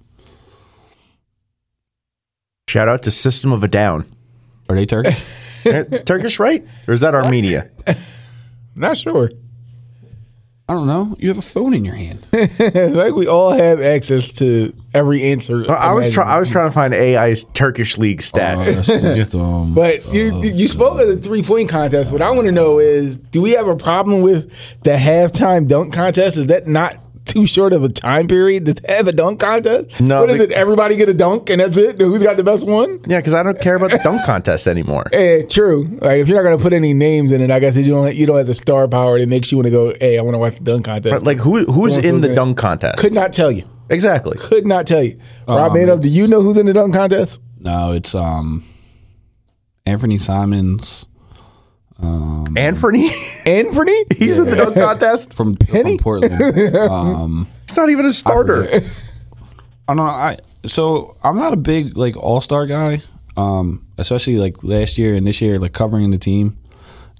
Shout 2.69 2.89
out 2.89 3.03
to 3.05 3.11
System 3.11 3.51
of 3.51 3.65
a 3.65 3.69
Down. 3.69 4.05
Are 4.69 4.77
they 4.77 4.85
Turkish? 4.85 5.25
Turkish, 6.05 6.39
right? 6.39 6.67
Or 6.87 6.93
is 6.93 7.01
that 7.01 7.15
Armenia? 7.15 7.71
Not 8.75 8.99
sure. 8.99 9.31
I 10.67 10.73
don't 10.73 10.87
know. 10.87 11.15
You 11.19 11.29
have 11.29 11.37
a 11.37 11.43
phone 11.43 11.75
in 11.75 11.85
your 11.85 11.95
hand. 11.95 12.27
like 12.33 13.15
we 13.15 13.27
all 13.27 13.53
have 13.53 13.83
access 13.83 14.33
to 14.33 14.75
every 14.95 15.23
answer. 15.25 15.65
Well, 15.69 15.77
I 15.77 15.93
was 15.93 16.11
trying. 16.11 16.29
I 16.29 16.39
was 16.39 16.51
trying 16.51 16.71
to 16.71 16.73
find 16.73 16.95
AI's 16.95 17.45
Turkish 17.45 17.99
league 17.99 18.21
stats. 18.21 18.83
just, 19.15 19.35
um, 19.35 19.75
But 19.75 20.11
you 20.15 20.41
you 20.43 20.67
spoke 20.67 20.99
of 20.99 21.07
the 21.07 21.19
three 21.19 21.43
point 21.43 21.69
contest. 21.69 22.13
What 22.13 22.23
I 22.23 22.31
want 22.31 22.47
to 22.47 22.53
know 22.53 22.79
is, 22.79 23.19
do 23.19 23.43
we 23.43 23.51
have 23.51 23.69
a 23.69 23.77
problem 23.77 24.23
with 24.23 24.51
the 24.85 24.93
halftime 24.93 25.69
dunk 25.69 25.93
contest? 25.93 26.39
Is 26.39 26.47
that 26.47 26.67
not 26.67 26.97
too 27.25 27.47
short 27.47 27.73
of 27.73 27.83
a 27.83 27.89
time 27.89 28.29
period 28.29 28.67
to 28.67 28.75
have 28.93 29.07
a 29.09 29.13
dunk 29.13 29.41
contest? 29.41 30.01
No, 30.01 30.21
What 30.23 30.31
is 30.31 30.39
the- 30.39 30.45
it? 30.45 30.53
Everybody 30.53 30.97
get 30.97 31.09
a 31.09 31.15
dunk 31.15 31.51
and 31.51 31.61
that's 31.61 31.77
it. 31.77 31.99
Who's 32.01 32.23
got 32.23 32.37
the 32.37 32.45
best 32.45 32.67
one? 32.67 33.01
yeah, 33.07 33.19
because 33.19 33.35
I 33.35 33.43
don't 33.43 33.61
care 33.61 33.75
about 33.77 33.91
the 33.91 34.01
dunk 34.05 34.23
contest 34.25 34.67
anymore. 34.67 35.05
Eh, 35.13 35.43
true. 35.49 35.99
Like 36.03 36.19
if 36.21 36.29
you're 36.29 36.37
not 36.43 36.49
gonna 36.49 36.63
put 36.63 36.73
any 36.73 36.93
names 36.93 37.33
in 37.33 37.41
it, 37.41 37.51
I 37.51 37.59
guess 37.61 37.77
you 37.77 37.85
don't 37.85 38.15
you 38.15 38.27
don't 38.27 38.37
have 38.39 38.47
the 38.47 38.55
star 38.55 38.87
power 38.89 39.19
that 39.19 39.29
makes 39.29 39.51
you 39.51 39.59
want 39.59 39.67
to 39.67 39.71
go. 39.71 39.95
Hey, 40.01 40.19
I 40.19 40.23
want 40.23 40.35
to 40.35 40.39
watch 40.39 40.57
the 40.57 40.65
dunk 40.65 40.85
contest. 40.85 41.13
But 41.13 41.23
like, 41.23 41.39
who 41.39 41.65
who's 41.65 41.97
in 41.97 42.21
the 42.21 42.35
dunk 42.35 42.59
contest? 42.59 42.99
Could 42.99 43.15
not 43.15 43.33
tell 43.33 43.51
you. 43.51 43.65
exactly. 43.91 44.37
Could 44.39 44.67
not 44.67 44.87
tell 44.87 45.03
you. 45.03 45.19
Rob 45.49 45.73
Um, 45.73 45.79
Mano, 45.79 45.97
do 45.97 46.09
you 46.09 46.27
know 46.27 46.41
who's 46.43 46.57
in 46.59 46.67
the 46.67 46.73
dunk 46.73 46.95
contest? 46.95 47.39
no, 47.59 47.93
it's 47.93 48.15
um, 48.15 48.63
Anthony 49.87 50.19
Simons 50.19 51.07
Anthony, 52.57 53.11
Anthony? 53.47 54.05
he's 54.17 54.39
in 54.39 54.49
the 54.49 54.57
dunk 54.57 54.75
contest. 54.75 55.35
from, 55.35 55.57
from 55.57 55.99
Portland. 55.99 56.77
um, 56.77 57.49
It's 57.65 57.77
not 57.77 57.91
even 57.91 58.07
a 58.07 58.13
starter. 58.13 58.69
I 58.73 58.81
don't 59.89 59.97
know. 59.97 60.05
I 60.05 60.39
so 60.67 61.17
I'm 61.23 61.37
not 61.37 61.53
a 61.53 61.57
big 61.57 61.97
like 61.97 62.17
all 62.17 62.41
star 62.41 62.67
guy. 62.67 63.03
Um, 63.37 63.87
especially 63.99 64.37
like 64.37 64.63
last 64.63 64.97
year 64.97 65.15
and 65.15 65.27
this 65.27 65.41
year, 65.41 65.59
like 65.59 65.73
covering 65.73 66.11
the 66.11 66.19
team. 66.19 66.57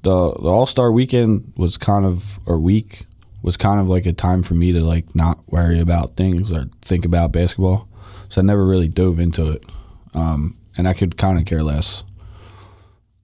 The 0.03 0.33
the 0.35 0.49
all 0.49 0.67
star 0.67 0.93
weekend 0.93 1.53
was 1.57 1.77
kind 1.77 2.05
of 2.05 2.39
or 2.47 2.59
week 2.59 3.07
was 3.43 3.57
kind 3.57 3.81
of 3.81 3.89
like 3.89 4.07
a 4.07 4.13
time 4.13 4.43
for 4.43 4.55
me 4.55 4.73
to 4.73 4.81
like 4.81 5.15
not 5.15 5.39
worry 5.49 5.81
about 5.81 6.17
things 6.17 6.51
or 6.51 6.67
think 6.83 7.05
about 7.05 7.33
basketball. 7.33 7.89
So 8.29 8.41
I 8.41 8.45
never 8.45 8.65
really 8.67 8.89
dove 8.89 9.19
into 9.19 9.51
it. 9.51 9.65
Um, 10.15 10.57
and 10.77 10.89
I 10.89 10.95
could 10.95 11.17
kind 11.19 11.39
of 11.39 11.45
care 11.45 11.63
less 11.63 12.05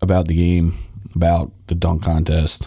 about 0.02 0.28
the 0.28 0.34
game, 0.36 0.74
about 1.14 1.52
the 1.66 1.74
dunk 1.74 2.02
contest. 2.02 2.66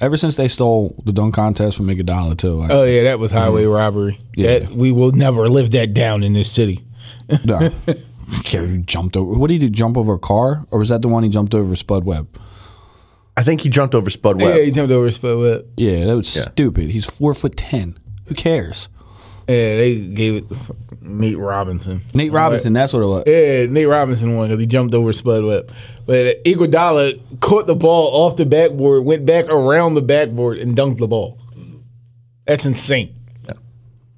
Ever 0.00 0.16
since 0.16 0.36
they 0.36 0.46
stole 0.48 0.94
the 1.04 1.12
dunk 1.12 1.34
contest 1.34 1.76
from 1.76 1.88
Iguodala 1.88 2.38
too, 2.38 2.62
I, 2.62 2.68
Oh 2.70 2.84
yeah, 2.84 3.02
that 3.04 3.18
was 3.18 3.32
highway 3.32 3.64
robbery. 3.64 4.20
Yeah. 4.36 4.60
That, 4.60 4.70
we 4.70 4.92
will 4.92 5.12
never 5.12 5.48
live 5.48 5.70
that 5.72 5.92
down 5.94 6.22
in 6.22 6.34
this 6.34 6.50
city. 6.50 6.84
No. 7.44 7.70
care 8.44 8.66
who 8.66 8.78
jumped 8.78 9.16
over. 9.16 9.32
What 9.38 9.48
did 9.48 9.54
he 9.62 9.68
do? 9.68 9.70
Jump 9.70 9.96
over 9.96 10.14
a 10.14 10.18
car, 10.18 10.66
or 10.70 10.78
was 10.78 10.90
that 10.90 11.02
the 11.02 11.08
one 11.08 11.22
he 11.24 11.28
jumped 11.28 11.54
over 11.54 11.74
Spud 11.74 12.04
Webb? 12.04 12.28
I 13.36 13.42
think 13.42 13.60
he 13.60 13.68
jumped 13.70 13.94
over 13.94 14.10
Spud 14.10 14.40
Yeah, 14.40 14.46
Webb. 14.46 14.64
he 14.64 14.70
jumped 14.70 14.92
over 14.92 15.10
Spud 15.10 15.38
Webb. 15.38 15.66
Yeah, 15.76 16.04
that 16.06 16.16
was 16.16 16.28
stupid. 16.28 16.90
He's 16.90 17.06
four 17.06 17.34
foot 17.34 17.56
ten. 17.56 17.98
Who 18.26 18.34
cares? 18.34 18.88
Yeah, 19.48 19.76
they 19.76 19.96
gave 19.96 20.34
it 20.36 20.48
to 20.50 20.54
f- 20.56 20.70
Nate 21.00 21.38
Robinson. 21.38 22.02
Nate 22.14 22.32
Robinson. 22.32 22.72
That's 22.72 22.92
what 22.92 23.02
it 23.02 23.06
was. 23.06 23.24
Yeah, 23.26 23.66
Nate 23.66 23.88
Robinson 23.88 24.36
won 24.36 24.48
because 24.48 24.60
he 24.60 24.66
jumped 24.66 24.94
over 24.94 25.12
Spud 25.12 25.44
Webb. 25.44 25.72
But 26.06 26.42
Iguodala 26.44 27.40
caught 27.40 27.66
the 27.66 27.76
ball 27.76 28.08
off 28.26 28.36
the 28.36 28.46
backboard, 28.46 29.04
went 29.04 29.26
back 29.26 29.46
around 29.46 29.94
the 29.94 30.02
backboard, 30.02 30.58
and 30.58 30.76
dunked 30.76 30.98
the 30.98 31.06
ball. 31.06 31.38
That's 32.46 32.64
insane. 32.64 33.14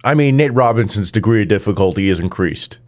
I 0.02 0.14
mean, 0.14 0.36
Nate 0.36 0.54
Robinson's 0.54 1.12
degree 1.12 1.42
of 1.42 1.48
difficulty 1.48 2.08
is 2.08 2.20
increased 2.20 2.78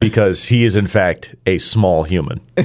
because 0.00 0.48
he 0.48 0.64
is, 0.64 0.74
in 0.74 0.86
fact, 0.86 1.34
a 1.44 1.58
small 1.58 2.04
human. 2.04 2.40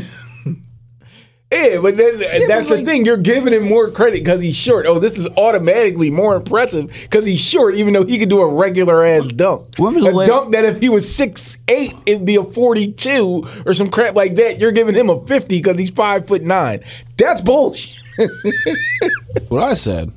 Yeah, 1.54 1.80
but 1.82 1.98
then 1.98 2.18
that's 2.20 2.70
but 2.70 2.76
the 2.76 2.76
like- 2.78 2.86
thing. 2.86 3.06
You're 3.06 3.18
giving 3.18 3.54
him 3.54 3.64
more 3.64 3.90
credit 3.92 4.20
because 4.24 4.42
he's 4.42 4.56
short. 4.56 4.86
Oh, 4.88 5.00
this 5.00 5.18
is 5.18 5.28
automatically 5.38 6.10
more 6.10 6.36
impressive 6.36 6.88
because 7.04 7.26
he's 7.26 7.40
short, 7.42 7.76
even 7.76 7.94
though 7.94 8.06
he 8.06 8.18
could 8.18 8.30
do 8.30 8.42
a 8.42 8.48
regular 8.48 9.06
ass 9.06 9.28
dunk. 9.28 9.76
When 9.78 9.96
was 9.96 10.06
a 10.06 10.12
the 10.12 10.26
dunk 10.26 10.54
that 10.54 10.66
if 10.66 10.80
he 10.80 10.90
was 10.90 11.14
six 11.14 11.58
eight, 11.68 11.94
it'd 12.06 12.26
be 12.26 12.36
a 12.36 12.44
forty 12.44 12.92
two 12.92 13.46
or 13.66 13.74
some 13.74 13.90
crap 13.90 14.16
like 14.16 14.36
that. 14.36 14.60
You're 14.60 14.72
giving 14.72 14.96
him 14.96 15.10
a 15.10 15.26
fifty 15.26 15.60
because 15.60 15.78
he's 15.78 15.92
five 15.92 16.28
foot 16.28 16.42
nine. 16.42 16.84
That's 17.18 17.42
bullshit. 17.42 18.02
What 19.50 19.64
I 19.64 19.74
said. 19.74 20.12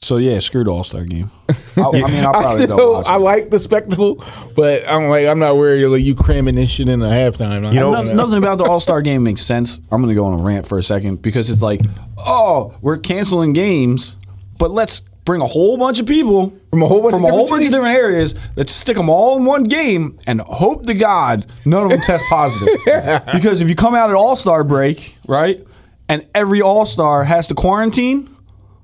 So 0.00 0.16
yeah, 0.18 0.38
screw 0.38 0.62
the 0.64 0.70
All 0.70 0.84
Star 0.84 1.04
game. 1.04 1.30
I, 1.76 1.80
I 1.82 1.90
mean, 1.92 2.24
I'll 2.24 2.28
I, 2.36 2.42
probably 2.42 2.66
go 2.68 2.76
still, 2.76 2.92
watch 2.94 3.06
it. 3.06 3.10
I 3.10 3.16
like 3.16 3.50
the 3.50 3.58
spectacle, 3.58 4.24
but 4.54 4.88
I'm 4.88 5.08
like, 5.08 5.26
I'm 5.26 5.40
not 5.40 5.56
worried 5.56 5.84
like 5.88 6.02
you 6.02 6.14
cramming 6.14 6.54
this 6.54 6.70
shit 6.70 6.88
in 6.88 7.00
the 7.00 7.08
halftime. 7.08 7.72
You 7.72 7.80
know- 7.80 8.02
No- 8.02 8.14
nothing 8.14 8.38
about 8.38 8.58
the 8.58 8.64
All 8.64 8.78
Star 8.80 9.02
game 9.02 9.24
makes 9.24 9.42
sense. 9.42 9.80
I'm 9.90 10.00
going 10.00 10.08
to 10.08 10.14
go 10.14 10.24
on 10.26 10.38
a 10.38 10.42
rant 10.42 10.66
for 10.68 10.78
a 10.78 10.82
second 10.84 11.20
because 11.20 11.50
it's 11.50 11.62
like, 11.62 11.80
oh, 12.16 12.74
we're 12.80 12.98
canceling 12.98 13.52
games, 13.52 14.16
but 14.56 14.70
let's 14.70 15.00
bring 15.24 15.42
a 15.42 15.46
whole 15.46 15.76
bunch 15.76 16.00
of 16.00 16.06
people 16.06 16.56
From 16.70 16.82
a 16.82 16.86
whole 16.86 17.02
bunch 17.02 17.14
from 17.14 17.24
of 17.24 17.28
a 17.30 17.32
whole 17.32 17.46
bunch 17.48 17.66
of 17.66 17.70
different 17.72 17.96
areas. 17.96 18.34
Let's 18.56 18.72
stick 18.72 18.96
them 18.96 19.10
all 19.10 19.36
in 19.36 19.44
one 19.44 19.64
game 19.64 20.18
and 20.26 20.40
hope 20.40 20.86
to 20.86 20.94
God 20.94 21.44
none 21.66 21.82
of 21.82 21.90
them 21.90 22.00
test 22.00 22.24
positive. 22.30 22.68
because 23.32 23.60
if 23.60 23.68
you 23.68 23.74
come 23.74 23.94
out 23.96 24.08
at 24.10 24.16
All 24.16 24.36
Star 24.36 24.62
break, 24.64 25.16
right, 25.26 25.66
and 26.08 26.24
every 26.36 26.62
All 26.62 26.86
Star 26.86 27.24
has 27.24 27.48
to 27.48 27.54
quarantine, 27.54 28.34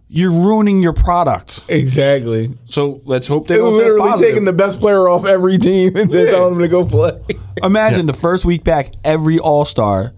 you're 0.09 0.31
ruining 0.31 0.83
your 0.83 0.93
product. 0.93 1.63
exactly. 1.69 2.57
So 2.67 3.01
let's 3.05 3.27
hope 3.27 3.49
they 3.49 3.55
They 3.55 3.61
don't 3.61 3.77
literally 3.77 4.09
positive. 4.11 4.31
taking 4.33 4.45
the 4.45 4.53
best 4.53 4.79
player 4.81 5.09
off 5.09 5.25
every 5.27 5.59
team 5.59 5.97
and 5.97 6.09
then 6.11 6.27
telling 6.27 6.55
them 6.55 6.63
to 6.63 6.69
go 6.69 6.85
play. 6.85 7.21
Imagine 7.63 8.07
the 8.07 8.13
first 8.13 8.45
week 8.45 8.65
back, 8.65 8.93
every 9.05 9.39
All 9.39 9.65
Star 9.65 10.13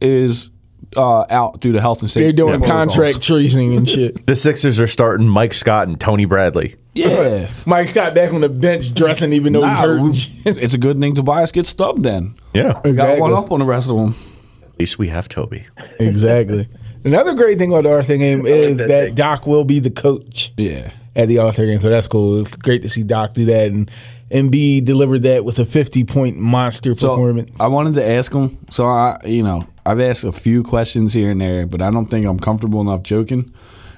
is 0.00 0.50
uh, 0.96 1.24
out 1.30 1.60
due 1.60 1.72
to 1.72 1.80
health 1.80 2.00
and 2.02 2.10
safety. 2.10 2.24
They're 2.24 2.32
doing 2.32 2.60
protocols. 2.60 2.94
contract 2.94 3.22
tracing 3.22 3.74
and 3.76 3.88
shit. 3.88 4.26
The 4.26 4.36
Sixers 4.36 4.78
are 4.78 4.86
starting 4.86 5.26
Mike 5.26 5.54
Scott 5.54 5.88
and 5.88 5.98
Tony 5.98 6.24
Bradley. 6.26 6.76
Yeah, 6.94 7.50
Mike 7.64 7.88
Scott 7.88 8.14
back 8.14 8.32
on 8.34 8.42
the 8.42 8.48
bench 8.50 8.92
dressing 8.94 9.32
even 9.32 9.54
though 9.54 9.66
he's 9.66 9.78
hurt. 9.78 9.96
and 10.00 10.10
we- 10.10 10.16
shit. 10.16 10.58
it's 10.58 10.74
a 10.74 10.78
good 10.78 10.98
thing 10.98 11.14
Tobias 11.14 11.50
gets 11.50 11.70
stubbed. 11.70 12.02
Then 12.02 12.34
Yeah. 12.54 12.72
got 12.74 12.86
Exactly. 12.86 13.20
one 13.20 13.32
up 13.32 13.50
on 13.50 13.60
the 13.60 13.64
rest 13.64 13.90
of 13.90 13.96
them. 13.96 14.14
At 14.62 14.78
least 14.78 14.98
we 14.98 15.08
have 15.08 15.28
Toby. 15.28 15.64
exactly. 15.98 16.68
Another 17.04 17.34
great 17.34 17.58
thing 17.58 17.70
about 17.70 17.84
the 17.84 17.94
All 17.94 18.02
Star 18.02 18.16
game 18.16 18.46
is 18.46 18.76
that 18.76 18.88
that. 18.88 19.14
Doc 19.14 19.46
will 19.46 19.64
be 19.64 19.80
the 19.80 19.90
coach 19.90 20.52
Yeah, 20.56 20.92
at 21.16 21.28
the 21.28 21.38
All 21.38 21.52
Star 21.52 21.66
game, 21.66 21.80
so 21.80 21.88
that's 21.90 22.08
cool. 22.08 22.40
It's 22.40 22.56
great 22.56 22.82
to 22.82 22.88
see 22.88 23.02
Doc 23.02 23.34
do 23.34 23.44
that, 23.46 23.70
and 23.72 23.90
Embiid 24.30 24.84
delivered 24.84 25.22
that 25.24 25.44
with 25.44 25.58
a 25.58 25.64
fifty 25.64 26.04
point 26.04 26.38
monster 26.38 26.96
so 26.96 27.10
performance. 27.10 27.50
I 27.60 27.66
wanted 27.66 27.94
to 27.94 28.06
ask 28.06 28.32
him. 28.32 28.58
So 28.70 28.86
I, 28.86 29.18
you 29.24 29.42
know, 29.42 29.66
I've 29.84 30.00
asked 30.00 30.24
a 30.24 30.32
few 30.32 30.62
questions 30.62 31.12
here 31.12 31.30
and 31.30 31.40
there, 31.40 31.66
but 31.66 31.82
I 31.82 31.90
don't 31.90 32.06
think 32.06 32.24
I'm 32.26 32.38
comfortable 32.38 32.80
enough 32.80 33.02
joking. 33.02 33.52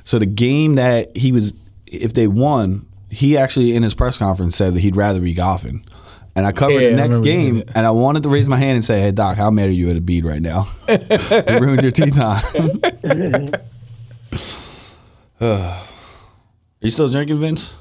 So 0.04 0.18
the 0.18 0.26
game 0.26 0.74
that 0.74 1.16
he 1.16 1.30
was, 1.30 1.54
if 1.86 2.14
they 2.14 2.26
won, 2.26 2.86
he 3.10 3.36
actually 3.36 3.76
in 3.76 3.82
his 3.82 3.94
press 3.94 4.18
conference 4.18 4.56
said 4.56 4.74
that 4.74 4.80
he'd 4.80 4.96
rather 4.96 5.20
be 5.20 5.34
golfing. 5.34 5.84
And 6.36 6.44
I 6.46 6.52
covered 6.52 6.80
Yeah, 6.80 6.90
the 6.90 6.96
next 6.96 7.20
game, 7.20 7.62
and 7.74 7.86
I 7.86 7.90
wanted 7.92 8.24
to 8.24 8.28
raise 8.28 8.48
my 8.48 8.56
hand 8.56 8.76
and 8.76 8.84
say, 8.84 9.00
"Hey, 9.00 9.12
Doc, 9.12 9.36
how 9.36 9.50
mad 9.50 9.68
are 9.68 9.72
you 9.72 9.90
at 9.90 9.96
Embiid 9.96 10.24
right 10.24 10.42
now? 10.42 10.66
it 10.88 11.60
ruins 11.60 11.82
your 11.82 11.92
tee 11.92 12.10
time." 12.10 12.42
are 15.40 15.80
you 16.80 16.90
still 16.90 17.08
drinking, 17.08 17.38
Vince? 17.40 17.72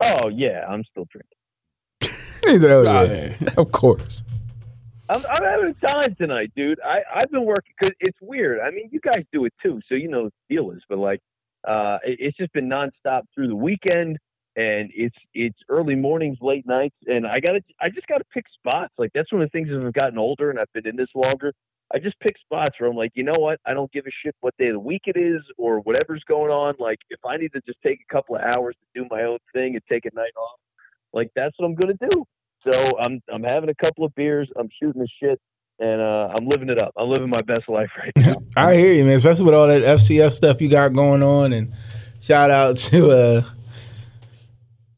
Oh 0.00 0.28
yeah, 0.28 0.64
I'm 0.68 0.84
still 0.84 1.06
drinking. 1.10 1.28
Oh, 2.44 2.84
Ah, 2.86 3.02
yeah. 3.02 3.34
Of 3.56 3.70
course. 3.72 4.22
I'm, 5.08 5.22
I'm 5.30 5.44
having 5.44 5.74
a 5.80 5.86
time 5.86 6.14
tonight, 6.16 6.52
dude. 6.56 6.80
I 6.84 7.00
I've 7.14 7.30
been 7.30 7.44
working 7.44 7.72
because 7.78 7.94
it's 8.00 8.18
weird. 8.20 8.60
I 8.60 8.70
mean, 8.70 8.88
you 8.92 9.00
guys 9.00 9.24
do 9.32 9.44
it 9.44 9.54
too, 9.62 9.80
so 9.88 9.94
you 9.94 10.08
know 10.08 10.24
what 10.24 10.32
the 10.48 10.56
deal 10.56 10.70
is. 10.72 10.82
But 10.88 10.98
like, 10.98 11.20
uh, 11.66 11.98
it, 12.04 12.18
it's 12.20 12.36
just 12.36 12.52
been 12.52 12.68
nonstop 12.68 13.22
through 13.34 13.48
the 13.48 13.56
weekend, 13.56 14.18
and 14.56 14.90
it's 14.94 15.16
it's 15.34 15.58
early 15.68 15.94
mornings, 15.94 16.38
late 16.40 16.66
nights, 16.66 16.96
and 17.06 17.26
I 17.26 17.40
got 17.40 17.56
I 17.80 17.88
just 17.88 18.06
got 18.06 18.18
to 18.18 18.24
pick 18.32 18.44
spots. 18.58 18.92
Like 18.98 19.10
that's 19.14 19.32
one 19.32 19.42
of 19.42 19.50
the 19.50 19.58
things 19.58 19.68
as 19.70 19.84
I've 19.84 19.92
gotten 19.94 20.18
older 20.18 20.50
and 20.50 20.58
I've 20.58 20.72
been 20.72 20.86
in 20.86 20.96
this 20.96 21.08
longer. 21.14 21.52
I 21.94 21.98
just 21.98 22.18
pick 22.20 22.36
spots 22.38 22.78
where 22.78 22.88
I'm 22.88 22.96
like, 22.96 23.12
you 23.14 23.22
know 23.22 23.34
what? 23.36 23.60
I 23.66 23.74
don't 23.74 23.92
give 23.92 24.06
a 24.06 24.10
shit 24.24 24.34
what 24.40 24.56
day 24.56 24.68
of 24.68 24.74
the 24.74 24.80
week 24.80 25.02
it 25.06 25.16
is 25.16 25.42
or 25.58 25.80
whatever's 25.80 26.24
going 26.26 26.50
on. 26.50 26.74
Like, 26.78 26.98
if 27.10 27.20
I 27.22 27.36
need 27.36 27.52
to 27.52 27.60
just 27.66 27.78
take 27.84 27.98
a 28.00 28.12
couple 28.12 28.36
of 28.36 28.40
hours 28.40 28.74
to 28.80 29.02
do 29.02 29.06
my 29.10 29.24
own 29.24 29.38
thing 29.52 29.74
and 29.74 29.82
take 29.90 30.06
a 30.06 30.14
night 30.14 30.32
off, 30.38 30.58
like 31.12 31.30
that's 31.36 31.54
what 31.58 31.66
I'm 31.66 31.74
gonna 31.74 32.10
do. 32.10 32.24
So 32.70 32.90
I'm 33.04 33.20
I'm 33.32 33.42
having 33.42 33.70
a 33.70 33.74
couple 33.74 34.04
of 34.04 34.14
beers, 34.14 34.48
I'm 34.58 34.68
shooting 34.80 35.02
the 35.02 35.08
shit, 35.20 35.40
and 35.78 36.00
uh, 36.00 36.28
I'm 36.38 36.46
living 36.46 36.68
it 36.68 36.80
up. 36.82 36.92
I'm 36.96 37.08
living 37.08 37.28
my 37.28 37.42
best 37.46 37.68
life 37.68 37.90
right 37.98 38.12
now. 38.16 38.36
I 38.56 38.76
hear 38.76 38.92
you, 38.92 39.04
man. 39.04 39.16
Especially 39.16 39.44
with 39.44 39.54
all 39.54 39.66
that 39.66 39.82
FCF 39.82 40.32
stuff 40.32 40.60
you 40.60 40.68
got 40.68 40.92
going 40.92 41.22
on, 41.22 41.52
and 41.52 41.72
shout 42.20 42.50
out 42.50 42.78
to 42.78 43.10
uh, 43.10 43.44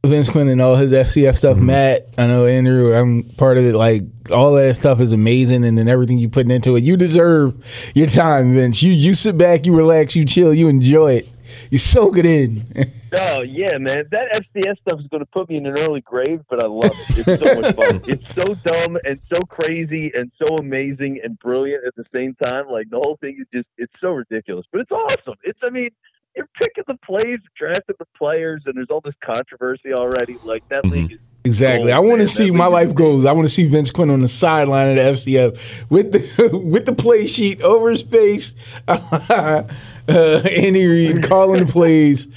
Vince 0.06 0.28
Quinn 0.28 0.48
and 0.48 0.60
all 0.60 0.76
his 0.76 0.92
FCF 0.92 1.36
stuff. 1.36 1.56
Mm-hmm. 1.56 1.66
Matt, 1.66 2.08
I 2.18 2.26
know 2.26 2.46
Andrew. 2.46 2.94
I'm 2.94 3.22
part 3.22 3.58
of 3.58 3.64
it. 3.64 3.74
Like 3.74 4.02
all 4.30 4.52
that 4.54 4.76
stuff 4.76 5.00
is 5.00 5.12
amazing, 5.12 5.64
and 5.64 5.76
then 5.76 5.88
everything 5.88 6.18
you 6.18 6.28
putting 6.28 6.50
into 6.50 6.76
it. 6.76 6.82
You 6.82 6.96
deserve 6.96 7.54
your 7.94 8.06
time, 8.06 8.54
Vince. 8.54 8.82
You 8.82 8.92
you 8.92 9.14
sit 9.14 9.36
back, 9.36 9.66
you 9.66 9.76
relax, 9.76 10.14
you 10.14 10.24
chill, 10.24 10.54
you 10.54 10.68
enjoy 10.68 11.14
it. 11.14 11.28
You 11.70 11.78
soak 11.78 12.18
it 12.18 12.26
in. 12.26 12.66
oh 13.16 13.42
yeah, 13.42 13.78
man, 13.78 14.04
that 14.10 14.44
FCF 14.54 14.78
stuff 14.80 15.00
is 15.00 15.06
gonna 15.08 15.26
put 15.26 15.48
me 15.48 15.56
in 15.56 15.66
an 15.66 15.78
early 15.78 16.00
grave, 16.00 16.42
but 16.48 16.64
I 16.64 16.66
love 16.66 16.92
it. 16.92 17.26
It's 17.26 17.42
so 17.42 17.60
much 17.60 17.74
fun. 17.76 18.02
It's 18.06 18.24
so 18.38 18.54
dumb 18.54 18.98
and 19.04 19.20
so 19.32 19.40
crazy 19.42 20.12
and 20.14 20.30
so 20.38 20.56
amazing 20.56 21.20
and 21.22 21.38
brilliant 21.38 21.84
at 21.86 21.94
the 21.96 22.04
same 22.12 22.34
time. 22.44 22.68
Like 22.70 22.90
the 22.90 23.00
whole 23.04 23.16
thing 23.20 23.38
is 23.40 23.46
just 23.52 23.68
it's 23.78 23.92
so 24.00 24.10
ridiculous, 24.10 24.66
but 24.72 24.80
it's 24.80 24.92
awesome. 24.92 25.34
It's 25.42 25.58
I 25.62 25.70
mean. 25.70 25.90
You're 26.36 26.48
picking 26.60 26.84
the 26.86 26.98
plays, 27.04 27.38
drafting 27.56 27.96
the 27.98 28.06
players, 28.16 28.62
and 28.66 28.76
there's 28.76 28.90
all 28.90 29.00
this 29.00 29.14
controversy 29.24 29.92
already. 29.92 30.36
Like 30.44 30.68
that 30.68 30.84
league 30.84 31.12
is 31.12 31.18
Exactly. 31.46 31.92
Oh, 31.92 31.96
I 31.96 31.98
want 31.98 32.22
to 32.22 32.26
see 32.26 32.50
my 32.50 32.66
life 32.66 32.88
is 32.88 32.92
goals. 32.94 33.26
I 33.26 33.32
want 33.32 33.46
to 33.46 33.52
see 33.52 33.64
Vince 33.64 33.90
Quinn 33.90 34.08
on 34.08 34.22
the 34.22 34.28
sideline 34.28 34.96
of 34.96 35.22
the 35.22 35.32
FCF 35.32 35.58
with 35.90 36.12
the 36.12 36.58
with 36.64 36.86
the 36.86 36.94
play 36.94 37.26
sheet 37.26 37.60
over 37.60 37.90
his 37.90 38.00
face. 38.00 38.54
uh, 38.88 39.64
Andy 40.08 40.86
Reid 40.86 41.22
calling 41.22 41.66
the 41.66 41.70
plays, 41.70 42.28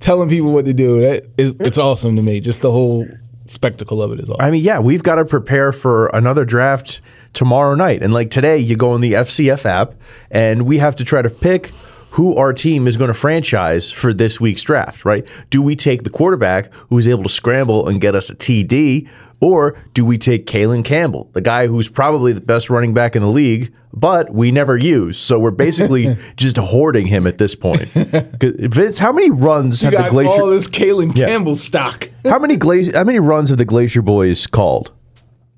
telling 0.00 0.28
people 0.28 0.52
what 0.52 0.66
to 0.66 0.74
do. 0.74 1.00
That 1.00 1.30
is, 1.38 1.56
it's 1.60 1.78
awesome 1.78 2.14
to 2.16 2.22
me. 2.22 2.40
Just 2.40 2.60
the 2.60 2.70
whole 2.70 3.08
spectacle 3.46 4.02
of 4.02 4.12
it 4.12 4.20
is 4.20 4.28
awesome. 4.28 4.44
I 4.44 4.50
mean, 4.50 4.62
yeah, 4.62 4.80
we've 4.80 5.02
got 5.02 5.14
to 5.14 5.24
prepare 5.24 5.72
for 5.72 6.08
another 6.08 6.44
draft 6.44 7.00
tomorrow 7.32 7.74
night. 7.74 8.02
And 8.02 8.12
like 8.12 8.28
today, 8.28 8.58
you 8.58 8.76
go 8.76 8.90
on 8.90 9.00
the 9.00 9.14
FCF 9.14 9.64
app 9.64 9.94
and 10.30 10.66
we 10.66 10.76
have 10.76 10.96
to 10.96 11.04
try 11.04 11.22
to 11.22 11.30
pick 11.30 11.72
who 12.12 12.34
our 12.36 12.52
team 12.52 12.86
is 12.86 12.96
going 12.96 13.08
to 13.08 13.14
franchise 13.14 13.90
for 13.90 14.12
this 14.12 14.40
week's 14.40 14.62
draft, 14.62 15.04
right? 15.04 15.26
Do 15.50 15.60
we 15.62 15.76
take 15.76 16.02
the 16.04 16.10
quarterback 16.10 16.72
who's 16.90 17.06
able 17.08 17.22
to 17.24 17.28
scramble 17.28 17.88
and 17.88 18.00
get 18.00 18.14
us 18.14 18.30
a 18.30 18.34
TD, 18.36 19.08
or 19.40 19.76
do 19.94 20.04
we 20.04 20.18
take 20.18 20.46
Kalen 20.46 20.84
Campbell, 20.84 21.30
the 21.32 21.40
guy 21.40 21.66
who's 21.66 21.88
probably 21.88 22.32
the 22.32 22.40
best 22.40 22.70
running 22.70 22.94
back 22.94 23.16
in 23.16 23.22
the 23.22 23.28
league, 23.28 23.72
but 23.94 24.32
we 24.32 24.50
never 24.52 24.76
use? 24.76 25.18
So 25.18 25.38
we're 25.38 25.50
basically 25.50 26.16
just 26.36 26.56
hoarding 26.58 27.06
him 27.06 27.26
at 27.26 27.38
this 27.38 27.54
point. 27.54 27.88
Vince, 28.40 28.98
how 28.98 29.10
many 29.12 29.30
runs 29.30 29.82
You 29.82 29.90
have 29.90 30.04
the 30.04 30.10
Glacier? 30.10 30.30
all 30.42 30.46
this 30.50 30.68
Kalen 30.68 31.16
Yeah. 31.16 31.26
Campbell 31.28 31.56
stock. 31.56 32.08
How 32.24 32.38
many 32.38 32.56
glacier? 32.56 32.96
How 32.96 33.04
many 33.04 33.18
runs 33.18 33.48
have 33.48 33.58
the 33.58 33.64
Glacier 33.64 34.00
Boys 34.02 34.46
called 34.46 34.92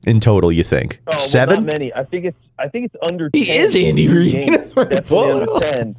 in 0.07 0.19
total? 0.21 0.51
You 0.51 0.65
think 0.65 1.01
Oh, 1.07 1.11
well, 1.11 1.19
seven? 1.19 1.65
not 1.67 1.73
many. 1.75 1.93
I 1.93 2.05
think 2.05 2.25
it's 2.25 2.39
I 2.59 2.69
think 2.69 2.87
it's 2.87 2.97
under. 3.11 3.29
He 3.35 3.45
10 3.45 3.57
is 3.57 3.77
Andy 3.77 4.09
Reid. 4.09 4.49
Definitely 4.75 5.31
under 5.33 5.61
ten. 5.61 5.97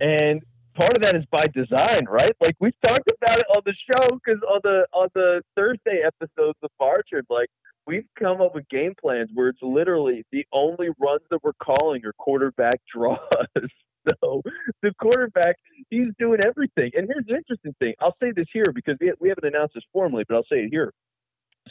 And 0.00 0.42
part 0.74 0.96
of 0.96 1.02
that 1.02 1.16
is 1.16 1.24
by 1.30 1.46
design, 1.52 2.06
right? 2.08 2.32
Like 2.40 2.56
we've 2.60 2.78
talked 2.86 3.10
about 3.20 3.38
it 3.38 3.46
on 3.56 3.62
the 3.64 3.74
show 3.74 4.18
because 4.24 4.40
on 4.42 4.60
the 4.62 4.86
on 4.92 5.08
the 5.14 5.42
Thursday 5.56 6.02
episodes 6.06 6.58
of 6.62 6.70
Barchard, 6.78 7.26
like 7.28 7.48
we've 7.86 8.06
come 8.18 8.40
up 8.40 8.54
with 8.54 8.68
game 8.68 8.94
plans 9.00 9.30
where 9.34 9.48
it's 9.48 9.62
literally 9.62 10.24
the 10.32 10.46
only 10.52 10.88
runs 11.00 11.22
that 11.30 11.42
we're 11.42 11.52
calling 11.54 12.04
are 12.04 12.12
quarterback 12.18 12.80
draws. 12.94 13.18
So 14.22 14.42
the 14.80 14.92
quarterback, 15.02 15.56
he's 15.90 16.08
doing 16.18 16.40
everything. 16.46 16.92
And 16.94 17.06
here's 17.06 17.26
the 17.26 17.34
interesting 17.34 17.74
thing. 17.78 17.92
I'll 18.00 18.16
say 18.22 18.32
this 18.34 18.46
here 18.52 18.64
because 18.74 18.96
we, 19.00 19.12
we 19.20 19.28
haven't 19.28 19.44
announced 19.44 19.74
this 19.74 19.84
formally, 19.92 20.24
but 20.26 20.36
I'll 20.36 20.46
say 20.50 20.60
it 20.60 20.68
here. 20.70 20.92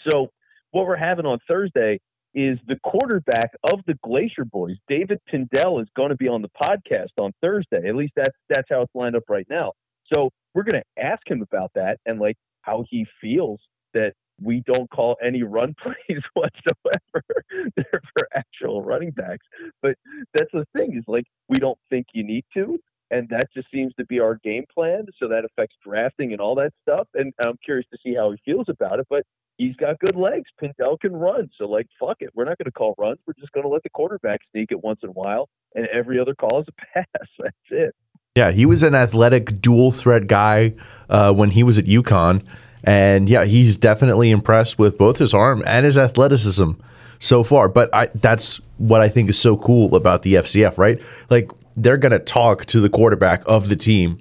So 0.10 0.28
what 0.72 0.86
we're 0.86 0.98
having 0.98 1.26
on 1.26 1.40
Thursday 1.48 2.00
is 2.38 2.60
the 2.68 2.78
quarterback 2.86 3.52
of 3.74 3.82
the 3.88 3.96
Glacier 4.06 4.46
Boys, 4.46 4.78
David 4.90 5.20
Pindell, 5.32 5.82
is 5.82 5.90
going 5.98 6.12
to 6.12 6.18
be 6.18 6.30
on 6.30 6.44
the 6.44 6.52
podcast 6.62 7.12
on 7.20 7.34
Thursday. 7.42 7.90
At 7.90 7.96
least 7.98 8.14
that's 8.18 8.38
that's 8.50 8.70
how 8.72 8.84
it's 8.84 8.96
lined 8.96 9.18
up 9.18 9.26
right 9.30 9.48
now. 9.50 9.74
So 10.14 10.32
we're 10.56 10.64
going 10.66 10.84
to 10.84 11.04
ask 11.04 11.24
him 11.30 11.44
about 11.44 11.72
that 11.76 12.00
and 12.08 12.20
like 12.22 12.38
how 12.64 12.86
he 12.90 13.08
feels 13.22 13.62
that 13.96 14.14
we 14.42 14.64
don't 14.68 14.90
call 14.92 15.18
any 15.26 15.44
run 15.44 15.76
plays 15.84 16.24
whatsoever. 16.36 17.26
For 18.14 18.30
actual 18.36 18.84
running 18.84 19.12
backs. 19.12 19.46
But 19.84 19.96
that's 20.36 20.52
the 20.54 20.66
thing 20.76 20.98
is 20.98 21.06
like 21.08 21.26
we 21.50 21.58
don't 21.60 21.80
think 21.92 22.08
you 22.14 22.24
need 22.26 22.46
to. 22.56 22.80
and 23.12 23.30
that 23.30 23.46
just 23.56 23.68
seems 23.74 23.94
to 24.00 24.06
be 24.06 24.20
our 24.20 24.36
game 24.44 24.66
plan. 24.74 25.06
So 25.20 25.30
that 25.30 25.46
affects 25.46 25.78
drafting 25.86 26.34
and 26.34 26.42
all 26.42 26.56
that 26.58 26.74
stuff. 26.84 27.08
And 27.16 27.34
I'm 27.46 27.58
curious 27.64 27.88
to 27.94 28.00
see 28.04 28.16
how 28.16 28.32
he 28.32 28.38
feels 28.46 28.68
about 28.70 29.00
it. 29.00 29.08
But 29.10 29.24
he's 29.58 29.76
got 29.76 30.00
good 30.00 30.16
legs. 30.16 30.50
Pindell 30.62 31.00
can 31.00 31.16
run, 31.16 31.50
so 31.58 31.66
like 31.66 31.88
fuck 32.00 32.18
it, 32.20 32.30
we're 32.36 32.46
not 32.46 32.58
going 32.58 32.66
to 32.66 32.72
call 32.72 32.96
runs. 32.98 33.20
We're 33.26 33.34
just 33.40 33.52
going 33.52 33.64
to 33.64 33.70
let 33.70 33.84
the 33.84 33.90
quarterback 33.90 34.42
sneak 34.52 34.72
it 34.72 34.84
once 34.84 35.00
in 35.04 35.10
a 35.10 35.14
while, 35.14 35.50
and 35.76 35.88
every 35.88 36.20
other 36.20 36.36
call 36.36 36.62
is 36.62 36.68
a 36.68 36.72
pass. 36.94 37.28
That's 37.40 37.56
it. 37.70 37.96
Yeah, 38.36 38.52
he 38.52 38.68
was 38.68 38.84
an 38.84 38.94
athletic 38.94 39.62
dual 39.62 39.92
threat 39.92 40.28
guy 40.28 40.76
uh, 41.10 41.34
when 41.34 41.50
he 41.50 41.64
was 41.64 41.80
at 41.80 41.86
UConn. 41.86 42.46
And 42.84 43.28
yeah, 43.28 43.46
he's 43.46 43.76
definitely 43.78 44.30
impressed 44.30 44.78
with 44.78 44.98
both 44.98 45.18
his 45.18 45.34
arm 45.34 45.64
and 45.66 45.86
his 45.86 45.98
athleticism 45.98 46.74
so 47.18 47.44
far. 47.44 47.68
But 47.68 47.90
I, 47.96 48.10
that's 48.14 48.62
what 48.78 49.02
I 49.02 49.10
think 49.10 49.30
is 49.30 49.40
so 49.40 49.58
cool 49.58 49.96
about 49.96 50.22
the 50.22 50.36
FCF, 50.36 50.78
right? 50.78 51.02
Like 51.32 51.52
they're 51.76 51.98
going 51.98 52.12
to 52.12 52.20
talk 52.20 52.66
to 52.68 52.80
the 52.80 52.90
quarterback 52.90 53.42
of 53.48 53.70
the 53.70 53.76
team, 53.76 54.20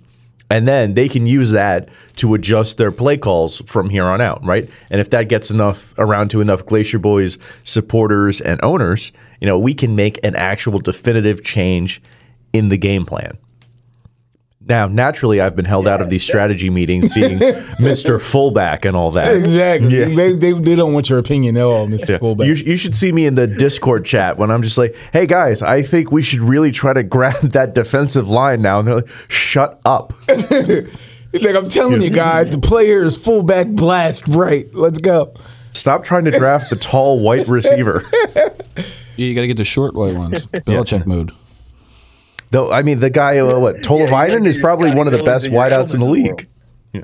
and 0.51 0.67
then 0.67 0.95
they 0.95 1.09
can 1.09 1.27
use 1.27 1.51
that 1.51 1.89
to 2.17 2.35
adjust 2.35 2.77
their 2.77 2.93
play 2.93 3.17
calls 3.17 3.61
from 3.67 3.91
here 3.91 4.05
on 4.05 4.21
out, 4.21 4.45
right? 4.45 4.69
And 4.91 5.01
if 5.01 5.11
that 5.11 5.29
gets 5.29 5.51
enough 5.51 5.95
around 5.99 6.31
to 6.31 6.41
enough 6.41 6.65
Glacier 6.65 6.99
Boys 6.99 7.39
supporters 7.65 8.41
and 8.41 8.61
owners, 8.63 9.13
you 9.41 9.47
know, 9.47 9.59
we 9.59 9.75
can 9.75 9.97
make 9.97 10.19
an 10.25 10.37
actual 10.37 10.79
definitive 10.79 11.43
change 11.43 12.01
in 12.53 12.69
the 12.69 12.79
game 12.79 13.05
plan. 13.05 13.37
Now, 14.69 14.89
naturally, 14.89 15.41
I've 15.41 15.55
been 15.55 15.65
held 15.65 15.87
out 15.87 16.03
of 16.03 16.11
these 16.11 16.25
strategy 16.25 16.71
meetings 16.71 17.13
being 17.15 17.39
Mr. 17.79 18.21
Fullback 18.21 18.85
and 18.85 18.97
all 18.97 19.13
that. 19.13 19.33
Exactly. 19.37 19.97
Yeah. 19.97 20.07
They, 20.07 20.33
they, 20.33 20.53
they 20.53 20.75
don't 20.75 20.93
want 20.93 21.09
your 21.09 21.21
opinion 21.21 21.57
at 21.57 21.63
all, 21.63 21.87
Mr. 21.87 22.09
Yeah. 22.09 22.19
Fullback. 22.19 22.49
You, 22.49 22.55
sh- 22.57 22.65
you 22.65 22.77
should 22.77 22.97
see 22.97 23.13
me 23.13 23.27
in 23.27 23.37
the 23.37 23.47
Discord 23.47 24.05
chat 24.05 24.39
when 24.39 24.51
I'm 24.51 24.63
just 24.65 24.77
like, 24.77 24.97
hey 25.13 25.27
guys, 25.27 25.63
I 25.63 25.83
think 25.83 26.11
we 26.11 26.21
should 26.21 26.41
really 26.41 26.73
try 26.73 26.93
to 26.93 27.05
grab 27.05 27.41
that 27.53 27.75
defensive 27.75 28.29
line 28.29 28.61
now. 28.61 28.81
And 28.81 28.89
they're 28.89 28.97
like, 28.97 29.09
shut 29.29 29.81
up. 29.85 30.13
He's 30.27 31.45
like, 31.45 31.55
I'm 31.55 31.69
telling 31.69 32.03
you 32.03 32.11
guys, 32.11 32.51
the 32.51 32.59
player 32.59 33.05
is 33.05 33.17
fullback 33.17 33.69
blast 33.69 34.27
right. 34.27 34.73
Let's 34.75 34.99
go. 34.99 35.33
Stop 35.75 36.03
trying 36.03 36.25
to 36.25 36.31
draft 36.31 36.71
the 36.71 36.77
tall 36.77 37.21
white 37.21 37.47
receiver. 37.47 38.03
Yeah, 38.35 38.49
you 39.17 39.35
got 39.35 39.43
to 39.43 39.47
get 39.47 39.59
the 39.59 39.65
short 39.65 39.95
white 39.95 40.15
ones. 40.15 40.47
Belichick 40.47 41.07
mode. 41.07 41.33
Though, 42.57 42.73
I 42.73 42.83
mean, 42.83 43.01
the 43.01 43.11
guy, 43.11 43.37
uh, 43.37 43.59
what, 43.59 43.83
Tolavainen 43.83 44.47
is 44.47 44.57
probably 44.57 44.91
one 44.91 45.07
of 45.07 45.13
the 45.13 45.23
best 45.23 45.49
wideouts 45.49 45.93
in 45.93 46.01
the 46.01 46.07
league. 46.07 46.49
Yeah, 46.95 47.03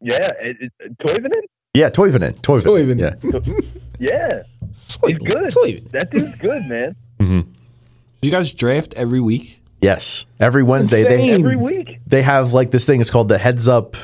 Yeah, 0.00 0.28
it, 0.40 0.72
it, 0.80 0.98
Toivonen? 0.98 1.42
yeah 1.72 1.88
Toivonen. 1.88 2.32
Toivonen. 2.40 2.64
Toivonen. 2.64 3.64
Yeah. 4.00 4.26
Yeah, 4.26 4.42
he's 5.06 5.18
good. 5.18 5.52
Toivonen. 5.52 5.88
That 5.92 6.10
dude's 6.10 6.36
good, 6.40 6.64
man. 6.64 6.96
Mm-hmm. 7.20 7.48
You 8.22 8.30
guys 8.32 8.52
draft 8.52 8.92
every 8.94 9.20
week? 9.20 9.60
Yes. 9.80 10.26
Every 10.40 10.64
Wednesday, 10.64 11.04
they. 11.04 11.30
Every 11.30 11.54
week. 11.54 12.00
they 12.04 12.22
have 12.22 12.52
like 12.52 12.72
this 12.72 12.84
thing. 12.84 13.00
It's 13.00 13.12
called 13.12 13.28
the 13.28 13.38
Heads 13.38 13.68
Up 13.68 13.96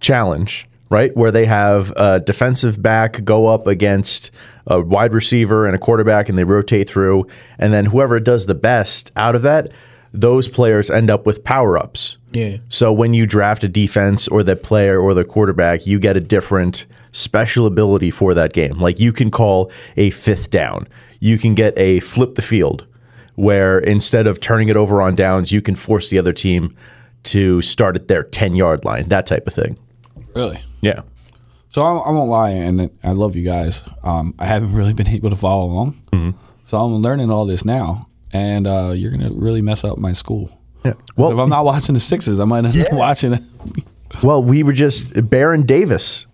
Challenge, 0.00 0.66
right? 0.88 1.14
Where 1.14 1.30
they 1.30 1.44
have 1.44 1.92
a 1.94 2.20
defensive 2.20 2.80
back 2.80 3.22
go 3.22 3.48
up 3.48 3.66
against 3.66 4.30
a 4.68 4.80
wide 4.80 5.12
receiver 5.12 5.66
and 5.66 5.74
a 5.74 5.78
quarterback, 5.78 6.28
and 6.28 6.38
they 6.38 6.44
rotate 6.44 6.88
through. 6.88 7.26
And 7.58 7.72
then 7.72 7.86
whoever 7.86 8.20
does 8.20 8.46
the 8.46 8.54
best 8.54 9.10
out 9.16 9.34
of 9.34 9.42
that, 9.42 9.70
those 10.12 10.46
players 10.46 10.90
end 10.90 11.10
up 11.10 11.26
with 11.26 11.42
power 11.42 11.76
ups. 11.76 12.18
Yeah. 12.32 12.58
So 12.68 12.92
when 12.92 13.14
you 13.14 13.26
draft 13.26 13.64
a 13.64 13.68
defense 13.68 14.28
or 14.28 14.42
the 14.42 14.56
player 14.56 15.00
or 15.00 15.14
the 15.14 15.24
quarterback, 15.24 15.86
you 15.86 15.98
get 15.98 16.16
a 16.16 16.20
different 16.20 16.86
special 17.12 17.66
ability 17.66 18.10
for 18.10 18.34
that 18.34 18.52
game. 18.52 18.78
Like 18.78 19.00
you 19.00 19.12
can 19.12 19.30
call 19.30 19.70
a 19.96 20.10
fifth 20.10 20.50
down. 20.50 20.86
You 21.20 21.38
can 21.38 21.54
get 21.54 21.76
a 21.76 22.00
flip 22.00 22.34
the 22.36 22.42
field 22.42 22.86
where 23.34 23.78
instead 23.78 24.26
of 24.26 24.40
turning 24.40 24.68
it 24.68 24.76
over 24.76 25.00
on 25.00 25.14
downs, 25.14 25.52
you 25.52 25.62
can 25.62 25.74
force 25.74 26.10
the 26.10 26.18
other 26.18 26.32
team 26.32 26.76
to 27.24 27.62
start 27.62 27.96
at 27.96 28.08
their 28.08 28.22
10 28.22 28.54
yard 28.54 28.84
line, 28.84 29.08
that 29.08 29.26
type 29.26 29.46
of 29.46 29.54
thing. 29.54 29.76
Really? 30.34 30.62
Yeah. 30.80 31.02
So 31.78 31.84
I, 31.84 31.96
I 32.08 32.10
won't 32.10 32.28
lie, 32.28 32.50
and 32.50 32.90
I 33.04 33.12
love 33.12 33.36
you 33.36 33.44
guys. 33.44 33.82
Um, 34.02 34.34
I 34.36 34.46
haven't 34.46 34.72
really 34.74 34.94
been 34.94 35.06
able 35.06 35.30
to 35.30 35.36
follow 35.36 35.66
along, 35.66 36.34
so 36.64 36.76
I'm 36.76 36.94
learning 36.96 37.30
all 37.30 37.46
this 37.46 37.64
now, 37.64 38.08
and 38.32 38.66
uh, 38.66 38.90
you're 38.96 39.12
gonna 39.12 39.30
really 39.32 39.62
mess 39.62 39.84
up 39.84 39.96
my 39.96 40.12
school. 40.12 40.50
Yeah. 40.84 40.94
if 41.16 41.38
I'm 41.38 41.48
not 41.48 41.64
watching 41.64 41.92
the 41.94 42.00
sixes, 42.00 42.40
I 42.40 42.46
might 42.46 42.64
end 42.64 42.80
up 42.80 42.92
watching 42.92 43.34
it. 43.34 43.42
well, 44.24 44.42
we 44.42 44.64
were 44.64 44.72
just 44.72 45.30
Baron 45.30 45.62
Davis, 45.66 46.26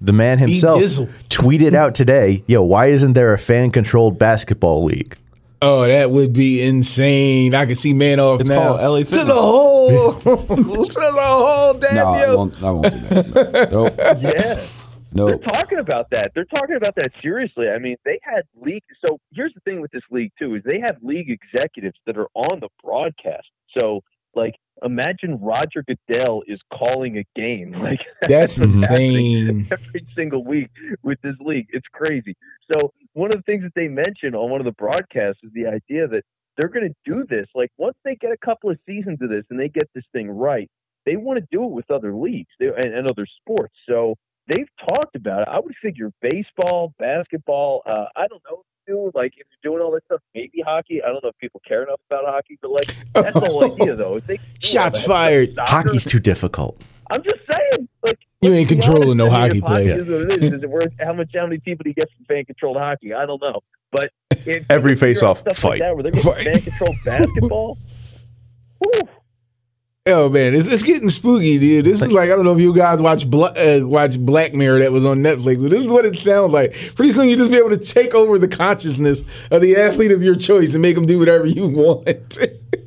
the 0.00 0.12
man 0.12 0.38
himself, 0.38 0.82
tweeted 1.28 1.72
out 1.74 1.94
today, 1.94 2.42
"Yo, 2.48 2.60
why 2.64 2.86
isn't 2.86 3.12
there 3.12 3.32
a 3.32 3.38
fan 3.38 3.70
controlled 3.70 4.18
basketball 4.18 4.82
league?" 4.82 5.16
Oh, 5.62 5.86
that 5.86 6.10
would 6.10 6.32
be 6.32 6.62
insane. 6.62 7.54
I 7.54 7.64
can 7.66 7.76
see 7.76 7.92
man 7.92 8.18
off 8.18 8.40
It's 8.40 8.48
now. 8.50 8.76
called 8.76 8.80
LA 8.80 8.98
to 9.04 9.24
the 9.24 9.34
hole. 9.34 10.14
to 10.14 10.24
the 10.24 11.14
hole. 11.16 11.74
Damn 11.74 11.94
No, 11.94 12.12
I 12.12 12.34
won't. 12.34 12.62
I 12.64 12.70
won't 12.72 12.92
do 12.92 13.32
that. 13.32 13.68
Nope. 13.70 13.94
Yeah. 14.20 14.66
Nope. 15.12 15.30
They're 15.30 15.38
talking 15.38 15.78
about 15.78 16.08
that. 16.10 16.32
They're 16.34 16.44
talking 16.44 16.76
about 16.76 16.94
that 16.96 17.10
seriously. 17.20 17.68
I 17.68 17.78
mean, 17.78 17.96
they 18.04 18.20
had 18.22 18.42
league. 18.54 18.82
So 19.06 19.18
here's 19.32 19.52
the 19.54 19.60
thing 19.60 19.80
with 19.80 19.90
this 19.90 20.02
league 20.10 20.32
too: 20.38 20.54
is 20.54 20.62
they 20.64 20.80
have 20.80 20.96
league 21.02 21.30
executives 21.30 21.98
that 22.06 22.16
are 22.16 22.28
on 22.34 22.60
the 22.60 22.68
broadcast. 22.82 23.48
So 23.78 24.02
like, 24.34 24.54
imagine 24.84 25.38
Roger 25.40 25.84
Goodell 25.86 26.42
is 26.46 26.60
calling 26.72 27.18
a 27.18 27.24
game. 27.34 27.74
Like 27.80 28.00
That's 28.28 28.56
happening 28.56 28.82
insane. 28.82 29.68
every 29.72 30.06
single 30.14 30.44
week 30.44 30.68
with 31.02 31.18
this 31.22 31.34
league. 31.40 31.66
It's 31.70 31.86
crazy. 31.92 32.36
So 32.72 32.92
one 33.14 33.30
of 33.30 33.36
the 33.36 33.42
things 33.42 33.62
that 33.62 33.72
they 33.74 33.88
mentioned 33.88 34.36
on 34.36 34.50
one 34.50 34.60
of 34.60 34.66
the 34.66 34.72
broadcasts 34.72 35.40
is 35.42 35.50
the 35.54 35.66
idea 35.66 36.06
that 36.08 36.22
they're 36.56 36.68
going 36.68 36.88
to 36.88 36.94
do 37.10 37.24
this. 37.28 37.46
Like 37.54 37.70
once 37.78 37.96
they 38.04 38.16
get 38.16 38.32
a 38.32 38.36
couple 38.36 38.70
of 38.70 38.78
seasons 38.86 39.18
of 39.22 39.30
this 39.30 39.44
and 39.50 39.58
they 39.58 39.68
get 39.68 39.88
this 39.94 40.04
thing 40.12 40.30
right, 40.30 40.70
they 41.06 41.16
want 41.16 41.38
to 41.38 41.46
do 41.50 41.64
it 41.64 41.70
with 41.70 41.90
other 41.90 42.14
leagues 42.14 42.52
and, 42.60 42.84
and 42.84 43.10
other 43.10 43.26
sports. 43.40 43.74
So 43.88 44.14
they've 44.50 44.68
talked 44.88 45.14
about 45.16 45.42
it. 45.42 45.48
I 45.50 45.60
would 45.60 45.74
figure 45.82 46.12
baseball, 46.20 46.92
basketball. 46.98 47.82
Uh, 47.86 48.06
I 48.16 48.26
don't 48.26 48.42
know. 48.50 48.62
Do 48.86 49.10
like 49.14 49.34
if 49.36 49.46
you're 49.62 49.72
doing 49.72 49.84
all 49.84 49.92
that 49.92 50.04
stuff, 50.06 50.20
maybe 50.34 50.62
hockey. 50.66 51.00
I 51.02 51.08
don't 51.08 51.22
know 51.22 51.28
if 51.30 51.38
people 51.38 51.60
care 51.68 51.82
enough 51.84 52.00
about 52.10 52.24
hockey, 52.26 52.58
but 52.60 52.70
like 52.72 52.96
that's 53.14 53.34
the 53.34 53.40
whole 53.40 53.64
idea, 53.72 53.94
though. 53.94 54.16
If 54.16 54.26
they 54.26 54.38
Shots 54.60 55.00
that, 55.00 55.06
fired. 55.06 55.54
soccer- 55.54 55.70
Hockey's 55.70 56.04
too 56.04 56.18
difficult. 56.18 56.80
I'm 57.10 57.22
just 57.22 57.36
saying, 57.52 57.88
like 58.04 58.18
You 58.40 58.52
ain't 58.52 58.68
controlling 58.68 59.16
no 59.18 59.30
honest. 59.30 59.34
I 59.36 59.40
hockey 59.46 59.60
player. 59.60 59.98
Is 59.98 60.08
what 60.08 60.20
it 60.32 60.42
is. 60.42 60.52
Is 60.54 60.62
it 60.62 60.70
worth 60.70 60.92
how 60.98 61.12
much? 61.12 61.30
How 61.34 61.46
many 61.46 61.58
people 61.58 61.84
do 61.84 61.90
you 61.90 61.94
get 61.94 62.08
from 62.16 62.24
fan 62.24 62.44
controlled 62.46 62.78
hockey? 62.78 63.12
I 63.14 63.26
don't 63.26 63.40
know, 63.42 63.60
but 63.92 64.10
if 64.30 64.64
Every 64.70 64.92
you 64.92 64.96
face-off, 64.96 65.40
stuff 65.40 65.58
fight. 65.58 65.68
like 65.70 65.80
that, 65.80 65.94
where 65.94 66.02
they're 66.04 66.22
Fight. 66.22 66.46
fan 66.46 66.60
controlled 66.62 66.96
basketball. 67.04 67.78
Whew. 68.82 69.02
Oh 70.06 70.30
man, 70.30 70.54
it's, 70.54 70.66
it's 70.66 70.82
getting 70.82 71.10
spooky, 71.10 71.58
dude. 71.58 71.84
This 71.84 72.00
is 72.00 72.10
like 72.10 72.30
I 72.30 72.34
don't 72.34 72.46
know 72.46 72.54
if 72.54 72.58
you 72.58 72.74
guys 72.74 73.02
watch 73.02 73.28
Bla- 73.30 73.52
uh, 73.52 73.80
watch 73.86 74.18
Black 74.18 74.54
Mirror 74.54 74.78
that 74.78 74.92
was 74.92 75.04
on 75.04 75.18
Netflix, 75.18 75.60
but 75.60 75.70
this 75.70 75.80
is 75.82 75.88
what 75.88 76.06
it 76.06 76.16
sounds 76.16 76.52
like. 76.52 76.72
Pretty 76.94 77.10
soon 77.12 77.28
you 77.28 77.36
just 77.36 77.50
be 77.50 77.58
able 77.58 77.68
to 77.68 77.76
take 77.76 78.14
over 78.14 78.38
the 78.38 78.48
consciousness 78.48 79.22
of 79.50 79.60
the 79.60 79.76
athlete 79.76 80.10
of 80.10 80.22
your 80.22 80.34
choice 80.36 80.72
and 80.72 80.80
make 80.80 80.94
them 80.94 81.04
do 81.04 81.18
whatever 81.18 81.44
you 81.44 81.68
want. 81.74 82.38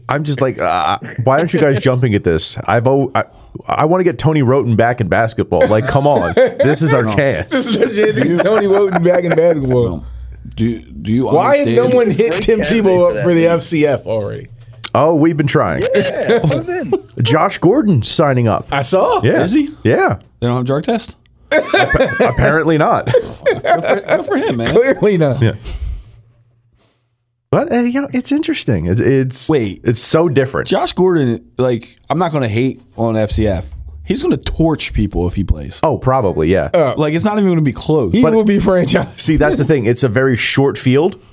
I'm 0.09 0.23
just 0.23 0.41
like, 0.41 0.57
uh, 0.57 0.97
why 1.23 1.37
aren't 1.37 1.53
you 1.53 1.59
guys 1.59 1.79
jumping 1.79 2.15
at 2.15 2.23
this? 2.23 2.57
I've 2.65 2.87
o- 2.87 3.11
I, 3.13 3.25
I 3.67 3.85
want 3.85 3.99
to 3.99 4.05
get 4.05 4.17
Tony 4.17 4.41
Wroten 4.41 4.75
back 4.75 4.99
in 4.99 5.07
basketball. 5.07 5.67
Like, 5.67 5.85
come 5.87 6.07
on, 6.07 6.33
this 6.33 6.81
is 6.81 6.95
our 6.95 7.03
this 7.03 7.13
chance. 7.13 7.53
is 7.53 7.77
what 7.77 7.93
you 7.93 8.07
had 8.07 8.15
to 8.15 8.23
get 8.23 8.41
Tony 8.41 8.65
Wroten 8.65 9.03
back 9.03 9.23
in 9.23 9.35
basketball. 9.35 10.03
Do 10.55 10.81
do 10.81 11.13
you 11.13 11.25
Why 11.27 11.57
has 11.57 11.67
understand? 11.67 11.91
no 11.91 11.95
one 11.95 12.09
hit 12.09 12.41
Tim 12.41 12.61
Tebow 12.61 13.11
for 13.11 13.17
up 13.19 13.23
for 13.23 13.33
the 13.35 13.45
FCF 13.45 14.05
already? 14.07 14.47
Oh, 14.95 15.15
we've 15.15 15.35
been 15.37 15.47
trying. 15.47 15.83
Yeah, 15.95 16.39
put 16.41 16.69
'em 16.69 16.69
in. 16.93 16.93
Josh 17.23 17.57
Gordon 17.57 18.03
signing 18.03 18.47
up. 18.47 18.67
I 18.71 18.81
saw. 18.83 19.21
Yeah, 19.23 19.41
Is 19.43 19.51
he? 19.53 19.69
Yeah, 19.83 20.19
They 20.39 20.47
don't 20.47 20.57
have 20.57 20.65
drug 20.65 20.83
test. 20.83 21.15
apparently 21.51 22.77
not. 22.77 23.05
Good 23.45 23.61
for, 23.85 24.01
good 24.01 24.25
for 24.25 24.37
him, 24.37 24.57
man. 24.57 24.67
Clearly 24.67 25.17
not. 25.17 25.41
Yeah. 25.41 25.53
But 27.51 27.71
uh, 27.71 27.79
you 27.81 28.01
know, 28.01 28.09
it's 28.11 28.31
interesting. 28.31 28.87
It's, 28.87 28.99
it's 28.99 29.47
Wait. 29.47 29.81
it's 29.83 30.01
so 30.01 30.27
different. 30.27 30.67
Josh 30.67 30.93
Gordon, 30.93 31.51
like, 31.59 31.99
I'm 32.09 32.17
not 32.17 32.31
going 32.31 32.41
to 32.41 32.47
hate 32.49 32.81
on 32.97 33.13
FCF. 33.13 33.65
He's 34.05 34.23
going 34.23 34.35
to 34.35 34.43
torch 34.43 34.91
people 34.93 35.27
if 35.27 35.35
he 35.35 35.43
plays. 35.43 35.79
Oh, 35.83 35.97
probably, 35.99 36.49
yeah. 36.51 36.93
Like, 36.97 37.13
it's 37.13 37.23
not 37.23 37.33
even 37.37 37.45
going 37.45 37.57
to 37.57 37.61
be 37.63 37.71
close. 37.71 38.11
He 38.13 38.23
will 38.23 38.43
be 38.43 38.59
franchise. 38.59 39.07
See, 39.21 39.37
that's 39.37 39.57
the 39.57 39.63
thing. 39.65 39.85
It's 39.85 40.03
a 40.03 40.09
very 40.09 40.35
short 40.35 40.77
field. 40.77 41.23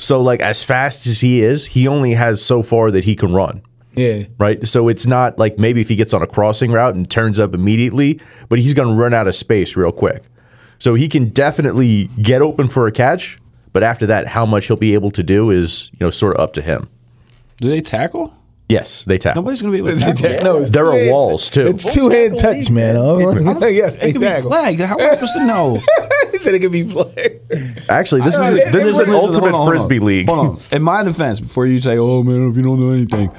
So, 0.00 0.20
like, 0.20 0.40
as 0.40 0.62
fast 0.62 1.06
as 1.06 1.20
he 1.20 1.42
is, 1.42 1.66
he 1.66 1.86
only 1.86 2.12
has 2.14 2.42
so 2.42 2.62
far 2.62 2.90
that 2.90 3.04
he 3.04 3.14
can 3.14 3.32
run. 3.34 3.62
Yeah. 3.94 4.24
right? 4.38 4.64
So 4.66 4.88
it's 4.88 5.04
not 5.04 5.38
like 5.38 5.58
maybe 5.58 5.80
if 5.80 5.88
he 5.88 5.96
gets 5.96 6.14
on 6.14 6.22
a 6.22 6.26
crossing 6.26 6.70
route 6.72 6.94
and 6.94 7.10
turns 7.10 7.38
up 7.38 7.54
immediately, 7.54 8.20
but 8.48 8.58
he's 8.58 8.72
going 8.72 8.88
to 8.88 8.94
run 8.94 9.12
out 9.12 9.26
of 9.26 9.34
space 9.34 9.76
real 9.76 9.92
quick. 9.92 10.22
So 10.78 10.94
he 10.94 11.08
can 11.08 11.28
definitely 11.28 12.06
get 12.22 12.40
open 12.40 12.68
for 12.68 12.86
a 12.86 12.92
catch, 12.92 13.38
but 13.72 13.82
after 13.82 14.06
that, 14.06 14.26
how 14.28 14.46
much 14.46 14.68
he'll 14.68 14.76
be 14.76 14.94
able 14.94 15.10
to 15.10 15.22
do 15.22 15.50
is, 15.50 15.90
you 15.92 15.98
know, 16.00 16.10
sort 16.10 16.36
of 16.36 16.40
up 16.42 16.54
to 16.54 16.62
him. 16.62 16.88
Do 17.58 17.68
they 17.68 17.80
tackle? 17.82 18.32
Yes, 18.70 19.04
they 19.04 19.18
tackle. 19.18 19.42
Nobody's 19.42 19.60
going 19.60 19.74
to 19.76 19.82
be 19.82 19.90
able 19.90 20.00
to 20.00 20.14
tackle. 20.22 20.44
No, 20.60 20.64
There 20.64 20.86
are 20.86 20.92
two-hand- 20.92 21.10
walls, 21.10 21.50
too. 21.50 21.66
It's 21.66 21.92
two 21.92 22.08
hand 22.08 22.38
touch, 22.38 22.70
man. 22.70 22.96
Oh, 22.96 23.18
yeah, 23.66 23.88
It 23.88 24.12
could 24.12 24.20
be 24.20 24.26
exactly. 24.26 24.48
flagged. 24.48 24.80
How 24.80 24.96
am 24.98 25.10
I 25.10 25.14
supposed 25.14 25.34
to 25.34 25.44
know? 25.46 25.82
He 26.42 26.44
said 26.44 26.54
it 26.54 26.60
could 26.60 26.72
be 26.72 26.84
flagged. 26.84 27.90
Actually, 27.90 28.22
this 28.22 28.38
Uh, 28.38 28.42
is 28.44 28.54
it- 28.54 28.72
this 28.72 28.86
it 28.86 28.90
is 28.90 28.98
an 28.98 29.10
works. 29.10 29.24
ultimate 29.24 29.40
Hold 29.40 29.46
on, 29.46 29.52
hold 29.52 29.62
on. 29.62 29.68
frisbee 29.68 29.98
league. 29.98 30.28
Hold 30.28 30.46
on. 30.48 30.58
In 30.72 30.82
my 30.82 31.02
defense, 31.02 31.38
before 31.40 31.66
you 31.66 31.80
say, 31.80 31.98
"Oh 31.98 32.22
man, 32.22 32.48
if 32.50 32.56
you 32.56 32.62
don't 32.62 32.80
know 32.80 32.90
anything," 32.92 33.30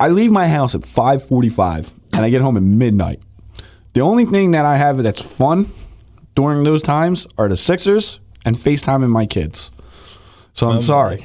I 0.00 0.08
leave 0.08 0.30
my 0.32 0.48
house 0.48 0.74
at 0.74 0.82
5:45 0.86 1.90
and 2.14 2.24
I 2.24 2.30
get 2.30 2.40
home 2.40 2.56
at 2.56 2.62
midnight. 2.62 3.20
The 3.92 4.00
only 4.00 4.24
thing 4.24 4.52
that 4.52 4.64
I 4.64 4.76
have 4.78 5.02
that's 5.02 5.20
fun 5.20 5.66
during 6.34 6.64
those 6.64 6.80
times 6.82 7.26
are 7.36 7.48
the 7.48 7.56
Sixers 7.56 8.20
and 8.46 8.56
FaceTiming 8.56 9.10
my 9.10 9.26
kids. 9.26 9.70
So 10.54 10.70
I'm 10.70 10.80
sorry. 10.82 11.24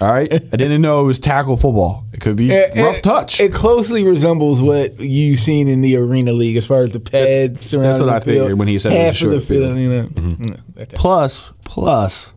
All 0.00 0.12
right, 0.12 0.30
I 0.32 0.38
didn't 0.56 0.82
know 0.82 1.00
it 1.00 1.04
was 1.04 1.18
tackle 1.18 1.56
football. 1.56 2.04
It 2.12 2.20
could 2.20 2.36
be 2.36 2.50
It- 2.52 2.76
rough 2.76 2.96
it- 2.98 3.02
touch. 3.02 3.40
It 3.40 3.52
closely 3.52 4.04
resembles 4.04 4.60
what 4.60 5.00
you've 5.00 5.40
seen 5.40 5.68
in 5.68 5.80
the 5.80 5.96
arena 5.96 6.32
league 6.32 6.56
as 6.56 6.66
far 6.66 6.82
as 6.84 6.90
the 6.92 7.00
pads 7.00 7.64
surrounding 7.66 8.02
what 8.02 8.10
the 8.10 8.16
I 8.16 8.20
figured 8.20 8.46
field. 8.48 8.58
when 8.58 8.68
he 8.68 8.78
said 8.78 8.92
it 8.92 8.94
was 8.96 9.00
a 9.00 9.04
half 9.04 9.12
of 9.12 9.16
short 9.18 9.32
the 9.34 9.40
field. 9.40 9.64
field. 9.64 9.78
You 9.78 9.88
know, 9.88 10.02
Mm-hmm. 10.08 10.42
you 10.44 10.50
know, 10.50 10.56
that 10.74 10.90
type. 10.90 10.98
plus, 10.98 11.52
plus, 11.64 12.32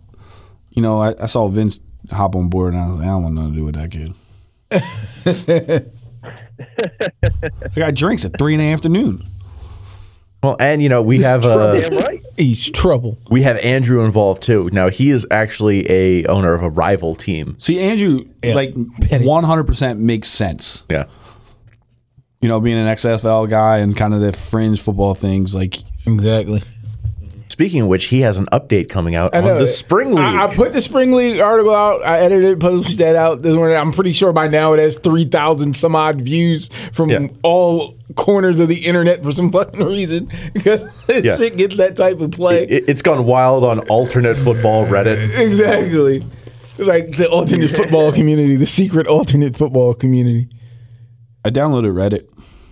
you 0.72 0.82
know, 0.82 1.02
I, 1.02 1.16
I 1.22 1.26
saw 1.26 1.48
Vince 1.50 1.80
hop 2.12 2.36
on 2.36 2.48
board 2.50 2.74
and 2.74 2.82
I 2.84 2.88
was 2.88 2.98
like, 3.00 3.08
I 3.08 3.10
don't 3.12 3.24
want 3.24 3.36
nothing 3.36 3.52
to 3.52 3.58
do 3.58 3.66
with 3.66 3.76
that 3.76 3.92
kid. 3.92 4.14
I 7.76 7.80
got 7.80 7.94
drinks 7.96 8.26
at 8.26 8.38
three 8.38 8.54
in 8.54 8.60
the 8.60 8.72
afternoon. 8.72 9.26
Well, 10.44 10.56
and 10.60 10.82
you 10.82 10.88
know 10.90 11.02
we 11.02 11.20
have 11.22 11.44
uh, 11.44 11.76
Damn 11.78 11.98
right. 11.98 12.24
He's 12.40 12.70
trouble. 12.72 13.18
we 13.30 13.44
have 13.44 13.58
Andrew 13.58 14.04
involved 14.04 14.42
too. 14.42 14.70
Now 14.74 14.90
he 14.90 15.12
is 15.12 15.28
actually 15.30 15.90
a 15.92 16.26
owner 16.26 16.54
of 16.54 16.64
a 16.64 16.70
rival 16.70 17.14
team. 17.16 17.56
See, 17.60 17.80
Andrew, 17.80 18.26
like 18.44 18.74
one 19.22 19.44
hundred 19.44 19.66
percent 19.66 20.00
makes 20.00 20.30
sense. 20.30 20.84
Yeah. 20.90 21.06
You 22.42 22.48
know, 22.48 22.60
being 22.62 22.78
an 22.78 22.88
XFL 22.88 23.50
guy 23.50 23.80
and 23.80 23.96
kind 23.98 24.14
of 24.14 24.22
the 24.22 24.32
fringe 24.32 24.80
football 24.82 25.14
things. 25.14 25.54
Like, 25.54 25.76
Exactly. 26.08 26.64
Speaking 27.50 27.82
of 27.82 27.88
which, 27.88 28.06
he 28.06 28.22
has 28.22 28.38
an 28.38 28.46
update 28.54 28.90
coming 28.90 29.16
out 29.16 29.34
on 29.34 29.44
the 29.44 29.66
spring 29.66 30.10
league. 30.12 30.20
I, 30.24 30.46
I 30.46 30.56
put 30.56 30.72
the 30.72 30.82
spring 30.82 31.14
league 31.14 31.40
article 31.40 31.74
out. 31.74 32.06
I 32.06 32.20
edited, 32.20 32.52
it, 32.52 32.60
posted 32.60 33.00
that 33.00 33.16
out 33.16 33.42
this 33.42 33.56
morning. 33.56 33.76
I'm 33.76 33.92
pretty 33.92 34.14
sure 34.14 34.32
by 34.32 34.48
now 34.48 34.74
it 34.74 34.80
has 34.80 34.96
three 35.00 35.26
thousand 35.26 35.76
some 35.76 35.96
odd 35.96 36.22
views 36.22 36.70
from 36.94 37.10
Yeah. 37.10 37.28
all 37.42 37.96
corners 38.16 38.60
of 38.60 38.68
the 38.70 38.86
internet 38.86 39.24
for 39.24 39.32
some 39.32 39.52
fucking 39.52 39.84
reason 39.84 40.32
because 40.54 40.82
this 41.08 41.26
Yeah. 41.26 41.38
shit 41.38 41.58
gets 41.58 41.78
that 41.78 41.98
type 41.98 42.20
of 42.22 42.32
play. 42.32 42.66
It, 42.66 42.86
it's 42.88 43.02
gone 43.02 43.26
wild 43.26 43.64
on 43.64 43.80
alternate 43.90 44.38
football 44.38 44.86
Reddit. 44.86 45.18
exactly. 45.40 46.24
Like 46.78 47.18
the 47.18 47.28
alternate 47.30 47.72
football 47.72 48.14
community, 48.14 48.56
the 48.58 48.66
secret 48.68 49.08
alternate 49.08 49.58
football 49.58 49.94
community. 49.96 50.48
I 51.44 51.50
downloaded 51.50 51.94
Reddit. 51.94 52.28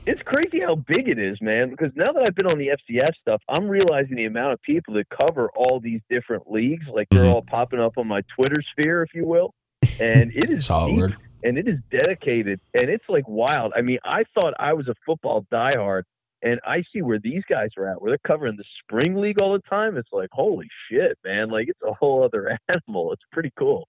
It's 0.08 0.22
crazy 0.24 0.62
how 0.64 0.76
big 0.76 1.10
it 1.10 1.20
is, 1.20 1.38
man. 1.42 1.70
Because 1.70 1.92
now 1.96 2.06
that 2.14 2.24
I've 2.28 2.36
been 2.36 2.48
on 2.48 2.58
the 2.58 2.70
FCF 2.70 3.14
stuff, 3.20 3.42
I'm 3.50 3.68
realizing 3.68 4.16
the 4.16 4.26
amount 4.26 4.54
of 4.54 4.62
people 4.62 4.94
that 4.94 5.06
cover 5.10 5.50
all 5.54 5.82
these 5.82 6.00
different 6.10 6.50
leagues. 6.50 6.86
Like 6.88 7.08
they're 7.12 7.24
Mhm. 7.26 7.34
all 7.34 7.42
popping 7.42 7.82
up 7.82 7.98
on 7.98 8.08
my 8.08 8.22
Twitter 8.34 8.62
sphere, 8.72 9.04
if 9.04 9.14
you 9.14 9.26
will. 9.26 9.54
And 10.00 10.32
it 10.34 10.50
is 10.50 10.66
deep, 11.12 11.18
and 11.44 11.58
it 11.58 11.68
is 11.68 11.80
dedicated, 11.92 12.60
and 12.74 12.90
it's 12.90 13.04
like 13.10 13.28
wild. 13.28 13.74
I 13.76 13.82
mean, 13.82 14.00
I 14.06 14.24
thought 14.34 14.54
I 14.58 14.74
was 14.74 14.88
a 14.88 14.96
football 15.06 15.46
diehard, 15.52 16.04
and 16.42 16.60
I 16.66 16.84
see 16.94 17.02
where 17.02 17.20
these 17.20 17.44
guys 17.50 17.70
are 17.78 17.88
at, 17.90 18.02
where 18.02 18.12
they're 18.12 18.18
covering 18.26 18.56
the 18.58 18.64
spring 18.84 19.16
league 19.16 19.42
all 19.42 19.54
the 19.54 19.62
time. 19.70 19.98
It's 19.98 20.12
like, 20.14 20.30
holy 20.32 20.68
shit, 20.90 21.18
man! 21.26 21.50
Like 21.50 21.68
it's 21.68 21.82
a 21.86 21.94
whole 21.94 22.24
other 22.24 22.58
animal. 22.88 23.12
It's 23.12 23.24
pretty 23.32 23.52
cool. 23.58 23.88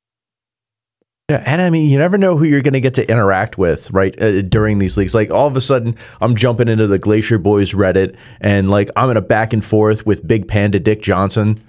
Yeah, 1.31 1.43
and 1.45 1.61
I 1.61 1.69
mean, 1.69 1.91
you 1.91 1.99
never 1.99 2.17
know 2.17 2.39
who 2.39 2.45
you're 2.47 2.63
going 2.63 2.73
to 2.73 2.81
get 2.81 2.95
to 2.95 3.07
interact 3.11 3.59
with, 3.59 3.91
right? 3.91 4.19
Uh, 4.19 4.41
during 4.41 4.79
these 4.79 4.97
leagues, 4.97 5.15
like 5.15 5.31
all 5.31 5.47
of 5.47 5.55
a 5.59 5.61
sudden, 5.61 5.95
I'm 6.23 6.35
jumping 6.37 6.69
into 6.69 6.87
the 6.87 6.99
Glacier 6.99 7.37
Boys 7.37 7.73
Reddit, 7.75 8.17
and 8.41 8.71
like 8.71 8.89
I'm 8.97 9.11
in 9.11 9.19
a 9.19 9.21
back 9.21 9.53
and 9.53 9.63
forth 9.63 10.07
with 10.07 10.27
Big 10.27 10.49
Panda 10.49 10.81
Dick 10.81 11.03
Johnson, 11.03 11.63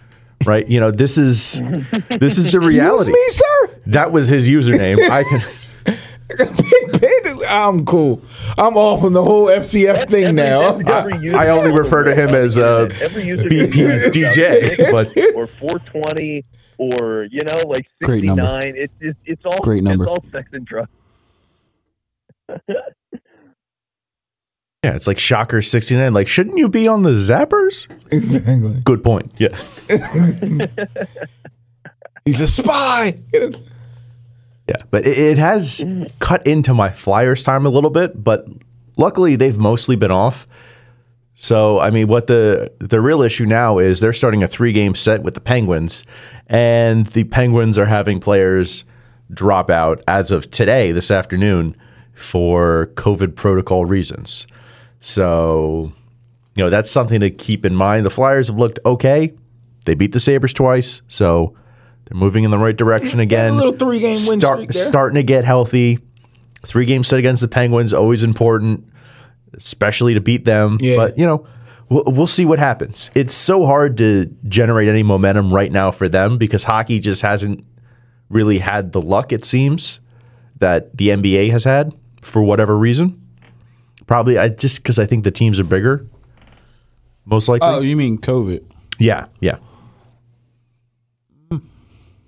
right? 0.45 0.65
You 0.65 0.79
know, 0.79 0.91
this 0.91 1.17
is 1.17 1.61
this 2.21 2.37
is 2.37 2.53
the 2.53 2.61
reality. 2.61 3.11
Excuse 3.11 3.41
me, 3.41 3.67
sir. 3.67 3.79
That 3.87 4.13
was 4.13 4.29
his 4.29 4.49
username. 4.49 4.97
I 5.09 5.23
can. 5.25 5.41
Big 6.37 7.01
Panda. 7.01 7.51
I'm 7.51 7.85
cool. 7.85 8.21
I'm 8.57 8.77
off 8.77 9.03
on 9.03 9.11
the 9.11 9.23
whole 9.25 9.47
FCF 9.47 10.07
thing 10.07 10.23
Every- 10.27 10.33
now. 10.35 10.61
every- 10.61 10.85
every 10.93 11.17
user- 11.17 11.37
I 11.37 11.49
only 11.49 11.73
refer 11.77 12.05
to 12.05 12.15
him 12.15 12.29
as, 12.33 12.57
uh, 12.57 12.89
Every 13.01 13.25
user- 13.25 13.49
BPDJ, 13.49 14.89
but 14.89 15.07
or 15.35 15.47
420 15.47 16.45
or 16.79 17.27
you 17.29 17.41
know 17.45 17.61
like 17.67 17.85
Great 18.01 18.21
69 18.21 18.35
number. 18.35 18.67
it's 18.75 18.93
just 19.01 19.17
it's 19.25 19.45
all 19.45 19.59
Great 19.61 19.83
number. 19.83 20.05
it's 20.05 20.09
all 20.09 20.23
sex 20.31 20.49
and 20.53 20.65
drugs 20.65 20.89
yeah, 24.83 24.95
it's 24.95 25.05
like 25.07 25.19
Shocker 25.19 25.61
69. 25.61 26.13
Like, 26.13 26.27
shouldn't 26.27 26.57
you 26.57 26.67
be 26.69 26.87
on 26.87 27.03
the 27.03 27.11
Zappers? 27.11 27.87
exactly. 28.11 28.81
Good 28.83 29.03
point. 29.03 29.31
Yeah. 29.37 29.55
He's 32.25 32.41
a 32.41 32.47
spy. 32.47 33.19
Yeah, 33.33 34.75
but 34.89 35.05
it, 35.05 35.17
it 35.17 35.37
has 35.37 35.83
cut 36.19 36.45
into 36.47 36.73
my 36.73 36.89
Flyers 36.89 37.43
time 37.43 37.65
a 37.65 37.69
little 37.69 37.89
bit, 37.89 38.23
but 38.23 38.47
luckily 38.97 39.35
they've 39.35 39.57
mostly 39.57 39.95
been 39.95 40.11
off. 40.11 40.47
So 41.41 41.79
I 41.79 41.89
mean, 41.89 42.07
what 42.09 42.27
the 42.27 42.69
the 42.79 42.99
real 42.99 43.21
issue 43.21 43.45
now 43.45 43.77
is 43.77 44.01
they're 44.01 44.11
starting 44.11 44.43
a 44.43 44.47
three 44.47 44.73
game 44.73 44.93
set 44.93 45.23
with 45.23 45.35
the 45.35 45.39
Penguins, 45.39 46.03
and 46.47 47.07
the 47.07 47.23
Penguins 47.23 47.77
are 47.77 47.85
having 47.85 48.19
players 48.19 48.83
drop 49.31 49.69
out 49.69 50.03
as 50.05 50.31
of 50.31 50.51
today, 50.51 50.91
this 50.91 51.09
afternoon, 51.09 51.77
for 52.13 52.87
COVID 52.95 53.37
protocol 53.37 53.85
reasons. 53.85 54.47
So, 54.99 55.93
you 56.55 56.63
know, 56.65 56.69
that's 56.69 56.91
something 56.91 57.21
to 57.21 57.29
keep 57.29 57.63
in 57.65 57.73
mind. 57.73 58.05
The 58.05 58.09
Flyers 58.09 58.47
have 58.49 58.57
looked 58.57 58.79
okay. 58.85 59.31
They 59.85 59.93
beat 59.93 60.11
the 60.11 60.19
Sabres 60.19 60.51
twice, 60.51 61.03
so 61.07 61.55
they're 62.03 62.19
moving 62.19 62.43
in 62.43 62.51
the 62.51 62.57
right 62.57 62.75
direction 62.75 63.21
again. 63.21 63.55
little 63.55 63.71
three-game 63.71 64.17
win 64.27 64.41
Start- 64.41 64.57
streak 64.57 64.71
there. 64.71 64.87
Starting 64.87 65.15
to 65.15 65.23
get 65.23 65.45
healthy. 65.45 65.99
Three 66.63 66.85
game 66.85 67.05
set 67.05 67.17
against 67.17 67.41
the 67.41 67.47
Penguins, 67.47 67.93
always 67.93 68.23
important, 68.23 68.85
especially 69.53 70.13
to 70.13 70.21
beat 70.21 70.45
them. 70.45 70.77
Yeah. 70.79 70.95
But, 70.95 71.17
you 71.17 71.25
know, 71.25 71.45
we'll, 71.89 72.03
we'll 72.07 72.27
see 72.27 72.45
what 72.45 72.59
happens. 72.59 73.11
It's 73.15 73.33
so 73.33 73.65
hard 73.65 73.97
to 73.97 74.25
generate 74.47 74.87
any 74.87 75.03
momentum 75.03 75.53
right 75.53 75.71
now 75.71 75.91
for 75.91 76.07
them 76.07 76.37
because 76.37 76.63
hockey 76.63 76.99
just 76.99 77.21
hasn't 77.21 77.65
really 78.29 78.59
had 78.59 78.91
the 78.91 79.01
luck, 79.01 79.31
it 79.31 79.43
seems, 79.43 79.99
that 80.59 80.95
the 80.97 81.09
NBA 81.09 81.51
has 81.51 81.63
had 81.63 81.93
for 82.21 82.41
whatever 82.43 82.77
reason. 82.77 83.21
Probably 84.07 84.37
I 84.37 84.49
just 84.49 84.81
because 84.81 84.97
I 84.97 85.05
think 85.05 85.23
the 85.23 85.31
teams 85.31 85.59
are 85.59 85.63
bigger, 85.63 86.05
most 87.25 87.47
likely. 87.47 87.67
Oh, 87.67 87.81
you 87.81 87.95
mean 87.95 88.17
COVID? 88.17 88.63
Yeah, 88.97 89.27
yeah. 89.39 89.57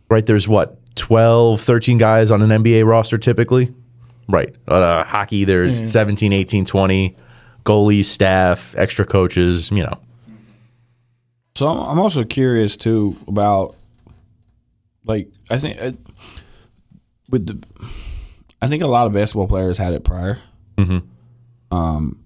Right, 0.09 0.25
there's 0.25 0.47
what, 0.47 0.77
12, 0.95 1.61
13 1.61 1.97
guys 1.97 2.31
on 2.31 2.41
an 2.41 2.63
NBA 2.63 2.85
roster 2.85 3.17
typically? 3.17 3.73
Right. 4.31 4.55
Uh, 4.67 5.03
hockey, 5.03 5.43
there's 5.45 5.91
17, 5.91 6.31
18, 6.33 6.65
20 6.65 7.15
goalies, 7.65 8.05
staff, 8.05 8.73
extra 8.77 9.05
coaches, 9.05 9.69
you 9.71 9.83
know. 9.83 9.99
So 11.55 11.67
I'm, 11.67 11.77
I'm 11.91 11.99
also 11.99 12.23
curious 12.23 12.77
too 12.77 13.17
about, 13.27 13.75
like, 15.05 15.27
I 15.49 15.57
think 15.57 15.81
uh, 15.81 15.91
with 17.29 17.47
the, 17.47 17.87
I 18.61 18.67
think 18.67 18.83
a 18.83 18.87
lot 18.87 19.07
of 19.07 19.13
basketball 19.13 19.47
players 19.47 19.77
had 19.77 19.93
it 19.93 20.03
prior. 20.03 20.39
Mhm. 20.77 21.03
Um, 21.71 22.19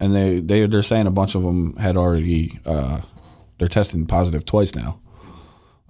and 0.00 0.14
they 0.14 0.40
they 0.40 0.66
they're 0.66 0.82
saying 0.82 1.06
a 1.06 1.10
bunch 1.10 1.34
of 1.34 1.42
them 1.42 1.76
had 1.76 1.96
already 1.96 2.58
uh, 2.64 3.00
they're 3.58 3.68
testing 3.68 4.06
positive 4.06 4.44
twice 4.44 4.74
now. 4.74 5.00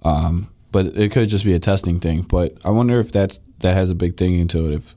Um, 0.03 0.49
but 0.71 0.87
it 0.97 1.11
could 1.11 1.29
just 1.29 1.43
be 1.45 1.53
a 1.53 1.59
testing 1.59 1.99
thing. 1.99 2.21
But 2.21 2.57
I 2.63 2.71
wonder 2.71 2.99
if 2.99 3.11
that's 3.11 3.39
that 3.59 3.73
has 3.73 3.89
a 3.89 3.95
big 3.95 4.17
thing 4.17 4.39
into 4.39 4.65
it. 4.67 4.73
If 4.73 4.95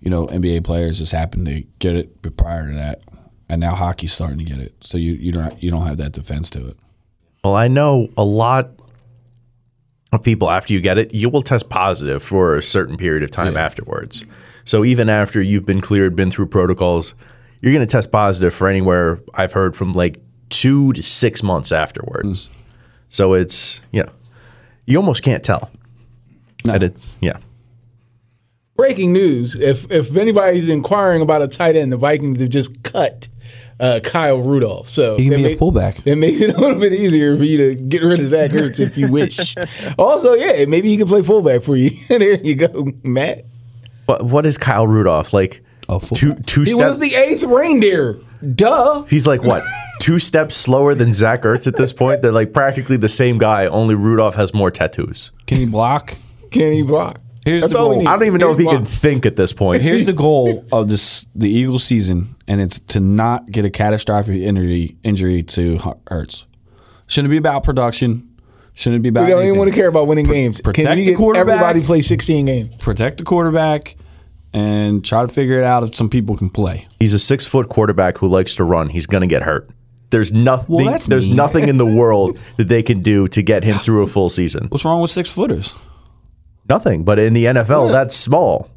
you 0.00 0.10
know 0.10 0.26
NBA 0.26 0.64
players 0.64 0.98
just 0.98 1.12
happen 1.12 1.44
to 1.44 1.62
get 1.78 1.94
it 1.96 2.36
prior 2.36 2.68
to 2.68 2.74
that, 2.74 3.02
and 3.48 3.60
now 3.60 3.74
hockey's 3.74 4.12
starting 4.12 4.38
to 4.38 4.44
get 4.44 4.58
it, 4.58 4.74
so 4.80 4.96
you 4.98 5.12
you 5.12 5.32
don't 5.32 5.62
you 5.62 5.70
don't 5.70 5.86
have 5.86 5.96
that 5.98 6.12
defense 6.12 6.50
to 6.50 6.68
it. 6.68 6.76
Well, 7.44 7.54
I 7.54 7.68
know 7.68 8.08
a 8.16 8.24
lot 8.24 8.70
of 10.12 10.22
people 10.22 10.50
after 10.50 10.72
you 10.72 10.80
get 10.80 10.98
it, 10.98 11.14
you 11.14 11.28
will 11.28 11.42
test 11.42 11.68
positive 11.68 12.22
for 12.22 12.56
a 12.56 12.62
certain 12.62 12.96
period 12.96 13.22
of 13.22 13.30
time 13.30 13.54
Yeah. 13.54 13.64
afterwards. 13.64 14.24
So 14.64 14.84
even 14.84 15.08
after 15.08 15.40
you've 15.40 15.64
been 15.64 15.80
cleared, 15.80 16.14
been 16.16 16.30
through 16.30 16.46
protocols, 16.46 17.14
you're 17.60 17.72
going 17.72 17.86
to 17.86 17.90
test 17.90 18.10
positive 18.10 18.52
for 18.52 18.68
anywhere 18.68 19.20
I've 19.34 19.52
heard 19.52 19.76
from 19.76 19.92
like 19.92 20.18
two 20.48 20.92
to 20.94 21.02
six 21.02 21.42
months 21.42 21.70
afterwards. 21.72 22.46
Mm. 22.46 22.50
So 23.08 23.34
it's, 23.34 23.80
you 23.92 24.02
know, 24.02 24.10
you 24.84 24.96
almost 24.98 25.22
can't 25.22 25.42
tell. 25.44 25.70
And 26.68 26.82
it's, 26.82 27.16
yeah. 27.20 27.38
Breaking 28.80 29.12
news: 29.12 29.54
If 29.56 29.90
if 29.90 30.16
anybody's 30.16 30.68
inquiring 30.68 31.20
about 31.22 31.42
a 31.42 31.48
tight 31.48 31.76
end, 31.76 31.92
the 31.92 31.96
Vikings 31.98 32.40
have 32.40 32.48
just 32.48 32.82
cut 32.82 33.28
uh, 33.78 34.00
Kyle 34.02 34.40
Rudolph. 34.40 34.88
So 34.88 35.16
He 35.18 35.24
can 35.24 35.30
that 35.32 35.36
be 35.36 35.42
a 35.42 35.48
make- 35.48 35.58
fullback. 35.58 36.02
That 36.04 36.16
makes 36.16 36.40
it 36.40 36.54
a 36.56 36.60
little 36.60 36.80
bit 36.80 36.92
easier 36.92 37.36
for 37.36 37.44
you 37.44 37.56
to 37.58 37.74
get 37.74 38.02
rid 38.02 38.20
of 38.20 38.26
Zach 38.26 38.50
Ertz 38.52 38.80
if 38.80 38.96
you 38.96 39.08
wish. 39.08 39.54
also, 39.98 40.32
yeah, 40.34 40.64
maybe 40.66 40.88
he 40.88 40.96
can 40.96 41.06
play 41.08 41.22
fullback 41.22 41.62
for 41.62 41.76
you. 41.76 41.90
there 42.08 42.40
you 42.40 42.54
go, 42.54 42.90
Matt. 43.02 43.44
What, 44.06 44.24
what 44.24 44.46
is 44.46 44.56
Kyle 44.58 44.86
Rudolph? 44.86 45.32
Like 45.32 45.62
Oh, 45.88 45.98
two, 45.98 46.28
fullback. 46.30 46.46
two 46.46 46.60
He 46.62 46.70
steps. 46.70 46.98
was 46.98 46.98
the 46.98 47.14
eighth 47.16 47.42
reindeer. 47.42 48.16
Duh. 48.54 49.02
He's 49.04 49.26
like 49.26 49.42
what? 49.42 49.62
two 50.00 50.18
steps 50.18 50.54
slower 50.56 50.94
than 50.94 51.12
Zach 51.12 51.42
Ertz 51.42 51.66
at 51.66 51.76
this 51.76 51.92
point. 51.92 52.22
They're 52.22 52.32
like 52.32 52.52
practically 52.54 52.96
the 52.96 53.08
same 53.10 53.36
guy, 53.38 53.66
only 53.66 53.94
Rudolph 53.94 54.36
has 54.36 54.54
more 54.54 54.70
tattoos. 54.70 55.32
Can 55.46 55.58
he 55.58 55.66
block? 55.66 56.16
Can 56.50 56.72
he 56.72 56.82
block? 56.82 57.20
Here's 57.44 57.62
That's 57.62 57.72
the 57.72 57.78
all 57.78 57.88
we 57.88 57.94
goal. 57.96 58.02
need. 58.02 58.08
I 58.08 58.16
don't 58.16 58.26
even 58.26 58.40
know 58.40 58.50
if 58.52 58.58
he 58.58 58.64
Here's- 58.64 58.76
can 58.78 58.84
think 58.86 59.26
at 59.26 59.36
this 59.36 59.52
point. 59.52 59.80
Here's 59.82 60.04
the 60.04 60.12
goal 60.26 60.64
of 60.72 60.88
this 60.88 61.24
the 61.34 61.48
Eagles 61.48 61.84
season, 61.84 62.34
and 62.46 62.60
it's 62.60 62.78
to 62.88 63.00
not 63.00 63.50
get 63.50 63.64
a 63.64 63.70
catastrophic 63.70 64.34
injury 64.42 64.96
injury 65.02 65.42
to 65.44 65.78
Hu- 65.78 65.98
Hurts. 66.08 66.46
Shouldn't 67.06 67.30
be 67.30 67.38
about 67.38 67.64
production. 67.64 68.26
Shouldn't 68.74 69.02
be 69.02 69.08
about. 69.08 69.24
We 69.24 69.30
don't 69.30 69.44
even 69.44 69.58
want 69.58 69.70
to 69.70 69.74
care 69.76 69.88
about 69.88 70.06
winning 70.06 70.26
games. 70.26 70.60
protect 70.60 70.86
Can 70.86 70.96
we 70.98 71.04
the 71.04 71.10
get 71.12 71.16
quarterback. 71.16 71.54
everybody 71.60 71.82
play 71.82 72.00
16 72.02 72.46
games? 72.46 72.76
Protect 72.76 73.18
the 73.18 73.24
quarterback 73.24 73.96
and 74.52 75.04
try 75.04 75.22
to 75.22 75.28
figure 75.28 75.58
it 75.58 75.64
out 75.64 75.82
if 75.82 75.94
some 75.94 76.08
people 76.08 76.36
can 76.36 76.50
play. 76.50 76.86
He's 76.98 77.14
a 77.14 77.18
six 77.18 77.46
foot 77.46 77.68
quarterback 77.68 78.18
who 78.18 78.28
likes 78.28 78.54
to 78.56 78.64
run. 78.64 78.88
He's 78.90 79.06
going 79.06 79.22
to 79.22 79.26
get 79.26 79.42
hurt. 79.42 79.68
There's 80.10 80.32
nothing. 80.32 80.74
Well, 80.76 80.84
that's 80.86 81.06
there's 81.06 81.26
mean. 81.26 81.36
nothing 81.36 81.68
in 81.68 81.76
the 81.78 81.86
world 81.96 82.38
that 82.56 82.68
they 82.68 82.82
can 82.82 83.00
do 83.00 83.28
to 83.28 83.42
get 83.42 83.64
him 83.64 83.78
through 83.78 84.02
a 84.02 84.06
full 84.06 84.28
season. 84.28 84.66
What's 84.68 84.84
wrong 84.84 85.00
with 85.02 85.10
six 85.10 85.28
footers? 85.30 85.74
Nothing. 86.70 87.04
But 87.04 87.18
in 87.18 87.34
the 87.34 87.44
NFL, 87.46 87.92
that's 87.92 88.14
small, 88.16 88.70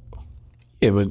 Yeah, 0.82 0.90
but 0.90 1.10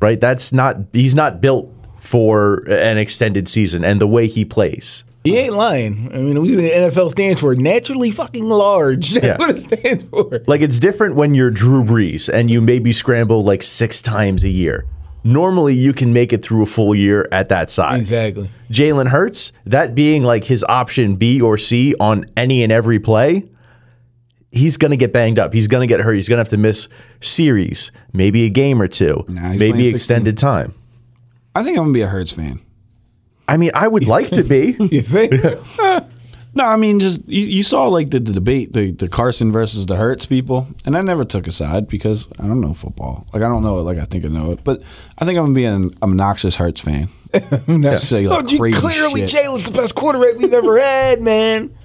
right? 0.00 0.20
That's 0.20 0.52
not. 0.52 0.78
He's 0.92 1.14
not 1.14 1.40
built 1.40 1.70
for 1.98 2.64
an 2.70 2.98
extended 2.98 3.48
season 3.48 3.84
and 3.84 4.00
the 4.00 4.06
way 4.08 4.26
he 4.26 4.44
plays. 4.44 5.04
He 5.24 5.36
ain't 5.36 5.54
lying. 5.54 6.10
I 6.14 6.18
mean, 6.18 6.40
we 6.40 6.54
the 6.54 6.70
NFL 6.70 7.10
stands 7.10 7.40
for 7.40 7.54
naturally 7.56 8.12
fucking 8.12 8.48
large. 8.48 9.10
That's 9.14 9.24
Yeah. 9.26 9.36
what 9.36 9.50
it 9.50 9.58
stands 9.58 10.04
for. 10.04 10.40
Like 10.46 10.60
it's 10.62 10.78
different 10.78 11.16
when 11.16 11.34
you're 11.34 11.50
Drew 11.50 11.82
Brees 11.84 12.28
and 12.32 12.48
you 12.50 12.60
maybe 12.60 12.92
scramble 12.92 13.42
like 13.42 13.62
six 13.62 14.00
times 14.00 14.42
a 14.44 14.48
year. 14.48 14.86
Normally, 15.24 15.74
you 15.74 15.92
can 15.92 16.12
make 16.12 16.32
it 16.32 16.44
through 16.44 16.62
a 16.62 16.66
full 16.66 16.94
year 16.94 17.26
at 17.32 17.48
that 17.48 17.68
size. 17.70 17.98
Exactly. 18.00 18.48
Jalen 18.70 19.08
Hurts, 19.08 19.52
that 19.66 19.92
being 19.96 20.22
like 20.22 20.44
his 20.44 20.64
option 20.68 21.16
B 21.16 21.40
or 21.40 21.58
C 21.58 21.94
on 21.98 22.26
any 22.36 22.62
and 22.62 22.70
every 22.72 23.00
play, 23.00 23.42
he's 24.56 24.76
going 24.76 24.90
to 24.90 24.96
get 24.96 25.12
banged 25.12 25.38
up. 25.38 25.52
He's 25.52 25.68
going 25.68 25.86
to 25.86 25.92
get 25.92 26.00
hurt. 26.00 26.14
He's 26.14 26.28
going 26.28 26.38
to 26.38 26.40
have 26.40 26.50
to 26.50 26.56
miss 26.56 26.88
series, 27.20 27.92
maybe 28.12 28.44
a 28.44 28.50
game 28.50 28.80
or 28.80 28.88
two, 28.88 29.24
Nah, 29.28 29.54
maybe 29.54 29.88
extended 29.88 30.38
time. 30.38 30.74
I 31.54 31.62
think 31.62 31.78
I'm 31.78 31.84
gonna 31.84 31.94
be 31.94 32.02
a 32.02 32.06
Hurts 32.06 32.32
fan. 32.32 32.60
I 33.48 33.56
mean, 33.56 33.70
I 33.72 33.88
would 33.88 34.06
like 34.06 34.28
to 34.32 34.42
be. 34.42 34.76
You 34.90 35.00
think? 35.02 35.32
No, 36.56 36.64
I 36.64 36.76
mean 36.76 37.00
just 37.00 37.20
you, 37.28 37.44
you 37.44 37.62
saw 37.62 37.86
like 37.88 38.08
the, 38.08 38.18
the 38.18 38.32
debate, 38.32 38.72
the, 38.72 38.90
the 38.90 39.08
Carson 39.08 39.52
versus 39.52 39.84
the 39.84 39.96
Hurts 39.96 40.24
people, 40.24 40.66
and 40.86 40.96
I 40.96 41.02
never 41.02 41.22
took 41.22 41.46
a 41.46 41.52
side 41.52 41.86
because 41.86 42.28
I 42.38 42.46
don't 42.46 42.62
know 42.62 42.72
football. 42.72 43.26
Like 43.34 43.42
I 43.42 43.48
don't 43.48 43.62
know 43.62 43.78
it 43.78 43.82
like 43.82 43.98
I 43.98 44.06
think 44.06 44.24
I 44.24 44.28
know 44.28 44.52
it. 44.52 44.64
But 44.64 44.82
I 45.18 45.26
think 45.26 45.36
I'm 45.38 45.44
gonna 45.44 45.54
be 45.54 45.66
an 45.66 45.94
obnoxious 46.00 46.56
Hurts 46.56 46.80
fan. 46.80 47.10
Say 47.98 48.26
like 48.26 48.38
oh, 48.38 48.42
gee, 48.42 48.56
crazy 48.56 48.80
clearly 48.80 49.26
shit. 49.26 49.32
Jalen's 49.32 49.66
the 49.66 49.72
best 49.72 49.94
quarterback 49.94 50.38
we've 50.38 50.50
ever 50.50 50.80
had, 50.80 51.20
man. 51.20 51.76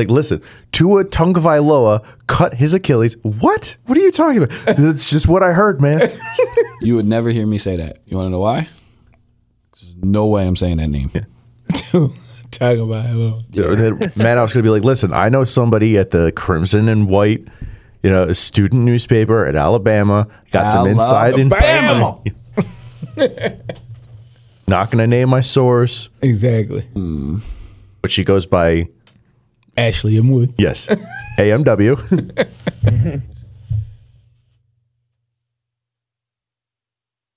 Like, 0.00 0.10
listen, 0.10 0.40
Tua 0.72 1.04
Tungvailoa 1.04 2.02
cut 2.26 2.54
his 2.54 2.72
Achilles. 2.74 3.16
What? 3.22 3.76
What 3.86 3.98
are 3.98 4.00
you 4.00 4.10
talking 4.10 4.42
about? 4.42 4.56
That's 4.78 5.10
just 5.10 5.28
what 5.28 5.42
I 5.42 5.52
heard, 5.52 5.80
man. 5.80 6.08
You 6.82 6.96
would 6.96 7.06
never 7.06 7.28
hear 7.28 7.46
me 7.46 7.58
say 7.58 7.76
that. 7.76 7.98
You 8.06 8.16
want 8.16 8.28
to 8.28 8.30
know 8.30 8.38
why? 8.40 8.66
There's 9.78 9.96
no 9.96 10.24
way 10.28 10.46
I'm 10.46 10.56
saying 10.56 10.78
that 10.78 10.88
name. 10.88 11.10
Talk 12.50 12.78
about 12.78 13.04
hello. 13.04 13.42
You 13.52 13.76
know, 13.76 13.98
man, 14.16 14.38
I 14.38 14.40
was 14.40 14.54
going 14.54 14.62
to 14.64 14.66
be 14.66 14.70
like, 14.70 14.82
listen, 14.82 15.12
I 15.12 15.28
know 15.28 15.44
somebody 15.44 15.98
at 15.98 16.10
the 16.10 16.32
Crimson 16.32 16.88
and 16.88 17.06
White, 17.06 17.46
you 18.02 18.08
know, 18.08 18.22
a 18.22 18.34
student 18.34 18.82
newspaper 18.84 19.44
at 19.44 19.56
Alabama. 19.56 20.26
Got 20.52 20.70
some 20.70 20.86
insight 20.86 21.38
in 21.38 21.52
Alabama. 21.52 22.22
Not 24.66 24.90
going 24.90 24.98
to 25.02 25.06
name 25.06 25.28
my 25.28 25.42
source, 25.42 26.08
Exactly. 26.22 26.80
Hmm. 26.94 27.38
but 28.00 28.10
she 28.10 28.24
goes 28.24 28.46
by 28.46 28.88
Ashley, 29.76 30.16
I'm 30.16 30.30
with. 30.30 30.54
yes, 30.58 30.88
AMW. 31.38 33.22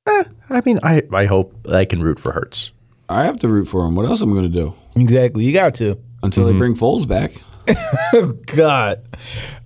Eh, 0.05 0.23
I 0.49 0.61
mean, 0.65 0.79
I 0.83 1.03
I 1.13 1.25
hope 1.25 1.55
I 1.71 1.85
can 1.85 2.01
root 2.03 2.19
for 2.19 2.33
Hurts. 2.33 2.71
I 3.09 3.25
have 3.25 3.39
to 3.39 3.47
root 3.47 3.65
for 3.67 3.85
him. 3.85 3.95
What 3.95 4.05
else 4.05 4.21
am 4.21 4.31
I 4.31 4.33
going 4.33 4.51
to 4.51 4.59
do 4.59 4.73
Exactly. 4.95 5.43
You 5.45 5.53
got 5.53 5.75
to. 5.75 5.97
until 6.21 6.43
Mm-hmm. 6.45 6.53
they 6.53 6.59
bring 6.59 6.75
Foles 6.75 7.07
back? 7.07 7.33
God. 8.55 9.01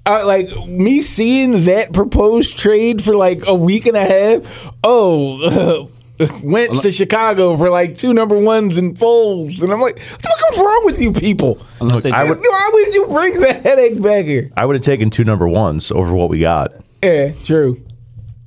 Uh, 0.06 0.24
like 0.26 0.48
me 0.68 1.02
seeing 1.02 1.66
that 1.66 1.92
proposed 1.94 2.58
trade 2.58 3.04
for 3.04 3.16
like 3.16 3.46
a 3.48 3.54
week 3.56 3.86
and 3.88 3.98
a 3.98 4.06
half. 4.06 4.72
Oh, 4.84 5.90
went 6.44 6.82
to 6.84 6.92
Chicago 6.92 7.58
for 7.58 7.70
like 7.70 7.98
two 7.98 8.14
number 8.14 8.38
ones 8.38 8.78
and 8.78 8.96
Foles, 8.98 9.62
and 9.62 9.72
I'm 9.72 9.82
like, 9.82 10.00
what 10.00 10.22
the 10.22 10.37
fuck 10.58 10.64
is 10.64 10.68
wrong 10.68 10.82
with 10.86 11.02
you 11.02 11.12
people? 11.14 11.60
Unless 11.82 12.04
they, 12.04 12.12
I 12.12 12.24
would- 12.30 12.38
Why 12.38 12.70
would 12.74 12.94
you 12.96 13.06
bring 13.08 13.40
that 13.42 13.62
headache 13.64 14.02
back 14.02 14.26
here? 14.26 14.50
I 14.58 14.66
would 14.66 14.76
have 14.76 14.84
taken 14.84 15.10
two 15.10 15.24
number 15.24 15.48
ones 15.48 15.92
over 15.92 16.14
what 16.14 16.30
we 16.30 16.40
got. 16.40 16.74
Yeah, 17.04 17.32
true. 17.44 17.84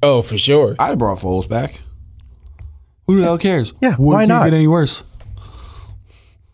Oh, 0.02 0.22
for 0.22 0.38
sure. 0.38 0.76
I'd 0.78 0.88
have 0.88 0.98
brought 0.98 1.18
Foles 1.18 1.48
back. 1.48 1.80
Who 3.06 3.18
the 3.18 3.24
hell 3.24 3.38
cares? 3.38 3.72
Yeah, 3.82 3.90
What 3.96 4.14
why 4.14 4.20
can't 4.22 4.28
not? 4.28 4.44
Get 4.44 4.54
any 4.54 4.66
worse? 4.68 5.02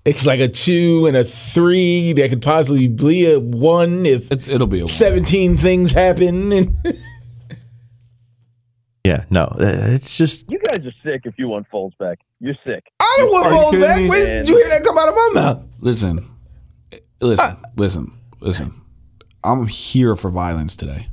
It's 0.05 0.25
like 0.25 0.39
a 0.41 0.47
two 0.49 1.07
and 1.07 1.17
a 1.17 1.25
three 1.25 2.13
that 2.13 2.29
could 2.31 2.41
possibly 2.43 2.87
be 2.87 3.27
a 3.31 3.41
one 3.41 4.07
if 4.07 4.31
It, 4.31 4.47
it'll 4.47 4.69
be 4.69 4.79
a 4.79 4.83
one. 4.83 4.89
17 4.89 5.57
things 5.57 5.91
happen. 5.91 6.53
And 6.53 6.77
Yeah, 9.07 9.25
no, 9.31 9.45
uh, 9.45 9.87
it's 9.91 10.17
just 10.19 10.51
You 10.51 10.59
guys 10.59 10.85
are 10.85 10.93
sick 11.05 11.23
if 11.27 11.35
you 11.39 11.47
want 11.47 11.69
Foles 11.73 11.97
back. 11.97 12.19
You're 12.41 12.57
sick. 12.67 12.91
I 12.99 13.15
don't 13.19 13.31
want 13.31 13.47
Are 13.47 13.53
you 13.53 13.57
Foles 13.59 13.81
back. 13.81 14.11
When 14.11 14.27
did 14.27 14.49
you 14.49 14.57
hear 14.57 14.69
that 14.69 14.83
come 14.83 14.99
out 14.99 15.09
of 15.09 15.15
my 15.15 15.31
mouth? 15.35 15.63
Listen, 15.79 16.29
listen, 17.21 17.57
listen, 17.77 18.13
listen. 18.41 18.83
I'm 19.45 19.69
here 19.69 20.17
for 20.17 20.29
violence 20.29 20.75
today. 20.75 21.09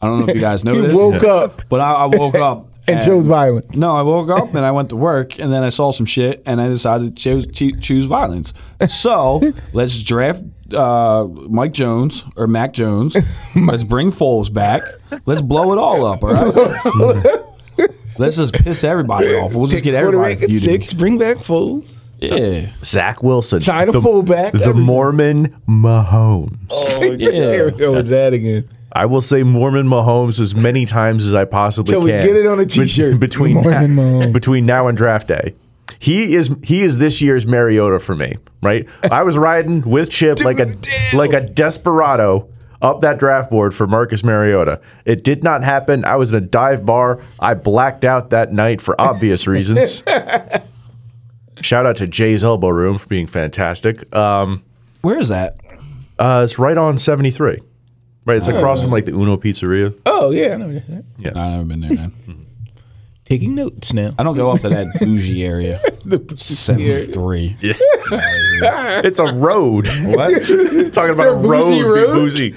I 0.00 0.06
don't 0.06 0.20
know 0.20 0.28
if 0.28 0.36
you 0.36 0.40
guys 0.40 0.62
know 0.64 0.72
You 0.72 0.82
this, 0.82 0.94
woke 0.94 1.24
up 1.24 1.62
but 1.68 1.80
I, 1.80 1.94
I 1.94 2.06
woke 2.06 2.36
up 2.36 2.68
and 2.88 3.04
chose 3.04 3.26
violence. 3.26 3.74
No, 3.74 3.96
I 3.96 4.02
woke 4.02 4.30
up 4.30 4.54
and 4.54 4.64
I 4.64 4.70
went 4.70 4.90
to 4.90 4.96
work 4.96 5.36
and 5.40 5.52
then 5.52 5.64
I 5.64 5.70
saw 5.70 5.90
some 5.90 6.06
shit 6.06 6.44
and 6.46 6.60
I 6.60 6.68
decided 6.68 7.16
to 7.16 7.20
choose, 7.20 7.80
choose 7.80 8.04
violence. 8.04 8.54
So 8.88 9.52
let's 9.72 10.00
draft 10.00 10.44
uh, 10.74 11.26
Mike 11.26 11.72
Jones 11.72 12.24
or 12.36 12.46
Mac 12.46 12.72
Jones. 12.72 13.16
let's 13.56 13.84
bring 13.84 14.10
Foles 14.10 14.52
back. 14.52 14.82
Let's 15.26 15.40
blow 15.40 15.72
it 15.72 15.78
all 15.78 16.04
up, 16.06 16.22
all 16.22 16.32
right? 16.34 17.40
let's 18.18 18.36
just 18.36 18.54
piss 18.54 18.84
everybody 18.84 19.28
off. 19.34 19.54
We'll 19.54 19.66
just 19.66 19.84
get 19.84 19.94
everybody 19.94 20.36
feuding. 20.36 20.58
six. 20.58 20.92
Bring 20.92 21.18
back 21.18 21.36
Foles. 21.38 21.88
Yeah. 22.18 22.70
Zach 22.84 23.22
Wilson, 23.22 23.60
Sign 23.60 23.88
a 23.88 23.92
the, 23.92 24.02
fullback. 24.02 24.52
the 24.52 24.74
Mormon 24.74 25.56
Mahomes. 25.66 26.56
Oh 26.70 27.02
yeah. 27.18 27.30
Here 27.30 27.64
we 27.64 27.70
go 27.78 27.94
with 27.94 28.08
that 28.08 28.32
again. 28.34 28.68
I 28.92 29.06
will 29.06 29.20
say 29.22 29.42
Mormon 29.42 29.86
Mahomes 29.86 30.38
as 30.40 30.54
many 30.54 30.84
times 30.84 31.24
as 31.24 31.32
I 31.32 31.44
possibly 31.46 31.92
Till 31.92 32.00
can. 32.06 32.20
we 32.20 32.26
get 32.26 32.36
it 32.36 32.46
on 32.46 32.58
a 32.58 32.62
bet- 32.64 32.70
t-shirt. 32.70 33.18
between 33.20 33.54
Mormon 33.54 33.94
now, 33.94 34.02
Mahomes. 34.02 34.32
between 34.32 34.66
now 34.66 34.88
and 34.88 34.98
draft 34.98 35.28
day. 35.28 35.54
He 35.98 36.34
is 36.34 36.50
he 36.62 36.82
is 36.82 36.98
this 36.98 37.20
year's 37.20 37.46
Mariota 37.46 37.98
for 37.98 38.14
me, 38.14 38.36
right? 38.62 38.86
I 39.10 39.22
was 39.22 39.36
riding 39.36 39.82
with 39.82 40.10
Chip 40.10 40.40
like 40.44 40.58
a 40.58 40.66
damn. 40.66 41.18
like 41.18 41.32
a 41.32 41.40
desperado 41.40 42.48
up 42.82 43.00
that 43.00 43.18
draft 43.18 43.50
board 43.50 43.74
for 43.74 43.86
Marcus 43.86 44.24
Mariota. 44.24 44.80
It 45.04 45.22
did 45.24 45.44
not 45.44 45.62
happen. 45.62 46.04
I 46.04 46.16
was 46.16 46.30
in 46.32 46.36
a 46.36 46.40
dive 46.46 46.86
bar. 46.86 47.20
I 47.38 47.54
blacked 47.54 48.04
out 48.04 48.30
that 48.30 48.52
night 48.52 48.80
for 48.80 48.98
obvious 49.00 49.46
reasons. 49.46 50.02
Shout 51.60 51.84
out 51.84 51.96
to 51.96 52.06
Jay's 52.06 52.42
Elbow 52.42 52.68
Room 52.68 52.96
for 52.96 53.06
being 53.06 53.26
fantastic. 53.26 54.14
Um, 54.16 54.62
Where 55.02 55.18
is 55.18 55.28
that? 55.28 55.56
uh, 56.18 56.42
it's 56.44 56.58
right 56.58 56.76
on 56.78 56.96
73. 56.96 57.58
Right, 58.26 58.36
it's 58.36 58.48
across 58.48 58.82
from 58.82 58.90
like 58.90 59.06
the 59.06 59.12
Uno 59.12 59.36
Pizzeria. 59.38 59.98
Oh, 60.06 60.30
yeah. 60.30 60.54
I 60.54 60.56
know 60.56 60.72
that. 60.72 61.04
I've 61.24 61.34
never 61.34 61.64
been 61.64 61.80
there, 61.80 61.94
man. 61.94 62.12
Taking 63.30 63.54
notes 63.54 63.92
now. 63.92 64.10
I 64.18 64.24
don't 64.24 64.34
go 64.36 64.50
up 64.50 64.60
to 64.62 64.68
that 64.70 64.88
bougie 65.00 65.44
area. 65.46 65.80
The- 66.04 66.36
73. 66.36 67.56
It's 68.62 69.18
a 69.20 69.32
road. 69.32 69.86
What? 70.04 70.30
Talking 70.92 71.14
about 71.14 71.28
a 71.28 71.36
Bougie 71.36 71.46
road, 71.46 71.70
being 71.70 71.84
road? 71.86 72.14
bougie. 72.14 72.54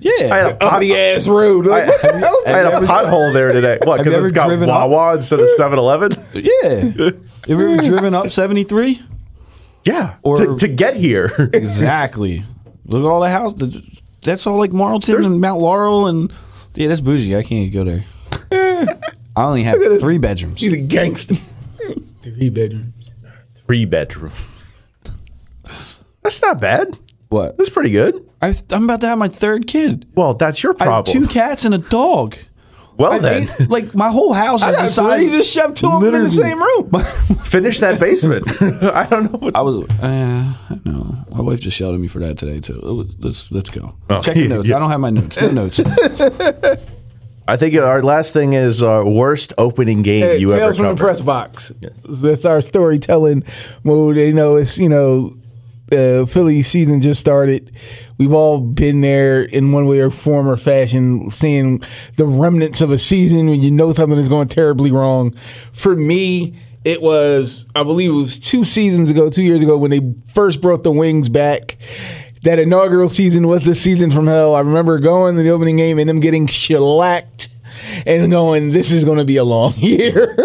Yeah. 0.00 0.12
I 0.34 0.36
had 0.36 0.46
a, 0.52 0.54
pot, 0.56 0.72
Uppity 0.74 0.94
ass 0.96 1.26
road. 1.26 1.64
Like, 1.66 1.84
I- 1.84 1.86
what 1.88 2.02
the 2.02 2.18
hell? 2.18 2.42
I 2.46 2.50
had 2.50 2.66
a 2.66 2.86
pothole 2.86 3.32
there 3.32 3.52
today. 3.52 3.78
What? 3.82 3.98
Have 3.98 4.06
you 4.06 4.12
Because 4.12 4.24
it's 4.30 4.32
ever 4.32 4.32
got 4.34 4.48
driven 4.48 4.68
up? 4.70 4.88
Wawa 4.90 5.14
instead 5.14 5.40
of 5.40 5.48
7-Eleven? 5.58 6.12
Yeah. 6.34 6.82
You 6.84 7.20
ever 7.48 7.76
driven 7.78 8.14
up 8.14 8.30
73? 8.30 9.02
Yeah. 9.86 10.16
Or- 10.22 10.36
to, 10.36 10.56
to 10.56 10.68
get 10.68 10.96
here. 10.96 11.50
Exactly. 11.54 12.44
Look 12.84 13.02
at 13.02 13.08
all 13.08 13.20
the 13.20 13.30
house. 13.30 13.54
the- 13.56 13.82
That's 14.22 14.46
all 14.46 14.58
like 14.58 14.72
Marlton 14.72 15.24
and 15.24 15.40
Mount 15.40 15.60
Laurel 15.62 16.06
and 16.06 16.30
yeah, 16.74 16.88
that's 16.88 17.00
bougie. 17.00 17.34
I 17.34 17.42
can't 17.42 17.72
go 17.72 17.82
there. 17.84 18.04
I 19.36 19.44
only 19.44 19.62
have 19.64 19.76
three 20.00 20.18
bedrooms. 20.18 20.58
She's 20.58 20.72
a 20.72 20.78
gangster. 20.78 21.34
Three 22.22 22.48
bedrooms. 22.50 23.10
Three 23.66 23.84
bedroom. 23.84 24.32
That's 26.22 26.40
not 26.42 26.60
bad. 26.60 26.98
What? 27.28 27.56
That's 27.56 27.70
pretty 27.70 27.90
good. 27.90 28.28
I, 28.42 28.54
I'm 28.70 28.84
about 28.84 29.00
to 29.02 29.08
have 29.08 29.18
my 29.18 29.28
third 29.28 29.66
kid. 29.66 30.06
Well, 30.14 30.34
that's 30.34 30.62
your 30.62 30.72
I 30.78 30.84
have 30.84 31.04
problem. 31.04 31.12
two 31.22 31.26
cats 31.32 31.64
and 31.64 31.74
a 31.74 31.78
dog. 31.78 32.36
Well 32.98 33.12
I 33.12 33.18
then, 33.18 33.48
ate- 33.60 33.68
like 33.68 33.94
my 33.94 34.08
whole 34.10 34.32
house 34.32 34.62
I 34.62 34.70
is 34.70 34.76
got 34.76 34.82
the 34.82 34.88
size. 34.88 35.26
Just 35.30 35.50
shoved 35.50 35.76
two 35.76 35.86
of 35.90 36.00
them 36.02 36.14
in 36.14 36.22
the 36.24 36.28
Literally. 36.28 36.50
same 36.50 36.58
room. 36.62 37.36
finish 37.44 37.80
that 37.80 37.98
basement. 38.00 38.46
I 38.62 39.06
don't 39.06 39.32
know. 39.32 39.38
What 39.38 39.56
I 39.56 39.60
was, 39.62 39.88
uh, 40.00 40.54
no. 40.84 41.16
My 41.30 41.40
wife 41.42 41.60
just 41.60 41.78
yelled 41.80 41.94
at 41.94 42.00
me 42.00 42.08
for 42.08 42.20
that 42.20 42.38
today 42.38 42.60
too. 42.60 42.74
It 42.78 42.82
was- 42.84 43.14
Let's 43.18 43.50
let's 43.52 43.70
go. 43.70 43.96
Oh, 44.08 44.22
Check 44.22 44.36
your 44.36 44.44
yeah, 44.46 44.54
notes. 44.54 44.68
yeah. 44.68 44.76
I 44.76 44.78
don't 44.78 44.90
have 44.90 45.00
my 45.00 45.10
notes. 45.10 45.40
No 45.40 45.50
notes. 45.50 45.80
I 47.48 47.56
think 47.56 47.76
our 47.76 48.02
last 48.02 48.32
thing 48.32 48.54
is 48.54 48.82
our 48.82 49.08
worst 49.08 49.52
opening 49.56 50.02
game 50.02 50.22
Hey, 50.22 50.38
you 50.38 50.50
ever 50.50 50.60
Tales 50.60 50.76
from 50.76 50.94
the 50.94 51.00
press 51.00 51.20
box. 51.20 51.72
That's 52.04 52.44
our 52.44 52.62
storytelling 52.62 53.44
mode. 53.84 54.16
You 54.16 54.32
know, 54.32 54.56
it's 54.56 54.78
you 54.78 54.88
know, 54.88 55.36
uh, 55.92 56.26
Philly 56.26 56.62
season 56.62 57.00
just 57.00 57.20
started. 57.20 57.72
We've 58.18 58.32
all 58.32 58.60
been 58.60 59.00
there 59.00 59.42
in 59.42 59.72
one 59.72 59.86
way 59.86 60.00
or 60.00 60.10
form 60.10 60.48
or 60.48 60.56
fashion, 60.56 61.30
seeing 61.30 61.82
the 62.16 62.26
remnants 62.26 62.80
of 62.80 62.90
a 62.90 62.98
season 62.98 63.48
when 63.48 63.60
you 63.60 63.70
know 63.70 63.92
something 63.92 64.18
is 64.18 64.28
going 64.28 64.48
terribly 64.48 64.90
wrong. 64.90 65.34
For 65.72 65.94
me, 65.94 66.58
it 66.84 67.02
was 67.02 67.66
I 67.74 67.82
believe 67.82 68.10
it 68.10 68.14
was 68.14 68.38
two 68.38 68.64
seasons 68.64 69.10
ago, 69.10 69.30
two 69.30 69.42
years 69.42 69.62
ago 69.62 69.76
when 69.76 69.90
they 69.90 70.00
first 70.32 70.60
brought 70.60 70.82
the 70.82 70.92
Wings 70.92 71.28
back. 71.28 71.76
That 72.46 72.60
inaugural 72.60 73.08
season 73.08 73.48
was 73.48 73.64
the 73.64 73.74
season 73.74 74.12
from 74.12 74.28
hell. 74.28 74.54
I 74.54 74.60
remember 74.60 75.00
going 75.00 75.34
to 75.34 75.42
the 75.42 75.48
opening 75.50 75.78
game 75.78 75.98
and 75.98 76.08
them 76.08 76.20
getting 76.20 76.46
shellacked 76.46 77.48
and 78.06 78.30
going, 78.30 78.70
this 78.70 78.92
is 78.92 79.04
going 79.04 79.18
to 79.18 79.24
be 79.24 79.36
a 79.36 79.42
long 79.42 79.74
year. 79.76 80.36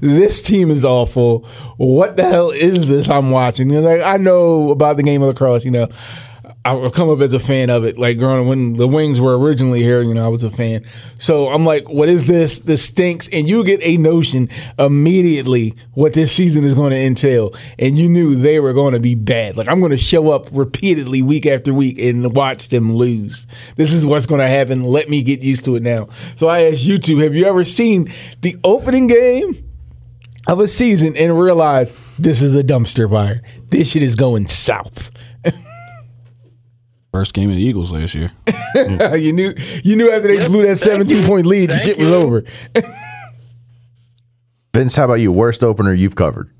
this 0.00 0.40
team 0.40 0.70
is 0.70 0.86
awful. 0.86 1.40
What 1.76 2.16
the 2.16 2.24
hell 2.24 2.50
is 2.50 2.88
this 2.88 3.10
I'm 3.10 3.30
watching? 3.30 3.68
Like 3.68 4.00
I 4.00 4.16
know 4.16 4.70
about 4.70 4.96
the 4.96 5.02
game 5.02 5.20
of 5.20 5.28
lacrosse. 5.28 5.66
You 5.66 5.70
know, 5.70 5.88
I've 6.62 6.92
come 6.92 7.08
up 7.08 7.20
as 7.20 7.32
a 7.32 7.40
fan 7.40 7.70
of 7.70 7.84
it. 7.84 7.96
Like 7.96 8.18
growing 8.18 8.40
up 8.42 8.46
when 8.46 8.74
the 8.74 8.86
Wings 8.86 9.18
were 9.18 9.38
originally 9.38 9.82
here, 9.82 10.02
you 10.02 10.12
know, 10.12 10.24
I 10.24 10.28
was 10.28 10.44
a 10.44 10.50
fan. 10.50 10.84
So 11.16 11.48
I'm 11.48 11.64
like, 11.64 11.88
what 11.88 12.10
is 12.10 12.26
this? 12.26 12.58
This 12.58 12.84
stinks. 12.84 13.28
And 13.28 13.48
you 13.48 13.64
get 13.64 13.80
a 13.82 13.96
notion 13.96 14.50
immediately 14.78 15.74
what 15.94 16.12
this 16.12 16.32
season 16.32 16.64
is 16.64 16.74
going 16.74 16.90
to 16.90 16.98
entail. 16.98 17.54
And 17.78 17.96
you 17.96 18.10
knew 18.10 18.34
they 18.34 18.60
were 18.60 18.74
going 18.74 18.92
to 18.92 19.00
be 19.00 19.14
bad. 19.14 19.56
Like 19.56 19.68
I'm 19.68 19.80
going 19.80 19.92
to 19.92 19.96
show 19.96 20.30
up 20.32 20.48
repeatedly 20.52 21.22
week 21.22 21.46
after 21.46 21.72
week 21.72 21.98
and 21.98 22.34
watch 22.34 22.68
them 22.68 22.94
lose. 22.94 23.46
This 23.76 23.94
is 23.94 24.04
what's 24.04 24.26
going 24.26 24.42
to 24.42 24.48
happen. 24.48 24.84
Let 24.84 25.08
me 25.08 25.22
get 25.22 25.42
used 25.42 25.64
to 25.64 25.76
it 25.76 25.82
now. 25.82 26.08
So 26.36 26.46
I 26.46 26.64
asked 26.64 26.84
you 26.84 26.98
two, 26.98 27.18
have 27.18 27.34
you 27.34 27.46
ever 27.46 27.64
seen 27.64 28.12
the 28.42 28.58
opening 28.64 29.06
game 29.06 29.64
of 30.46 30.60
a 30.60 30.68
season 30.68 31.16
and 31.16 31.38
realized 31.40 31.96
this 32.18 32.42
is 32.42 32.54
a 32.54 32.62
dumpster 32.62 33.08
fire? 33.08 33.40
This 33.70 33.92
shit 33.92 34.02
is 34.02 34.14
going 34.14 34.46
south. 34.46 35.10
First 37.12 37.34
game 37.34 37.50
of 37.50 37.56
the 37.56 37.62
Eagles 37.62 37.92
last 37.92 38.14
year. 38.14 38.30
you 39.16 39.32
knew 39.32 39.52
you 39.82 39.96
knew 39.96 40.10
after 40.12 40.28
they 40.28 40.36
Yep, 40.36 40.46
blew 40.48 40.62
that 40.66 40.76
17 40.76 41.26
point 41.26 41.44
lead, 41.44 41.70
the 41.70 41.74
Thank 41.74 41.84
shit 41.84 41.98
was 41.98 42.10
over. 42.10 42.44
Vince, 44.72 44.94
how 44.94 45.06
about 45.06 45.14
you? 45.14 45.32
Worst 45.32 45.64
opener 45.64 45.92
you've 45.92 46.14
covered? 46.14 46.50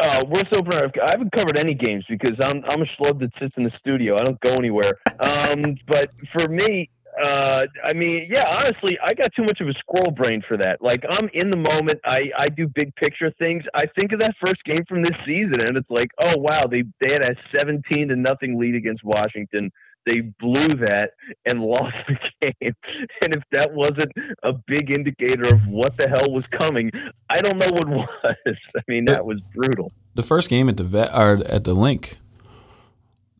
Uh, 0.00 0.22
worst 0.28 0.46
opener. 0.54 0.84
I've, 0.84 0.90
I 1.02 1.10
haven't 1.12 1.32
covered 1.32 1.58
any 1.58 1.74
games 1.74 2.04
because 2.08 2.36
I'm 2.42 2.62
I'm 2.70 2.82
a 2.82 2.86
schlub 2.96 3.18
that 3.20 3.30
sits 3.38 3.54
in 3.56 3.64
the 3.64 3.72
studio. 3.78 4.14
I 4.14 4.24
don't 4.24 4.40
go 4.40 4.52
anywhere. 4.52 4.92
Um, 5.20 5.76
but 5.86 6.10
for 6.38 6.48
me, 6.48 6.90
uh, 7.24 7.62
I 7.84 7.94
mean, 7.94 8.28
yeah, 8.32 8.44
honestly, 8.58 8.98
I 9.02 9.14
got 9.14 9.32
too 9.34 9.42
much 9.42 9.60
of 9.60 9.68
a 9.68 9.74
squirrel 9.74 10.12
brain 10.12 10.42
for 10.46 10.56
that. 10.58 10.82
Like 10.82 11.02
I'm 11.12 11.28
in 11.32 11.50
the 11.50 11.56
moment. 11.56 11.98
I 12.04 12.30
I 12.38 12.46
do 12.48 12.68
big 12.68 12.94
picture 12.96 13.32
things. 13.38 13.64
I 13.74 13.84
think 13.98 14.12
of 14.12 14.20
that 14.20 14.34
first 14.44 14.62
game 14.64 14.84
from 14.88 15.02
this 15.02 15.16
season, 15.24 15.54
and 15.66 15.76
it's 15.76 15.90
like, 15.90 16.08
oh 16.22 16.34
wow, 16.36 16.64
they 16.70 16.82
they 17.00 17.12
had 17.12 17.24
a 17.24 17.34
17 17.58 18.08
to 18.08 18.16
nothing 18.16 18.58
lead 18.58 18.74
against 18.74 19.02
Washington. 19.02 19.70
They 20.04 20.20
blew 20.20 20.68
that 20.68 21.10
and 21.50 21.60
lost 21.62 21.96
the 22.06 22.16
game. 22.40 22.74
And 23.22 23.34
if 23.34 23.42
that 23.52 23.72
wasn't 23.72 24.12
a 24.42 24.52
big 24.52 24.96
indicator 24.96 25.52
of 25.52 25.66
what 25.66 25.96
the 25.96 26.08
hell 26.08 26.30
was 26.30 26.44
coming, 26.60 26.90
I 27.30 27.40
don't 27.40 27.58
know 27.58 27.70
what 27.70 27.88
was. 28.44 28.56
I 28.76 28.80
mean, 28.88 29.06
that 29.06 29.24
was 29.24 29.40
brutal. 29.54 29.90
The 30.14 30.22
first 30.22 30.48
game 30.48 30.68
at 30.68 30.76
the 30.76 30.84
vet 30.84 31.14
or 31.14 31.42
at 31.46 31.64
the 31.64 31.74
Linc. 31.74 32.18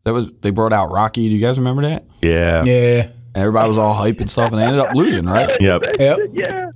That 0.04 0.12
was 0.12 0.32
they 0.40 0.50
brought 0.50 0.72
out 0.72 0.90
Rocky. 0.90 1.28
Do 1.28 1.34
you 1.34 1.44
guys 1.44 1.58
remember 1.58 1.82
that? 1.82 2.04
Yeah. 2.22 2.64
Yeah. 2.64 3.10
Everybody 3.36 3.68
was 3.68 3.78
all 3.78 3.92
hype 3.94 4.20
and 4.20 4.30
stuff, 4.30 4.50
and 4.50 4.58
they 4.58 4.64
ended 4.64 4.80
up 4.80 4.94
losing, 4.94 5.26
right? 5.26 5.50
Yep. 5.60 5.82
Yep. 5.98 6.18
Yeah. 6.32 6.70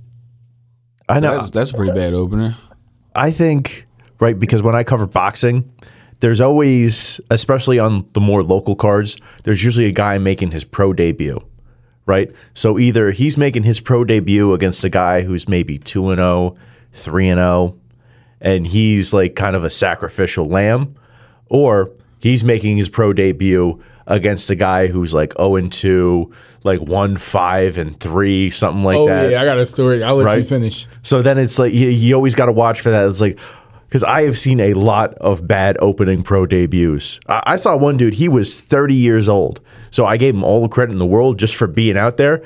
I 1.09 1.19
know. 1.19 1.39
That's, 1.39 1.49
that's 1.49 1.71
a 1.71 1.73
pretty 1.73 1.91
bad 1.93 2.13
opener. 2.13 2.55
I 3.15 3.31
think 3.31 3.87
right 4.19 4.37
because 4.37 4.61
when 4.61 4.75
I 4.75 4.83
cover 4.83 5.05
boxing, 5.07 5.69
there's 6.21 6.39
always, 6.39 7.19
especially 7.29 7.79
on 7.79 8.07
the 8.13 8.21
more 8.21 8.43
local 8.43 8.75
cards, 8.75 9.17
there's 9.43 9.63
usually 9.63 9.87
a 9.87 9.91
guy 9.91 10.17
making 10.19 10.51
his 10.51 10.63
pro 10.63 10.93
debut, 10.93 11.43
right? 12.05 12.31
So 12.53 12.77
either 12.77 13.11
he's 13.11 13.37
making 13.37 13.63
his 13.63 13.79
pro 13.79 14.03
debut 14.05 14.53
against 14.53 14.83
a 14.83 14.89
guy 14.89 15.21
who's 15.21 15.49
maybe 15.49 15.79
two 15.79 16.09
and 16.09 16.19
0, 16.19 16.55
3 16.93 17.27
and 17.29 17.39
0, 17.39 17.77
and 18.39 18.67
he's 18.67 19.13
like 19.13 19.35
kind 19.35 19.55
of 19.55 19.63
a 19.63 19.69
sacrificial 19.69 20.45
lamb, 20.45 20.95
or 21.49 21.89
he's 22.19 22.43
making 22.43 22.77
his 22.77 22.87
pro 22.87 23.11
debut 23.13 23.81
against 24.11 24.49
a 24.49 24.55
guy 24.55 24.87
who's 24.87 25.13
like 25.13 25.33
0 25.37 25.55
and 25.55 25.71
2, 25.71 26.31
like 26.63 26.81
1 26.81 27.17
5 27.17 27.77
and 27.77 27.99
3, 27.99 28.49
something 28.49 28.83
like 28.83 28.97
Oh 28.97 29.07
that. 29.07 29.31
yeah, 29.31 29.41
I 29.41 29.45
got 29.45 29.57
a 29.57 29.65
story. 29.65 30.03
I'll 30.03 30.15
let 30.17 30.37
you 30.37 30.43
finish. 30.43 30.87
So 31.01 31.21
then 31.21 31.37
it's 31.37 31.57
like 31.57 31.73
you, 31.73 31.89
you 31.89 32.13
always 32.15 32.35
got 32.35 32.45
to 32.47 32.51
watch 32.51 32.81
for 32.81 32.89
that. 32.91 33.07
It's 33.09 33.21
like 33.21 33.39
because 33.87 34.03
I 34.03 34.23
have 34.23 34.37
seen 34.37 34.59
a 34.61 34.73
lot 34.73 35.15
of 35.15 35.47
bad 35.47 35.77
opening 35.81 36.23
pro 36.23 36.45
debuts. 36.45 37.19
I, 37.27 37.43
I 37.45 37.55
saw 37.55 37.75
one 37.75 37.97
dude; 37.97 38.13
he 38.13 38.29
was 38.29 38.61
30 38.61 38.93
years 38.95 39.27
old, 39.27 39.59
so 39.89 40.05
I 40.05 40.17
gave 40.17 40.33
him 40.35 40.43
all 40.43 40.61
the 40.61 40.69
credit 40.69 40.93
in 40.93 40.99
the 40.99 41.05
world 41.05 41.39
just 41.39 41.55
for 41.55 41.67
being 41.67 41.97
out 41.97 42.17
there. 42.17 42.43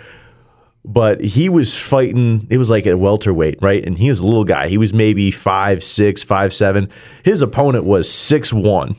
But 0.88 1.20
he 1.22 1.50
was 1.50 1.80
fighting. 1.80 2.46
It 2.52 2.60
was 2.60 2.70
like 2.70 2.86
a 2.86 2.96
welterweight, 2.96 3.58
right? 3.62 3.84
And 3.84 3.98
he 3.98 4.10
was 4.10 4.20
a 4.20 4.24
little 4.24 4.44
guy. 4.44 4.68
He 4.68 4.78
was 4.78 4.94
maybe 4.94 5.32
five 5.32 5.84
six, 5.84 6.24
five 6.24 6.54
seven. 6.54 6.90
His 7.24 7.42
opponent 7.42 7.86
was 7.86 8.08
six 8.12 8.54
one. 8.54 8.96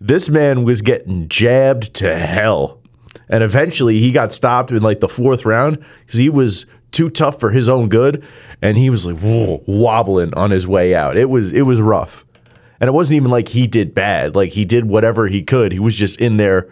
This 0.00 0.28
man 0.28 0.64
was 0.64 0.82
getting 0.82 1.28
jabbed 1.28 1.94
to 1.94 2.16
hell. 2.16 2.80
And 3.28 3.42
eventually 3.42 3.98
he 3.98 4.12
got 4.12 4.32
stopped 4.32 4.70
in 4.70 4.82
like 4.82 5.00
the 5.00 5.08
fourth 5.08 5.44
round 5.44 5.84
because 6.00 6.18
he 6.18 6.28
was 6.28 6.66
too 6.92 7.10
tough 7.10 7.40
for 7.40 7.50
his 7.50 7.68
own 7.68 7.88
good. 7.88 8.24
And 8.62 8.76
he 8.76 8.90
was 8.90 9.06
like 9.06 9.18
whoa, 9.18 9.62
wobbling 9.66 10.34
on 10.34 10.50
his 10.50 10.66
way 10.66 10.94
out. 10.94 11.16
It 11.16 11.30
was 11.30 11.52
it 11.52 11.62
was 11.62 11.80
rough. 11.80 12.24
And 12.78 12.88
it 12.88 12.92
wasn't 12.92 13.16
even 13.16 13.30
like 13.30 13.48
he 13.48 13.66
did 13.66 13.94
bad. 13.94 14.36
Like 14.36 14.52
he 14.52 14.64
did 14.64 14.84
whatever 14.84 15.28
he 15.28 15.42
could. 15.42 15.72
He 15.72 15.78
was 15.78 15.96
just 15.96 16.20
in 16.20 16.36
there 16.36 16.68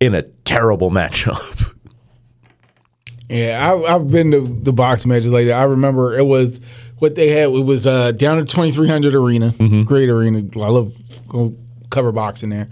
in 0.00 0.14
a 0.14 0.22
terrible 0.22 0.90
matchup. 0.90 1.72
Yeah, 3.28 3.72
I, 3.72 3.94
I've 3.94 4.10
been 4.10 4.30
to 4.32 4.46
the 4.46 4.72
box 4.72 5.06
matches 5.06 5.32
like 5.32 5.46
that. 5.46 5.58
I 5.58 5.64
remember 5.64 6.16
it 6.16 6.26
was 6.26 6.60
what 6.98 7.14
they 7.14 7.30
had. 7.30 7.48
It 7.48 7.64
was 7.64 7.86
uh, 7.86 8.12
down 8.12 8.38
at 8.38 8.50
twenty 8.50 8.70
three 8.70 8.88
hundred 8.88 9.14
arena, 9.14 9.54
great 9.84 10.10
arena. 10.10 10.44
I 10.56 10.68
love 10.68 10.92
go 11.26 11.56
cover 11.94 12.12
box 12.12 12.42
in 12.42 12.50
there. 12.50 12.68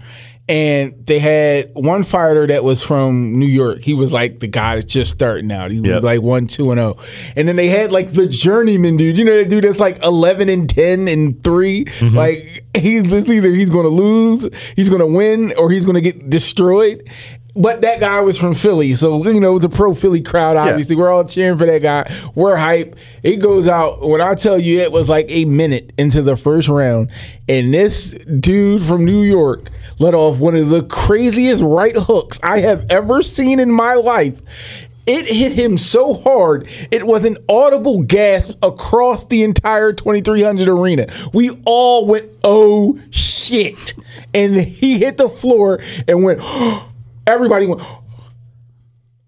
And 0.49 1.05
they 1.05 1.19
had 1.19 1.71
one 1.73 2.03
fighter 2.03 2.45
that 2.47 2.65
was 2.65 2.83
from 2.83 3.39
New 3.39 3.45
York. 3.45 3.79
He 3.79 3.93
was 3.93 4.11
like 4.11 4.39
the 4.41 4.47
guy 4.47 4.75
that's 4.75 4.91
just 4.91 5.13
starting 5.13 5.49
out. 5.53 5.71
He 5.71 5.79
was 5.79 5.89
Yep. 5.89 6.03
like 6.03 6.21
one, 6.21 6.47
two, 6.47 6.71
and 6.71 6.79
zero. 6.79 6.97
And 7.37 7.47
then 7.47 7.55
they 7.55 7.67
had 7.67 7.93
like 7.93 8.11
the 8.11 8.27
journeyman 8.27 8.97
dude. 8.97 9.17
You 9.17 9.23
know 9.23 9.37
that 9.37 9.47
dude 9.47 9.63
that's 9.63 9.79
like 9.79 10.03
eleven 10.03 10.49
and 10.49 10.69
ten 10.69 11.07
and 11.07 11.41
3 11.41 11.85
mm-hmm. 11.85 12.17
Like 12.17 12.65
he's 12.75 13.07
either 13.07 13.51
he's 13.51 13.69
going 13.69 13.85
to 13.85 13.95
lose, 13.95 14.45
he's 14.75 14.89
going 14.89 14.99
to 14.99 15.07
win, 15.07 15.53
or 15.57 15.71
he's 15.71 15.85
going 15.85 15.95
to 15.95 16.01
get 16.01 16.29
destroyed. 16.29 17.09
But 17.55 17.81
that 17.81 17.99
guy 17.99 18.19
was 18.21 18.35
from 18.35 18.55
Philly, 18.55 18.95
so 18.95 19.23
you 19.23 19.39
know 19.39 19.51
it 19.51 19.53
was 19.53 19.63
a 19.63 19.69
pro 19.69 19.93
Philly 19.93 20.21
crowd. 20.21 20.57
Obviously, 20.57 20.95
we're 20.95 21.11
all 21.11 21.23
cheering 21.23 21.59
for 21.59 21.67
that 21.67 21.83
guy. 21.83 22.11
We're 22.33 22.55
hype. 22.55 22.95
It 23.21 23.37
goes 23.37 23.67
out 23.67 24.01
when 24.01 24.21
I 24.21 24.33
tell 24.33 24.59
you 24.59 24.79
it 24.79 24.91
was 24.91 25.07
like 25.07 25.27
a 25.29 25.45
minute 25.45 25.93
into 25.97 26.23
the 26.23 26.35
first 26.35 26.67
round, 26.67 27.11
and 27.47 27.71
this 27.71 28.11
dude 28.11 28.81
from 28.81 29.05
New 29.05 29.21
York 29.21 29.69
let 29.99 30.15
off 30.15 30.39
one 30.39 30.55
of 30.55 30.69
the 30.69 30.81
craziest 30.83 31.61
right 31.61 31.95
hooks 31.95 32.39
I 32.41 32.59
have 32.59 32.87
ever 32.89 33.21
seen 33.21 33.59
in 33.59 33.71
my 33.71 33.93
life. 33.93 34.41
It 35.05 35.27
hit 35.27 35.51
him 35.51 35.77
so 35.77 36.13
hard, 36.13 36.67
it 36.89 37.05
was 37.05 37.25
an 37.25 37.35
audible 37.49 38.03
gasp 38.03 38.57
across 38.63 39.25
the 39.25 39.43
entire 39.43 39.91
2300 39.91 40.69
arena. 40.69 41.07
We 41.33 41.51
all 41.65 42.07
went, 42.07 42.31
oh 42.43 42.99
shit. 43.11 43.95
And 44.33 44.55
he 44.55 44.99
hit 44.99 45.17
the 45.17 45.27
floor 45.27 45.81
and 46.07 46.23
went, 46.23 46.39
oh, 46.43 46.89
everybody 47.27 47.65
went, 47.65 47.81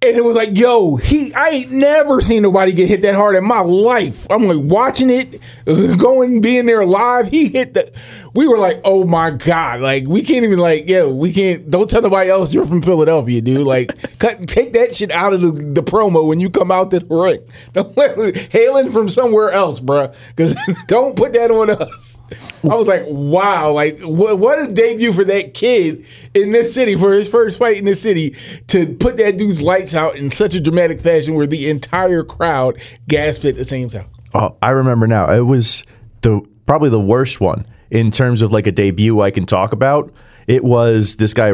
and 0.06 0.18
it 0.18 0.24
was 0.24 0.36
like, 0.36 0.58
yo, 0.58 0.98
he 0.98 1.34
I 1.34 1.50
ain't 1.50 1.72
never 1.72 2.22
seen 2.22 2.44
nobody 2.44 2.74
get 2.74 2.88
hit 2.88 3.02
that 3.02 3.16
hard 3.16 3.36
in 3.36 3.44
my 3.44 3.62
life. 3.62 4.28
I'm 4.30 4.44
like 4.44 4.60
watching 4.60 5.10
it, 5.10 5.42
going, 5.98 6.42
being 6.42 6.66
there 6.66 6.86
live. 6.86 7.28
He 7.28 7.50
hit 7.50 7.74
the 7.74 7.92
we 8.36 8.48
were 8.48 8.58
like, 8.58 8.82
oh 8.84 9.06
my 9.06 9.32
God. 9.32 9.80
Like, 9.80 10.06
we 10.06 10.22
can't 10.22 10.44
even 10.44 10.60
like, 10.60 10.88
yo, 10.90 11.10
we 11.10 11.34
can't 11.34 11.72
don't 11.72 11.90
tell 11.90 12.02
nobody 12.02 12.30
else 12.30 12.54
you're 12.54 12.66
from 12.66 12.82
Philadelphia, 12.82 13.42
dude. 13.42 13.66
Like, 13.66 13.98
cut 14.20 14.48
take 14.48 14.74
that 14.74 14.96
shit 14.96 15.10
out 15.10 15.34
of 15.34 15.42
the, 15.42 15.52
the 15.52 15.82
promo 15.82 16.28
when 16.28 16.40
you 16.40 16.50
come 16.50 16.70
out 16.70 16.92
to 16.92 17.00
the 17.00 17.06
ring. 17.16 18.46
Hailing 18.52 18.92
from 18.92 19.10
somewhere 19.10 19.52
else, 19.52 19.80
bruh. 19.80 20.14
Cause 20.36 20.56
don't 20.88 21.16
put 21.16 21.34
that 21.34 21.50
on 21.50 21.70
us. 21.72 22.15
I 22.64 22.76
was 22.76 22.88
like, 22.88 23.04
wow, 23.08 23.72
like 23.72 24.00
what, 24.00 24.40
what 24.40 24.60
a 24.60 24.72
debut 24.72 25.14
for 25.14 25.24
that 25.26 25.54
kid 25.54 26.06
in 26.34 26.52
this 26.52 26.74
city 26.74 26.96
for 26.96 27.14
his 27.14 27.28
first 27.28 27.58
fight 27.58 27.78
in 27.78 27.86
this 27.86 28.02
city 28.02 28.36
to 28.68 28.96
put 28.96 29.18
that 29.18 29.38
dude's 29.38 29.62
lights 29.62 29.94
out 29.94 30.16
in 30.16 30.32
such 30.32 30.56
a 30.56 30.60
dramatic 30.60 31.00
fashion 31.00 31.36
where 31.36 31.48
the 31.48 31.70
entire 31.70 32.24
crowd 32.24 32.80
gasped 33.08 33.46
at 33.46 33.56
the 33.56 33.66
same 33.66 33.90
time. 33.90 34.08
Oh, 34.34 34.56
I 34.62 34.72
remember 34.72 35.08
now. 35.08 35.32
It 35.32 35.42
was 35.42 35.84
the 36.22 36.42
probably 36.66 36.90
the 36.90 37.00
worst 37.00 37.40
one 37.40 37.66
in 37.92 38.12
terms 38.12 38.42
of 38.42 38.52
like 38.52 38.68
a 38.68 38.72
debut 38.72 39.22
I 39.22 39.32
can 39.32 39.46
talk 39.46 39.72
about. 39.72 40.12
It 40.48 40.64
was 40.64 41.16
this 41.18 41.34
guy 41.34 41.48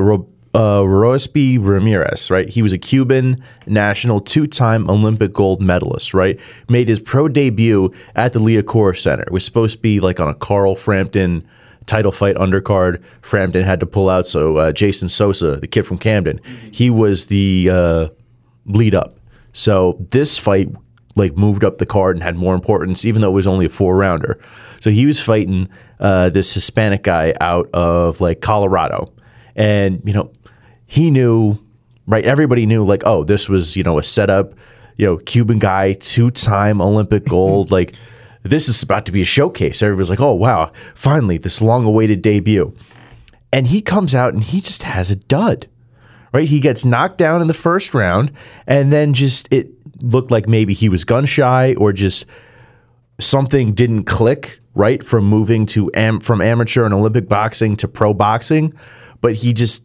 uh, 0.53 0.84
Ramirez, 0.86 2.30
right? 2.30 2.49
He 2.49 2.61
was 2.61 2.73
a 2.73 2.78
Cuban 2.78 3.41
national 3.68 4.19
two-time 4.19 4.90
Olympic 4.90 5.34
gold 5.34 5.61
medalist, 5.61 6.14
right? 6.14 6.40
Made 6.69 6.88
his 6.88 6.99
pro 6.99 7.28
debut 7.28 7.91
at 8.15 8.34
the 8.34 8.40
Liacouras 8.40 8.99
Center. 8.99 9.23
It 9.23 9.32
was 9.32 9.45
supposed 9.45 9.78
to 9.78 9.82
be 9.82 9.99
like 9.99 10.19
on 10.19 10.28
a 10.28 10.34
Carl 10.34 10.76
Frampton 10.76 11.48
title 11.86 12.11
fight 12.11 12.36
undercard. 12.36 13.02
Frampton 13.22 13.64
had 13.64 13.80
to 13.80 13.86
pull 13.86 14.10
out, 14.10 14.28
so 14.28 14.57
uh, 14.57 14.72
Jason 14.72 15.10
Sosa, 15.10 15.57
the 15.57 15.68
kid 15.68 15.84
from 15.84 15.98
Camden, 15.98 16.40
he 16.72 16.90
was 16.90 17.26
the 17.26 17.69
uh, 17.72 18.07
lead 18.65 18.95
up. 18.95 19.18
So 19.53 19.98
this 20.11 20.38
fight 20.38 20.69
like 21.15 21.36
moved 21.36 21.64
up 21.64 21.78
the 21.78 21.86
card 21.86 22.15
and 22.15 22.23
had 22.23 22.36
more 22.36 22.56
importance, 22.56 23.06
even 23.06 23.22
though 23.22 23.30
it 23.30 23.34
was 23.34 23.48
only 23.48 23.65
a 23.65 23.69
four 23.69 23.95
rounder. 23.95 24.40
So 24.80 24.90
he 24.90 25.06
was 25.06 25.19
fighting 25.19 25.69
uh, 25.99 26.30
this 26.30 26.53
Hispanic 26.53 27.03
guy 27.03 27.34
out 27.41 27.69
of 27.73 28.22
like 28.22 28.41
Colorado, 28.41 29.11
and 29.56 30.02
you 30.06 30.14
know 30.14 30.32
he 30.91 31.09
knew 31.09 31.57
right. 32.05 32.26
Everybody 32.26 32.65
knew 32.65 32.84
like 32.84 33.03
oh 33.05 33.23
this 33.23 33.47
was 33.47 33.77
you 33.77 33.84
know 33.84 33.97
a 33.97 34.03
setup. 34.03 34.53
You 34.97 35.07
know 35.07 35.18
Cuban 35.18 35.57
guy, 35.57 35.93
two 35.93 36.30
time 36.30 36.81
Olympic 36.81 37.26
gold, 37.26 37.72
like. 37.77 37.95
This 38.43 38.68
is 38.68 38.81
about 38.81 39.05
to 39.05 39.11
be 39.11 39.22
a 39.22 39.26
showcase. 39.26 39.84
Everybody's 39.84 40.09
like, 40.09 40.19
"Oh 40.19 40.34
wow, 40.34 40.72
finally 40.95 41.38
this 41.38 41.61
long-awaited 41.61 42.23
debut." 42.23 42.76
And 43.53 43.68
he 43.68 43.81
comes 43.81 44.15
out 44.15 44.34
and 44.34 44.43
he 44.43 44.59
just 44.59 44.81
has 44.81 45.11
a 45.11 45.15
dud 45.15 45.68
right? 46.34 46.47
He 46.47 46.59
gets 46.59 46.85
knocked 46.85 47.18
down 47.18 47.41
in 47.41 47.47
the 47.47 47.53
first 47.53 47.93
round, 47.93 48.31
and 48.65 48.91
then 48.91 49.13
just 49.13 49.47
it 49.51 49.69
looked 50.01 50.31
like 50.31 50.47
maybe 50.47 50.73
he 50.73 50.89
was 50.89 51.03
gun 51.03 51.26
shy 51.26 51.76
or 51.76 51.93
just 51.93 52.26
something 53.19 53.73
didn't 53.73 54.05
click 54.05 54.59
right 54.73 55.03
from 55.03 55.26
moving 55.26 55.65
to 55.68 55.91
am 55.93 56.19
from 56.19 56.41
amateur 56.41 56.85
and 56.85 56.93
Olympic 56.93 57.27
boxing 57.27 57.76
to 57.77 57.88
pro 57.88 58.13
boxing, 58.13 58.73
but 59.19 59.35
he 59.35 59.53
just 59.53 59.84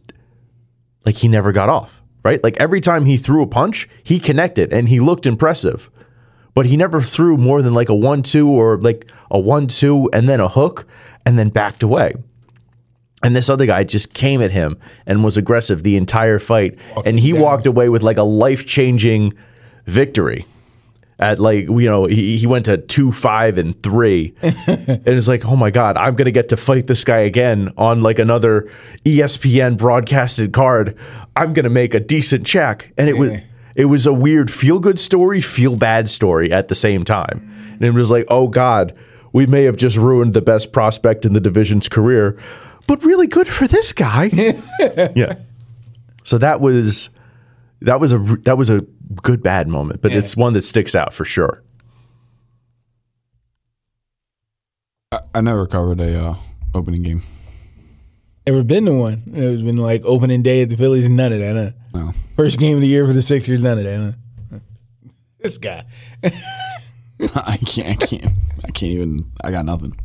like 1.07 1.15
he 1.15 1.29
never 1.29 1.53
got 1.53 1.69
off, 1.69 2.01
right? 2.25 2.43
Like 2.43 2.57
every 2.57 2.81
time 2.81 3.05
he 3.05 3.15
threw 3.15 3.41
a 3.41 3.47
punch, 3.47 3.87
he 4.03 4.19
connected 4.19 4.73
and 4.73 4.89
he 4.89 4.99
looked 4.99 5.25
impressive. 5.25 5.89
But 6.53 6.65
he 6.65 6.75
never 6.75 7.01
threw 7.01 7.37
more 7.37 7.61
than 7.61 7.73
like 7.73 7.87
a 7.87 7.93
1-2 7.93 8.45
or 8.45 8.77
like 8.77 9.09
a 9.31 9.37
1-2 9.37 10.09
and 10.11 10.27
then 10.27 10.41
a 10.41 10.49
hook 10.49 10.85
and 11.25 11.39
then 11.39 11.47
backed 11.47 11.81
away. 11.81 12.15
And 13.23 13.33
this 13.33 13.49
other 13.49 13.65
guy 13.65 13.85
just 13.85 14.13
came 14.13 14.41
at 14.41 14.51
him 14.51 14.77
and 15.05 15.23
was 15.23 15.37
aggressive 15.37 15.83
the 15.83 15.95
entire 15.95 16.39
fight. 16.39 16.77
and 17.05 17.17
he 17.17 17.31
walked 17.41 17.65
away 17.65 17.87
with 17.87 18.03
like 18.03 18.17
a 18.17 18.23
life 18.23 18.65
changing 18.65 19.33
victory. 19.85 20.45
At 21.19 21.39
like, 21.39 21.65
you 21.65 21.89
know, 21.89 22.05
he, 22.05 22.37
he 22.37 22.45
went 22.45 22.65
to 22.65 22.77
two, 22.77 23.11
five, 23.11 23.57
and 23.57 23.81
three. 23.81 24.35
and 24.41 25.07
it's 25.07 25.27
like, 25.27 25.45
oh 25.45 25.55
my 25.55 25.71
God, 25.71 25.97
I'm 25.97 26.15
going 26.15 26.25
to 26.25 26.31
get 26.31 26.49
to 26.49 26.57
fight 26.57 26.85
this 26.85 27.03
guy 27.03 27.19
again 27.19 27.73
on 27.75 28.03
like 28.03 28.19
another 28.19 28.69
ESPN 29.03 29.77
broadcasted 29.77 30.53
card. 30.53 30.95
I'm 31.35 31.53
going 31.53 31.63
to 31.63 31.71
make 31.71 31.95
a 31.95 31.99
decent 31.99 32.45
check. 32.45 32.93
And 32.97 33.09
it 33.09 33.17
was. 33.17 33.31
It 33.75 33.85
was 33.85 34.07
a 34.07 34.13
weird 34.13 34.51
feel 34.51 34.79
good 34.79 34.99
story, 34.99 35.39
feel 35.39 35.75
bad 35.75 36.09
story 36.09 36.51
at 36.51 36.67
the 36.67 36.73
same 36.73 37.03
time. 37.03 37.47
And 37.73 37.83
it 37.83 37.91
was 37.91 38.09
like, 38.09 38.25
oh 38.27 38.47
God, 38.47 38.97
we 39.33 39.45
may 39.45 39.65
have 39.65 39.77
just 39.77 39.97
ruined 39.97 40.33
the 40.33 40.41
best 40.41 40.71
prospect 40.71 41.27
in 41.27 41.33
the 41.33 41.39
division's 41.39 41.87
career, 41.87 42.39
but 42.87 43.03
really 43.03 43.27
good 43.27 43.47
for 43.47 43.67
this 43.67 43.93
guy. 43.93 44.31
yeah. 45.15 45.35
So 46.23 46.39
that 46.39 46.59
was 46.59 47.11
that 47.81 47.99
was 47.99 48.13
a 48.13 48.17
that 48.17 48.57
was 48.57 48.71
a 48.71 48.83
good 49.15 49.43
bad 49.43 49.67
moment, 49.67 50.01
but 50.01 50.11
it's 50.11 50.35
one 50.35 50.53
that 50.53 50.63
sticks 50.63 50.95
out 50.95 51.13
for 51.13 51.25
sure. 51.25 51.63
I, 55.11 55.19
I 55.35 55.41
never 55.41 55.65
covered 55.67 56.01
a 56.01 56.23
uh, 56.23 56.35
opening 56.73 57.03
game. 57.03 57.21
Ever 58.45 58.63
been 58.63 58.85
to 58.85 58.93
one? 58.93 59.23
It's 59.33 59.61
been 59.61 59.77
like 59.77 60.03
opening 60.05 60.41
day 60.41 60.61
at 60.61 60.69
the 60.69 60.77
Phillies 60.77 61.03
and 61.03 61.17
none 61.17 61.33
of 61.33 61.39
that. 61.39 61.55
Huh? 61.55 61.71
No. 61.93 62.11
First 62.35 62.59
game 62.59 62.75
of 62.77 62.81
the 62.81 62.87
year 62.87 63.05
for 63.05 63.13
the 63.13 63.21
Sixers, 63.21 63.61
none 63.61 63.77
of 63.77 63.83
that. 63.83 64.15
Huh? 64.51 64.59
This 65.39 65.59
guy. 65.59 65.85
I 67.35 67.57
can't. 67.57 68.03
I 68.03 68.05
can't. 68.05 68.31
I 68.63 68.71
can't 68.71 68.91
even. 68.91 69.31
I 69.43 69.51
got 69.51 69.65
nothing. 69.65 69.97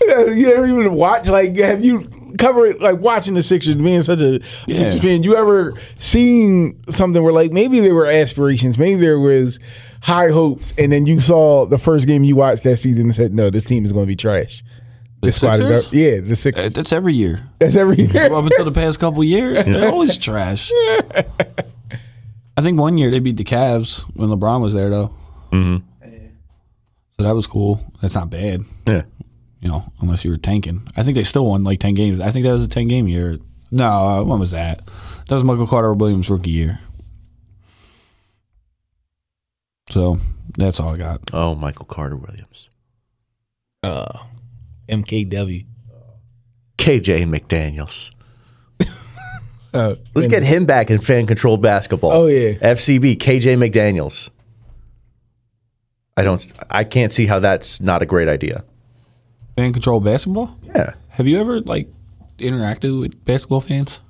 You 0.00 0.52
ever 0.52 0.66
even 0.66 0.94
watch 0.94 1.28
like 1.28 1.56
have 1.58 1.84
you 1.84 2.08
covered 2.38 2.80
like 2.80 2.98
watching 3.00 3.34
the 3.34 3.42
Sixers 3.42 3.76
being 3.76 4.02
such 4.02 4.20
a 4.20 4.40
Sixers 4.68 5.00
fan? 5.02 5.22
You 5.22 5.36
ever 5.36 5.74
seen 5.98 6.80
something 6.90 7.22
where 7.22 7.32
like 7.32 7.52
maybe 7.52 7.80
there 7.80 7.94
were 7.94 8.06
aspirations, 8.06 8.78
maybe 8.78 9.00
there 9.00 9.18
was 9.18 9.58
high 10.02 10.28
hopes, 10.30 10.72
and 10.78 10.92
then 10.92 11.06
you 11.06 11.18
saw 11.20 11.66
the 11.66 11.78
first 11.78 12.06
game 12.06 12.24
you 12.24 12.36
watched 12.36 12.62
that 12.64 12.76
season 12.76 13.02
and 13.06 13.14
said, 13.14 13.34
"No, 13.34 13.50
this 13.50 13.64
team 13.64 13.84
is 13.84 13.92
going 13.92 14.04
to 14.04 14.08
be 14.08 14.16
trash." 14.16 14.62
The 15.22 15.28
This 15.28 15.36
squad 15.36 15.54
is 15.54 15.58
Sixers? 15.60 15.86
about- 15.86 15.92
yeah, 15.94 16.20
the 16.20 16.36
Sixers. 16.36 16.64
Uh, 16.66 16.68
That's 16.74 16.92
every 16.92 17.14
year. 17.14 17.48
That's 17.58 17.74
every 17.74 17.96
year. 18.04 18.32
Up 18.32 18.44
until 18.44 18.64
the 18.66 18.70
past 18.72 19.00
couple 19.00 19.24
years, 19.24 19.64
they're 19.64 19.88
always 19.92 20.16
trash. 20.18 20.70
I 22.58 22.62
think 22.62 22.78
one 22.78 22.96
year 22.98 23.10
they 23.10 23.18
beat 23.18 23.36
the 23.36 23.44
Cavs 23.44 24.00
when 24.14 24.28
LeBron 24.28 24.60
was 24.62 24.74
there, 24.74 24.90
though. 24.90 25.10
Mm-hmm. 25.52 25.78
So 27.18 27.22
that 27.24 27.34
was 27.34 27.46
cool. 27.46 27.80
That's 28.02 28.14
not 28.14 28.28
bad, 28.28 28.60
Yeah. 28.86 29.02
You 29.60 29.68
know, 29.68 29.84
unless 30.00 30.24
you 30.24 30.30
were 30.30 30.36
tanking. 30.36 30.86
I 30.96 31.02
think 31.02 31.16
they 31.16 31.24
still 31.24 31.46
won 31.46 31.64
like 31.64 31.80
ten 31.80 31.94
games. 31.94 32.20
I 32.20 32.30
think 32.30 32.44
that 32.44 32.52
was 32.52 32.64
a 32.64 32.68
ten 32.68 32.88
game 32.88 33.08
year. 33.08 33.38
No, 33.70 33.86
uh, 33.86 34.22
when 34.22 34.38
was 34.38 34.52
that? 34.52 34.80
That 35.28 35.34
was 35.34 35.44
Michael 35.44 35.66
Carter 35.66 35.92
Williams' 35.92 36.30
rookie 36.30 36.50
year. 36.50 36.78
So 39.90 40.18
that's 40.56 40.80
all 40.80 40.94
I 40.94 40.96
got. 40.96 41.20
Oh, 41.32 41.54
Michael 41.54 41.84
Carter 41.86 42.16
Williams. 42.16 42.68
Uh, 43.82 44.18
MKW. 44.88 45.66
KJ 46.78 47.26
McDaniels. 47.28 48.12
Uh, 49.74 49.96
Let's 50.14 50.26
get 50.26 50.42
him 50.42 50.64
back 50.64 50.90
in 50.90 51.00
fan 51.00 51.26
controlled 51.26 51.60
basketball. 51.60 52.10
Oh, 52.10 52.26
yeah. 52.28 52.52
FCB, 52.52 53.18
KJ 53.18 53.58
McDaniels. 53.58 54.30
I 56.16 56.22
don't 56.22 56.50
I 56.70 56.84
can't 56.84 57.12
see 57.12 57.26
how 57.26 57.40
that's 57.40 57.78
not 57.80 58.00
a 58.00 58.06
great 58.06 58.26
idea. 58.28 58.64
Fan 59.56 59.72
control 59.72 60.00
basketball. 60.00 60.56
Yeah. 60.62 60.92
Have 61.08 61.26
you 61.26 61.40
ever 61.40 61.60
like 61.60 61.88
interacted 62.38 63.00
with 63.00 63.24
basketball 63.24 63.60
fans? 63.62 64.00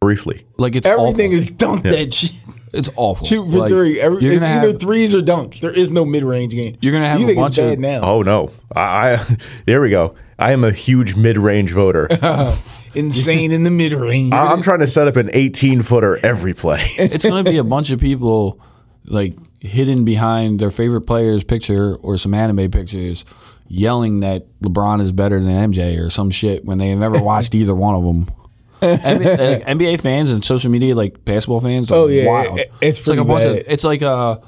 Briefly. 0.00 0.46
Like 0.56 0.76
it's 0.76 0.86
everything 0.86 1.32
awful. 1.32 1.42
is 1.42 1.50
dunk 1.50 1.82
that 1.82 2.14
shit. 2.14 2.30
it's 2.72 2.88
awful. 2.94 3.26
Shoot 3.26 3.50
for 3.50 3.58
Like, 3.58 3.70
three. 3.70 4.00
Every, 4.00 4.24
it's 4.24 4.42
either 4.44 4.68
have 4.68 4.80
threes 4.80 5.12
or 5.14 5.20
dunks. 5.20 5.58
There 5.60 5.72
is 5.72 5.90
no 5.90 6.04
mid 6.04 6.22
range 6.22 6.52
game. 6.52 6.76
You're 6.80 6.92
gonna 6.92 7.08
have 7.08 7.18
you 7.18 7.26
a 7.26 7.28
think 7.30 7.38
bunch 7.40 7.58
it's 7.58 7.66
bad 7.66 7.72
of- 7.74 7.78
now. 7.80 8.00
Oh 8.02 8.22
no. 8.22 8.52
I, 8.76 9.14
I 9.14 9.36
there 9.66 9.80
we 9.80 9.90
go. 9.90 10.14
I 10.38 10.52
am 10.52 10.62
a 10.62 10.70
huge 10.70 11.16
mid 11.16 11.36
range 11.36 11.72
voter. 11.72 12.06
Insane 12.94 13.50
in 13.50 13.64
the 13.64 13.70
mid 13.72 13.92
range. 13.92 14.32
I'm 14.32 14.62
trying 14.62 14.78
to 14.78 14.86
set 14.86 15.08
up 15.08 15.16
an 15.16 15.30
18 15.32 15.82
footer 15.82 16.24
every 16.24 16.54
play. 16.54 16.80
it's 16.98 17.24
going 17.24 17.44
to 17.44 17.50
be 17.50 17.58
a 17.58 17.64
bunch 17.64 17.90
of 17.90 17.98
people 18.00 18.60
like 19.04 19.34
hidden 19.60 20.04
behind 20.04 20.60
their 20.60 20.70
favorite 20.70 21.02
player's 21.02 21.42
picture 21.42 21.96
or 21.96 22.16
some 22.18 22.34
anime 22.34 22.70
pictures 22.70 23.24
yelling 23.68 24.20
that 24.20 24.46
LeBron 24.60 25.00
is 25.02 25.12
better 25.12 25.38
than 25.40 25.72
MJ 25.72 26.00
or 26.04 26.10
some 26.10 26.30
shit 26.30 26.64
when 26.64 26.78
they 26.78 26.88
have 26.88 26.98
never 26.98 27.20
watched 27.22 27.54
either 27.54 27.74
one 27.74 27.94
of 27.94 28.02
them. 28.02 28.34
NBA, 28.80 29.38
like, 29.66 29.66
NBA 29.78 30.00
fans 30.00 30.30
and 30.30 30.44
social 30.44 30.70
media, 30.70 30.94
like 30.94 31.24
basketball 31.24 31.60
fans, 31.60 31.90
are 31.90 31.94
Oh, 31.94 32.06
yeah, 32.06 32.26
wild. 32.26 32.58
it- 32.58 32.72
it's 32.80 33.06
like 33.06 33.18
a 33.18 33.24
bunch 33.24 33.44
bad. 33.44 33.58
of. 33.58 33.64
It's 33.68 33.84
like 33.84 34.02
uh, 34.02 34.38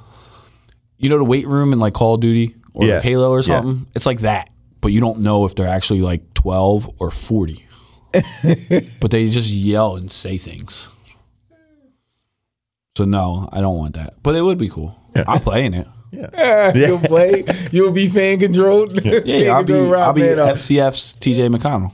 you 0.99 1.09
know, 1.09 1.19
the 1.19 1.25
weight 1.25 1.47
room 1.49 1.73
in 1.73 1.79
like 1.79 1.95
Call 1.95 2.15
of 2.15 2.21
Duty 2.21 2.55
or 2.75 2.87
Yeah. 2.87 2.95
like 2.95 3.03
Halo 3.03 3.31
or 3.31 3.39
Yeah. 3.39 3.61
something. 3.61 3.87
It's 3.95 4.07
like 4.07 4.21
that, 4.21 4.51
but 4.81 4.93
you 4.93 5.01
don't 5.01 5.21
know 5.21 5.45
if 5.47 5.55
they're 5.55 5.67
actually 5.67 6.01
like 6.03 6.33
twelve 6.35 6.89
or 7.01 7.11
forty. 7.11 7.67
but 9.01 9.11
they 9.11 9.29
just 9.31 9.51
yell 9.51 9.97
and 9.97 10.11
say 10.13 10.37
things. 10.39 10.89
So 12.97 13.05
no, 13.05 13.49
I 13.53 13.61
don't 13.61 13.79
want 13.79 13.95
that. 13.95 14.15
But 14.23 14.37
it 14.37 14.43
would 14.43 14.59
be 14.59 14.69
cool. 14.69 14.97
I'm 15.15 15.41
playing 15.41 15.75
it. 15.75 15.87
You'll 16.75 16.99
play. 16.99 17.45
You'll 17.71 17.93
be 17.93 18.09
fan 18.09 18.41
controlled. 18.41 19.05
Yeah, 19.05 19.53
I'll 19.57 19.63
be, 19.65 19.75
I'll 19.75 20.13
be 20.13 20.23
FCF's 20.23 21.15
TJ 21.21 21.55
McConnell. 21.55 21.93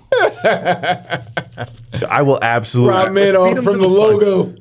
I 2.10 2.22
will 2.22 2.38
absolutely 2.42 2.94
Rob 2.94 3.08
Manoff 3.10 3.48
Feed 3.48 3.58
'em 3.58 3.64
from 3.64 3.78
the 3.78 3.82
the 3.84 3.88
logo 3.88 4.54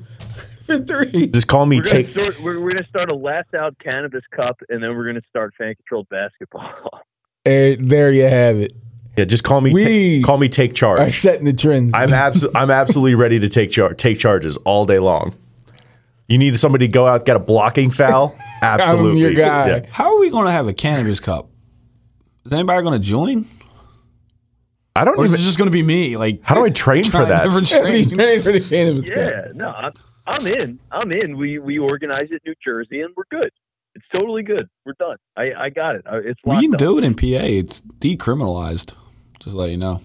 for 0.66 0.78
three. 0.78 1.28
just 1.28 1.48
call 1.48 1.64
me 1.66 1.76
We're 1.78 1.82
gonna, 1.84 1.94
take 2.02 2.08
start, 2.08 2.40
we're, 2.42 2.60
we're 2.60 2.70
gonna 2.72 2.88
start 2.88 3.12
a 3.12 3.16
last 3.16 3.54
out 3.54 3.74
cannabis 3.78 4.22
cup, 4.34 4.58
and 4.68 4.82
then 4.82 4.96
we're 4.96 5.06
gonna 5.06 5.20
start 5.30 5.54
fan 5.56 5.74
controlled 5.76 6.08
basketball. 6.10 6.70
And 7.44 7.88
there 7.90 8.10
you 8.10 8.24
have 8.24 8.56
it. 8.58 8.72
yeah, 9.16 9.24
just 9.24 9.44
call 9.44 9.60
me 9.60 9.72
We 9.72 10.20
ta- 10.22 10.26
call 10.26 10.38
me 10.38 10.48
take 10.48 10.74
charge. 10.74 10.98
Are 10.98 11.04
charge. 11.04 11.20
setting 11.20 11.44
the 11.44 11.52
trends. 11.52 11.92
I'm 11.94 12.10
abso- 12.10 12.50
I'm 12.54 12.70
absolutely 12.70 13.14
ready 13.14 13.38
to 13.40 13.48
take 13.48 13.70
char- 13.70 13.94
take 13.94 14.18
charges 14.18 14.56
all 14.58 14.84
day 14.84 14.98
long. 14.98 15.34
You 16.28 16.38
need 16.38 16.58
somebody 16.58 16.88
to 16.88 16.92
go 16.92 17.06
out 17.06 17.24
get 17.24 17.36
a 17.36 17.40
blocking 17.40 17.90
foul? 17.90 18.36
Absolutely. 18.62 19.10
I'm 19.10 19.16
your 19.18 19.32
guy. 19.34 19.68
Yeah. 19.68 19.86
How 19.90 20.14
are 20.14 20.20
we 20.20 20.30
going 20.30 20.46
to 20.46 20.52
have 20.52 20.66
a 20.66 20.74
cannabis 20.74 21.20
cup? 21.20 21.48
Is 22.44 22.52
anybody 22.52 22.82
going 22.82 23.00
to 23.00 23.06
join? 23.06 23.46
I 24.94 25.04
don't 25.04 25.18
Or 25.18 25.24
is 25.26 25.32
even. 25.32 25.40
it 25.40 25.44
just 25.44 25.58
going 25.58 25.66
to 25.66 25.72
be 25.72 25.82
me? 25.82 26.16
Like, 26.16 26.40
How 26.42 26.54
do 26.54 26.64
I 26.64 26.70
train 26.70 27.04
for 27.04 27.24
that? 27.26 27.44
different 27.44 27.68
He's 27.94 28.08
strains? 28.08 28.44
for 28.44 28.52
the 28.52 28.60
Phantom 28.60 29.04
Scout. 29.04 29.18
Yeah, 29.18 29.46
no, 29.54 29.68
I'm, 29.68 29.92
I'm 30.26 30.46
in. 30.46 30.78
I'm 30.90 31.10
in. 31.12 31.36
We 31.36 31.58
we 31.58 31.78
organize 31.78 32.22
it 32.30 32.40
in 32.44 32.52
New 32.52 32.54
Jersey, 32.64 33.02
and 33.02 33.12
we're 33.16 33.24
good. 33.30 33.50
It's 33.94 34.04
totally 34.14 34.42
good. 34.42 34.66
We're 34.84 34.94
done. 34.98 35.16
I, 35.36 35.52
I 35.58 35.70
got 35.70 35.96
it. 35.96 36.02
It's 36.06 36.40
We 36.44 36.60
can 36.62 36.74
up. 36.74 36.78
do 36.78 36.98
it 36.98 37.04
in 37.04 37.14
PA. 37.14 37.24
It's 37.44 37.80
decriminalized. 38.00 38.92
Just 39.38 39.54
to 39.54 39.56
let 39.58 39.70
you 39.70 39.76
know. 39.76 40.00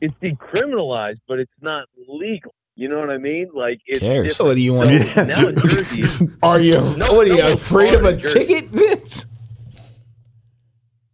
It's 0.00 0.14
decriminalized, 0.22 1.20
but 1.28 1.38
it's 1.38 1.52
not 1.60 1.86
legal. 2.08 2.54
You 2.80 2.88
know 2.88 2.98
what 2.98 3.10
I 3.10 3.18
mean? 3.18 3.50
Like 3.52 3.82
it's 3.84 4.00
Cares? 4.00 4.28
different. 4.28 4.48
What 4.48 4.54
do 4.54 4.60
you 4.62 4.72
want? 4.72 4.88
So 5.08 5.24
now 5.24 5.48
in 5.48 5.56
Jersey, 5.68 6.28
Are 6.42 6.58
you? 6.58 6.80
No, 6.96 7.12
what 7.12 7.28
are 7.28 7.34
you 7.34 7.52
afraid 7.52 7.92
of 7.92 8.06
a 8.06 8.16
ticket, 8.16 8.68
Vince? 8.70 9.26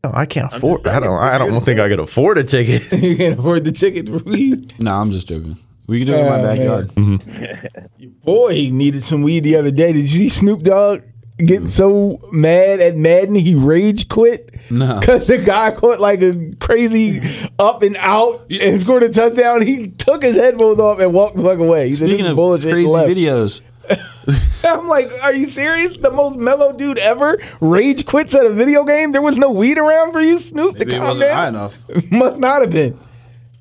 No, 0.04 0.12
I 0.14 0.26
can't 0.26 0.46
I'm 0.52 0.58
afford. 0.58 0.86
I 0.86 1.00
don't. 1.00 1.18
I 1.18 1.36
don't 1.38 1.64
think 1.64 1.80
I 1.80 1.88
could 1.88 1.98
afford 1.98 2.38
a 2.38 2.44
ticket. 2.44 2.88
you 3.02 3.16
can't 3.16 3.36
afford 3.36 3.64
the 3.64 3.72
ticket 3.72 4.08
for 4.12 4.18
weed. 4.18 4.74
No, 4.78 4.92
I'm 4.94 5.10
just 5.10 5.26
joking. 5.26 5.56
We 5.88 5.98
can 5.98 6.06
do 6.06 6.14
it 6.14 6.20
in 6.20 6.26
my 6.26 6.38
Oh, 6.38 6.42
backyard. 6.44 6.88
Mm-hmm. 6.94 8.06
Boy, 8.24 8.54
he 8.54 8.70
needed 8.70 9.02
some 9.02 9.22
weed 9.22 9.40
the 9.42 9.56
other 9.56 9.72
day. 9.72 9.92
Did 9.92 10.02
you 10.02 10.06
see 10.06 10.28
Snoop 10.28 10.60
Dogg 10.62 11.02
get 11.38 11.68
so 11.68 12.20
mad 12.32 12.80
at 12.80 12.96
Madden 12.96 13.34
he 13.34 13.54
rage 13.54 14.08
quit? 14.08 14.54
No. 14.70 15.00
Because 15.00 15.26
the 15.26 15.38
guy 15.38 15.70
caught 15.70 16.00
like 16.00 16.22
a 16.22 16.52
crazy 16.60 17.22
up 17.58 17.82
and 17.82 17.96
out 17.98 18.46
and 18.50 18.80
scored 18.80 19.02
a 19.02 19.08
touchdown. 19.08 19.62
He 19.62 19.88
took 19.88 20.22
his 20.22 20.36
headphones 20.36 20.80
off 20.80 20.98
and 20.98 21.12
walked 21.12 21.36
the 21.36 21.42
fuck 21.42 21.58
away. 21.58 21.88
He 21.88 21.94
said, 21.94 22.06
Speaking 22.08 22.18
"This 22.18 22.26
is 22.26 22.30
of 22.30 22.36
bullshit," 22.36 22.72
crazy 22.72 22.88
left. 22.88 23.10
videos, 23.10 23.60
I'm 24.64 24.88
like, 24.88 25.10
are 25.22 25.32
you 25.32 25.46
serious? 25.46 25.96
The 25.98 26.10
most 26.10 26.38
mellow 26.38 26.72
dude 26.72 26.98
ever 26.98 27.38
rage 27.60 28.06
quits 28.06 28.34
at 28.34 28.46
a 28.46 28.50
video 28.50 28.84
game? 28.84 29.12
There 29.12 29.22
was 29.22 29.36
no 29.36 29.52
weed 29.52 29.78
around 29.78 30.12
for 30.12 30.20
you, 30.20 30.38
Snoop, 30.38 30.74
maybe 30.74 30.90
to 30.90 30.96
it 30.96 31.00
wasn't 31.00 31.30
high 31.30 31.48
enough. 31.48 31.76
Must 32.10 32.38
not 32.38 32.62
have 32.62 32.70
been. 32.70 32.98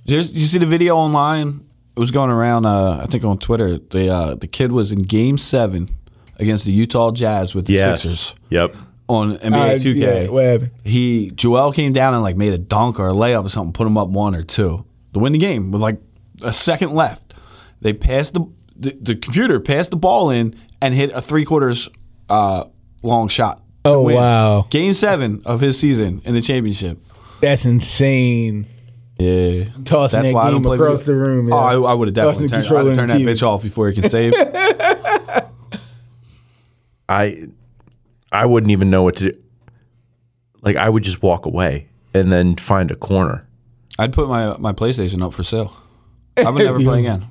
Just, 0.08 0.34
you 0.34 0.46
see 0.46 0.58
the 0.58 0.66
video 0.66 0.96
online? 0.96 1.66
It 1.96 2.00
was 2.00 2.12
going 2.12 2.30
around. 2.30 2.66
Uh, 2.66 3.02
I 3.04 3.06
think 3.06 3.24
on 3.24 3.38
Twitter. 3.38 3.78
The 3.78 4.10
uh, 4.10 4.36
the 4.36 4.48
kid 4.48 4.72
was 4.74 4.92
in 4.92 5.04
Game 5.04 5.38
Seven 5.38 5.90
against 6.38 6.66
the 6.66 6.72
Utah 6.72 7.12
Jazz 7.12 7.54
with 7.56 7.66
the 7.66 7.74
yes. 7.74 8.02
Sixers 8.02 8.36
Yep. 8.50 8.76
on 9.08 9.38
NBA 9.38 9.76
Uh, 9.76 9.80
2K. 9.80 10.62
yeah, 10.62 10.68
he 10.84 11.32
Joel 11.36 11.72
came 11.72 11.94
down 11.94 12.14
and 12.14 12.24
like 12.24 12.36
made 12.38 12.54
a 12.54 12.58
dunk 12.58 13.00
or 13.00 13.10
a 13.10 13.14
layup 13.14 13.46
or 13.46 13.50
something, 13.50 13.74
put 13.74 13.88
him 13.88 13.98
up 13.98 14.08
one 14.10 14.36
or 14.36 14.44
two 14.44 14.86
to 15.14 15.20
win 15.20 15.32
the 15.34 15.40
game 15.40 15.72
with 15.72 15.82
like 15.82 16.00
a 16.44 16.52
second 16.54 16.94
left. 16.94 17.34
They 17.82 17.94
passed 17.94 18.34
the 18.34 18.46
the, 18.78 18.98
the 19.02 19.16
computer 19.16 19.60
passed 19.60 19.92
the 19.92 19.98
ball 19.98 20.30
in 20.30 20.54
and 20.82 20.94
hit 20.94 21.12
a 21.14 21.22
three 21.22 21.46
quarters 21.46 21.88
uh, 22.30 22.66
long 23.04 23.28
shot. 23.30 23.62
Oh, 23.86 24.02
win. 24.02 24.16
wow. 24.16 24.66
Game 24.70 24.94
seven 24.94 25.42
of 25.46 25.62
his 25.62 25.78
season 25.80 26.22
in 26.26 26.34
the 26.34 26.42
championship. 26.42 26.98
That's 27.40 27.66
insane. 27.66 28.66
Yeah, 29.18 29.66
Tossing 29.86 30.24
that 30.24 30.36
I 30.36 30.52
game 30.52 30.62
play 30.64 30.76
across 30.76 31.04
video- 31.04 31.06
the 31.06 31.16
room. 31.16 31.54
Oh. 31.54 31.56
I, 31.56 31.92
I 31.92 31.94
would 31.94 32.10
have 32.10 32.16
definitely 32.16 32.48
the 32.48 32.50
turned, 32.50 32.64
I'd 32.66 32.68
controller 32.68 32.88
have 32.90 32.98
turned 32.98 33.12
that 33.12 33.18
the 33.20 33.26
bitch 33.26 33.44
off 33.48 33.62
before 33.62 33.88
he 33.90 34.02
can 34.02 34.10
save. 34.10 34.34
I 37.10 37.48
I 38.32 38.46
wouldn't 38.46 38.72
even 38.72 38.90
know 38.90 39.04
what 39.04 39.16
to 39.18 39.32
do. 39.32 39.40
Like 40.62 40.76
I 40.76 40.90
would 40.90 41.04
just 41.04 41.22
walk 41.22 41.46
away 41.46 41.88
and 42.14 42.32
then 42.32 42.56
find 42.56 42.90
a 42.92 42.96
corner. 42.96 43.48
I'd 44.00 44.14
put 44.14 44.28
my 44.28 44.58
my 44.58 44.74
PlayStation 44.74 45.24
up 45.24 45.34
for 45.34 45.44
sale. 45.44 45.76
I 46.38 46.50
would 46.50 46.64
never 46.66 46.80
play 46.80 47.00
again. 47.00 47.28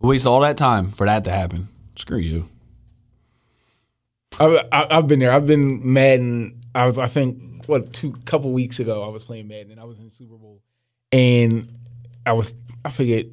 Waste 0.00 0.26
all 0.26 0.40
that 0.40 0.56
time 0.56 0.90
for 0.92 1.06
that 1.06 1.24
to 1.24 1.30
happen. 1.32 1.68
Screw 1.96 2.18
you. 2.18 2.48
I've, 4.38 4.66
I- 4.72 4.86
I've 4.90 5.06
been 5.08 5.18
there. 5.18 5.32
I've 5.32 5.46
been 5.46 5.92
Madden. 5.92 6.60
I 6.74 6.86
was, 6.86 6.98
I 6.98 7.08
think, 7.08 7.64
what 7.66 7.92
two 7.92 8.12
couple 8.24 8.52
weeks 8.52 8.78
ago, 8.78 9.02
I 9.02 9.08
was 9.08 9.24
playing 9.24 9.48
Madden 9.48 9.72
and 9.72 9.80
I 9.80 9.84
was 9.84 9.98
in 9.98 10.04
the 10.04 10.10
Super 10.14 10.36
Bowl, 10.36 10.62
and 11.10 11.68
I 12.24 12.32
was 12.34 12.54
I 12.84 12.90
forget 12.90 13.26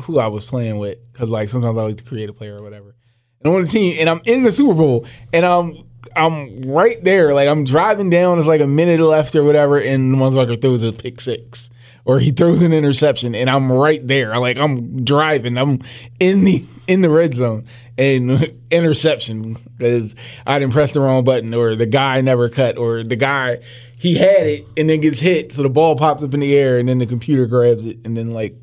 who 0.00 0.18
I 0.18 0.26
was 0.26 0.44
playing 0.44 0.78
with 0.78 0.98
because 1.12 1.28
like 1.28 1.48
sometimes 1.48 1.78
I 1.78 1.82
like 1.82 1.96
to 1.98 2.04
create 2.04 2.28
a 2.28 2.32
player 2.32 2.56
or 2.56 2.62
whatever. 2.62 2.94
And 3.40 3.50
I'm 3.50 3.54
on 3.54 3.62
the 3.62 3.68
team, 3.68 3.96
and 3.98 4.08
I'm 4.08 4.20
in 4.24 4.42
the 4.42 4.52
Super 4.52 4.74
Bowl, 4.74 5.06
and 5.32 5.46
I'm 5.46 5.84
I'm 6.16 6.62
right 6.62 7.02
there. 7.02 7.34
Like 7.34 7.48
I'm 7.48 7.64
driving 7.64 8.10
down. 8.10 8.38
It's 8.38 8.48
like 8.48 8.60
a 8.60 8.66
minute 8.66 9.00
left 9.00 9.34
or 9.36 9.44
whatever, 9.44 9.78
and 9.78 10.12
the 10.12 10.18
motherfucker 10.18 10.60
throws 10.60 10.82
a 10.82 10.92
pick 10.92 11.20
six. 11.20 11.70
Or 12.04 12.18
he 12.18 12.30
throws 12.30 12.62
an 12.62 12.72
interception, 12.72 13.34
and 13.34 13.50
I'm 13.50 13.70
right 13.70 14.04
there. 14.06 14.38
Like 14.38 14.56
I'm 14.56 15.04
driving, 15.04 15.58
I'm 15.58 15.80
in 16.18 16.44
the 16.44 16.64
in 16.86 17.02
the 17.02 17.10
red 17.10 17.34
zone, 17.34 17.66
and 17.98 18.54
interception 18.70 19.56
because 19.76 20.14
I 20.46 20.58
didn't 20.58 20.72
press 20.72 20.92
the 20.92 21.00
wrong 21.00 21.22
button, 21.22 21.52
or 21.52 21.76
the 21.76 21.84
guy 21.84 22.22
never 22.22 22.48
cut, 22.48 22.78
or 22.78 23.04
the 23.04 23.16
guy 23.16 23.58
he 23.98 24.16
had 24.16 24.46
it 24.46 24.64
and 24.76 24.88
then 24.88 25.00
gets 25.00 25.18
hit, 25.18 25.52
so 25.52 25.62
the 25.62 25.68
ball 25.68 25.96
pops 25.96 26.22
up 26.22 26.32
in 26.32 26.40
the 26.40 26.56
air, 26.56 26.78
and 26.78 26.88
then 26.88 26.98
the 26.98 27.06
computer 27.06 27.46
grabs 27.46 27.84
it, 27.84 27.98
and 28.04 28.16
then 28.16 28.32
like 28.32 28.56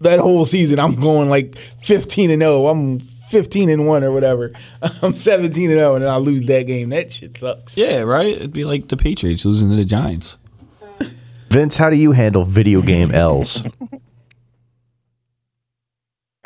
that 0.00 0.18
whole 0.20 0.44
season, 0.44 0.78
I'm 0.78 0.96
going 0.96 1.28
like 1.28 1.56
15 1.82 2.30
and 2.30 2.42
0. 2.42 2.66
I'm 2.66 3.00
15 3.34 3.68
and 3.68 3.84
one 3.84 4.04
or 4.04 4.12
whatever. 4.12 4.52
I'm 5.02 5.12
17 5.12 5.68
and 5.68 5.78
0, 5.80 5.94
and 5.96 6.04
then 6.04 6.10
I 6.10 6.18
lose 6.18 6.46
that 6.46 6.68
game. 6.68 6.90
That 6.90 7.10
shit 7.10 7.36
sucks. 7.36 7.76
Yeah, 7.76 8.02
right. 8.02 8.28
It'd 8.28 8.52
be 8.52 8.64
like 8.64 8.86
the 8.86 8.96
Patriots 8.96 9.44
losing 9.44 9.70
to 9.70 9.76
the 9.76 9.84
Giants. 9.84 10.36
Vince, 11.50 11.76
how 11.76 11.90
do 11.90 11.96
you 11.96 12.12
handle 12.12 12.44
video 12.44 12.80
game 12.80 13.10
L's? 13.10 13.64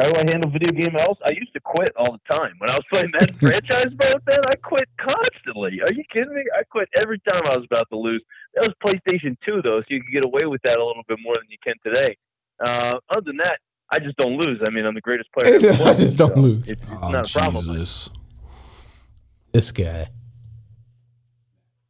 How 0.00 0.08
do 0.08 0.14
I 0.16 0.24
handle 0.32 0.50
video 0.50 0.72
game 0.72 0.96
else? 0.96 1.18
I 1.28 1.32
used 1.34 1.52
to 1.52 1.60
quit 1.60 1.90
all 1.96 2.16
the 2.16 2.34
time. 2.34 2.54
When 2.56 2.70
I 2.70 2.74
was 2.74 2.86
playing 2.90 3.12
that 3.18 3.34
franchise 3.40 3.92
mode, 4.00 4.22
then 4.26 4.38
I 4.48 4.54
quit 4.62 4.88
constantly. 4.96 5.80
Are 5.82 5.92
you 5.92 6.04
kidding 6.10 6.32
me? 6.32 6.44
I 6.56 6.62
quit 6.70 6.88
every 6.96 7.18
time 7.28 7.42
I 7.50 7.58
was 7.58 7.66
about 7.70 7.84
to 7.90 7.98
lose. 7.98 8.22
That 8.54 8.68
was 8.68 8.74
PlayStation 8.80 9.36
2, 9.44 9.60
though, 9.62 9.80
so 9.80 9.86
you 9.90 10.00
could 10.02 10.12
get 10.12 10.24
away 10.24 10.46
with 10.48 10.62
that 10.64 10.78
a 10.78 10.84
little 10.84 11.02
bit 11.06 11.18
more 11.20 11.34
than 11.36 11.50
you 11.50 11.58
can 11.62 11.74
today. 11.84 12.16
Uh, 12.64 12.94
other 13.10 13.26
than 13.26 13.38
that, 13.38 13.58
I 13.94 13.98
just 14.00 14.16
don't 14.18 14.36
lose. 14.44 14.60
I 14.66 14.70
mean, 14.70 14.84
I'm 14.84 14.94
the 14.94 15.00
greatest 15.00 15.30
player. 15.32 15.54
ever 15.62 15.68
I 15.72 15.76
played, 15.76 15.96
just 15.96 16.18
don't 16.18 16.34
so 16.34 16.40
lose. 16.40 16.68
It's, 16.68 16.82
it's 16.82 16.90
Oh, 17.02 17.10
not 17.10 17.30
a 17.30 17.32
problem. 17.38 17.64
Jesus. 17.64 18.10
This 19.52 19.70
guy. 19.72 20.08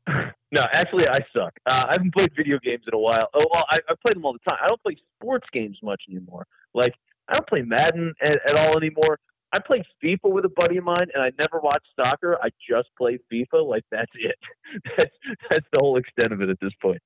No, 0.51 0.63
actually, 0.73 1.07
I 1.07 1.19
suck. 1.37 1.53
Uh, 1.71 1.83
I 1.89 1.93
haven't 1.93 2.15
played 2.15 2.31
video 2.35 2.59
games 2.59 2.83
in 2.91 2.95
a 2.95 2.99
while. 2.99 3.29
Oh, 3.35 3.45
well, 3.53 3.65
I, 3.71 3.77
I 3.87 3.93
play 4.03 4.15
them 4.15 4.25
all 4.25 4.33
the 4.33 4.39
time. 4.49 4.59
I 4.63 4.67
don't 4.67 4.83
play 4.83 4.97
sports 5.21 5.47
games 5.53 5.77
much 5.83 6.01
anymore. 6.11 6.47
Like, 6.73 6.95
I 7.29 7.35
don't 7.35 7.47
play 7.47 7.61
Madden 7.61 8.15
at, 8.23 8.39
at 8.51 8.57
all 8.57 8.79
anymore. 8.79 9.19
I 9.53 9.59
play 9.59 9.83
FIFA 10.03 10.33
with 10.33 10.47
a 10.47 10.49
buddy 10.49 10.79
of 10.79 10.85
mine, 10.85 11.09
and 11.13 11.23
I 11.23 11.33
never 11.39 11.61
watch 11.63 11.85
soccer. 12.03 12.39
I 12.43 12.49
just 12.67 12.89
play 12.97 13.19
FIFA. 13.31 13.69
Like, 13.69 13.85
that's 13.91 14.11
it. 14.15 14.37
that's 14.97 15.11
that's 15.51 15.67
the 15.75 15.81
whole 15.83 15.99
extent 15.99 16.33
of 16.33 16.41
it 16.41 16.49
at 16.49 16.59
this 16.61 16.73
point. 16.81 17.03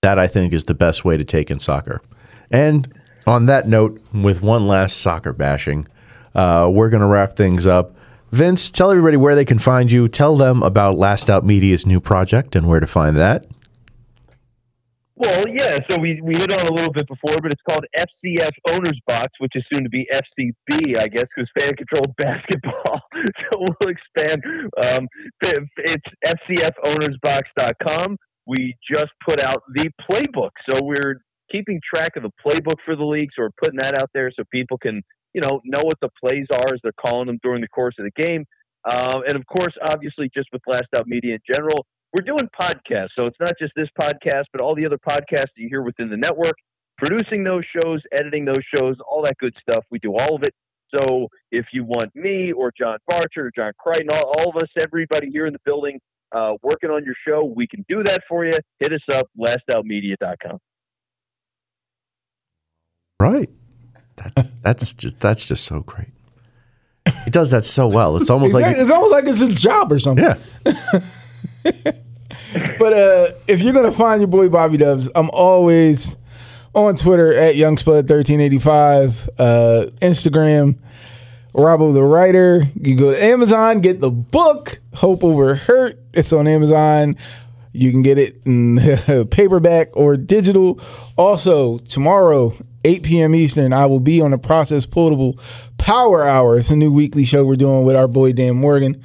That 0.00 0.18
I 0.18 0.26
think 0.26 0.54
is 0.54 0.64
the 0.64 0.72
best 0.72 1.04
way 1.04 1.18
to 1.18 1.24
take 1.24 1.50
in 1.50 1.58
soccer. 1.58 2.00
And 2.50 2.90
on 3.30 3.46
that 3.46 3.68
note, 3.68 4.00
with 4.12 4.42
one 4.42 4.66
last 4.66 5.00
soccer 5.00 5.32
bashing, 5.32 5.86
uh, 6.34 6.68
we're 6.72 6.90
going 6.90 7.00
to 7.00 7.06
wrap 7.06 7.36
things 7.36 7.66
up. 7.66 7.94
Vince, 8.32 8.70
tell 8.70 8.90
everybody 8.90 9.16
where 9.16 9.34
they 9.34 9.44
can 9.44 9.58
find 9.58 9.90
you. 9.90 10.08
Tell 10.08 10.36
them 10.36 10.62
about 10.62 10.98
Last 10.98 11.30
Out 11.30 11.44
Media's 11.44 11.86
new 11.86 12.00
project 12.00 12.54
and 12.54 12.68
where 12.68 12.80
to 12.80 12.86
find 12.86 13.16
that. 13.16 13.46
Well, 15.16 15.44
yeah. 15.48 15.78
So 15.90 15.98
we, 16.00 16.20
we 16.22 16.34
hit 16.36 16.52
on 16.52 16.66
a 16.66 16.72
little 16.72 16.92
bit 16.92 17.06
before, 17.06 17.36
but 17.42 17.52
it's 17.52 17.62
called 17.68 17.84
FCF 17.98 18.52
Owners 18.70 18.98
Box, 19.06 19.28
which 19.38 19.52
is 19.54 19.62
soon 19.72 19.84
to 19.84 19.90
be 19.90 20.06
FCB, 20.12 20.98
I 20.98 21.08
guess, 21.08 21.24
because 21.34 21.50
fan 21.60 21.72
controlled 21.74 22.14
basketball. 22.18 23.00
so 23.12 23.58
we'll 23.58 23.90
expand. 23.90 24.42
Um, 24.82 25.08
it's 25.42 26.06
FCFOwnersBox.com. 26.26 28.16
We 28.46 28.76
just 28.92 29.12
put 29.28 29.40
out 29.40 29.62
the 29.74 29.90
playbook, 30.10 30.50
so 30.70 30.80
we're 30.82 31.22
keeping 31.50 31.80
track 31.82 32.16
of 32.16 32.22
the 32.22 32.30
playbook 32.44 32.76
for 32.84 32.96
the 32.96 33.04
league. 33.04 33.30
So 33.36 33.48
putting 33.62 33.78
that 33.82 34.00
out 34.00 34.10
there 34.14 34.30
so 34.34 34.44
people 34.52 34.78
can, 34.78 35.02
you 35.34 35.40
know, 35.40 35.60
know 35.64 35.82
what 35.82 35.98
the 36.00 36.10
plays 36.20 36.46
are 36.52 36.74
as 36.74 36.80
they're 36.82 36.92
calling 36.92 37.26
them 37.26 37.38
during 37.42 37.60
the 37.60 37.68
course 37.68 37.94
of 37.98 38.04
the 38.04 38.22
game. 38.22 38.44
Um, 38.84 39.22
and 39.26 39.36
of 39.36 39.44
course, 39.46 39.74
obviously, 39.90 40.30
just 40.34 40.48
with 40.52 40.62
Last 40.66 40.86
Out 40.96 41.06
Media 41.06 41.34
in 41.34 41.40
general, 41.52 41.86
we're 42.12 42.24
doing 42.24 42.48
podcasts. 42.60 43.10
So 43.14 43.26
it's 43.26 43.38
not 43.38 43.52
just 43.58 43.72
this 43.76 43.88
podcast, 44.00 44.44
but 44.52 44.60
all 44.60 44.74
the 44.74 44.86
other 44.86 44.98
podcasts 44.98 45.52
that 45.54 45.58
you 45.58 45.68
hear 45.68 45.82
within 45.82 46.10
the 46.10 46.16
network, 46.16 46.54
producing 46.98 47.44
those 47.44 47.64
shows, 47.64 48.00
editing 48.18 48.44
those 48.44 48.64
shows, 48.74 48.96
all 49.08 49.22
that 49.24 49.36
good 49.38 49.54
stuff. 49.60 49.84
We 49.90 49.98
do 49.98 50.12
all 50.16 50.36
of 50.36 50.42
it. 50.42 50.54
So 50.98 51.28
if 51.52 51.66
you 51.72 51.84
want 51.84 52.14
me 52.16 52.52
or 52.52 52.72
John 52.76 52.98
Barcher 53.08 53.44
or 53.44 53.52
John 53.54 53.72
Crichton, 53.78 54.08
all, 54.12 54.32
all 54.38 54.50
of 54.50 54.56
us, 54.56 54.68
everybody 54.80 55.30
here 55.30 55.46
in 55.46 55.52
the 55.52 55.60
building 55.64 56.00
uh, 56.32 56.54
working 56.62 56.90
on 56.90 57.04
your 57.04 57.14
show, 57.26 57.44
we 57.44 57.66
can 57.66 57.84
do 57.88 58.02
that 58.04 58.20
for 58.28 58.44
you. 58.44 58.52
Hit 58.80 58.92
us 58.92 59.00
up, 59.12 59.28
lastoutmedia.com. 59.38 60.58
Right. 63.20 63.48
That, 64.16 64.48
that's 64.62 64.92
just 64.94 65.20
that's 65.20 65.46
just 65.46 65.64
so 65.64 65.80
great. 65.80 66.08
He 67.24 67.30
does 67.30 67.50
that 67.50 67.64
so 67.64 67.86
well. 67.88 68.16
It's 68.16 68.30
almost 68.30 68.54
It's, 68.54 68.60
like 68.62 68.76
it's 68.76 68.90
almost 68.90 69.12
like 69.12 69.24
it's 69.26 69.40
his 69.40 69.54
job 69.60 69.92
or 69.92 69.98
something. 69.98 70.24
yeah. 70.24 71.92
But 72.80 72.92
uh, 72.94 73.32
if 73.46 73.60
you're 73.60 73.72
gonna 73.74 73.92
find 73.92 74.20
your 74.20 74.26
boy 74.28 74.48
Bobby 74.48 74.76
Dubs, 74.76 75.08
I'm 75.14 75.30
always 75.30 76.16
on 76.74 76.96
Twitter 76.96 77.32
at 77.32 77.54
YoungSpud1385, 77.54 79.28
uh, 79.38 79.90
Instagram, 80.00 80.78
Robbo 81.54 81.92
the 81.94 82.02
Writer. 82.02 82.62
You 82.74 82.82
can 82.82 82.96
go 82.96 83.10
to 83.12 83.22
Amazon, 83.22 83.80
get 83.80 84.00
the 84.00 84.10
book 84.10 84.80
Hope 84.94 85.22
Over 85.22 85.54
Hurt. 85.54 85.98
It's 86.12 86.32
on 86.32 86.48
Amazon. 86.48 87.16
You 87.72 87.92
can 87.92 88.02
get 88.02 88.18
it 88.18 88.40
in 88.44 88.78
paperback 89.30 89.90
or 89.92 90.16
digital. 90.16 90.80
Also, 91.16 91.78
tomorrow, 91.78 92.52
8 92.84 93.02
p.m. 93.02 93.34
Eastern, 93.34 93.72
I 93.72 93.86
will 93.86 94.00
be 94.00 94.20
on 94.20 94.30
the 94.30 94.38
Process 94.38 94.86
Portable 94.86 95.38
Power 95.78 96.26
Hour. 96.26 96.58
It's 96.58 96.70
a 96.70 96.76
new 96.76 96.92
weekly 96.92 97.24
show 97.24 97.44
we're 97.44 97.56
doing 97.56 97.84
with 97.84 97.96
our 97.96 98.08
boy 98.08 98.32
Dan 98.32 98.56
Morgan. 98.56 99.02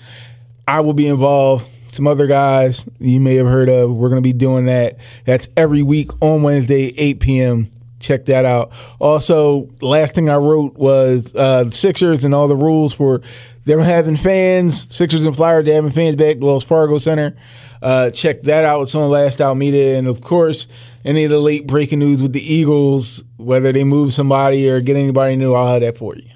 I 0.68 0.80
will 0.82 0.94
be 0.94 1.08
involved. 1.08 1.68
Some 1.92 2.08
other 2.08 2.28
guys 2.28 2.86
you 3.00 3.20
may 3.20 3.36
have 3.36 3.48
heard 3.48 3.70
of. 3.70 3.94
We're 3.94 4.10
going 4.10 4.22
to 4.22 4.28
be 4.28 4.34
doing 4.34 4.66
that. 4.66 4.98
That's 5.26 5.48
every 5.56 5.82
week 5.82 6.10
on 6.22 6.44
Wednesday, 6.44 6.94
8 6.98 7.20
p.m. 7.20 7.72
Check 8.00 8.26
that 8.26 8.44
out. 8.46 8.72
Also, 9.00 9.70
last 9.82 10.14
thing 10.14 10.30
I 10.30 10.36
wrote 10.36 10.76
was 10.76 11.34
uh, 11.34 11.70
Sixers 11.70 12.26
and 12.26 12.36
all 12.36 12.48
the 12.48 12.56
rules 12.56 12.94
for 12.94 13.22
them 13.64 13.80
having 13.80 14.18
fans. 14.18 14.94
Sixers 14.94 15.26
and 15.26 15.36
Flyers, 15.36 15.66
they 15.66 15.74
having 15.74 15.92
fans 15.92 16.16
back 16.16 16.36
at 16.36 16.40
Wells 16.42 16.64
Fargo 16.64 16.98
Center. 16.98 17.36
Uh, 17.82 18.10
check 18.10 18.44
that 18.44 18.66
out. 18.66 18.84
It's 18.84 18.96
on 18.96 19.10
Last 19.10 19.42
Out 19.42 19.56
Media. 19.58 19.98
And 19.98 20.08
of 20.08 20.22
course, 20.22 20.68
any 21.06 21.23
of 21.23 21.30
the 21.32 21.40
late 21.40 21.68
breaking 21.68 21.99
news 21.99 22.22
with 22.22 22.34
the 22.34 22.41
Eagles, 22.41 23.23
whether 23.38 23.72
they 23.72 23.84
move 23.84 24.11
somebody 24.11 24.68
or 24.68 24.82
get 24.82 24.98
anybody 24.98 25.36
new, 25.36 25.53
I'll 25.53 25.72
have 25.72 25.82
that 25.82 25.98
for 25.98 26.15
you. 26.15 26.30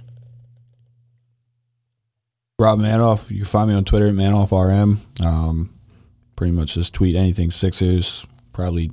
Rob 2.59 2.79
Manoff. 2.79 3.29
You 3.31 3.37
can 3.37 3.45
find 3.45 3.69
me 3.69 3.75
on 3.75 3.83
Twitter 3.83 4.07
at 4.07 4.13
ManoffRM. 4.13 4.97
Um, 5.25 5.73
pretty 6.35 6.51
much 6.51 6.75
just 6.75 6.93
tweet 6.93 7.15
anything 7.15 7.51
Sixers. 7.51 8.25
Probably 8.53 8.91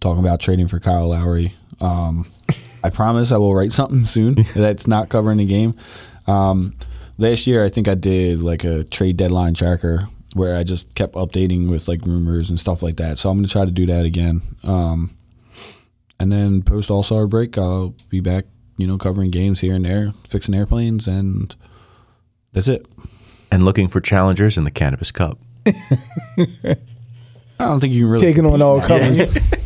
talking 0.00 0.20
about 0.20 0.38
trading 0.38 0.68
for 0.68 0.78
Kyle 0.78 1.08
Lowry. 1.08 1.54
Um, 1.80 2.30
I 2.84 2.90
promise 2.90 3.32
I 3.32 3.38
will 3.38 3.54
write 3.54 3.72
something 3.72 4.04
soon 4.04 4.34
that's 4.54 4.86
not 4.86 5.08
covering 5.08 5.38
the 5.38 5.46
game. 5.46 5.74
Um, 6.26 6.76
last 7.18 7.46
year, 7.46 7.64
I 7.64 7.68
think 7.68 7.88
I 7.88 7.94
did 7.94 8.42
like 8.42 8.64
a 8.64 8.84
trade 8.84 9.16
deadline 9.16 9.54
tracker 9.54 10.08
where 10.34 10.56
I 10.56 10.62
just 10.62 10.94
kept 10.94 11.14
updating 11.14 11.68
with 11.68 11.88
like 11.88 12.04
rumors 12.04 12.50
and 12.50 12.58
stuff 12.58 12.82
like 12.82 12.96
that. 12.96 13.18
So 13.18 13.30
I'm 13.30 13.38
going 13.38 13.46
to 13.46 13.52
try 13.52 13.64
to 13.64 13.70
do 13.70 13.86
that 13.86 14.04
again. 14.04 14.42
Um, 14.62 15.16
and 16.18 16.30
then 16.30 16.62
post 16.62 16.90
All 16.90 17.02
Star 17.02 17.26
break, 17.26 17.56
I'll 17.58 17.94
be 18.08 18.20
back, 18.20 18.44
you 18.76 18.86
know, 18.86 18.98
covering 18.98 19.30
games 19.30 19.60
here 19.60 19.74
and 19.74 19.84
there, 19.84 20.12
fixing 20.28 20.54
airplanes, 20.54 21.08
and 21.08 21.54
that's 22.52 22.68
it. 22.68 22.86
And 23.50 23.64
looking 23.64 23.88
for 23.88 24.00
challengers 24.00 24.56
in 24.56 24.64
the 24.64 24.70
Cannabis 24.70 25.10
Cup. 25.10 25.38
I 25.66 26.76
don't 27.58 27.80
think 27.80 27.92
you 27.92 28.02
can 28.02 28.10
really 28.10 28.26
Taking 28.26 28.46
on 28.46 28.62
all 28.62 28.80
comers. 28.80 29.20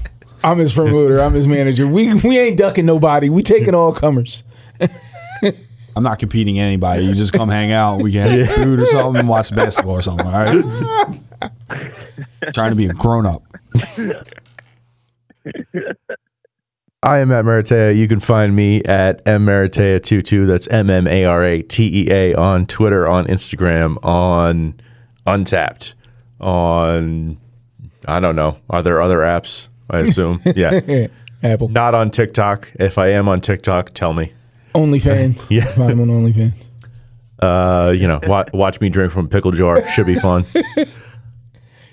I'm 0.45 0.59
his 0.59 0.73
promoter. 0.73 1.21
I'm 1.21 1.33
his 1.33 1.47
manager. 1.47 1.87
We 1.87 2.13
we 2.15 2.39
ain't 2.39 2.59
ducking 2.59 2.85
nobody. 2.85 3.31
We 3.31 3.43
taking 3.43 3.75
all 3.75 3.95
comers. 3.95 4.45
I'm 5.97 6.03
not 6.03 6.19
competing 6.19 6.59
anybody. 6.59 7.05
You 7.05 7.15
just 7.15 7.33
come 7.33 7.49
hang 7.49 7.73
out. 7.73 8.03
We 8.03 8.13
can 8.13 8.27
have 8.27 8.51
food 8.51 8.81
or 8.81 8.87
something, 8.87 9.21
and 9.21 9.29
watch 9.29 9.55
basketball 9.55 9.95
or 9.95 10.03
something. 10.03 10.27
All 10.27 10.33
right. 10.33 11.21
Trying 12.53 12.71
to 12.71 12.77
be 12.77 12.87
a 12.87 12.93
grown 12.93 13.27
up. 13.27 13.43
I 17.03 17.19
am 17.19 17.31
at 17.33 17.45
Maratea. 17.45 17.97
You 17.97 18.09
can 18.09 18.19
find 18.19 18.57
me 18.57 18.83
at 18.85 19.25
mmaratea22. 19.27 20.47
That's 20.47 20.67
M 20.69 20.89
M 20.89 21.07
A 21.07 21.27
R 21.27 21.45
A 21.45 21.63
T 21.63 22.05
E 22.05 22.11
A 22.11 22.35
on 22.35 22.67
Twitter, 22.67 23.07
on 23.07 23.27
Instagram, 23.27 24.03
on 24.03 24.81
Untappd, 25.27 25.93
on 26.41 27.39
I 28.07 28.21
don't 28.21 28.37
know. 28.37 28.59
Are 28.71 28.83
there 28.83 29.01
other 29.01 29.19
apps? 29.19 29.69
I 29.91 30.01
assume. 30.01 30.41
Yeah. 30.45 31.07
Apple. 31.43 31.69
Not 31.69 31.95
on 31.95 32.11
TikTok. 32.11 32.73
If 32.77 32.97
I 32.97 33.09
am 33.11 33.29
on 33.29 33.43
TikTok, 33.43 33.93
tell 33.93 34.15
me. 34.15 34.33
OnlyFans. 34.75 35.47
Yeah. 35.51 35.65
Find 35.73 35.93
him 35.93 36.01
on 36.01 36.09
OnlyFans. 36.09 36.67
Uh, 37.41 37.91
you 37.91 38.07
know, 38.09 38.21
watch, 38.25 38.49
watch 38.53 38.81
me 38.81 38.89
drink 38.89 39.13
from 39.13 39.27
a 39.27 39.29
pickle 39.29 39.51
jar. 39.51 39.87
Should 39.91 40.07
be 40.07 40.17
fun. 40.17 40.45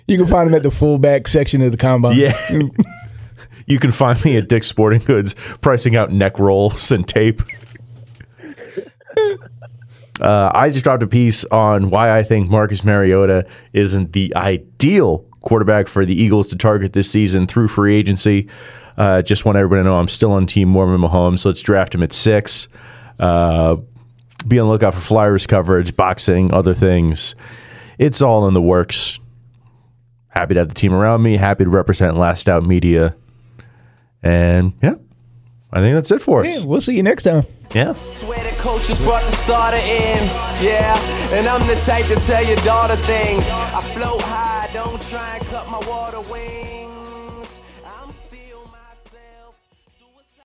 You 0.07 0.17
can 0.17 0.27
find 0.27 0.49
him 0.49 0.55
at 0.55 0.63
the 0.63 0.71
fullback 0.71 1.25
section 1.25 1.61
of 1.61 1.71
the 1.71 1.77
combine. 1.77 2.17
Yeah. 2.17 2.33
You 3.67 3.79
can 3.79 3.93
find 3.93 4.21
me 4.25 4.35
at 4.35 4.49
Dick's 4.49 4.67
Sporting 4.67 4.99
Goods 4.99 5.35
pricing 5.61 5.95
out 5.95 6.11
neck 6.11 6.39
rolls 6.39 6.91
and 6.91 7.07
tape. 7.07 7.41
Uh, 10.19 10.51
I 10.53 10.69
just 10.69 10.83
dropped 10.83 11.03
a 11.03 11.07
piece 11.07 11.45
on 11.45 11.89
why 11.89 12.17
I 12.17 12.23
think 12.23 12.49
Marcus 12.49 12.83
Mariota 12.83 13.47
isn't 13.71 14.11
the 14.11 14.35
ideal 14.35 15.19
quarterback 15.41 15.87
for 15.87 16.05
the 16.05 16.19
Eagles 16.19 16.49
to 16.49 16.57
target 16.57 16.91
this 16.93 17.09
season 17.09 17.47
through 17.47 17.69
free 17.69 17.95
agency. 17.95 18.49
Uh, 19.01 19.21
just 19.23 19.45
want 19.45 19.57
everybody 19.57 19.79
to 19.79 19.83
know 19.85 19.97
I'm 19.97 20.07
still 20.07 20.31
on 20.33 20.45
Team 20.45 20.69
Mormon 20.69 21.01
Mahomes. 21.01 21.43
Let's 21.43 21.61
draft 21.61 21.95
him 21.95 22.03
at 22.03 22.13
six. 22.13 22.67
Uh, 23.19 23.77
be 24.47 24.59
on 24.59 24.67
the 24.67 24.71
lookout 24.71 24.93
for 24.93 24.99
Flyers 25.01 25.47
coverage, 25.47 25.95
boxing, 25.95 26.53
other 26.53 26.75
things. 26.75 27.33
It's 27.97 28.21
all 28.21 28.47
in 28.47 28.53
the 28.53 28.61
works. 28.61 29.19
Happy 30.27 30.53
to 30.53 30.59
have 30.59 30.69
the 30.69 30.75
team 30.75 30.93
around 30.93 31.23
me. 31.23 31.35
Happy 31.37 31.63
to 31.63 31.69
represent 31.71 32.15
Last 32.15 32.47
Out 32.47 32.63
Media. 32.63 33.15
And 34.21 34.73
yeah, 34.83 34.95
I 35.73 35.79
think 35.79 35.95
that's 35.95 36.11
it 36.11 36.21
for 36.21 36.45
Yeah, 36.45 36.51
us. 36.51 36.65
we'll 36.65 36.79
see 36.79 36.95
you 36.95 37.01
next 37.01 37.23
time. 37.23 37.43
Yeah. 37.73 37.93
Swear 37.93 38.37
the 38.43 38.55
coaches 38.61 39.01
brought 39.01 39.23
the 39.23 39.31
starter 39.31 39.77
in, 39.77 40.27
yeah. 40.61 40.95
And 41.33 41.47
I'm 41.47 41.65
the 41.67 41.75
type 41.83 42.05
to 42.05 42.15
tell 42.23 42.45
your 42.45 42.57
daughter 42.57 42.95
things. 42.97 43.49
I 43.51 43.81
float 43.95 44.21
high, 44.21 44.69
don't 44.73 45.01
try 45.09 45.37
and 45.37 45.45
cut 45.47 45.65
my 45.71 45.79
water 45.89 46.21
wings. 46.31 46.60